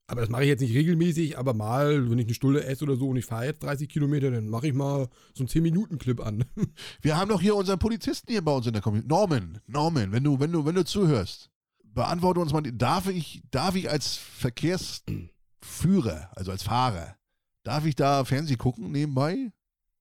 Aber 0.08 0.22
das 0.22 0.30
mache 0.30 0.42
ich 0.42 0.48
jetzt 0.48 0.62
nicht 0.62 0.74
regelmäßig, 0.74 1.38
aber 1.38 1.54
mal, 1.54 2.10
wenn 2.10 2.18
ich 2.18 2.26
eine 2.26 2.34
Stunde 2.34 2.64
esse 2.64 2.82
oder 2.82 2.96
so 2.96 3.08
und 3.08 3.18
ich 3.18 3.26
fahre 3.26 3.44
jetzt 3.44 3.62
30 3.62 3.88
Kilometer, 3.88 4.32
dann 4.32 4.48
mache 4.48 4.66
ich 4.66 4.74
mal 4.74 5.08
so 5.34 5.42
einen 5.42 5.48
10-Minuten-Clip 5.48 6.20
an. 6.20 6.44
Wir 7.02 7.16
haben 7.16 7.28
doch 7.28 7.40
hier 7.40 7.54
unseren 7.54 7.78
Polizisten 7.78 8.32
hier 8.32 8.42
bei 8.42 8.50
uns 8.50 8.66
in 8.66 8.72
der 8.72 8.82
Community. 8.82 9.08
Norman, 9.08 9.60
Norman, 9.68 10.10
wenn 10.10 10.24
du, 10.24 10.40
wenn 10.40 10.50
du, 10.50 10.66
wenn 10.66 10.74
du 10.74 10.84
zuhörst, 10.84 11.50
beantworte 11.84 12.40
uns 12.40 12.52
mal, 12.52 12.62
darf 12.62 13.06
ich, 13.06 13.42
darf 13.52 13.76
ich 13.76 13.90
als 13.90 14.16
Verkehrsführer, 14.16 16.30
also 16.34 16.50
als 16.50 16.62
Fahrer, 16.62 17.17
darf 17.64 17.84
ich 17.84 17.94
da 17.94 18.24
Fernsehen 18.24 18.58
gucken 18.58 18.90
nebenbei? 18.90 19.52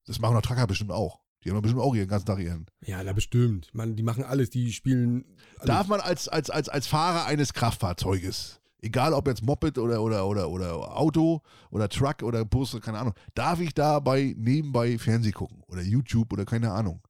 Das 0.05 0.20
machen 0.20 0.36
doch 0.36 0.41
Trucker 0.41 0.68
bestimmt 0.68 0.91
auch. 0.91 1.20
Die 1.43 1.51
haben 1.51 1.62
bestimmt 1.62 1.82
auch 1.82 1.95
ihren 1.95 2.08
ganzen 2.08 2.26
Tag 2.26 2.39
ihren. 2.39 2.66
Ja, 2.82 3.03
na 3.03 3.14
bestimmt. 3.14 3.70
Man, 3.74 3.95
die 3.95 4.03
machen 4.03 4.24
alles, 4.24 4.49
die 4.49 4.74
spielen. 4.74 5.24
Alles. 5.58 5.68
Darf 5.68 5.88
man 5.88 5.99
als, 5.99 6.28
als, 6.28 6.49
als, 6.49 6.68
als 6.68 6.88
Fahrer 6.88 7.26
eines 7.26 7.53
Kraftfahrzeuges, 7.53 8.60
egal 8.82 9.14
ob 9.14 9.28
jetzt 9.28 9.43
Moped 9.43 9.78
oder, 9.78 10.01
oder, 10.01 10.28
oder, 10.28 10.49
oder 10.49 10.97
Auto 10.97 11.41
oder 11.70 11.89
Truck 11.89 12.24
oder 12.24 12.43
Bus, 12.43 12.74
oder 12.74 12.84
keine 12.84 12.99
Ahnung, 12.99 13.14
darf 13.36 13.60
ich 13.60 13.74
dabei 13.74 14.34
nebenbei 14.38 14.97
Fernseh 14.97 15.32
gucken 15.32 15.64
oder 15.68 15.82
YouTube 15.82 16.34
oder 16.34 16.45
keine 16.45 16.72
Ahnung? 16.72 17.01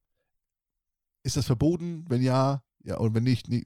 Ist 1.24 1.38
das 1.38 1.46
verboten? 1.46 2.06
Wenn 2.08 2.22
ja, 2.22 2.64
ja, 2.84 2.98
und 2.98 3.14
wenn 3.16 3.24
nicht, 3.24 3.50
nee, 3.50 3.64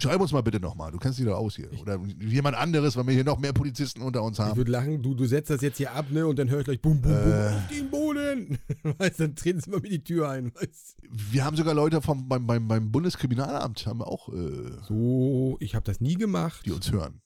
Schreib 0.00 0.20
uns 0.20 0.30
mal 0.30 0.42
bitte 0.42 0.60
nochmal, 0.60 0.92
du 0.92 0.98
kennst 0.98 1.18
dich 1.18 1.26
doch 1.26 1.36
aus 1.36 1.56
hier. 1.56 1.68
Oder 1.80 1.98
jemand 2.20 2.56
anderes, 2.56 2.96
weil 2.96 3.04
wir 3.08 3.14
hier 3.14 3.24
noch 3.24 3.38
mehr 3.40 3.52
Polizisten 3.52 4.00
unter 4.00 4.22
uns 4.22 4.38
haben. 4.38 4.52
Ich 4.52 4.56
würde 4.56 4.70
lachen, 4.70 5.02
du, 5.02 5.12
du 5.12 5.24
setzt 5.26 5.50
das 5.50 5.60
jetzt 5.60 5.78
hier 5.78 5.92
ab, 5.92 6.06
ne? 6.12 6.24
Und 6.24 6.38
dann 6.38 6.48
höre 6.48 6.60
ich 6.60 6.66
gleich 6.66 6.80
bum, 6.80 7.00
bum, 7.02 7.10
bum, 7.10 7.32
Äh. 7.32 7.48
auf 7.56 7.66
den 7.68 7.90
Boden. 7.90 8.58
weißt, 8.98 9.18
dann 9.18 9.34
treten 9.34 9.60
sie 9.60 9.70
mal 9.70 9.80
mir 9.80 9.88
die 9.88 10.04
Tür 10.04 10.28
ein. 10.30 10.52
Weißt. 10.54 10.98
Wir 11.10 11.44
haben 11.44 11.56
sogar 11.56 11.74
Leute 11.74 12.00
vom, 12.00 12.28
beim, 12.28 12.46
beim, 12.46 12.68
beim 12.68 12.92
Bundeskriminalamt, 12.92 13.86
haben 13.86 13.98
wir 13.98 14.06
auch, 14.06 14.28
äh, 14.28 14.70
So, 14.86 15.56
ich 15.58 15.74
habe 15.74 15.84
das 15.84 16.00
nie 16.00 16.14
gemacht. 16.14 16.64
die 16.64 16.70
uns 16.70 16.92
hören. 16.92 17.20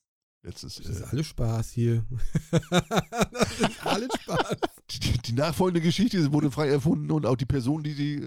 Letztes, 0.45 0.75
Das 0.77 0.89
ist 0.89 1.01
äh, 1.03 1.05
alles 1.05 1.27
Spaß 1.29 1.71
hier. 1.71 2.05
das 2.51 3.61
ist 3.61 3.87
alles 3.87 4.09
Spaß. 4.23 4.57
die, 4.91 5.19
die 5.19 5.33
nachfolgende 5.35 5.81
Geschichte 5.81 6.33
wurde 6.33 6.51
frei 6.51 6.69
erfunden 6.69 7.13
und 7.13 7.27
auch 7.27 7.37
die 7.37 7.47
Person, 7.47 7.85
die 7.85 7.93
sie, 7.93 8.21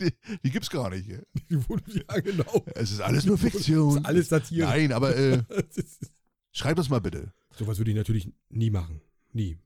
die, 0.00 0.12
die 0.44 0.50
gibt's 0.50 0.70
gar 0.70 0.90
nicht. 0.90 1.08
Ja, 1.08 2.20
genau. 2.20 2.64
Es 2.76 2.92
ist 2.92 3.00
alles 3.00 3.24
nur 3.26 3.36
Das 3.36 3.50
Fiktion. 3.50 3.98
ist 3.98 4.06
alles 4.06 4.28
Satire. 4.28 4.68
Nein, 4.68 4.92
aber 4.92 5.16
äh, 5.16 5.42
Das 5.74 5.98
schreibt 6.52 6.78
uns 6.78 6.88
mal 6.90 7.00
bitte. 7.00 7.32
Sowas 7.56 7.78
würde 7.78 7.90
ich 7.90 7.96
natürlich 7.96 8.28
nie 8.48 8.70
machen. 8.70 9.00
Nie. 9.32 9.58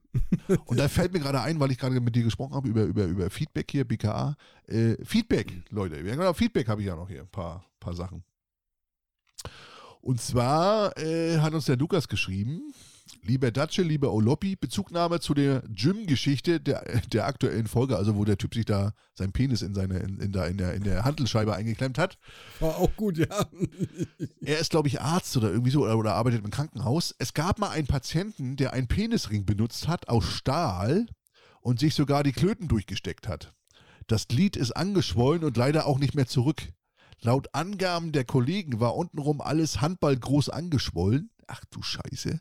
Und 0.65 0.79
da 0.79 0.87
fällt 0.87 1.13
mir 1.13 1.19
gerade 1.19 1.41
ein, 1.41 1.59
weil 1.59 1.69
ich 1.69 1.77
gerade 1.77 1.99
mit 1.99 2.15
dir 2.15 2.23
gesprochen 2.23 2.55
habe 2.55 2.67
über, 2.67 2.83
über, 2.85 3.05
über 3.05 3.29
Feedback 3.29 3.69
hier, 3.69 3.85
BKA. 3.85 4.35
Äh, 4.65 4.95
Feedback, 5.05 5.53
Leute. 5.69 5.97
Ja, 5.97 6.15
genau, 6.15 6.33
Feedback 6.33 6.67
habe 6.69 6.81
ich 6.81 6.87
ja 6.87 6.95
noch 6.95 7.09
hier, 7.09 7.21
ein 7.21 7.27
paar, 7.29 7.65
paar 7.79 7.93
Sachen. 7.93 8.23
Und 10.01 10.21
zwar 10.21 10.97
äh, 10.97 11.39
hat 11.39 11.53
uns 11.53 11.65
der 11.65 11.77
Lukas 11.77 12.07
geschrieben, 12.07 12.73
lieber 13.23 13.51
Datsche, 13.51 13.81
lieber 13.81 14.11
Olopi, 14.13 14.55
Bezugnahme 14.55 15.19
zu 15.19 15.33
der 15.33 15.61
Gym-Geschichte 15.69 16.59
der, 16.59 16.83
der 17.11 17.25
aktuellen 17.25 17.67
Folge, 17.67 17.97
also 17.97 18.15
wo 18.15 18.25
der 18.25 18.37
Typ 18.37 18.53
sich 18.53 18.65
da 18.65 18.93
seinen 19.13 19.31
Penis 19.31 19.61
in, 19.61 19.73
seine, 19.73 19.99
in, 19.99 20.19
in, 20.19 20.31
der, 20.31 20.47
in, 20.47 20.57
der, 20.57 20.73
in 20.73 20.83
der 20.83 21.03
Handelscheibe 21.03 21.53
eingeklemmt 21.53 21.97
hat. 21.97 22.17
War 22.59 22.77
auch 22.77 22.95
gut, 22.95 23.17
ja. 23.17 23.27
Er 24.41 24.59
ist, 24.59 24.71
glaube 24.71 24.87
ich, 24.87 25.01
Arzt 25.01 25.35
oder 25.37 25.51
irgendwie 25.51 25.71
so 25.71 25.83
oder, 25.83 25.97
oder 25.97 26.13
arbeitet 26.13 26.43
im 26.43 26.51
Krankenhaus. 26.51 27.13
Es 27.17 27.33
gab 27.33 27.59
mal 27.59 27.69
einen 27.69 27.87
Patienten, 27.87 28.55
der 28.55 28.73
einen 28.73 28.87
Penisring 28.87 29.45
benutzt 29.45 29.87
hat 29.87 30.07
aus 30.09 30.25
Stahl 30.25 31.07
und 31.61 31.79
sich 31.79 31.95
sogar 31.95 32.23
die 32.23 32.31
Klöten 32.31 32.67
durchgesteckt 32.67 33.27
hat. 33.27 33.53
Das 34.07 34.27
Glied 34.29 34.55
ist 34.55 34.71
angeschwollen 34.71 35.43
und 35.43 35.57
leider 35.57 35.85
auch 35.85 35.99
nicht 35.99 36.15
mehr 36.15 36.27
zurück. 36.27 36.61
Laut 37.21 37.53
Angaben 37.53 38.11
der 38.11 38.25
Kollegen 38.25 38.79
war 38.79 38.95
untenrum 38.95 39.41
alles 39.41 39.81
handballgroß 39.81 40.49
angeschwollen. 40.49 41.31
Ach 41.47 41.63
du 41.71 41.81
Scheiße. 41.81 42.39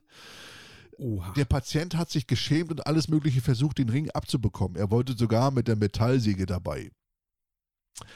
Oha. 0.98 1.32
Der 1.32 1.44
Patient 1.44 1.96
hat 1.96 2.10
sich 2.10 2.26
geschämt 2.26 2.70
und 2.70 2.86
alles 2.86 3.08
Mögliche 3.08 3.40
versucht, 3.40 3.78
den 3.78 3.88
Ring 3.88 4.10
abzubekommen. 4.10 4.76
Er 4.76 4.90
wollte 4.90 5.16
sogar 5.16 5.50
mit 5.50 5.68
der 5.68 5.76
Metallsäge 5.76 6.46
dabei. 6.46 6.90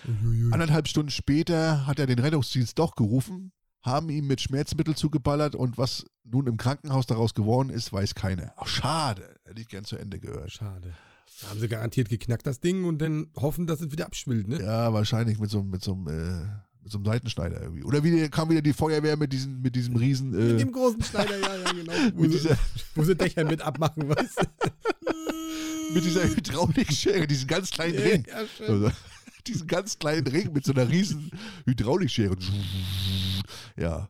Uiuiui. 0.06 0.52
Anderthalb 0.52 0.88
Stunden 0.88 1.10
später 1.10 1.86
hat 1.86 1.98
er 1.98 2.06
den 2.06 2.18
Rettungsdienst 2.18 2.78
doch 2.78 2.94
gerufen, 2.96 3.52
haben 3.82 4.10
ihm 4.10 4.26
mit 4.26 4.40
Schmerzmittel 4.40 4.94
zugeballert 4.94 5.54
und 5.54 5.78
was 5.78 6.04
nun 6.24 6.46
im 6.46 6.56
Krankenhaus 6.56 7.06
daraus 7.06 7.34
geworden 7.34 7.70
ist, 7.70 7.92
weiß 7.92 8.14
keiner. 8.14 8.52
Ach, 8.56 8.66
schade. 8.66 9.36
Hätte 9.44 9.60
ich 9.60 9.68
gern 9.68 9.84
zu 9.84 9.96
Ende 9.96 10.20
gehört. 10.20 10.52
Schade. 10.52 10.94
Da 11.42 11.50
haben 11.50 11.60
sie 11.60 11.68
garantiert 11.68 12.08
geknackt, 12.08 12.46
das 12.46 12.60
Ding, 12.60 12.84
und 12.84 12.98
dann 13.00 13.28
hoffen, 13.36 13.66
dass 13.66 13.80
es 13.80 13.90
wieder 13.92 14.06
abschwillt, 14.06 14.48
ne? 14.48 14.62
Ja, 14.62 14.92
wahrscheinlich 14.92 15.38
mit 15.38 15.50
so, 15.50 15.62
mit 15.62 15.82
so, 15.82 15.94
einem, 15.94 16.08
äh, 16.08 16.46
mit 16.82 16.92
so 16.92 16.98
einem 16.98 17.06
Seitenschneider 17.06 17.62
irgendwie. 17.62 17.82
Oder 17.84 18.04
wieder, 18.04 18.28
kam 18.28 18.50
wieder 18.50 18.60
die 18.62 18.72
Feuerwehr 18.72 19.16
mit, 19.16 19.32
diesen, 19.32 19.62
mit 19.62 19.74
diesem 19.74 19.96
riesen. 19.96 20.30
Mit 20.30 20.40
Äh, 20.40 20.56
dem 20.58 20.72
großen 20.72 21.02
Schneider, 21.02 21.38
ja, 21.38 21.56
ja, 21.56 21.72
genau. 21.72 21.92
Wo, 22.14 22.22
mit, 22.22 22.34
dieser, 22.34 22.58
wo 22.94 23.04
sie 23.04 23.16
Dächer 23.16 23.44
mit 23.44 23.62
abmachen, 23.62 24.08
weißt 24.08 24.38
du? 24.42 24.46
mit 25.94 26.04
dieser 26.04 26.24
Hydraulikschere, 26.24 27.26
diesen 27.26 27.46
ganz 27.48 27.70
kleinen 27.70 27.98
Ring. 27.98 28.24
Ja, 28.28 28.40
schön. 28.56 28.68
Also, 28.68 28.90
diesen 29.46 29.66
ganz 29.66 29.98
kleinen 29.98 30.26
Ring 30.26 30.52
mit 30.52 30.64
so 30.66 30.72
einer 30.72 30.88
riesen 30.90 31.30
Hydraulikschere. 31.64 32.36
Ja. 33.76 34.08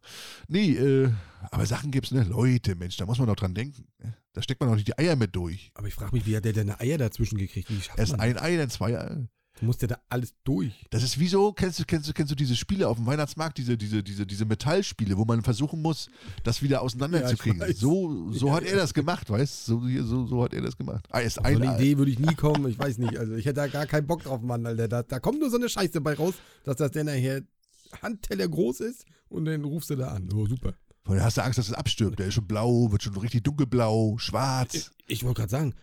Nee, 0.48 0.72
äh, 0.72 1.10
aber 1.52 1.64
Sachen 1.66 1.90
gibt's, 1.92 2.10
ne? 2.10 2.24
Leute, 2.24 2.74
Mensch, 2.74 2.96
da 2.96 3.06
muss 3.06 3.18
man 3.18 3.28
doch 3.28 3.36
dran 3.36 3.54
denken. 3.54 3.86
Ne? 4.02 4.14
Da 4.33 4.43
steckt 4.43 4.61
man 4.61 4.68
doch 4.70 4.76
nicht 4.76 4.87
die 4.89 4.97
Eier 4.99 5.16
mit 5.16 5.35
durch. 5.35 5.70
Aber 5.74 5.89
ich 5.89 5.95
frage 5.95 6.14
mich, 6.14 6.24
wie 6.26 6.37
hat 6.37 6.45
der 6.45 6.53
denn 6.53 6.70
eine 6.70 6.81
Eier 6.81 6.99
dazwischen 6.99 7.37
gekriegt? 7.39 7.68
Wie 7.70 7.81
schafft 7.81 7.99
Erst 7.99 8.18
ein 8.20 8.39
Ei, 8.39 8.57
dann 8.57 8.70
zwei 8.70 8.97
Eier. 8.99 9.16
das? 9.55 9.62
Muss 9.62 9.76
der 9.78 9.89
da 9.89 9.99
alles 10.09 10.33
durch? 10.45 10.87
Das 10.91 11.03
ist 11.03 11.18
wie 11.18 11.26
so, 11.26 11.53
kennst 11.53 11.78
du, 11.81 11.85
kennst 11.85 12.09
du, 12.09 12.12
kennst 12.14 12.31
du 12.31 12.37
diese 12.37 12.55
Spiele 12.57 12.89
auf 12.89 12.97
dem 12.97 13.05
Weihnachtsmarkt, 13.05 13.59
diese, 13.59 13.76
diese, 13.76 14.03
diese, 14.03 14.24
diese 14.24 14.45
Metallspiele, 14.47 15.18
wo 15.18 15.24
man 15.26 15.43
versuchen 15.43 15.83
muss, 15.83 16.09
das 16.45 16.62
wieder 16.62 16.81
auseinanderzukriegen. 16.81 17.61
Ja, 17.61 17.74
so 17.74 18.33
so 18.33 18.47
Ja, 18.47 18.53
hat 18.55 18.62
ja. 18.64 18.70
er 18.70 18.76
das 18.76 18.95
gemacht, 18.95 19.28
weißt 19.28 19.68
du? 19.68 19.81
So, 19.89 20.03
so, 20.05 20.26
so 20.26 20.43
hat 20.45 20.55
er 20.55 20.62
das 20.62 20.76
gemacht. 20.78 21.05
Ah, 21.11 21.20
erst 21.20 21.41
Auf 21.41 21.47
so 21.47 21.51
ein 21.53 21.61
eine 21.62 21.72
Ei. 21.72 21.76
Idee 21.76 21.99
würde 21.99 22.11
ich 22.12 22.18
nie 22.20 22.35
kommen. 22.37 22.70
Ich 22.70 22.78
weiß 22.78 22.97
nicht. 22.99 23.18
Also 23.18 23.35
ich 23.35 23.45
hätte 23.45 23.57
da 23.57 23.66
gar 23.66 23.87
keinen 23.87 24.07
Bock 24.07 24.22
drauf, 24.22 24.41
Mann, 24.41 24.64
Alter. 24.64 24.89
Da, 24.89 25.03
da 25.03 25.18
kommt 25.18 25.41
nur 25.41 25.51
so 25.51 25.57
eine 25.57 25.68
Scheiße 25.68 26.01
bei 26.01 26.14
raus, 26.14 26.35
dass 26.64 26.76
das 26.76 26.93
dann 26.93 27.07
nachher 27.07 27.43
Handteller 28.01 28.49
groß 28.49 28.81
ist 28.81 29.05
und 29.28 29.45
dann 29.45 29.64
rufst 29.64 29.91
du 29.91 29.97
da 29.97 30.09
an. 30.12 30.31
Oh, 30.33 30.47
super. 30.47 30.74
Weil 31.05 31.18
da 31.18 31.24
hast 31.24 31.36
du 31.36 31.42
Angst, 31.42 31.59
dass 31.59 31.68
es 31.68 31.74
abstirbt. 31.74 32.18
Der 32.18 32.26
ist 32.26 32.34
schon 32.34 32.46
blau, 32.46 32.92
wird 32.92 33.03
schon 33.03 33.16
richtig 33.16 33.44
dunkelblau, 33.44 34.18
schwarz. 34.18 34.74
Ich, 34.74 34.90
ich 35.07 35.24
wollte 35.24 35.40
gerade 35.40 35.51
sagen, 35.51 35.74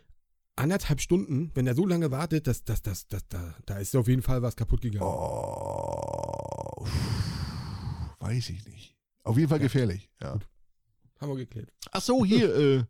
anderthalb 0.56 1.02
Stunden, 1.02 1.52
wenn 1.54 1.68
er 1.68 1.76
so 1.76 1.86
lange 1.86 2.12
wartet, 2.12 2.48
das, 2.48 2.64
das, 2.64 2.82
das, 2.82 3.08
das, 3.08 3.28
da, 3.28 3.56
da 3.66 3.78
ist 3.78 3.96
auf 3.96 4.08
jeden 4.08 4.22
Fall 4.22 4.42
was 4.42 4.56
kaputt 4.56 4.82
gegangen. 4.82 5.06
Oh, 5.06 6.86
weiß 8.20 8.50
ich 8.50 8.66
nicht. 8.66 8.96
Auf 9.24 9.38
jeden 9.38 9.50
Fall 9.50 9.60
gefährlich. 9.60 10.10
Ja. 10.22 10.40
Haben 11.20 11.30
wir 11.30 11.38
geklärt. 11.38 11.72
Ach 11.92 12.02
so, 12.02 12.24
hier, 12.24 12.56
äh, 12.56 12.84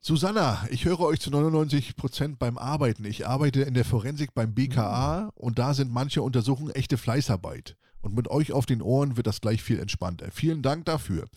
Susanna, 0.00 0.66
ich 0.70 0.84
höre 0.84 1.00
euch 1.00 1.20
zu 1.20 1.30
99% 1.30 2.36
beim 2.36 2.58
Arbeiten. 2.58 3.04
Ich 3.04 3.26
arbeite 3.26 3.62
in 3.62 3.74
der 3.74 3.84
Forensik 3.84 4.34
beim 4.34 4.52
BKA 4.52 5.30
und 5.36 5.60
da 5.60 5.74
sind 5.74 5.92
manche 5.92 6.22
Untersuchungen 6.22 6.74
echte 6.74 6.98
Fleißarbeit. 6.98 7.76
Und 8.02 8.14
mit 8.14 8.28
euch 8.28 8.52
auf 8.52 8.66
den 8.66 8.82
Ohren 8.82 9.16
wird 9.16 9.26
das 9.26 9.40
gleich 9.40 9.62
viel 9.62 9.78
entspannter. 9.78 10.30
Vielen 10.32 10.62
Dank 10.62 10.84
dafür. 10.84 11.28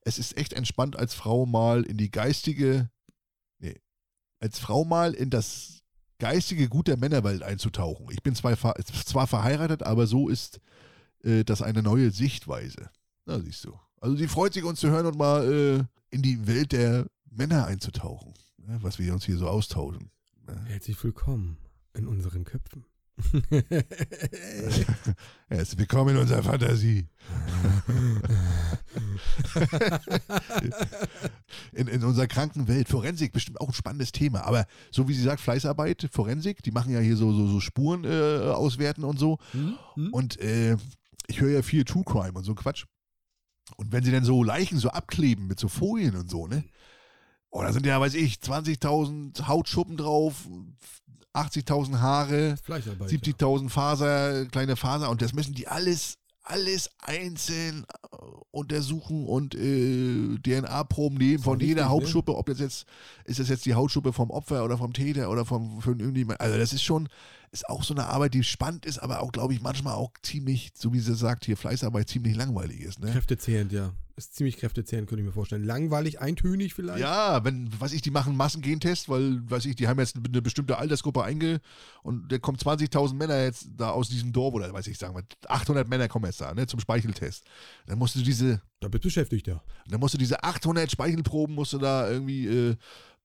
Es 0.00 0.18
ist 0.18 0.36
echt 0.36 0.52
entspannt, 0.52 0.96
als 0.96 1.14
Frau 1.14 1.46
mal 1.46 1.82
in 1.82 1.96
die 1.98 2.10
geistige, 2.10 2.90
nee, 3.58 3.78
als 4.40 4.58
Frau 4.58 4.84
mal 4.84 5.14
in 5.14 5.30
das 5.30 5.82
geistige 6.18 6.68
Gut 6.68 6.88
der 6.88 6.96
Männerwelt 6.96 7.42
einzutauchen. 7.42 8.06
Ich 8.10 8.22
bin 8.22 8.34
zwar, 8.34 8.56
ver- 8.56 8.76
zwar 8.84 9.26
verheiratet, 9.26 9.82
aber 9.82 10.06
so 10.06 10.28
ist 10.28 10.60
äh, 11.22 11.44
das 11.44 11.60
eine 11.60 11.82
neue 11.82 12.10
Sichtweise. 12.10 12.90
Na, 13.26 13.38
siehst 13.40 13.64
du. 13.64 13.78
Also 14.00 14.16
sie 14.16 14.28
freut 14.28 14.54
sich, 14.54 14.64
uns 14.64 14.80
zu 14.80 14.88
hören 14.88 15.06
und 15.06 15.18
mal 15.18 15.44
äh, 15.52 15.84
in 16.14 16.22
die 16.22 16.46
Welt 16.46 16.72
der 16.72 17.06
Männer 17.30 17.66
einzutauchen, 17.66 18.32
ne, 18.56 18.78
was 18.80 18.98
wir 18.98 19.12
uns 19.12 19.26
hier 19.26 19.36
so 19.36 19.48
austauschen. 19.48 20.10
Ne. 20.46 20.64
Herzlich 20.66 21.02
willkommen 21.04 21.58
in 21.92 22.06
unseren 22.06 22.44
Köpfen. 22.44 22.86
Herzlich 25.48 25.78
willkommen 25.78 26.14
in 26.14 26.20
unserer 26.20 26.42
Fantasie. 26.42 27.06
in, 31.72 31.88
in 31.88 32.04
unserer 32.04 32.26
kranken 32.26 32.68
Welt. 32.68 32.88
Forensik, 32.88 33.32
bestimmt 33.32 33.58
auch 33.60 33.68
ein 33.68 33.74
spannendes 33.74 34.12
Thema. 34.12 34.42
Aber 34.42 34.66
so 34.90 35.08
wie 35.08 35.14
sie 35.14 35.22
sagt, 35.22 35.40
Fleißarbeit, 35.40 36.08
Forensik, 36.12 36.62
die 36.62 36.72
machen 36.72 36.92
ja 36.92 37.00
hier 37.00 37.16
so, 37.16 37.32
so, 37.32 37.46
so 37.46 37.60
Spuren 37.60 38.04
äh, 38.04 38.52
auswerten 38.52 39.04
und 39.04 39.18
so. 39.18 39.38
Hm? 39.52 39.78
Und 40.12 40.38
äh, 40.40 40.76
ich 41.26 41.40
höre 41.40 41.52
ja 41.52 41.62
viel 41.62 41.84
True 41.84 42.04
Crime 42.04 42.34
und 42.34 42.44
so 42.44 42.54
Quatsch. 42.54 42.84
Und 43.76 43.92
wenn 43.92 44.04
sie 44.04 44.12
dann 44.12 44.24
so 44.24 44.44
Leichen 44.44 44.78
so 44.78 44.90
abkleben 44.90 45.46
mit 45.46 45.58
so 45.58 45.68
Folien 45.68 46.16
und 46.16 46.30
so, 46.30 46.46
ne? 46.46 46.64
Oh, 47.48 47.62
da 47.62 47.72
sind 47.72 47.86
ja, 47.86 47.98
weiß 47.98 48.14
ich, 48.14 48.34
20.000 48.34 49.46
Hautschuppen 49.46 49.96
drauf, 49.96 50.46
80.000 51.36 52.00
Haare, 52.00 52.56
Fleißarbeit. 52.62 53.10
70.000 53.10 53.68
Faser, 53.68 54.46
kleine 54.46 54.76
Faser 54.76 55.10
und 55.10 55.22
das 55.22 55.32
müssen 55.34 55.54
die 55.54 55.68
alles, 55.68 56.18
alles 56.42 56.90
einzeln 56.98 57.84
äh, 58.12 58.16
untersuchen 58.50 59.26
und 59.26 59.54
äh, 59.54 60.38
DNA-Proben 60.38 61.18
nehmen 61.18 61.42
von 61.42 61.60
jeder 61.60 61.84
ne? 61.84 61.88
Hauptschuppe, 61.90 62.36
ob 62.36 62.46
das 62.46 62.60
jetzt, 62.60 62.86
ist 63.24 63.38
das 63.38 63.48
jetzt 63.48 63.66
die 63.66 63.74
Hautschuppe 63.74 64.12
vom 64.12 64.30
Opfer 64.30 64.64
oder 64.64 64.78
vom 64.78 64.92
Täter 64.92 65.30
oder 65.30 65.44
vom, 65.44 65.80
von 65.82 66.00
irgendjemand. 66.00 66.40
Also 66.40 66.56
das 66.56 66.72
ist 66.72 66.82
schon, 66.82 67.08
ist 67.52 67.68
auch 67.68 67.84
so 67.84 67.94
eine 67.94 68.06
Arbeit, 68.06 68.34
die 68.34 68.42
spannend 68.42 68.86
ist, 68.86 68.98
aber 68.98 69.20
auch, 69.20 69.32
glaube 69.32 69.52
ich, 69.52 69.60
manchmal 69.60 69.94
auch 69.94 70.12
ziemlich, 70.22 70.72
so 70.74 70.92
wie 70.92 71.00
sie 71.00 71.14
sagt, 71.14 71.44
hier 71.44 71.56
Fleißarbeit 71.56 72.08
ziemlich 72.08 72.36
langweilig 72.36 72.80
ist. 72.80 73.00
Ne? 73.00 73.12
Kräftezehrend, 73.12 73.72
ja. 73.72 73.92
Ist 74.16 74.34
ziemlich 74.34 74.56
kräftezehrend, 74.56 75.08
könnte 75.08 75.20
ich 75.20 75.26
mir 75.26 75.32
vorstellen. 75.32 75.62
Langweilig, 75.62 76.22
eintönig 76.22 76.72
vielleicht. 76.72 77.00
Ja, 77.00 77.44
wenn, 77.44 77.68
was 77.78 77.92
ich, 77.92 78.00
die 78.00 78.10
machen 78.10 78.30
einen 78.30 78.38
Massengentest, 78.38 79.10
weil, 79.10 79.42
weiß 79.50 79.66
ich, 79.66 79.76
die 79.76 79.88
haben 79.88 80.00
jetzt 80.00 80.16
eine 80.16 80.40
bestimmte 80.40 80.78
Altersgruppe 80.78 81.22
einge 81.22 81.60
und 82.02 82.32
da 82.32 82.38
kommen 82.38 82.56
20.000 82.56 83.12
Männer 83.12 83.42
jetzt 83.42 83.68
da 83.76 83.90
aus 83.90 84.08
diesem 84.08 84.32
Dorf 84.32 84.54
oder 84.54 84.72
weiß 84.72 84.86
ich, 84.86 84.96
sagen 84.96 85.14
wir, 85.14 85.22
800 85.48 85.86
Männer 85.86 86.08
kommen 86.08 86.24
jetzt 86.24 86.40
da, 86.40 86.54
ne, 86.54 86.66
zum 86.66 86.80
Speicheltest. 86.80 87.44
Dann 87.86 87.98
musst 87.98 88.14
du 88.16 88.20
diese, 88.20 88.62
Da 88.80 88.88
bist 88.88 89.04
du 89.04 89.08
beschäftigt, 89.08 89.48
ja. 89.48 89.62
dann 89.86 90.00
musst 90.00 90.14
du 90.14 90.18
diese 90.18 90.42
800 90.42 90.90
Speichelproben 90.90 91.54
musst 91.54 91.74
du 91.74 91.78
da 91.78 92.10
irgendwie, 92.10 92.46
äh, 92.46 92.76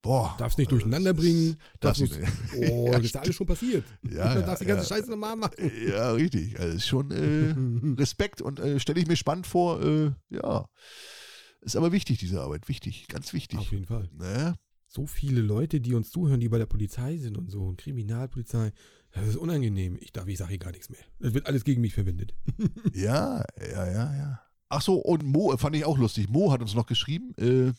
boah. 0.02 0.34
Darfst 0.38 0.58
nicht 0.58 0.70
durcheinander 0.70 1.14
bringen. 1.14 1.56
Darfst 1.80 2.02
nicht. 2.02 2.18
oh, 2.70 2.90
das 2.92 3.02
ist 3.02 3.14
ja 3.14 3.20
alles 3.22 3.34
schon 3.34 3.46
passiert. 3.46 3.84
Ja, 4.02 4.34
Du 4.34 4.40
ja, 4.40 4.46
darfst 4.46 4.62
die 4.62 4.66
ganze 4.66 4.88
ja. 4.88 4.96
Scheiße 4.96 5.10
nochmal 5.10 5.36
machen. 5.36 5.54
Ja, 5.88 6.12
richtig. 6.12 6.58
Also 6.60 6.78
schon 6.80 7.10
äh, 7.10 7.54
Respekt 8.00 8.42
und 8.42 8.60
äh, 8.60 8.78
stelle 8.78 9.00
ich 9.00 9.06
mir 9.06 9.16
spannend 9.16 9.46
vor, 9.46 9.82
äh, 9.82 10.10
ja. 10.28 10.66
Ist 11.60 11.76
aber 11.76 11.92
wichtig, 11.92 12.18
diese 12.18 12.40
Arbeit. 12.40 12.68
Wichtig, 12.68 13.06
ganz 13.06 13.32
wichtig. 13.32 13.60
Auf 13.60 13.70
jeden 13.70 13.86
Fall. 13.86 14.10
Ne? 14.12 14.56
So 14.88 15.06
viele 15.06 15.40
Leute, 15.40 15.80
die 15.80 15.94
uns 15.94 16.10
zuhören, 16.10 16.40
die 16.40 16.48
bei 16.48 16.58
der 16.58 16.66
Polizei 16.66 17.16
sind 17.16 17.38
und 17.38 17.50
so, 17.50 17.62
und 17.62 17.78
Kriminalpolizei. 17.78 18.72
Das 19.12 19.28
ist 19.28 19.36
unangenehm. 19.36 19.96
Ich 20.00 20.12
darf, 20.12 20.26
ich 20.26 20.38
sage 20.38 20.50
hier 20.50 20.58
gar 20.58 20.72
nichts 20.72 20.90
mehr. 20.90 21.00
Es 21.20 21.34
wird 21.34 21.46
alles 21.46 21.64
gegen 21.64 21.80
mich 21.80 21.94
verwendet. 21.94 22.34
Ja, 22.94 23.44
ja, 23.58 23.86
ja, 23.86 24.16
ja. 24.16 24.40
Ach 24.68 24.82
so, 24.82 24.96
und 24.96 25.22
Mo, 25.22 25.56
fand 25.56 25.76
ich 25.76 25.84
auch 25.84 25.98
lustig. 25.98 26.28
Mo 26.28 26.50
hat 26.50 26.60
uns 26.60 26.74
noch 26.74 26.86
geschrieben, 26.86 27.34
äh, 27.36 27.72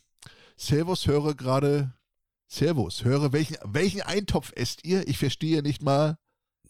Servus, 0.56 1.08
höre 1.08 1.36
gerade, 1.36 1.94
Servus, 2.58 3.04
höre, 3.04 3.34
welchen, 3.34 3.58
welchen 3.64 4.02
Eintopf 4.02 4.52
esst 4.56 4.86
ihr? 4.86 5.08
Ich 5.08 5.18
verstehe 5.18 5.64
nicht 5.64 5.82
mal, 5.82 6.20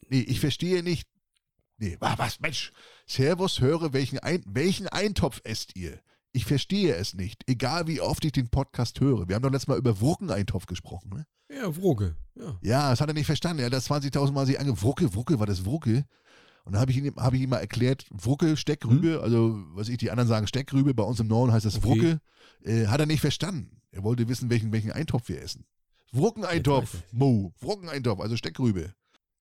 nee, 0.07 0.21
ich 0.21 0.39
verstehe 0.39 0.81
nicht, 0.81 1.09
nee, 1.77 1.97
wa- 1.99 2.15
was, 2.17 2.39
Mensch, 2.39 2.71
Servus, 3.05 3.59
höre, 3.59 3.91
welchen, 3.91 4.19
Ein, 4.19 4.41
welchen 4.47 4.87
Eintopf 4.87 5.41
esst 5.43 5.75
ihr? 5.75 5.99
Ich 6.31 6.45
verstehe 6.45 6.95
es 6.95 7.15
nicht, 7.15 7.43
egal 7.47 7.85
wie 7.87 7.99
oft 7.99 8.23
ich 8.23 8.31
den 8.31 8.47
Podcast 8.49 9.01
höre. 9.01 9.27
Wir 9.27 9.35
haben 9.35 9.43
doch 9.43 9.51
letztes 9.51 9.67
Mal 9.67 9.77
über 9.77 9.99
Wruckeneintopf 9.99 10.67
gesprochen, 10.67 11.09
ne? 11.09 11.25
Ja, 11.53 11.75
Wroge. 11.75 12.15
Ja. 12.35 12.57
Ja, 12.61 12.89
das 12.91 13.01
hat 13.01 13.09
er 13.09 13.13
nicht 13.13 13.25
verstanden. 13.27 13.59
Er 13.59 13.65
hat 13.65 13.73
das 13.73 13.89
20.000 13.91 14.31
Mal 14.31 14.45
sich 14.45 14.59
ange... 14.59 14.81
Wrucke, 14.81 15.13
Wrucke, 15.13 15.37
war 15.39 15.45
das 15.47 15.65
Wrucke? 15.65 16.05
Und 16.63 16.71
dann 16.73 16.79
habe 16.81 16.91
ich, 16.91 16.97
ihm- 16.97 17.13
hab 17.17 17.33
ich 17.33 17.41
ihm 17.41 17.49
mal 17.49 17.57
erklärt, 17.59 18.05
Wrucke, 18.09 18.55
Steckrübe, 18.55 19.19
also 19.21 19.61
was 19.73 19.89
ich, 19.89 19.97
die 19.97 20.09
anderen 20.11 20.29
sagen 20.29 20.47
Steckrübe, 20.47 20.93
bei 20.93 21.03
uns 21.03 21.19
im 21.19 21.27
Norden 21.27 21.51
heißt 21.51 21.65
das 21.65 21.75
Okay. 21.75 21.85
Wrucke. 21.87 22.21
Äh, 22.63 22.87
hat 22.87 23.01
er 23.01 23.05
nicht 23.05 23.19
verstanden. 23.19 23.81
Er 23.93 24.03
wollte 24.03 24.27
wissen, 24.27 24.49
welchen, 24.49 24.71
welchen 24.71 24.91
Eintopf 24.91 25.29
wir 25.29 25.41
essen. 25.41 25.65
Ich's. 26.93 27.03
Mo, 27.11 27.53
Wruckeneintopf, 27.59 28.19
also 28.19 28.35
Steckrübe. 28.35 28.93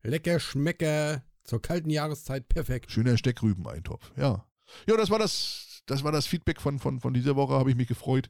Lecker, 0.02 0.40
schmecker, 0.40 1.22
zur 1.44 1.60
kalten 1.60 1.90
Jahreszeit 1.90 2.48
perfekt. 2.48 2.90
Schöner 2.90 3.16
Steckrübeneintopf, 3.16 4.12
ja. 4.16 4.44
Ja, 4.86 4.96
das 4.96 5.10
war 5.10 5.18
das, 5.18 5.82
das 5.86 6.04
war 6.04 6.12
das 6.12 6.26
Feedback 6.26 6.60
von, 6.60 6.78
von, 6.78 7.00
von 7.00 7.14
dieser 7.14 7.36
Woche, 7.36 7.54
habe 7.54 7.70
ich 7.70 7.76
mich 7.76 7.88
gefreut. 7.88 8.28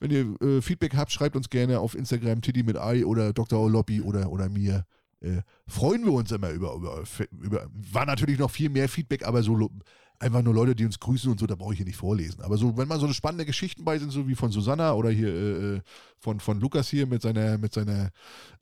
Wenn 0.00 0.10
ihr 0.10 0.40
äh, 0.42 0.60
Feedback 0.60 0.94
habt, 0.96 1.12
schreibt 1.12 1.36
uns 1.36 1.48
gerne 1.48 1.80
auf 1.80 1.94
Instagram 1.94 2.42
Titi 2.42 2.62
mit 2.62 2.76
Ei 2.76 3.06
oder 3.06 3.32
Dr. 3.32 3.60
Oloppi 3.60 4.00
oder, 4.00 4.30
oder 4.30 4.48
mir. 4.48 4.84
Äh, 5.20 5.40
freuen 5.66 6.04
wir 6.04 6.12
uns 6.12 6.30
immer 6.32 6.50
über, 6.50 6.74
über, 6.74 7.04
über. 7.40 7.68
War 7.72 8.04
natürlich 8.04 8.38
noch 8.38 8.50
viel 8.50 8.68
mehr 8.68 8.88
Feedback, 8.88 9.26
aber 9.26 9.42
so 9.42 9.70
einfach 10.18 10.42
nur 10.42 10.54
Leute, 10.54 10.74
die 10.74 10.84
uns 10.84 10.98
grüßen 10.98 11.30
und 11.30 11.38
so, 11.38 11.46
da 11.46 11.54
brauche 11.54 11.72
ich 11.72 11.78
hier 11.78 11.86
nicht 11.86 11.96
vorlesen. 11.96 12.40
Aber 12.42 12.56
so, 12.56 12.76
wenn 12.76 12.88
mal 12.88 12.98
so 12.98 13.12
spannende 13.12 13.44
Geschichten 13.44 13.84
bei 13.84 13.98
sind, 13.98 14.10
so 14.10 14.26
wie 14.28 14.34
von 14.34 14.50
Susanna 14.50 14.94
oder 14.94 15.10
hier 15.10 15.28
äh, 15.28 15.76
äh, 15.76 15.80
von, 16.18 16.40
von 16.40 16.60
Lukas 16.60 16.88
hier 16.88 17.06
mit 17.06 17.22
seiner, 17.22 17.58
mit 17.58 17.74
seiner 17.74 18.10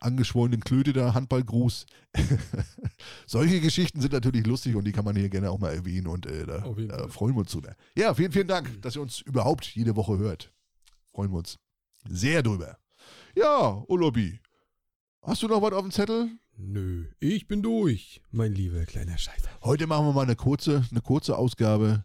angeschwollenen 0.01 0.61
Klöte 0.61 0.93
da, 0.93 1.15
Handballgruß. 1.15 1.87
Solche 3.27 3.61
Geschichten 3.61 4.01
sind 4.01 4.13
natürlich 4.13 4.47
lustig 4.47 4.75
und 4.75 4.85
die 4.85 4.93
kann 4.93 5.05
man 5.05 5.17
hier 5.17 5.29
gerne 5.29 5.51
auch 5.51 5.59
mal 5.59 5.73
erwähnen 5.73 6.07
und 6.07 6.27
äh, 6.27 6.47
da, 6.47 6.59
da 6.89 7.09
freuen 7.09 7.35
wir 7.35 7.41
uns 7.41 7.53
drüber. 7.53 7.75
Ja, 7.97 8.15
vielen, 8.15 8.33
vielen 8.33 8.49
Dank, 8.49 8.83
dass 8.83 8.97
ihr 8.97 9.03
uns 9.03 9.21
überhaupt 9.21 9.67
jede 9.67 9.95
Woche 9.97 10.19
hört. 10.19 10.53
Freuen 11.13 11.31
wir 11.31 11.39
uns 11.39 11.59
sehr 12.09 12.43
drüber. 12.43 12.79
Ja, 13.35 13.83
Olobi, 13.89 14.41
hast 15.23 15.43
du 15.43 15.49
noch 15.49 15.63
was 15.63 15.73
auf 15.73 15.83
dem 15.83 15.91
Zettel? 15.91 16.31
Nö, 16.57 17.07
ich 17.19 17.49
bin 17.49 17.63
durch, 17.63 18.21
mein 18.31 18.53
lieber 18.53 18.85
kleiner 18.85 19.19
Scheißer. 19.19 19.49
Heute 19.63 19.87
machen 19.87 20.07
wir 20.07 20.13
mal 20.13 20.23
eine 20.23 20.37
kurze, 20.37 20.85
eine 20.91 21.01
kurze 21.01 21.37
Ausgabe. 21.37 22.05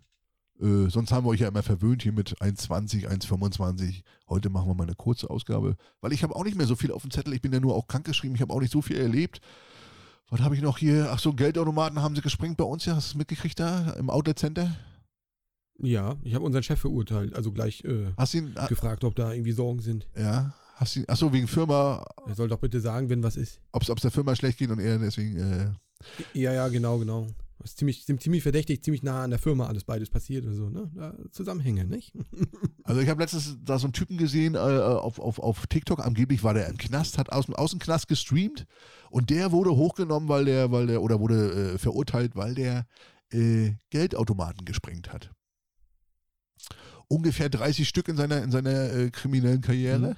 Äh, 0.59 0.89
sonst 0.89 1.11
haben 1.11 1.25
wir 1.25 1.29
euch 1.29 1.41
ja 1.41 1.49
immer 1.49 1.63
verwöhnt 1.63 2.01
hier 2.01 2.13
mit 2.13 2.41
1,20, 2.41 3.07
1,25. 3.07 4.03
Heute 4.27 4.49
machen 4.49 4.69
wir 4.69 4.73
mal 4.73 4.83
eine 4.83 4.95
kurze 4.95 5.29
Ausgabe, 5.29 5.75
weil 6.01 6.13
ich 6.13 6.23
habe 6.23 6.35
auch 6.35 6.43
nicht 6.43 6.57
mehr 6.57 6.65
so 6.65 6.75
viel 6.75 6.91
auf 6.91 7.01
dem 7.03 7.11
Zettel. 7.11 7.33
Ich 7.33 7.41
bin 7.41 7.53
ja 7.53 7.59
nur 7.59 7.75
auch 7.75 7.87
krankgeschrieben. 7.87 8.35
Ich 8.35 8.41
habe 8.41 8.53
auch 8.53 8.61
nicht 8.61 8.71
so 8.71 8.81
viel 8.81 8.97
erlebt. 8.97 9.41
Was 10.29 10.41
habe 10.41 10.55
ich 10.55 10.61
noch 10.61 10.77
hier? 10.77 11.09
Ach 11.11 11.19
so, 11.19 11.33
Geldautomaten 11.33 12.01
haben 12.01 12.15
sie 12.15 12.21
gesprengt 12.21 12.57
bei 12.57 12.63
uns 12.63 12.85
ja. 12.85 12.95
Hast 12.95 13.09
du 13.09 13.11
es 13.11 13.15
mitgekriegt 13.15 13.59
da 13.59 13.91
im 13.93 14.09
Outlet 14.09 14.39
Center? 14.39 14.75
Ja, 15.79 16.15
ich 16.23 16.33
habe 16.33 16.43
unseren 16.43 16.63
Chef 16.63 16.79
verurteilt, 16.79 17.35
also 17.35 17.51
gleich 17.51 17.83
äh, 17.83 18.11
ihn? 18.33 18.53
ah, 18.55 18.65
gefragt, 18.65 19.03
ob 19.03 19.15
da 19.15 19.31
irgendwie 19.31 19.51
Sorgen 19.51 19.79
sind. 19.79 20.07
Ja. 20.17 20.55
Hast 20.79 20.95
du 20.95 20.99
ihn? 21.01 21.05
Ach 21.07 21.17
so, 21.17 21.33
wegen 21.33 21.47
Firma, 21.47 22.05
Er 22.27 22.35
soll 22.35 22.47
doch 22.47 22.59
bitte 22.59 22.79
sagen, 22.79 23.09
wenn 23.09 23.23
was 23.23 23.35
ist. 23.35 23.59
ob 23.71 23.81
es 23.83 24.01
der 24.01 24.11
Firma 24.11 24.35
schlecht 24.35 24.59
geht 24.59 24.69
und 24.69 24.79
er 24.79 24.99
deswegen. 24.99 25.35
Äh, 25.37 25.71
Ja, 26.33 26.53
ja, 26.53 26.67
genau, 26.67 26.99
genau. 26.99 27.27
Das 27.59 27.71
ist 27.71 27.79
ziemlich, 27.79 28.05
ziemlich 28.05 28.43
verdächtig, 28.43 28.83
ziemlich 28.83 29.01
nah 29.01 29.23
an 29.23 29.31
der 29.31 29.39
Firma 29.39 29.65
alles 29.65 29.83
beides 29.83 30.11
passiert 30.11 30.45
und 30.45 30.53
so, 30.53 30.69
ne? 30.69 30.91
Da 30.93 31.15
Zusammenhänge, 31.31 31.85
nicht? 31.85 32.13
Also 32.83 33.01
ich 33.01 33.09
habe 33.09 33.21
letztens 33.21 33.57
da 33.65 33.77
so 33.79 33.87
einen 33.87 33.93
Typen 33.93 34.17
gesehen 34.17 34.55
äh, 34.55 34.59
auf, 34.59 35.19
auf, 35.19 35.39
auf 35.39 35.67
TikTok, 35.67 36.05
angeblich 36.05 36.43
war 36.43 36.53
der 36.53 36.69
im 36.69 36.77
Knast, 36.77 37.17
hat 37.17 37.31
aus, 37.33 37.47
dem- 37.47 37.55
aus 37.55 37.71
dem 37.71 37.79
Knast 37.79 38.07
gestreamt 38.07 38.65
und 39.09 39.29
der 39.29 39.51
wurde 39.51 39.71
hochgenommen, 39.75 40.29
weil 40.29 40.45
der, 40.45 40.71
weil 40.71 40.87
der, 40.87 41.01
oder 41.01 41.19
wurde 41.19 41.73
äh, 41.73 41.77
verurteilt, 41.79 42.35
weil 42.37 42.55
der 42.55 42.85
äh, 43.33 43.73
Geldautomaten 43.89 44.63
gesprengt 44.63 45.11
hat. 45.11 45.31
Ungefähr 47.09 47.49
30 47.49 47.87
Stück 47.89 48.07
in 48.07 48.17
seiner, 48.17 48.41
in 48.43 48.51
seiner 48.51 48.93
äh, 48.93 49.09
kriminellen 49.11 49.61
Karriere. 49.61 50.15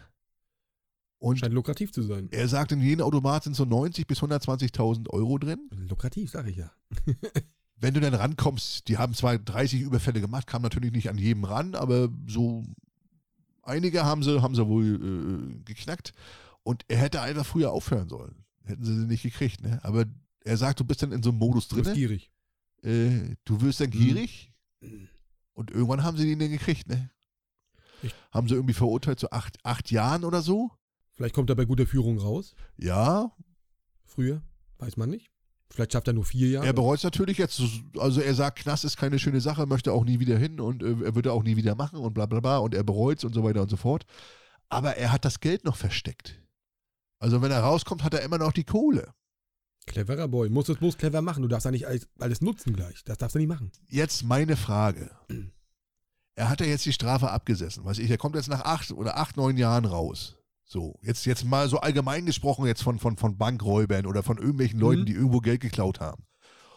Mhm. 1.22 1.28
Und 1.28 1.40
Scheint 1.40 1.54
lukrativ 1.54 1.92
zu 1.92 2.02
sein. 2.04 2.28
er 2.32 2.48
sagt, 2.48 2.72
in 2.72 2.82
jedem 2.82 3.04
Automat 3.06 3.44
sind 3.44 3.56
so 3.56 3.66
90 3.66 4.08
bis 4.08 4.20
120.000 4.22 5.10
Euro 5.10 5.38
drin. 5.38 5.70
Lukrativ, 5.90 6.32
sag 6.32 6.48
ich 6.48 6.58
ja. 6.58 6.72
Wenn 7.82 7.94
du 7.94 8.00
dann 8.02 8.14
rankommst, 8.14 8.88
die 8.88 8.98
haben 8.98 9.14
zwar 9.14 9.38
30 9.38 9.82
Überfälle 9.82 10.20
gemacht, 10.22 10.48
kam 10.48 10.62
natürlich 10.62 10.92
nicht 10.92 11.10
an 11.10 11.18
jedem 11.18 11.44
ran, 11.46 11.76
aber 11.76 12.10
so 12.28 12.64
einige 13.64 14.04
haben 14.06 14.24
sie, 14.24 14.42
haben 14.42 14.56
sie 14.56 14.68
wohl 14.68 15.56
äh, 15.56 15.64
geknackt. 15.64 16.14
Und 16.64 16.84
er 16.90 16.98
hätte 16.98 17.22
einfach 17.22 17.46
früher 17.46 17.72
aufhören 17.72 18.10
sollen. 18.10 18.44
Hätten 18.66 18.84
sie 18.84 18.94
sie 19.00 19.06
nicht 19.08 19.24
gekriegt, 19.24 19.62
ne? 19.62 19.80
Aber 19.84 20.06
er 20.44 20.58
sagt, 20.58 20.80
du 20.80 20.84
bist 20.84 21.02
dann 21.04 21.12
in 21.14 21.24
so 21.24 21.30
einem 21.30 21.40
Modus 21.40 21.68
Du 21.70 21.76
bist 21.78 21.88
drin. 21.88 21.96
gierig. 21.96 22.32
Äh, 22.84 23.36
du 23.46 23.62
wirst 23.62 23.80
dann 23.80 23.88
Mhm. 23.90 23.94
gierig. 23.94 24.54
Und 25.54 25.72
irgendwann 25.72 26.04
haben 26.04 26.18
sie 26.18 26.32
ihn 26.32 26.40
dann 26.40 26.50
gekriegt, 26.50 26.88
ne? 26.88 27.10
Ich- 28.04 28.14
Haben 28.32 28.48
sie 28.48 28.56
irgendwie 28.56 28.74
verurteilt 28.74 29.20
zu 29.20 29.32
acht, 29.32 29.58
acht 29.66 29.90
Jahren 29.92 30.24
oder 30.26 30.42
so? 30.42 30.72
Vielleicht 31.20 31.36
kommt 31.36 31.50
er 31.50 31.58
bei 31.58 31.66
guter 31.66 31.86
Führung 31.86 32.18
raus. 32.18 32.56
Ja, 32.78 33.30
Früher. 34.06 34.42
Weiß 34.78 34.96
man 34.96 35.10
nicht. 35.10 35.30
Vielleicht 35.70 35.92
schafft 35.92 36.08
er 36.08 36.14
nur 36.14 36.24
vier 36.24 36.48
Jahre. 36.48 36.66
Er 36.66 36.72
bereut 36.72 37.00
es 37.00 37.04
natürlich 37.04 37.38
jetzt. 37.38 37.62
Also 37.98 38.22
er 38.22 38.34
sagt, 38.34 38.60
Knast 38.60 38.86
ist 38.86 38.96
keine 38.96 39.20
schöne 39.20 39.42
Sache, 39.42 39.66
möchte 39.66 39.92
auch 39.92 40.06
nie 40.06 40.22
wieder 40.22 40.38
hin 40.38 40.62
und 40.62 40.82
äh, 40.82 40.96
er 41.04 41.16
würde 41.16 41.34
auch 41.34 41.44
nie 41.44 41.58
wieder 41.58 41.76
machen 41.76 42.00
und 42.00 42.14
bla 42.14 42.26
bla 42.26 42.40
bla 42.40 42.60
und 42.60 42.74
er 42.74 42.86
bereut 42.86 43.18
es 43.18 43.26
und 43.26 43.34
so 43.34 43.44
weiter 43.44 43.62
und 43.62 43.70
so 43.70 43.76
fort. 43.76 44.06
Aber 44.70 44.96
er 44.96 45.12
hat 45.12 45.26
das 45.26 45.42
Geld 45.42 45.66
noch 45.66 45.76
versteckt. 45.76 46.42
Also 47.20 47.42
wenn 47.42 47.52
er 47.52 47.60
rauskommt, 47.60 48.02
hat 48.02 48.14
er 48.14 48.22
immer 48.22 48.38
noch 48.38 48.54
die 48.54 48.64
Kohle. 48.64 49.14
Cleverer 49.88 50.30
Boy. 50.30 50.48
Muss 50.48 50.70
es 50.70 50.78
bloß 50.78 50.98
clever 50.98 51.22
machen. 51.22 51.42
Du 51.42 51.50
darfst 51.50 51.66
ja 51.66 51.72
nicht 51.72 51.86
alles, 51.86 52.08
alles 52.18 52.40
nutzen 52.40 52.74
gleich. 52.78 53.04
Das 53.04 53.18
darfst 53.18 53.36
du 53.36 53.40
nicht 53.40 53.50
machen. 53.50 53.74
Jetzt 53.90 54.24
meine 54.24 54.56
Frage. 54.56 55.12
Er 56.36 56.48
hat 56.48 56.62
ja 56.62 56.66
jetzt 56.66 56.86
die 56.86 56.94
Strafe 56.94 57.30
abgesessen. 57.30 57.84
Weiß 57.84 58.00
ich, 58.00 58.10
er 58.10 58.18
kommt 58.18 58.36
jetzt 58.36 58.48
nach 58.48 58.62
acht 58.62 58.92
oder 58.92 59.18
acht, 59.18 59.36
neun 59.36 59.58
Jahren 59.58 59.84
raus. 59.84 60.39
So, 60.72 61.00
jetzt, 61.02 61.26
jetzt 61.26 61.46
mal 61.46 61.68
so 61.68 61.80
allgemein 61.80 62.28
gesprochen 62.28 62.68
jetzt 62.68 62.84
von, 62.84 63.00
von, 63.00 63.18
von 63.18 63.38
Bankräubern 63.40 64.06
oder 64.06 64.22
von 64.22 64.38
irgendwelchen 64.38 64.80
Leuten, 64.80 65.02
Mhm. 65.02 65.06
die 65.08 65.14
irgendwo 65.14 65.40
Geld 65.40 65.62
geklaut 65.62 66.00
haben. 66.00 66.24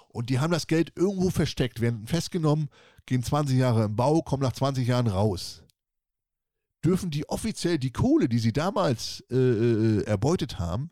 Und 0.08 0.30
die 0.30 0.40
haben 0.40 0.50
das 0.50 0.66
Geld 0.66 0.92
irgendwo 0.96 1.28
versteckt, 1.28 1.80
werden 1.82 2.06
festgenommen, 2.06 2.70
gehen 3.04 3.22
20 3.22 3.56
Jahre 3.58 3.84
im 3.84 3.96
Bau, 3.96 4.22
kommen 4.22 4.42
nach 4.42 4.52
20 4.54 4.88
Jahren 4.88 5.08
raus. 5.08 5.62
Dürfen 6.82 7.10
die 7.10 7.28
offiziell 7.28 7.78
die 7.78 7.92
Kohle, 7.92 8.30
die 8.30 8.38
sie 8.38 8.52
damals 8.54 9.24
äh, 9.30 9.36
äh, 9.36 10.02
erbeutet 10.04 10.58
haben, 10.58 10.90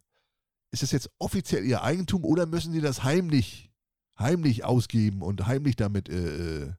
ist 0.70 0.82
das 0.82 0.93
jetzt 0.93 1.10
offiziell 1.18 1.64
ihr 1.64 1.82
Eigentum 1.82 2.24
oder 2.24 2.44
müssen 2.44 2.72
sie 2.72 2.82
das 2.82 3.02
heimlich, 3.02 3.72
heimlich 4.18 4.64
ausgeben 4.64 5.22
und 5.22 5.47
heimlich 5.47 5.77
damit, 5.77 6.10
äh, 6.10 6.64
äh, 6.64 6.72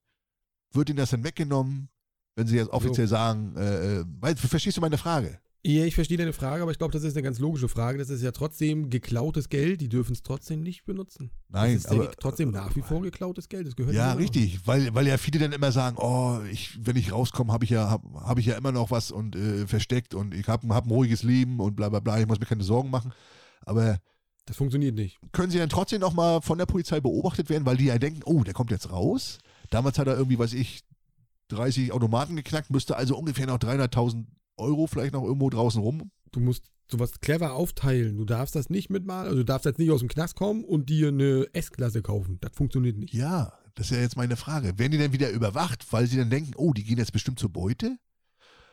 wird 0.71 0.89
ihnen 0.89 0.97
das 0.97 1.09
dann 1.09 1.23
weggenommen, 1.23 1.89
wenn 2.35 2.45
sie 2.47 2.57
jetzt 2.57 2.69
offiziell 2.69 3.07
sagen, 3.07 3.55
äh, 3.57 4.01
äh, 4.01 4.35
verstehst 4.35 4.77
du 4.77 4.81
meine 4.81 4.99
Frage? 4.99 5.39
Ja, 5.63 5.85
ich 5.85 5.93
verstehe 5.93 6.17
deine 6.17 6.33
Frage, 6.33 6.63
aber 6.63 6.71
ich 6.71 6.79
glaube, 6.79 6.91
das 6.91 7.03
ist 7.03 7.15
eine 7.15 7.21
ganz 7.21 7.37
logische 7.37 7.69
Frage. 7.69 7.99
Das 7.99 8.09
ist 8.09 8.23
ja 8.23 8.31
trotzdem 8.31 8.89
geklautes 8.89 9.47
Geld. 9.47 9.79
Die 9.81 9.89
dürfen 9.89 10.13
es 10.13 10.23
trotzdem 10.23 10.61
nicht 10.61 10.85
benutzen. 10.85 11.29
Nein, 11.49 11.75
das 11.75 11.85
ist 11.85 11.91
aber 11.91 12.05
ja 12.05 12.11
trotzdem 12.19 12.49
nach 12.49 12.75
wie 12.75 12.81
vor 12.81 13.01
geklautes 13.03 13.47
Geld. 13.47 13.67
Das 13.67 13.75
gehört 13.75 13.95
Ja, 13.95 14.13
richtig, 14.13 14.65
weil, 14.65 14.93
weil 14.95 15.05
ja 15.05 15.19
viele 15.19 15.37
dann 15.37 15.51
immer 15.51 15.71
sagen, 15.71 15.97
oh, 15.99 16.39
ich, 16.51 16.79
wenn 16.83 16.95
ich 16.95 17.11
rauskomme, 17.11 17.53
habe 17.53 17.63
ich 17.63 17.69
ja 17.69 17.91
hab, 17.91 18.03
hab 18.15 18.39
ich 18.39 18.47
ja 18.47 18.57
immer 18.57 18.71
noch 18.71 18.89
was 18.89 19.11
und 19.11 19.35
äh, 19.35 19.67
versteckt 19.67 20.15
und 20.15 20.33
ich 20.33 20.47
habe 20.47 20.67
hab 20.73 20.85
ein 20.85 20.91
ruhiges 20.91 21.21
Leben 21.21 21.59
und 21.59 21.75
bla 21.75 21.89
bla 21.89 21.99
bla, 21.99 22.19
ich 22.19 22.27
muss 22.27 22.39
mir 22.39 22.47
keine 22.47 22.63
Sorgen 22.63 22.89
machen. 22.89 23.13
Aber 23.63 23.99
Das 24.47 24.57
funktioniert 24.57 24.95
nicht. 24.95 25.19
können 25.31 25.51
sie 25.51 25.59
dann 25.59 25.69
trotzdem 25.69 26.01
noch 26.01 26.13
mal 26.13 26.41
von 26.41 26.57
der 26.57 26.65
Polizei 26.65 26.99
beobachtet 27.01 27.51
werden, 27.51 27.67
weil 27.67 27.77
die 27.77 27.85
ja 27.85 27.99
denken, 27.99 28.21
oh, 28.25 28.43
der 28.43 28.55
kommt 28.55 28.71
jetzt 28.71 28.91
raus. 28.91 29.37
Damals 29.69 29.99
hat 29.99 30.07
er 30.07 30.17
irgendwie, 30.17 30.39
weiß 30.39 30.53
ich, 30.53 30.81
30 31.49 31.91
Automaten 31.91 32.35
geknackt, 32.35 32.71
müsste 32.71 32.95
also 32.97 33.15
ungefähr 33.15 33.45
noch 33.45 33.59
300.000 33.59 34.25
Euro 34.61 34.87
vielleicht 34.87 35.13
noch 35.13 35.23
irgendwo 35.23 35.49
draußen 35.49 35.81
rum. 35.81 36.11
Du 36.31 36.39
musst 36.39 36.65
sowas 36.89 37.19
clever 37.19 37.53
aufteilen. 37.53 38.17
Du 38.17 38.25
darfst 38.25 38.55
das 38.55 38.69
nicht 38.69 38.89
mitmachen. 38.89 39.25
Also 39.25 39.37
du 39.37 39.45
darfst 39.45 39.65
jetzt 39.65 39.79
nicht 39.79 39.91
aus 39.91 39.99
dem 39.99 40.09
Knast 40.09 40.35
kommen 40.35 40.63
und 40.63 40.89
dir 40.89 41.09
eine 41.09 41.47
S-Klasse 41.53 42.01
kaufen. 42.01 42.37
Das 42.41 42.51
funktioniert 42.53 42.97
nicht. 42.97 43.13
Ja, 43.13 43.53
das 43.75 43.87
ist 43.91 43.95
ja 43.97 44.01
jetzt 44.01 44.17
meine 44.17 44.35
Frage. 44.35 44.77
Werden 44.77 44.91
die 44.91 44.97
dann 44.97 45.13
wieder 45.13 45.29
überwacht, 45.29 45.85
weil 45.91 46.07
sie 46.07 46.17
dann 46.17 46.29
denken, 46.29 46.53
oh, 46.55 46.73
die 46.73 46.83
gehen 46.83 46.97
jetzt 46.97 47.13
bestimmt 47.13 47.39
zur 47.39 47.49
Beute? 47.49 47.97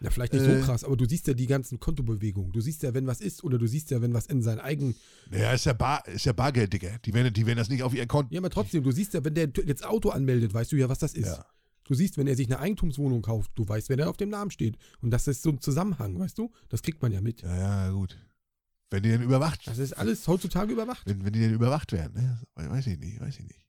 Ja, 0.01 0.11
vielleicht 0.11 0.33
nicht 0.33 0.43
Äh. 0.45 0.61
so 0.61 0.65
krass, 0.65 0.85
aber 0.85 0.97
du 0.97 1.09
siehst 1.09 1.27
ja 1.27 1.35
die 1.35 1.49
ganzen 1.49 1.81
Kontobewegungen. 1.81 2.53
Du 2.53 2.61
siehst 2.61 2.85
ja, 2.85 2.95
wenn 2.95 3.09
was 3.09 3.21
ist, 3.21 3.43
oder 3.43 3.59
du 3.59 3.67
siehst 3.67 3.91
ja, 3.91 4.01
wenn 4.01 4.15
was 4.15 4.27
in 4.27 4.43
sein 4.43 4.61
eigen. 4.61 4.95
Ja, 5.33 5.53
ist 5.53 5.67
ja, 5.67 5.73
Bar, 5.73 6.07
ist 6.07 6.25
ja 6.25 6.33
Bargeld, 6.33 6.73
Digga. 6.73 6.99
Die 7.05 7.13
werden, 7.15 7.33
die 7.33 7.47
werden 7.47 7.59
das 7.59 7.69
nicht 7.69 7.83
auf 7.83 7.95
ihr 7.95 8.07
Konto. 8.07 8.33
Ja, 8.33 8.41
aber 8.41 8.51
trotzdem, 8.51 8.85
du 8.85 8.93
siehst 8.93 9.15
ja, 9.15 9.25
wenn 9.25 9.35
der 9.35 9.49
jetzt 9.67 9.85
Auto 9.85 10.11
anmeldet, 10.11 10.55
weißt 10.55 10.71
du 10.71 10.77
ja, 10.77 10.89
was 10.89 11.01
das 11.01 11.15
ist. 11.15 11.27
Ja. 11.27 11.45
Du 11.89 11.95
siehst, 11.95 12.19
wenn 12.19 12.27
er 12.27 12.37
sich 12.37 12.47
eine 12.49 12.59
Eigentumswohnung 12.61 13.23
kauft, 13.23 13.51
du 13.55 13.67
weißt, 13.67 13.89
wer 13.89 13.97
da 13.97 14.09
auf 14.09 14.19
dem 14.19 14.29
Namen 14.29 14.51
steht. 14.51 14.77
Und 15.01 15.11
das 15.11 15.27
ist 15.27 15.43
so 15.43 15.49
ein 15.49 15.61
Zusammenhang, 15.61 16.19
weißt 16.19 16.37
du? 16.37 16.53
Das 16.69 16.83
kriegt 16.83 17.01
man 17.01 17.13
ja 17.13 17.23
mit. 17.23 17.41
Ja, 17.41 17.57
ja, 17.57 17.91
gut. 17.91 18.19
Wenn 18.91 19.03
die 19.03 19.09
denn 19.09 19.23
überwacht, 19.23 19.67
Das 19.67 19.79
ist 19.79 19.95
alles 19.95 20.29
heutzutage 20.29 20.71
überwacht. 20.73 21.03
wenn, 21.07 21.25
wenn 21.25 21.33
die 21.33 21.41
denn 21.41 21.55
überwacht 21.55 21.93
werden, 21.93 22.13
ne? 22.15 22.41
Weiß 22.71 22.87
ich 22.87 22.99
nicht, 22.99 23.21
weiß 23.21 23.39
ich 23.39 23.45
nicht. 23.47 23.65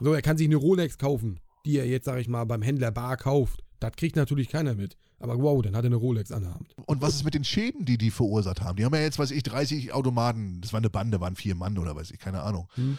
So, 0.00 0.14
er 0.14 0.22
kann 0.22 0.38
sich 0.38 0.46
eine 0.46 0.56
Rolex 0.56 0.96
kaufen, 0.96 1.38
die 1.66 1.76
er 1.76 1.86
jetzt, 1.86 2.06
sag 2.06 2.18
ich 2.18 2.28
mal, 2.28 2.44
beim 2.44 2.62
Händler 2.62 2.90
bar 2.90 3.18
kauft. 3.18 3.62
Das 3.78 3.92
kriegt 3.92 4.16
natürlich 4.16 4.48
keiner 4.48 4.74
mit. 4.74 4.96
Aber 5.18 5.38
wow, 5.38 5.60
dann 5.60 5.76
hat 5.76 5.84
er 5.84 5.88
eine 5.88 5.96
Rolex 5.96 6.32
an 6.32 6.42
der 6.42 6.54
Hand. 6.54 6.74
Und 6.86 7.02
was 7.02 7.14
ist 7.14 7.24
mit 7.24 7.34
den 7.34 7.44
Schäden, 7.44 7.84
die 7.84 7.98
die 7.98 8.10
verursacht 8.10 8.62
haben? 8.62 8.76
Die 8.76 8.86
haben 8.86 8.94
ja 8.94 9.02
jetzt, 9.02 9.18
weiß 9.18 9.30
ich, 9.32 9.42
30 9.42 9.92
Automaten. 9.92 10.62
Das 10.62 10.72
war 10.72 10.78
eine 10.78 10.88
Bande, 10.88 11.20
waren 11.20 11.36
vier 11.36 11.54
Mann 11.54 11.76
oder 11.76 11.94
weiß 11.94 12.10
ich, 12.10 12.18
keine 12.18 12.42
Ahnung. 12.42 12.68
Und 12.78 12.98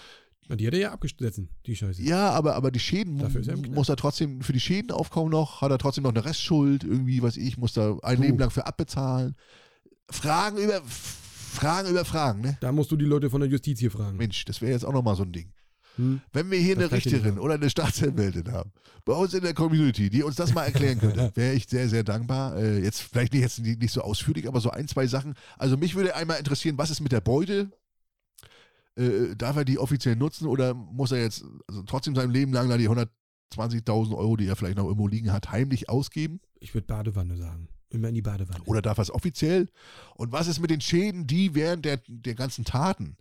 die 0.55 0.67
hat 0.67 0.73
er 0.73 0.79
ja 0.79 0.91
abgesessen, 0.91 1.49
die 1.65 1.75
Scheiße. 1.75 2.01
Ja, 2.01 2.31
aber, 2.31 2.55
aber 2.55 2.71
die 2.71 2.79
Schäden 2.79 3.19
er 3.19 3.57
muss 3.69 3.89
er 3.89 3.95
trotzdem 3.95 4.41
für 4.41 4.53
die 4.53 4.59
Schäden 4.59 4.91
aufkommen 4.91 5.29
noch, 5.31 5.61
hat 5.61 5.71
er 5.71 5.77
trotzdem 5.77 6.03
noch 6.03 6.11
eine 6.11 6.25
Restschuld, 6.25 6.83
irgendwie, 6.83 7.21
weiß 7.21 7.37
ich, 7.37 7.57
muss 7.57 7.73
da 7.73 7.97
ein 8.01 8.17
Du. 8.17 8.23
Leben 8.23 8.39
lang 8.39 8.49
für 8.49 8.65
abbezahlen. 8.65 9.35
Fragen 10.09 10.57
über 10.57 10.81
Fragen 11.51 11.89
über 11.89 12.05
Fragen, 12.05 12.41
ne? 12.41 12.57
Da 12.61 12.71
musst 12.71 12.91
du 12.91 12.95
die 12.95 13.05
Leute 13.05 13.29
von 13.29 13.41
der 13.41 13.49
Justiz 13.49 13.79
hier 13.79 13.91
fragen. 13.91 14.17
Mensch, 14.17 14.45
das 14.45 14.61
wäre 14.61 14.71
jetzt 14.71 14.85
auch 14.85 14.93
nochmal 14.93 15.15
so 15.15 15.23
ein 15.23 15.33
Ding. 15.33 15.51
Hm? 15.97 16.21
Wenn 16.31 16.49
wir 16.49 16.57
hier 16.57 16.75
Das 16.75 16.85
eine 16.85 16.93
Richterin 16.93 17.37
oder 17.37 17.55
eine 17.55 17.69
Staatsanwältin 17.69 18.51
haben, 18.51 18.71
bei 19.03 19.13
uns 19.13 19.33
in 19.33 19.41
der 19.43 19.53
Community, 19.53 20.09
die 20.09 20.23
uns 20.23 20.35
das 20.35 20.53
mal 20.53 20.63
erklären 20.63 20.99
könnte, 20.99 21.31
wäre 21.35 21.53
ich 21.53 21.67
sehr, 21.67 21.89
sehr 21.89 22.03
dankbar. 22.03 22.55
Äh, 22.57 22.83
jetzt 22.83 23.01
vielleicht 23.01 23.33
nicht, 23.33 23.41
jetzt 23.41 23.59
nicht 23.59 23.91
so 23.91 24.01
ausführlich, 24.01 24.47
aber 24.47 24.61
so 24.61 24.69
ein, 24.69 24.87
zwei 24.87 25.07
Sachen. 25.07 25.35
Also 25.57 25.75
mich 25.75 25.95
würde 25.95 26.15
einmal 26.15 26.37
interessieren, 26.37 26.77
was 26.77 26.89
ist 26.89 27.01
mit 27.01 27.11
der 27.11 27.21
Beute? 27.21 27.71
Äh, 28.95 29.35
darf 29.37 29.55
er 29.55 29.65
die 29.65 29.79
offiziell 29.79 30.15
nutzen 30.15 30.47
oder 30.47 30.73
muss 30.73 31.11
er 31.11 31.21
jetzt 31.21 31.45
also 31.67 31.83
trotzdem 31.83 32.15
sein 32.15 32.29
Leben 32.31 32.51
lang 32.53 32.69
da 32.69 32.77
die 32.77 32.89
120.000 32.89 34.15
Euro, 34.15 34.37
die 34.37 34.47
er 34.47 34.55
vielleicht 34.55 34.77
noch 34.77 34.85
irgendwo 34.85 35.07
liegen 35.07 35.31
hat, 35.31 35.51
heimlich 35.51 35.89
ausgeben? 35.89 36.39
Ich 36.59 36.73
würde 36.73 36.87
Badewanne 36.87 37.37
sagen. 37.37 37.67
Immer 37.89 38.09
in 38.09 38.15
die 38.15 38.21
Badewanne. 38.21 38.63
Oder 38.65 38.81
darf 38.81 38.97
er 38.99 39.01
es 39.03 39.11
offiziell? 39.13 39.67
Und 40.15 40.31
was 40.31 40.47
ist 40.47 40.59
mit 40.59 40.69
den 40.69 40.79
Schäden, 40.81 41.27
die 41.27 41.55
während 41.55 41.83
der, 41.85 41.99
der 42.07 42.35
ganzen 42.35 42.63
Taten? 42.63 43.17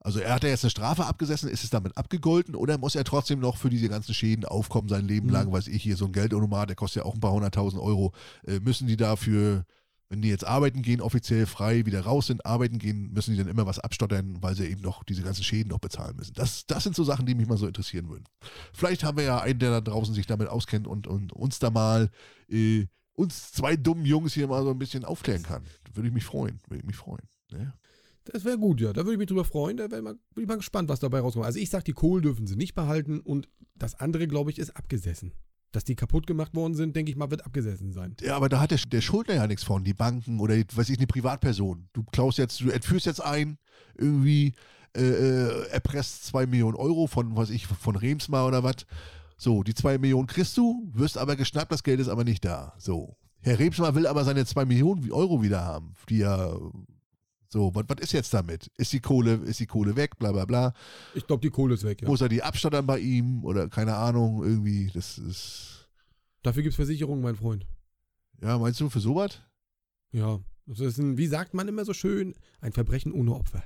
Also 0.00 0.18
er 0.18 0.34
hat 0.34 0.42
ja 0.42 0.50
jetzt 0.50 0.64
eine 0.64 0.70
Strafe 0.70 1.06
abgesessen, 1.06 1.48
ist 1.48 1.62
es 1.64 1.70
damit 1.70 1.96
abgegolten 1.96 2.56
oder 2.56 2.76
muss 2.76 2.96
er 2.96 3.04
trotzdem 3.04 3.38
noch 3.38 3.56
für 3.56 3.70
diese 3.70 3.88
ganzen 3.88 4.14
Schäden 4.14 4.44
aufkommen 4.44 4.88
sein 4.88 5.06
Leben 5.06 5.28
Mhm. 5.28 5.32
lang? 5.32 5.52
Weiß 5.52 5.68
ich, 5.68 5.82
hier 5.82 5.96
so 5.96 6.06
ein 6.06 6.12
Geldautomat, 6.12 6.68
der 6.68 6.76
kostet 6.76 7.04
ja 7.04 7.08
auch 7.08 7.14
ein 7.14 7.20
paar 7.20 7.32
hunderttausend 7.32 7.80
Euro. 7.80 8.12
Äh, 8.46 8.58
müssen 8.60 8.88
die 8.88 8.96
dafür, 8.96 9.64
wenn 10.12 10.20
die 10.20 10.28
jetzt 10.28 10.46
arbeiten 10.46 10.82
gehen, 10.82 11.00
offiziell 11.00 11.46
frei 11.46 11.86
wieder 11.86 12.02
raus 12.02 12.26
sind, 12.26 12.44
arbeiten 12.44 12.78
gehen, 12.78 13.14
müssen 13.14 13.32
die 13.32 13.38
dann 13.38 13.48
immer 13.48 13.64
was 13.64 13.78
abstottern, 13.78 14.36
weil 14.42 14.54
sie 14.54 14.66
eben 14.66 14.82
noch 14.82 15.04
diese 15.04 15.22
ganzen 15.22 15.42
Schäden 15.42 15.70
noch 15.70 15.78
bezahlen 15.78 16.16
müssen? 16.16 16.34
Das, 16.34 16.66
das 16.66 16.84
sind 16.84 16.94
so 16.94 17.02
Sachen, 17.02 17.24
die 17.24 17.34
mich 17.34 17.48
mal 17.48 17.56
so 17.56 17.66
interessieren 17.66 18.10
würden. 18.10 18.24
Vielleicht 18.74 19.04
haben 19.04 19.16
wir 19.16 19.24
ja 19.24 19.40
einen, 19.40 19.58
der 19.58 19.70
da 19.70 19.80
draußen 19.80 20.14
sich 20.14 20.26
damit 20.26 20.48
auskennt 20.48 20.86
und, 20.86 21.06
und 21.06 21.32
uns 21.32 21.60
da 21.60 21.70
mal, 21.70 22.10
äh, 22.50 22.84
uns 23.14 23.52
zwei 23.52 23.74
dummen 23.74 24.04
Jungs 24.04 24.34
hier 24.34 24.48
mal 24.48 24.62
so 24.62 24.70
ein 24.70 24.78
bisschen 24.78 25.06
aufklären 25.06 25.44
kann. 25.44 25.64
Würde 25.94 26.08
ich 26.08 26.14
mich 26.14 26.24
freuen, 26.24 26.60
würde 26.68 26.80
ich 26.80 26.86
mich 26.86 26.96
freuen. 26.96 27.26
Ne? 27.50 27.72
Das 28.24 28.44
wäre 28.44 28.58
gut, 28.58 28.82
ja. 28.82 28.92
Da 28.92 29.06
würde 29.06 29.12
ich 29.12 29.18
mich 29.18 29.28
drüber 29.28 29.46
freuen. 29.46 29.78
Da 29.78 29.88
bin 29.88 30.18
ich 30.36 30.46
mal 30.46 30.56
gespannt, 30.56 30.90
was 30.90 31.00
dabei 31.00 31.20
rauskommt. 31.20 31.46
Also 31.46 31.58
ich 31.58 31.70
sag, 31.70 31.86
die 31.86 31.94
Kohle 31.94 32.20
dürfen 32.20 32.46
sie 32.46 32.56
nicht 32.56 32.74
behalten 32.74 33.20
und 33.20 33.48
das 33.76 33.94
andere, 33.94 34.28
glaube 34.28 34.50
ich, 34.50 34.58
ist 34.58 34.76
abgesessen. 34.76 35.32
Dass 35.72 35.84
die 35.84 35.94
kaputt 35.94 36.26
gemacht 36.26 36.54
worden 36.54 36.74
sind, 36.74 36.94
denke 36.94 37.10
ich 37.10 37.16
mal, 37.16 37.30
wird 37.30 37.44
abgesessen 37.44 37.92
sein. 37.92 38.14
Ja, 38.20 38.36
aber 38.36 38.48
da 38.48 38.60
hat 38.60 38.70
der, 38.70 38.78
der 38.78 39.00
Schuldner 39.00 39.34
ja 39.34 39.46
nichts 39.46 39.64
von, 39.64 39.84
die 39.84 39.94
Banken 39.94 40.38
oder, 40.38 40.54
die, 40.54 40.66
weiß 40.74 40.90
ich, 40.90 40.98
eine 40.98 41.06
Privatperson. 41.06 41.88
Du 41.92 42.04
klaust 42.04 42.38
jetzt, 42.38 42.60
du 42.60 42.70
entführst 42.70 43.06
jetzt 43.06 43.22
ein, 43.22 43.58
irgendwie, 43.96 44.52
äh, 44.94 45.02
äh, 45.02 45.68
erpresst 45.68 46.26
zwei 46.26 46.46
Millionen 46.46 46.76
Euro 46.76 47.06
von, 47.06 47.34
was 47.36 47.48
ich, 47.48 47.66
von 47.66 47.96
Remsmar 47.96 48.46
oder 48.46 48.62
was. 48.62 48.86
So, 49.38 49.62
die 49.62 49.74
zwei 49.74 49.96
Millionen 49.96 50.26
kriegst 50.26 50.56
du, 50.56 50.90
wirst 50.92 51.16
aber 51.16 51.36
geschnappt, 51.36 51.72
das 51.72 51.82
Geld 51.82 52.00
ist 52.00 52.08
aber 52.08 52.24
nicht 52.24 52.44
da. 52.44 52.74
So. 52.78 53.16
Herr 53.40 53.58
Remsmar 53.58 53.94
will 53.94 54.06
aber 54.06 54.24
seine 54.24 54.44
zwei 54.44 54.64
Millionen 54.64 55.10
Euro 55.10 55.42
wieder 55.42 55.64
haben, 55.64 55.94
die 56.08 56.20
er, 56.20 56.60
so, 57.52 57.74
was 57.74 57.84
ist 58.00 58.12
jetzt 58.12 58.32
damit? 58.32 58.70
Ist 58.78 58.94
die 58.94 59.00
Kohle, 59.00 59.34
ist 59.34 59.60
die 59.60 59.66
Kohle 59.66 59.94
weg, 59.94 60.18
bla 60.18 60.32
bla 60.32 60.46
bla. 60.46 60.72
Ich 61.14 61.26
glaube, 61.26 61.42
die 61.42 61.50
Kohle 61.50 61.74
ist 61.74 61.84
weg, 61.84 62.00
ja. 62.00 62.08
Muss 62.08 62.22
er 62.22 62.30
die 62.30 62.42
abstottern 62.42 62.86
bei 62.86 62.98
ihm 62.98 63.44
oder 63.44 63.68
keine 63.68 63.94
Ahnung, 63.96 64.42
irgendwie, 64.42 64.90
das 64.94 65.18
ist, 65.18 65.88
Dafür 66.42 66.62
gibt 66.62 66.72
es 66.72 66.76
Versicherungen, 66.76 67.22
mein 67.22 67.36
Freund. 67.36 67.66
ja, 68.40 68.58
meinst 68.58 68.80
du 68.80 68.88
für 68.88 69.00
sowas? 69.00 69.42
Ja. 70.12 70.40
Das 70.64 70.80
ist 70.80 70.98
ein, 70.98 71.18
wie 71.18 71.26
sagt 71.26 71.52
man 71.52 71.68
immer 71.68 71.84
so 71.84 71.92
schön, 71.92 72.34
ein 72.60 72.72
Verbrechen 72.72 73.12
ohne 73.12 73.34
Opfer. 73.34 73.62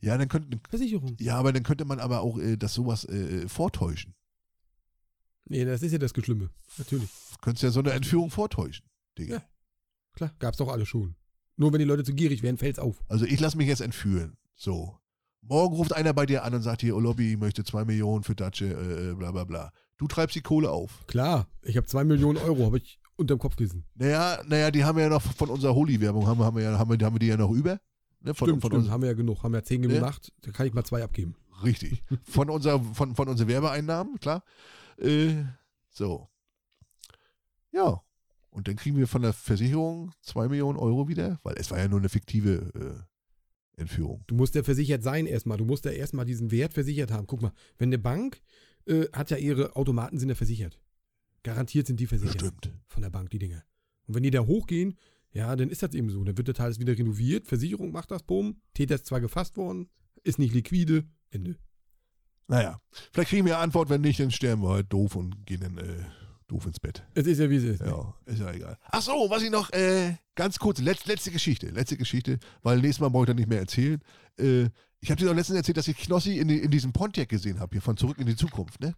Ja, 0.00 0.18
dann 0.18 0.28
könnte, 0.28 0.60
Versicherung. 0.68 1.16
Ja, 1.18 1.36
aber 1.36 1.52
dann 1.52 1.62
könnte 1.62 1.86
man 1.86 2.00
aber 2.00 2.20
auch 2.20 2.38
äh, 2.38 2.56
das 2.56 2.74
sowas 2.74 3.04
äh, 3.06 3.48
vortäuschen. 3.48 4.14
Nee, 5.46 5.64
das 5.64 5.82
ist 5.82 5.92
ja 5.92 5.98
das 5.98 6.12
Geschlimme. 6.12 6.50
Natürlich. 6.76 7.08
Könntest 7.40 7.62
ja 7.62 7.70
so 7.70 7.80
eine 7.80 7.92
Entführung 7.92 8.30
vortäuschen, 8.30 8.84
Digga. 9.16 9.36
Ja. 9.36 9.42
Klar, 10.12 10.34
gab's 10.38 10.58
doch 10.58 10.68
alle 10.68 10.84
schon. 10.84 11.14
Nur 11.58 11.72
wenn 11.72 11.80
die 11.80 11.84
Leute 11.84 12.04
zu 12.04 12.14
gierig 12.14 12.42
werden, 12.42 12.56
fällt's 12.56 12.78
auf. 12.78 13.02
Also 13.08 13.26
ich 13.26 13.38
lasse 13.40 13.56
mich 13.58 13.68
jetzt 13.68 13.80
entführen. 13.82 14.38
So. 14.54 14.96
Morgen 15.42 15.74
ruft 15.76 15.92
einer 15.92 16.12
bei 16.14 16.24
dir 16.24 16.44
an 16.44 16.54
und 16.54 16.62
sagt 16.62 16.80
hier, 16.80 16.96
oh 16.96 17.00
Lobby, 17.00 17.32
ich 17.32 17.38
möchte 17.38 17.64
zwei 17.64 17.84
Millionen 17.84 18.22
für 18.24 18.34
Datsche, 18.34 18.66
äh, 18.66 19.14
bla 19.14 19.32
bla 19.32 19.44
bla. 19.44 19.72
Du 19.98 20.06
treibst 20.06 20.36
die 20.36 20.40
Kohle 20.40 20.70
auf. 20.70 21.04
Klar, 21.06 21.48
ich 21.62 21.76
habe 21.76 21.86
zwei 21.86 22.04
Millionen 22.04 22.38
Euro, 22.38 22.64
habe 22.66 22.78
ich 22.78 23.00
unterm 23.16 23.38
Kopfkissen. 23.38 23.84
Naja, 23.94 24.40
naja, 24.46 24.70
die 24.70 24.84
haben 24.84 24.96
wir 24.96 25.04
ja 25.04 25.10
noch 25.10 25.20
von 25.22 25.50
unserer 25.50 25.74
Holy-Werbung, 25.74 26.26
haben, 26.26 26.38
wir- 26.38 26.44
haben, 26.46 26.56
wir 26.56 26.62
ja, 26.62 26.78
haben, 26.78 26.90
wir, 26.98 27.04
haben 27.04 27.14
wir 27.16 27.18
die 27.20 27.26
ja 27.26 27.36
noch 27.36 27.50
über. 27.50 27.80
Ne, 28.20 28.34
von, 28.34 28.48
stimmt, 28.48 28.62
von 28.62 28.70
stimmt, 28.70 28.84
uns, 28.84 28.90
haben 28.92 29.02
wir 29.02 29.08
ja 29.08 29.14
genug. 29.14 29.42
Haben 29.42 29.54
ja 29.54 29.62
zehn 29.62 29.82
Ja. 29.82 29.88
gemacht, 29.88 30.32
da 30.42 30.50
kann 30.52 30.66
ich 30.66 30.74
mal 30.74 30.84
zwei 30.84 31.02
abgeben. 31.02 31.34
richtig. 31.64 32.04
Von, 32.22 32.50
unserer, 32.50 32.80
von, 32.94 33.14
von 33.16 33.28
unseren 33.28 33.48
Werbeeinnahmen, 33.48 34.20
klar. 34.20 34.44
Äh, 34.98 35.44
so. 35.90 36.28
Ja. 37.72 38.00
Und 38.58 38.66
dann 38.66 38.74
kriegen 38.74 38.96
wir 38.96 39.06
von 39.06 39.22
der 39.22 39.32
Versicherung 39.32 40.10
zwei 40.20 40.48
Millionen 40.48 40.80
Euro 40.80 41.06
wieder, 41.06 41.38
weil 41.44 41.54
es 41.58 41.70
war 41.70 41.78
ja 41.78 41.86
nur 41.86 42.00
eine 42.00 42.08
fiktive 42.08 43.06
äh, 43.76 43.80
Entführung. 43.80 44.24
Du 44.26 44.34
musst 44.34 44.56
ja 44.56 44.64
versichert 44.64 45.04
sein 45.04 45.26
erstmal. 45.26 45.58
Du 45.58 45.64
musst 45.64 45.84
ja 45.84 45.92
erstmal 45.92 46.24
diesen 46.24 46.50
Wert 46.50 46.74
versichert 46.74 47.12
haben. 47.12 47.28
Guck 47.28 47.40
mal, 47.40 47.52
wenn 47.78 47.90
eine 47.90 48.00
Bank 48.00 48.42
äh, 48.86 49.04
hat 49.12 49.30
ja 49.30 49.36
ihre 49.36 49.76
Automaten 49.76 50.18
sind 50.18 50.28
ja 50.28 50.34
versichert. 50.34 50.80
Garantiert 51.44 51.86
sind 51.86 52.00
die 52.00 52.08
versichert. 52.08 52.40
Stimmt. 52.40 52.72
Von 52.88 53.02
der 53.02 53.10
Bank, 53.10 53.30
die 53.30 53.38
Dinger. 53.38 53.62
Und 54.08 54.16
wenn 54.16 54.24
die 54.24 54.32
da 54.32 54.40
hochgehen, 54.40 54.98
ja, 55.30 55.54
dann 55.54 55.70
ist 55.70 55.84
das 55.84 55.94
eben 55.94 56.10
so. 56.10 56.24
Dann 56.24 56.36
wird 56.36 56.48
der 56.48 56.54
Teil 56.56 56.76
wieder 56.78 56.98
renoviert. 56.98 57.46
Versicherung 57.46 57.92
macht 57.92 58.10
das, 58.10 58.24
bumm. 58.24 58.60
Täter 58.74 58.96
ist 58.96 59.06
zwar 59.06 59.20
gefasst 59.20 59.56
worden, 59.56 59.88
ist 60.24 60.40
nicht 60.40 60.52
liquide. 60.52 61.04
Ende. 61.30 61.54
Naja, 62.48 62.80
vielleicht 63.12 63.30
kriegen 63.30 63.46
wir 63.46 63.54
eine 63.54 63.62
Antwort, 63.62 63.88
wenn 63.88 64.00
nicht, 64.00 64.18
dann 64.18 64.32
sterben 64.32 64.62
wir 64.62 64.70
halt 64.70 64.92
doof 64.92 65.14
und 65.14 65.46
gehen 65.46 65.60
dann 65.60 65.78
äh, 65.78 66.04
doof 66.48 66.66
ins 66.66 66.80
Bett. 66.80 67.02
Es 67.14 67.26
ist 67.26 67.38
ja 67.38 67.48
wie 67.48 67.56
es 67.56 67.64
ist. 67.64 67.80
ne? 67.80 67.88
Ja, 67.88 68.14
ist 68.26 68.40
ja 68.40 68.50
egal. 68.52 68.76
Ach 68.90 69.02
so, 69.02 69.12
was 69.28 69.42
ich 69.42 69.50
noch, 69.50 69.70
äh, 69.72 70.16
ganz 70.34 70.58
kurz, 70.58 70.80
letz, 70.80 71.06
letzte 71.06 71.30
Geschichte, 71.30 71.68
letzte 71.68 71.96
Geschichte, 71.96 72.38
weil 72.62 72.78
nächstes 72.80 73.00
Mal 73.00 73.08
brauche 73.10 73.24
ich 73.24 73.28
dann 73.28 73.36
nicht 73.36 73.48
mehr 73.48 73.60
erzählen. 73.60 74.00
Äh, 74.38 74.64
ich 75.00 75.10
habe 75.10 75.20
dir 75.20 75.26
doch 75.26 75.34
letztens 75.34 75.58
erzählt, 75.58 75.76
dass 75.76 75.86
ich 75.88 75.96
Knossi 75.96 76.38
in, 76.38 76.48
in 76.48 76.70
diesem 76.70 76.92
Pontiac 76.92 77.28
gesehen 77.28 77.60
habe, 77.60 77.72
hier 77.74 77.82
von 77.82 77.96
Zurück 77.96 78.18
in 78.18 78.26
die 78.26 78.34
Zukunft, 78.36 78.80
ne? 78.80 78.94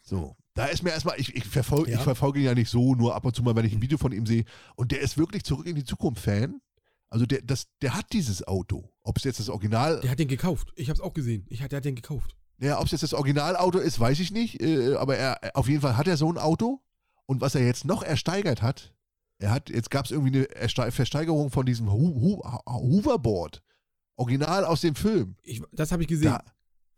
So, 0.00 0.36
da 0.54 0.66
ist 0.66 0.82
mir 0.82 0.90
erstmal, 0.90 1.20
ich, 1.20 1.34
ich, 1.36 1.44
verfolge, 1.44 1.90
Ja. 1.92 1.98
ich 1.98 2.02
verfolge 2.02 2.40
ihn 2.40 2.46
ja 2.46 2.54
nicht 2.54 2.70
so, 2.70 2.94
nur 2.94 3.14
ab 3.14 3.24
und 3.24 3.36
zu 3.36 3.42
mal, 3.42 3.54
wenn 3.54 3.64
ich 3.64 3.72
ein 3.72 3.82
Video 3.82 3.98
von 3.98 4.10
ihm 4.12 4.26
sehe. 4.26 4.44
Und 4.74 4.90
der 4.90 5.00
ist 5.00 5.16
wirklich 5.16 5.44
Zurück 5.44 5.66
in 5.66 5.76
die 5.76 5.84
Zukunft-Fan. 5.84 6.60
Also 7.08 7.26
der, 7.26 7.42
das, 7.42 7.66
der 7.82 7.94
hat 7.94 8.12
dieses 8.12 8.46
Auto. 8.48 8.90
Ob 9.02 9.18
es 9.18 9.24
jetzt 9.24 9.38
das 9.38 9.48
Original, 9.50 10.00
Der 10.00 10.10
hat 10.10 10.18
den 10.18 10.28
gekauft. 10.28 10.72
Ich 10.76 10.88
hab's 10.90 11.00
auch 11.00 11.12
gesehen. 11.12 11.46
Ich, 11.50 11.60
der 11.60 11.76
hat 11.76 11.84
den 11.84 11.94
gekauft. 11.94 12.34
Ja, 12.62 12.78
ob 12.78 12.86
es 12.86 12.92
jetzt 12.92 13.02
das 13.02 13.14
Originalauto 13.14 13.78
ist, 13.78 13.98
weiß 13.98 14.20
ich 14.20 14.30
nicht. 14.30 14.62
Äh, 14.62 14.94
aber 14.94 15.16
er, 15.16 15.38
auf 15.54 15.68
jeden 15.68 15.80
Fall 15.80 15.96
hat 15.96 16.06
er 16.06 16.16
so 16.16 16.30
ein 16.30 16.38
Auto. 16.38 16.80
Und 17.26 17.40
was 17.40 17.54
er 17.54 17.64
jetzt 17.64 17.84
noch 17.84 18.02
ersteigert 18.02 18.62
hat, 18.62 18.94
er 19.38 19.50
hat, 19.50 19.70
jetzt 19.70 19.90
gab 19.90 20.04
es 20.04 20.10
irgendwie 20.10 20.36
eine 20.36 20.44
Erste 20.44 20.90
Versteigerung 20.92 21.50
von 21.50 21.66
diesem 21.66 21.90
Hu 21.92 22.42
Hoverboard. 22.66 23.62
Original 24.16 24.64
aus 24.64 24.82
dem 24.82 24.94
Film. 24.94 25.36
Ich, 25.42 25.62
das 25.72 25.90
habe 25.90 26.02
ich 26.02 26.08
gesehen. 26.08 26.32
Da, 26.32 26.44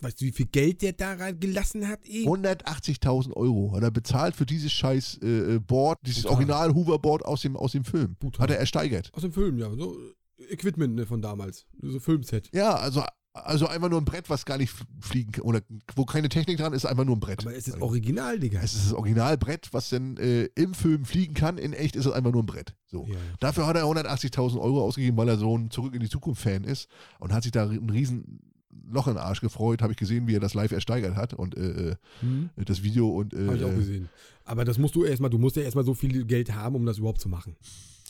Weißt 0.01 0.21
du, 0.21 0.27
wie 0.27 0.33
viel 0.33 0.47
Geld 0.47 0.83
der 0.83 0.93
da 0.93 1.31
gelassen 1.31 1.89
hat? 1.89 2.01
Ey? 2.05 2.27
180.000 2.27 3.33
Euro 3.33 3.73
hat 3.75 3.83
er 3.83 3.91
bezahlt 3.91 4.37
für 4.37 4.45
dieses 4.45 4.71
scheiß 4.73 5.21
äh, 5.23 5.55
äh, 5.55 5.59
Board, 5.61 5.99
dieses 6.05 6.25
Brutal. 6.25 6.37
Original 6.37 6.75
Hoverboard 6.75 7.25
aus 7.25 7.41
dem, 7.41 7.57
aus 7.57 7.73
dem 7.73 7.85
Film. 7.85 8.17
Brutal. 8.17 8.43
Hat 8.43 8.51
er 8.51 8.59
ersteigert. 8.59 9.11
Aus 9.15 9.23
dem 9.23 9.33
Film, 9.33 9.57
ja. 9.57 9.71
So 9.75 9.97
äh, 10.39 10.53
Equipment 10.53 10.95
ne, 10.95 11.07
von 11.07 11.23
damals. 11.23 11.65
So 11.81 12.01
Filmset. 12.01 12.51
Ja, 12.53 12.75
also, 12.75 13.03
also 13.35 13.67
einfach 13.67 13.91
nur 13.91 14.01
ein 14.01 14.05
Brett, 14.05 14.31
was 14.31 14.45
gar 14.45 14.59
nicht 14.59 14.73
fliegen 15.01 15.33
kann. 15.33 15.45
Oder 15.45 15.61
wo 15.97 16.05
keine 16.05 16.29
Technik 16.29 16.57
dran 16.59 16.73
ist, 16.73 16.85
einfach 16.87 17.05
nur 17.05 17.17
ein 17.17 17.21
Brett. 17.21 17.41
Aber 17.41 17.55
es 17.55 17.67
ist 17.67 17.83
original, 17.83 18.39
Digga. 18.39 18.61
Es 18.63 18.75
ist 18.75 18.87
das 18.87 18.93
Originalbrett, 18.95 19.69
was 19.73 19.91
dann 19.91 20.17
äh, 20.19 20.45
im 20.55 20.73
Film 20.73 21.05
fliegen 21.05 21.35
kann. 21.35 21.59
In 21.59 21.73
echt 21.73 21.97
ist 21.97 22.07
es 22.07 22.13
einfach 22.13 22.33
nur 22.33 22.43
ein 22.45 22.47
Brett. 22.47 22.75
So. 22.87 23.07
Ja. 23.09 23.17
Dafür 23.41 23.67
hat 23.67 23.77
er 23.77 23.85
180.000 23.85 24.61
Euro 24.61 24.83
ausgegeben, 24.83 25.17
weil 25.17 25.29
er 25.29 25.37
so 25.37 25.59
ein 25.59 25.71
Zurück 25.71 25.95
in 25.95 26.01
die 26.01 26.09
Zukunft-Fan 26.09 26.63
ist 26.65 26.89
und 27.19 27.33
hat 27.33 27.43
sich 27.43 27.51
da 27.53 27.69
ein 27.69 27.91
riesen 27.91 28.41
Loch 28.89 29.09
in 29.09 29.15
den 29.15 29.23
Arsch 29.23 29.41
gefreut. 29.41 29.83
Habe 29.83 29.93
ich 29.93 29.99
gesehen, 29.99 30.29
wie 30.29 30.35
er 30.37 30.41
das 30.41 30.55
live 30.55 30.71
ersteigert 30.71 31.17
hat 31.17 31.35
und 31.35 31.57
äh, 31.57 31.97
Hm? 32.21 32.51
das 32.57 32.85
Video 32.85 33.09
und 33.09 33.35
äh, 33.35 33.47
Habe 33.47 33.57
ich 33.57 33.65
auch 33.65 33.71
äh, 33.73 33.75
gesehen. 33.77 34.09
Aber 34.45 34.65
das 34.65 34.79
musst 34.79 34.95
du 34.95 35.05
erstmal, 35.05 35.31
du 35.31 35.39
musst 35.39 35.57
ja 35.57 35.63
erstmal 35.63 35.85
so 35.85 35.95
viel 35.95 36.25
Geld 36.25 36.55
haben, 36.55 36.77
um 36.77 36.87
das 36.87 36.99
überhaupt 36.99 37.21
zu 37.21 37.29
machen. 37.29 37.57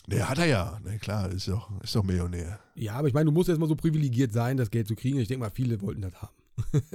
Der 0.07 0.29
hat 0.29 0.37
er 0.37 0.45
ja. 0.45 0.79
Na 0.83 0.97
klar, 0.97 1.29
ist 1.31 1.47
doch, 1.47 1.69
ist 1.81 1.95
doch 1.95 2.03
Millionär. 2.03 2.59
Ja, 2.75 2.93
aber 2.93 3.07
ich 3.07 3.13
meine, 3.13 3.25
du 3.25 3.31
musst 3.31 3.49
erstmal 3.49 3.69
so 3.69 3.75
privilegiert 3.75 4.31
sein, 4.33 4.57
das 4.57 4.69
Geld 4.69 4.87
zu 4.87 4.95
kriegen. 4.95 5.19
Ich 5.19 5.27
denke 5.27 5.41
mal, 5.45 5.51
viele 5.51 5.81
wollten 5.81 6.01
das 6.01 6.13
haben. 6.21 6.33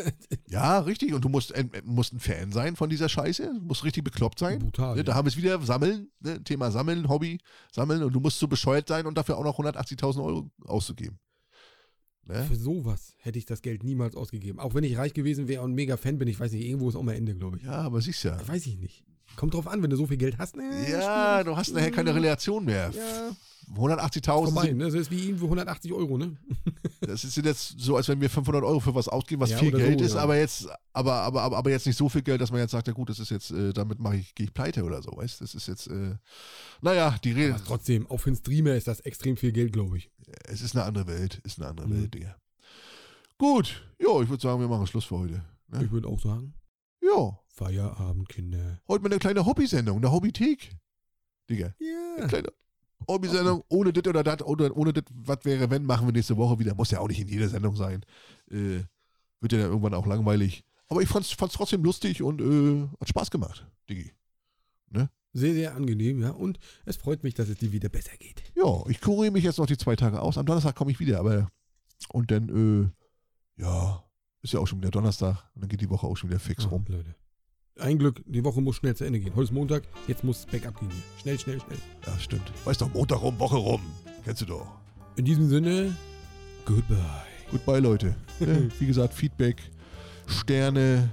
Ja, 0.49 0.79
richtig. 0.81 1.13
Und 1.15 1.25
du 1.25 1.29
musst, 1.29 1.55
ein- 1.55 1.71
musst 1.85 2.13
ein 2.13 2.21
Fan 2.21 2.51
sein 2.53 2.77
von 2.77 2.89
dieser 2.91 3.09
Scheiße. 3.09 3.53
Du 3.61 3.67
musst 3.67 3.85
richtig 3.85 4.03
bekloppt 4.05 4.39
sein. 4.39 4.59
Brutal. 4.59 4.97
Ne, 4.97 5.05
da 5.05 5.15
haben 5.15 5.27
wir 5.27 5.31
es 5.31 5.37
wieder, 5.37 5.61
Sammeln, 5.63 6.09
ne, 6.21 6.43
Thema 6.43 6.71
Sammeln, 6.71 7.09
Hobby, 7.09 7.39
Sammeln 7.73 8.03
und 8.03 8.13
du 8.13 8.21
musst 8.21 8.39
so 8.39 8.49
bescheuert 8.49 8.89
sein 8.89 9.07
und 9.07 9.17
dafür 9.19 9.37
auch 9.39 9.45
noch 9.45 9.59
180.000 9.59 10.25
Euro 10.25 10.51
auszugeben. 10.65 11.19
Ne? 12.25 12.45
Für 12.45 12.57
sowas 12.57 13.15
hätte 13.19 13.39
ich 13.39 13.45
das 13.47 13.63
Geld 13.63 13.83
niemals 13.85 14.15
ausgegeben. 14.17 14.59
Auch 14.61 14.75
wenn 14.75 14.85
ich 14.85 14.97
reich 14.99 15.15
gewesen 15.15 15.49
wäre 15.49 15.63
und 15.63 15.73
mega 15.75 15.97
Fan 15.97 16.19
bin, 16.19 16.29
ich 16.29 16.39
weiß 16.39 16.53
nicht, 16.53 16.65
irgendwo 16.67 16.89
ist 16.89 16.97
auch 16.97 17.03
mal 17.03 17.15
Ende, 17.15 17.35
glaube 17.35 17.59
ich. 17.59 17.65
Ja, 17.65 17.73
aber 17.83 18.01
siehst 18.01 18.25
ja. 18.25 18.37
Weiß 18.49 18.67
ich 18.67 18.77
nicht. 18.79 19.05
Kommt 19.41 19.55
drauf 19.55 19.67
an, 19.67 19.83
wenn 19.83 19.89
du 19.89 19.97
so 19.97 20.07
viel 20.07 20.19
Geld 20.19 20.37
hast. 20.39 20.55
Ne, 20.57 20.71
Ja, 20.91 21.43
du 21.43 21.57
hast 21.57 21.73
nachher 21.73 21.91
keine 21.91 22.15
Relation 22.15 22.63
mehr. 22.67 22.91
Ja, 22.95 23.31
180.000, 23.75 24.23
vorbei. 24.53 24.67
sind- 24.67 24.77
Ne? 24.79 24.85
Das 24.85 24.95
ist 24.95 25.11
wie 25.11 25.29
ihm 25.31 25.39
für 25.39 25.45
180 25.49 25.93
Euro, 25.95 26.19
ne? 26.19 26.37
das 27.01 27.25
ist 27.25 27.37
jetzt 27.39 27.75
so, 27.79 27.97
als 27.97 28.07
wenn 28.09 28.21
wir 28.21 28.29
500 28.29 28.63
Euro 28.65 28.81
für 28.81 28.95
was 28.95 29.09
ausgeben, 29.09 29.41
was 29.41 29.51
Ja, 29.51 29.59
viel 29.59 29.71
Geld 29.73 30.01
so, 30.01 30.05
ist, 30.05 30.15
ja. 30.15 30.21
aber 30.21 30.37
jetzt, 30.37 30.69
aber, 30.93 31.15
aber, 31.23 31.41
aber, 31.43 31.57
aber 31.57 31.71
jetzt 31.71 31.87
nicht 31.87 31.97
so 31.97 32.09
viel 32.11 32.21
Geld, 32.23 32.41
dass 32.41 32.51
man 32.51 32.61
jetzt 32.61 32.73
sagt, 32.73 32.87
ja 32.89 32.93
gut, 32.93 33.09
das 33.09 33.19
ist 33.19 33.31
jetzt, 33.31 33.51
äh, 33.51 33.73
damit 33.73 33.99
mache 33.99 34.17
ich, 34.17 34.35
gehe 34.35 34.45
ich 34.45 34.53
pleite 34.53 34.85
oder 34.85 35.01
so, 35.03 35.13
weißt 35.17 35.41
Das 35.41 35.55
ist 35.55 35.69
jetzt, 35.69 35.87
äh, 35.87 36.17
naja, 36.83 37.17
die 37.25 37.33
Rede, 37.33 37.55
Aber 37.55 37.65
trotzdem, 37.65 38.07
auch 38.09 38.19
für 38.19 38.29
einen 38.31 38.37
Streamer 38.37 38.75
ist 38.75 38.89
das 38.89 39.01
extrem 39.01 39.37
viel 39.39 39.53
Geld, 39.53 39.73
glaube 39.73 39.97
ich. 39.97 40.11
es 40.49 40.61
ist 40.61 40.77
eine 40.77 40.85
andere 40.85 41.07
Welt, 41.07 41.41
ist 41.45 41.59
eine 41.59 41.69
andere 41.69 41.87
Mhm. 41.89 42.01
Welt, 42.03 42.15
Digga. 42.15 42.37
Gut, 43.39 43.83
ja, 43.99 44.21
ich 44.21 44.29
würde 44.29 44.43
sagen, 44.43 44.61
wir 44.61 44.69
machen 44.69 44.87
Schluss 44.87 45.07
für 45.07 45.19
heute. 45.19 45.43
Ja. 45.73 45.81
Ich 45.81 45.91
würde 45.91 46.09
auch 46.09 46.21
sagen, 46.21 46.53
Ja, 47.03 47.39
Feierabend, 47.55 48.29
Kinder. 48.29 48.81
heute 48.89 49.03
mal 49.03 49.11
eine 49.11 49.19
kleine 49.19 49.45
Hobbysendung, 49.45 49.99
eine 49.99 50.11
Hobbythek. 50.13 50.71
Digga, 51.49 51.75
Ja. 51.79 52.15
eine 52.19 52.27
kleine 52.29 52.49
Hobbysendung, 53.09 53.65
ohne 53.69 53.93
das 53.93 54.07
oder 54.09 54.23
das, 54.23 54.43
oder 54.43 54.77
ohne 54.77 54.93
das, 54.93 55.05
was 55.13 55.39
wäre, 55.45 55.69
wenn, 55.71 55.85
machen 55.85 56.07
wir 56.07 56.13
nächste 56.13 56.37
Woche 56.37 56.59
wieder. 56.59 56.75
Muss 56.75 56.91
ja 56.91 57.01
auch 57.01 57.09
nicht 57.09 57.21
in 57.21 57.29
jeder 57.29 57.49
Sendung 57.49 57.75
sein. 57.77 58.05
Äh, 58.51 58.85
wird 59.41 59.53
ja 59.53 59.59
dann 59.59 59.69
irgendwann 59.71 59.95
auch 59.95 60.07
langweilig. 60.07 60.65
Aber 60.89 61.01
ich 61.03 61.09
fand's, 61.09 61.31
fand's 61.33 61.55
trotzdem 61.55 61.83
lustig 61.85 62.23
und 62.23 62.41
äh, 62.41 62.89
hat 63.01 63.09
Spaß 63.09 63.31
gemacht, 63.31 63.67
Digi. 63.89 64.13
Sehr, 65.33 65.55
sehr 65.55 65.77
angenehm, 65.77 66.21
ja. 66.21 66.31
Und 66.31 66.59
es 66.85 66.97
freut 66.97 67.23
mich, 67.23 67.35
dass 67.35 67.49
es 67.49 67.57
dir 67.57 67.71
wieder 67.71 67.89
besser 67.89 68.17
geht. 68.19 68.43
Ja, 68.57 68.83
ich 68.89 69.01
kuriere 69.01 69.31
mich 69.31 69.45
jetzt 69.45 69.59
noch 69.59 69.67
die 69.67 69.77
zwei 69.79 69.95
Tage 69.95 70.21
aus. 70.21 70.37
Am 70.37 70.45
Donnerstag 70.45 70.75
komme 70.75 70.91
ich 70.91 70.99
wieder, 70.99 71.21
aber 71.21 71.47
und 72.13 72.33
dann, 72.33 72.49
äh, 72.49 73.63
ja, 73.63 74.03
ist 74.43 74.55
ja 74.55 74.59
auch 74.59 74.67
schon 74.67 74.81
wieder 74.81 74.91
Donnerstag 74.91 75.49
und 75.55 75.63
dann 75.63 75.69
geht 75.69 75.83
die 75.83 75.89
Woche 75.89 76.05
auch 76.09 76.17
schon 76.17 76.31
wieder 76.31 76.41
fix 76.41 76.67
Oh, 76.67 76.71
rum. 76.71 76.85
Leute. 76.89 77.15
Ein 77.81 77.99
Glück, 77.99 78.23
die 78.27 78.45
Woche 78.45 78.61
muss 78.61 78.77
schnell 78.77 78.95
zu 78.95 79.05
Ende 79.05 79.21
gehen. 79.21 79.35
Heute 79.35 79.45
ist 79.45 79.53
Montag, 79.53 79.85
jetzt 80.07 80.23
muss 80.23 80.41
es 80.41 80.47
Backup 80.47 80.79
gehen 80.79 80.91
hier. 80.91 81.03
Schnell, 81.21 81.39
schnell, 81.39 81.61
schnell. 81.61 81.79
Ja, 82.07 82.19
stimmt. 82.19 82.53
Weißt 82.65 82.81
doch, 82.81 82.93
Montag 82.93 83.23
rum, 83.23 83.39
Woche 83.39 83.57
rum. 83.57 83.81
Kennst 84.25 84.43
du 84.43 84.47
doch. 84.47 84.67
In 85.17 85.25
diesem 85.25 85.49
Sinne, 85.49 85.97
goodbye. 86.67 86.97
Goodbye, 87.51 87.81
Leute. 87.81 88.15
Wie 88.79 88.87
gesagt, 88.87 89.15
Feedback, 89.15 89.63
Sterne, 90.27 91.11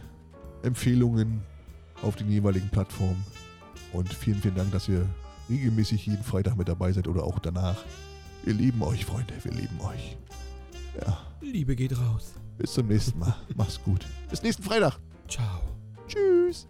Empfehlungen 0.63 1.41
auf 2.01 2.15
den 2.15 2.29
jeweiligen 2.29 2.69
Plattformen. 2.69 3.23
Und 3.93 4.13
vielen, 4.13 4.41
vielen 4.41 4.55
Dank, 4.55 4.71
dass 4.71 4.89
ihr 4.89 5.07
regelmäßig 5.49 6.05
jeden 6.05 6.23
Freitag 6.23 6.57
mit 6.57 6.67
dabei 6.67 6.91
seid 6.91 7.07
oder 7.07 7.23
auch 7.23 7.39
danach. 7.39 7.77
Wir 8.43 8.53
lieben 8.53 8.81
euch, 8.83 9.05
Freunde. 9.05 9.33
Wir 9.41 9.53
lieben 9.53 9.79
euch. 9.79 10.17
Ja, 11.01 11.17
Liebe 11.41 11.75
geht 11.75 11.97
raus. 11.97 12.33
bis 12.57 12.73
zum 12.73 12.87
nächsten 12.87 13.19
Mal. 13.19 13.35
Mach's 13.55 13.81
gut. 13.81 14.05
Bis 14.29 14.43
nächsten 14.43 14.63
Freitag. 14.63 14.99
Ciao. 15.29 15.76
Tschüss. 16.07 16.67